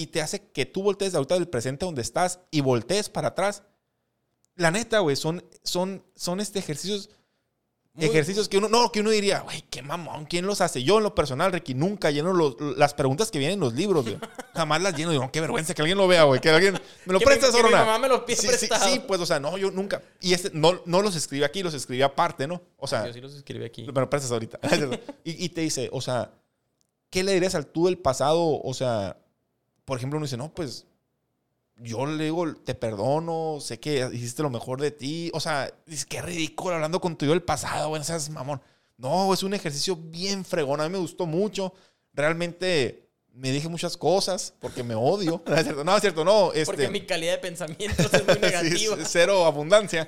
Y 0.00 0.06
te 0.06 0.22
hace 0.22 0.40
que 0.50 0.64
tú 0.66 0.82
voltees 0.82 1.14
ahorita 1.14 1.34
del 1.34 1.48
presente 1.48 1.84
donde 1.84 2.00
estás 2.02 2.40
y 2.50 2.60
voltees 2.62 3.08
para 3.10 3.28
atrás. 3.28 3.62
La 4.56 4.70
neta, 4.70 5.00
güey, 5.00 5.16
son, 5.16 5.44
son, 5.62 6.02
son 6.14 6.40
este 6.40 6.58
ejercicios, 6.58 7.10
Muy- 7.92 8.06
ejercicios 8.06 8.48
que 8.48 8.56
uno, 8.58 8.68
no, 8.68 8.90
que 8.92 9.00
uno 9.00 9.10
diría, 9.10 9.40
güey, 9.40 9.62
qué 9.70 9.82
mamón, 9.82 10.24
¿quién 10.26 10.46
los 10.46 10.60
hace? 10.60 10.82
Yo 10.82 10.98
en 10.98 11.04
lo 11.04 11.14
personal, 11.14 11.52
Ricky, 11.52 11.74
nunca 11.74 12.10
lleno 12.10 12.32
los- 12.32 12.56
las 12.76 12.94
preguntas 12.94 13.30
que 13.30 13.38
vienen 13.38 13.54
en 13.54 13.60
los 13.60 13.74
libros, 13.74 14.04
güey. 14.04 14.16
Jamás 14.54 14.80
las 14.82 14.94
lleno, 14.96 15.10
digo, 15.10 15.22
no, 15.24 15.32
qué 15.32 15.40
vergüenza 15.40 15.74
que 15.74 15.82
alguien 15.82 15.98
lo 15.98 16.08
vea, 16.08 16.22
güey, 16.24 16.40
que 16.40 16.48
alguien 16.50 16.74
me 17.04 17.12
lo 17.12 17.20
prestas, 17.20 17.52
mi 17.52 17.60
Orona?" 17.60 17.78
mamá 17.84 17.98
me 17.98 18.08
los 18.08 18.20
pide 18.20 18.36
sí, 18.36 18.48
sí, 18.48 18.68
sí, 18.82 19.02
pues, 19.06 19.20
o 19.20 19.26
sea, 19.26 19.38
no, 19.40 19.56
yo 19.58 19.70
nunca. 19.70 20.02
Y 20.20 20.32
este, 20.34 20.50
no, 20.54 20.80
no 20.86 21.02
los 21.02 21.14
escribí 21.16 21.44
aquí, 21.44 21.62
los 21.62 21.74
escribí 21.74 22.00
aparte, 22.02 22.46
¿no? 22.46 22.62
O 22.78 22.86
sea, 22.86 23.06
Yo 23.06 23.12
sí 23.12 23.20
los 23.20 23.34
escribí 23.34 23.64
aquí. 23.64 23.82
me 23.86 24.00
lo 24.00 24.08
prestas 24.10 24.32
ahorita. 24.32 24.58
y, 25.24 25.44
y 25.44 25.48
te 25.50 25.60
dice, 25.62 25.88
o 25.92 26.00
sea, 26.00 26.32
¿qué 27.10 27.22
le 27.22 27.32
dirías 27.34 27.54
al 27.54 27.66
tú 27.66 27.86
del 27.86 27.98
pasado? 27.98 28.60
O 28.62 28.72
sea, 28.74 29.16
por 29.90 29.98
ejemplo, 29.98 30.18
uno 30.18 30.26
dice, 30.26 30.36
no, 30.36 30.54
pues 30.54 30.86
yo 31.78 32.06
le 32.06 32.22
digo, 32.22 32.54
te 32.54 32.76
perdono, 32.76 33.58
sé 33.60 33.80
que 33.80 34.08
hiciste 34.12 34.40
lo 34.40 34.48
mejor 34.48 34.80
de 34.80 34.92
ti. 34.92 35.32
O 35.34 35.40
sea, 35.40 35.68
dices, 35.84 36.06
qué 36.06 36.22
ridículo 36.22 36.76
hablando 36.76 37.00
con 37.00 37.16
tu 37.16 37.26
yo 37.26 37.32
del 37.32 37.42
pasado, 37.42 37.88
güey, 37.88 38.04
seas 38.04 38.30
mamón. 38.30 38.62
No, 38.96 39.34
es 39.34 39.42
un 39.42 39.52
ejercicio 39.52 39.96
bien 39.96 40.44
fregón, 40.44 40.80
a 40.80 40.84
mí 40.84 40.90
me 40.90 40.98
gustó 40.98 41.26
mucho. 41.26 41.74
Realmente 42.14 43.08
me 43.32 43.50
dije 43.50 43.68
muchas 43.68 43.96
cosas 43.96 44.54
porque 44.60 44.84
me 44.84 44.94
odio. 44.94 45.42
No, 45.48 45.56
es 45.56 45.64
cierto, 45.64 45.82
no, 45.82 45.96
es 45.96 46.00
cierto, 46.02 46.24
no. 46.24 46.52
Este, 46.52 46.66
Porque 46.66 46.88
mi 46.88 47.04
calidad 47.04 47.32
de 47.32 47.38
pensamientos 47.38 48.14
es 48.14 48.24
muy 48.24 48.38
negativa. 48.40 48.96
cero 49.04 49.44
abundancia. 49.44 50.06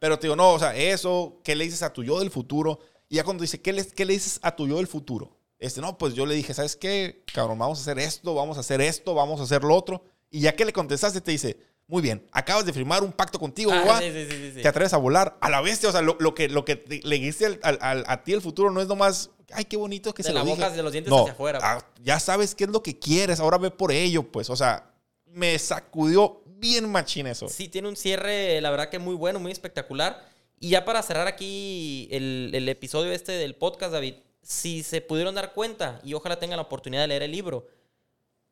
Pero 0.00 0.18
te 0.18 0.26
digo, 0.26 0.34
no, 0.34 0.54
o 0.54 0.58
sea, 0.58 0.74
eso, 0.74 1.38
¿qué 1.44 1.54
le 1.54 1.62
dices 1.62 1.84
a 1.84 1.92
tu 1.92 2.02
yo 2.02 2.18
del 2.18 2.32
futuro? 2.32 2.80
Y 3.08 3.14
ya 3.14 3.22
cuando 3.22 3.42
dice, 3.42 3.60
¿qué 3.60 3.72
le, 3.72 3.86
qué 3.86 4.04
le 4.04 4.14
dices 4.14 4.40
a 4.42 4.56
tu 4.56 4.66
yo 4.66 4.78
del 4.78 4.88
futuro? 4.88 5.30
Este, 5.62 5.80
no, 5.80 5.96
pues 5.96 6.14
yo 6.14 6.26
le 6.26 6.34
dije, 6.34 6.52
¿sabes 6.54 6.76
qué? 6.76 7.22
Cabrón, 7.32 7.58
vamos 7.58 7.78
a 7.78 7.82
hacer 7.82 7.98
esto, 7.98 8.34
vamos 8.34 8.56
a 8.56 8.60
hacer 8.60 8.80
esto, 8.80 9.14
vamos 9.14 9.40
a 9.40 9.44
hacer 9.44 9.62
lo 9.62 9.74
otro. 9.76 10.02
Y 10.30 10.40
ya 10.40 10.56
que 10.56 10.64
le 10.64 10.72
contestaste, 10.72 11.20
te 11.20 11.30
dice, 11.30 11.56
muy 11.86 12.02
bien, 12.02 12.26
acabas 12.32 12.64
de 12.66 12.72
firmar 12.72 13.02
un 13.04 13.12
pacto 13.12 13.38
contigo, 13.38 13.70
Ah, 13.72 13.82
guau, 13.84 14.00
sí, 14.02 14.10
sí, 14.10 14.26
sí, 14.30 14.52
sí. 14.56 14.62
te 14.62 14.68
atreves 14.68 14.92
a 14.92 14.96
volar 14.96 15.36
a 15.40 15.50
la 15.50 15.60
bestia. 15.60 15.88
O 15.88 15.92
sea, 15.92 16.00
lo, 16.02 16.16
lo 16.20 16.34
que, 16.34 16.48
lo 16.48 16.64
que 16.64 16.76
te- 16.76 17.00
le 17.04 17.16
dijiste 17.16 17.46
al- 17.46 17.60
al- 17.62 17.78
al- 17.80 18.04
a 18.08 18.24
ti 18.24 18.32
el 18.32 18.40
futuro 18.40 18.70
no 18.70 18.80
es 18.80 18.88
nomás, 18.88 19.30
ay, 19.52 19.64
qué 19.66 19.76
bonito 19.76 20.12
que 20.14 20.22
De 20.22 20.28
se 20.30 20.32
la 20.34 20.40
lo 20.40 20.46
boca, 20.50 20.64
dije. 20.66 20.76
de 20.78 20.82
los 20.82 20.92
dientes 20.92 21.10
no, 21.10 21.20
hacia 21.20 21.32
afuera, 21.32 21.58
ah, 21.62 21.84
ya 22.02 22.18
sabes 22.18 22.54
qué 22.54 22.64
es 22.64 22.70
lo 22.70 22.82
que 22.82 22.98
quieres, 22.98 23.40
ahora 23.40 23.58
ve 23.58 23.70
por 23.70 23.92
ello, 23.92 24.22
pues. 24.24 24.50
O 24.50 24.56
sea, 24.56 24.90
me 25.26 25.58
sacudió 25.58 26.42
bien 26.46 26.90
machín 26.90 27.26
eso. 27.26 27.48
Sí, 27.48 27.68
tiene 27.68 27.88
un 27.88 27.96
cierre, 27.96 28.60
la 28.60 28.70
verdad 28.70 28.88
que 28.88 28.98
muy 28.98 29.14
bueno, 29.14 29.38
muy 29.38 29.52
espectacular. 29.52 30.24
Y 30.58 30.70
ya 30.70 30.84
para 30.84 31.02
cerrar 31.02 31.26
aquí 31.26 32.08
el, 32.12 32.50
el 32.54 32.68
episodio 32.68 33.12
este 33.12 33.32
del 33.32 33.54
podcast, 33.56 33.92
David, 33.92 34.14
si 34.42 34.82
se 34.82 35.00
pudieron 35.00 35.34
dar 35.34 35.52
cuenta, 35.54 36.00
y 36.04 36.14
ojalá 36.14 36.38
tengan 36.38 36.56
la 36.56 36.62
oportunidad 36.64 37.02
de 37.02 37.08
leer 37.08 37.22
el 37.22 37.30
libro, 37.32 37.66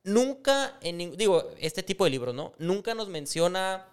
nunca, 0.03 0.78
en, 0.80 1.16
digo, 1.16 1.51
este 1.59 1.82
tipo 1.82 2.05
de 2.05 2.11
libros, 2.11 2.34
¿no? 2.34 2.53
Nunca 2.59 2.95
nos 2.95 3.09
menciona 3.09 3.86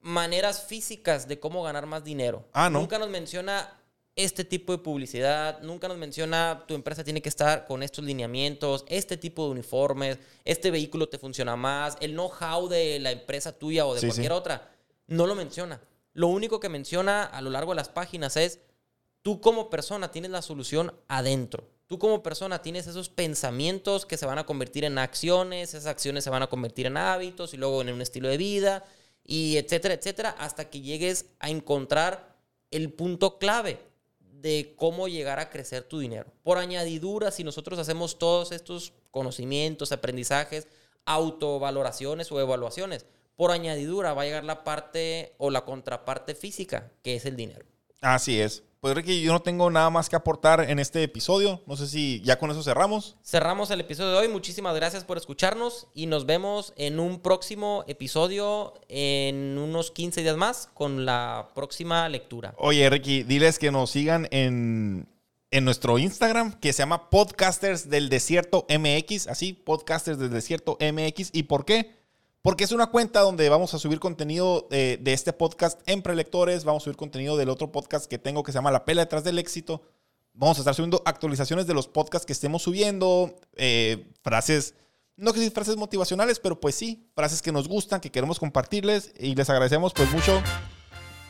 maneras 0.00 0.64
físicas 0.64 1.28
de 1.28 1.38
cómo 1.38 1.62
ganar 1.62 1.86
más 1.86 2.04
dinero. 2.04 2.44
Ah, 2.52 2.70
¿no? 2.70 2.80
Nunca 2.80 2.98
nos 2.98 3.10
menciona 3.10 3.76
este 4.16 4.44
tipo 4.44 4.72
de 4.72 4.78
publicidad, 4.78 5.60
nunca 5.62 5.88
nos 5.88 5.96
menciona 5.96 6.64
tu 6.66 6.74
empresa 6.74 7.04
tiene 7.04 7.22
que 7.22 7.28
estar 7.28 7.66
con 7.66 7.82
estos 7.82 8.04
lineamientos, 8.04 8.84
este 8.88 9.16
tipo 9.16 9.44
de 9.44 9.50
uniformes, 9.52 10.18
este 10.44 10.70
vehículo 10.70 11.08
te 11.08 11.18
funciona 11.18 11.54
más, 11.56 11.96
el 12.00 12.12
know-how 12.12 12.68
de 12.68 12.98
la 12.98 13.12
empresa 13.12 13.52
tuya 13.56 13.86
o 13.86 13.94
de 13.94 14.00
Sí, 14.00 14.06
cualquier 14.08 14.32
sí. 14.32 14.36
otra. 14.36 14.70
No 15.06 15.26
lo 15.26 15.34
menciona. 15.34 15.80
Lo 16.12 16.28
único 16.28 16.60
que 16.60 16.68
menciona 16.68 17.24
a 17.24 17.40
lo 17.40 17.50
largo 17.50 17.72
de 17.72 17.76
las 17.76 17.88
páginas 17.88 18.36
es 18.36 18.60
tú 19.22 19.40
como 19.40 19.70
persona 19.70 20.10
tienes 20.10 20.30
la 20.30 20.42
solución 20.42 20.92
adentro. 21.08 21.68
Tú 21.86 21.98
como 21.98 22.22
persona 22.22 22.62
tienes 22.62 22.86
esos 22.86 23.08
pensamientos 23.08 24.06
que 24.06 24.16
se 24.16 24.26
van 24.26 24.38
a 24.38 24.46
convertir 24.46 24.84
en 24.84 24.98
acciones, 24.98 25.70
esas 25.70 25.86
acciones 25.86 26.22
se 26.22 26.30
van 26.30 26.42
a 26.42 26.46
convertir 26.46 26.86
en 26.86 26.96
hábitos 26.96 27.52
y 27.52 27.56
luego 27.56 27.82
en 27.82 27.92
un 27.92 28.00
estilo 28.00 28.28
de 28.28 28.36
vida 28.36 28.84
y 29.24 29.56
etcétera, 29.56 29.94
etcétera, 29.94 30.30
hasta 30.38 30.70
que 30.70 30.80
llegues 30.80 31.26
a 31.40 31.50
encontrar 31.50 32.36
el 32.70 32.92
punto 32.92 33.38
clave 33.38 33.80
de 34.20 34.74
cómo 34.76 35.08
llegar 35.08 35.38
a 35.38 35.50
crecer 35.50 35.82
tu 35.82 35.98
dinero. 35.98 36.32
Por 36.42 36.58
añadidura, 36.58 37.30
si 37.30 37.44
nosotros 37.44 37.78
hacemos 37.78 38.18
todos 38.18 38.52
estos 38.52 38.92
conocimientos, 39.10 39.92
aprendizajes, 39.92 40.68
autovaloraciones 41.04 42.30
o 42.32 42.40
evaluaciones, 42.40 43.04
por 43.36 43.50
añadidura 43.50 44.14
va 44.14 44.22
a 44.22 44.24
llegar 44.26 44.44
la 44.44 44.64
parte 44.64 45.34
o 45.38 45.50
la 45.50 45.64
contraparte 45.64 46.34
física, 46.34 46.92
que 47.02 47.16
es 47.16 47.26
el 47.26 47.36
dinero. 47.36 47.66
Así 48.00 48.40
es. 48.40 48.62
Pues 48.80 48.94
Ricky, 48.94 49.20
yo 49.20 49.34
no 49.34 49.42
tengo 49.42 49.70
nada 49.70 49.90
más 49.90 50.08
que 50.08 50.16
aportar 50.16 50.70
en 50.70 50.78
este 50.78 51.02
episodio. 51.02 51.60
No 51.66 51.76
sé 51.76 51.86
si 51.86 52.22
ya 52.22 52.38
con 52.38 52.50
eso 52.50 52.62
cerramos. 52.62 53.14
Cerramos 53.22 53.70
el 53.70 53.80
episodio 53.80 54.12
de 54.12 54.16
hoy. 54.16 54.28
Muchísimas 54.28 54.74
gracias 54.74 55.04
por 55.04 55.18
escucharnos 55.18 55.88
y 55.92 56.06
nos 56.06 56.24
vemos 56.24 56.72
en 56.76 56.98
un 56.98 57.20
próximo 57.20 57.84
episodio 57.88 58.72
en 58.88 59.58
unos 59.58 59.90
15 59.90 60.22
días 60.22 60.38
más 60.38 60.70
con 60.72 61.04
la 61.04 61.50
próxima 61.54 62.08
lectura. 62.08 62.54
Oye, 62.56 62.88
Ricky, 62.88 63.22
diles 63.22 63.58
que 63.58 63.70
nos 63.70 63.90
sigan 63.90 64.28
en, 64.30 65.06
en 65.50 65.64
nuestro 65.66 65.98
Instagram, 65.98 66.58
que 66.58 66.72
se 66.72 66.78
llama 66.78 67.10
Podcasters 67.10 67.90
del 67.90 68.08
Desierto 68.08 68.66
MX. 68.70 69.26
Así, 69.26 69.52
Podcasters 69.52 70.18
del 70.18 70.30
Desierto 70.30 70.78
MX. 70.80 71.28
¿Y 71.34 71.42
por 71.42 71.66
qué? 71.66 71.99
Porque 72.42 72.64
es 72.64 72.72
una 72.72 72.86
cuenta 72.86 73.20
donde 73.20 73.48
vamos 73.50 73.74
a 73.74 73.78
subir 73.78 74.00
contenido 74.00 74.66
eh, 74.70 74.98
de 75.00 75.12
este 75.12 75.32
podcast 75.34 75.80
en 75.86 76.00
prelectores. 76.00 76.64
Vamos 76.64 76.82
a 76.82 76.84
subir 76.84 76.96
contenido 76.96 77.36
del 77.36 77.50
otro 77.50 77.70
podcast 77.70 78.06
que 78.06 78.18
tengo 78.18 78.42
que 78.42 78.50
se 78.52 78.56
llama 78.58 78.70
La 78.70 78.84
Pela 78.86 79.02
detrás 79.02 79.24
del 79.24 79.38
éxito. 79.38 79.82
Vamos 80.32 80.56
a 80.56 80.60
estar 80.62 80.74
subiendo 80.74 81.02
actualizaciones 81.04 81.66
de 81.66 81.74
los 81.74 81.86
podcasts 81.86 82.24
que 82.24 82.32
estemos 82.32 82.62
subiendo. 82.62 83.34
eh, 83.56 84.10
frases, 84.22 84.74
no 85.16 85.34
que 85.34 85.40
sí 85.40 85.50
frases 85.50 85.76
motivacionales, 85.76 86.40
pero 86.40 86.58
pues 86.58 86.74
sí, 86.74 87.10
frases 87.14 87.42
que 87.42 87.52
nos 87.52 87.68
gustan, 87.68 88.00
que 88.00 88.10
queremos 88.10 88.38
compartirles. 88.38 89.12
Y 89.18 89.34
les 89.34 89.50
agradecemos 89.50 89.92
pues 89.92 90.10
mucho 90.10 90.40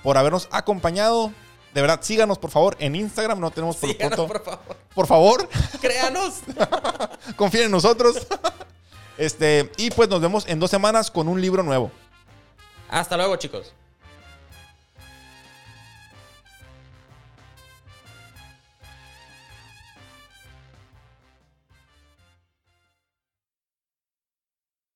por 0.05 0.17
habernos 0.17 0.49
acompañado. 0.53 1.33
De 1.75 1.81
verdad, 1.81 2.01
síganos 2.03 2.39
por 2.39 2.51
favor 2.53 2.77
en 2.79 2.95
Instagram. 2.95 3.41
No 3.41 3.51
tenemos 3.51 3.77
por 3.79 3.91
Síganos, 3.91 4.15
pronto. 4.17 4.33
por 4.33 4.45
favor. 4.45 4.77
Por 4.95 5.07
favor, 5.09 5.49
Créanos. 5.81 6.35
confíen 7.37 7.65
en 7.65 7.71
nosotros. 7.73 8.29
Este, 9.21 9.71
y 9.77 9.91
pues 9.91 10.09
nos 10.09 10.19
vemos 10.23 10.49
en 10.49 10.59
dos 10.59 10.71
semanas 10.71 11.11
con 11.11 11.29
un 11.29 11.43
libro 11.43 11.63
nuevo. 11.63 11.91
Hasta 12.89 13.19
luego, 13.19 13.37
chicos. 13.37 13.75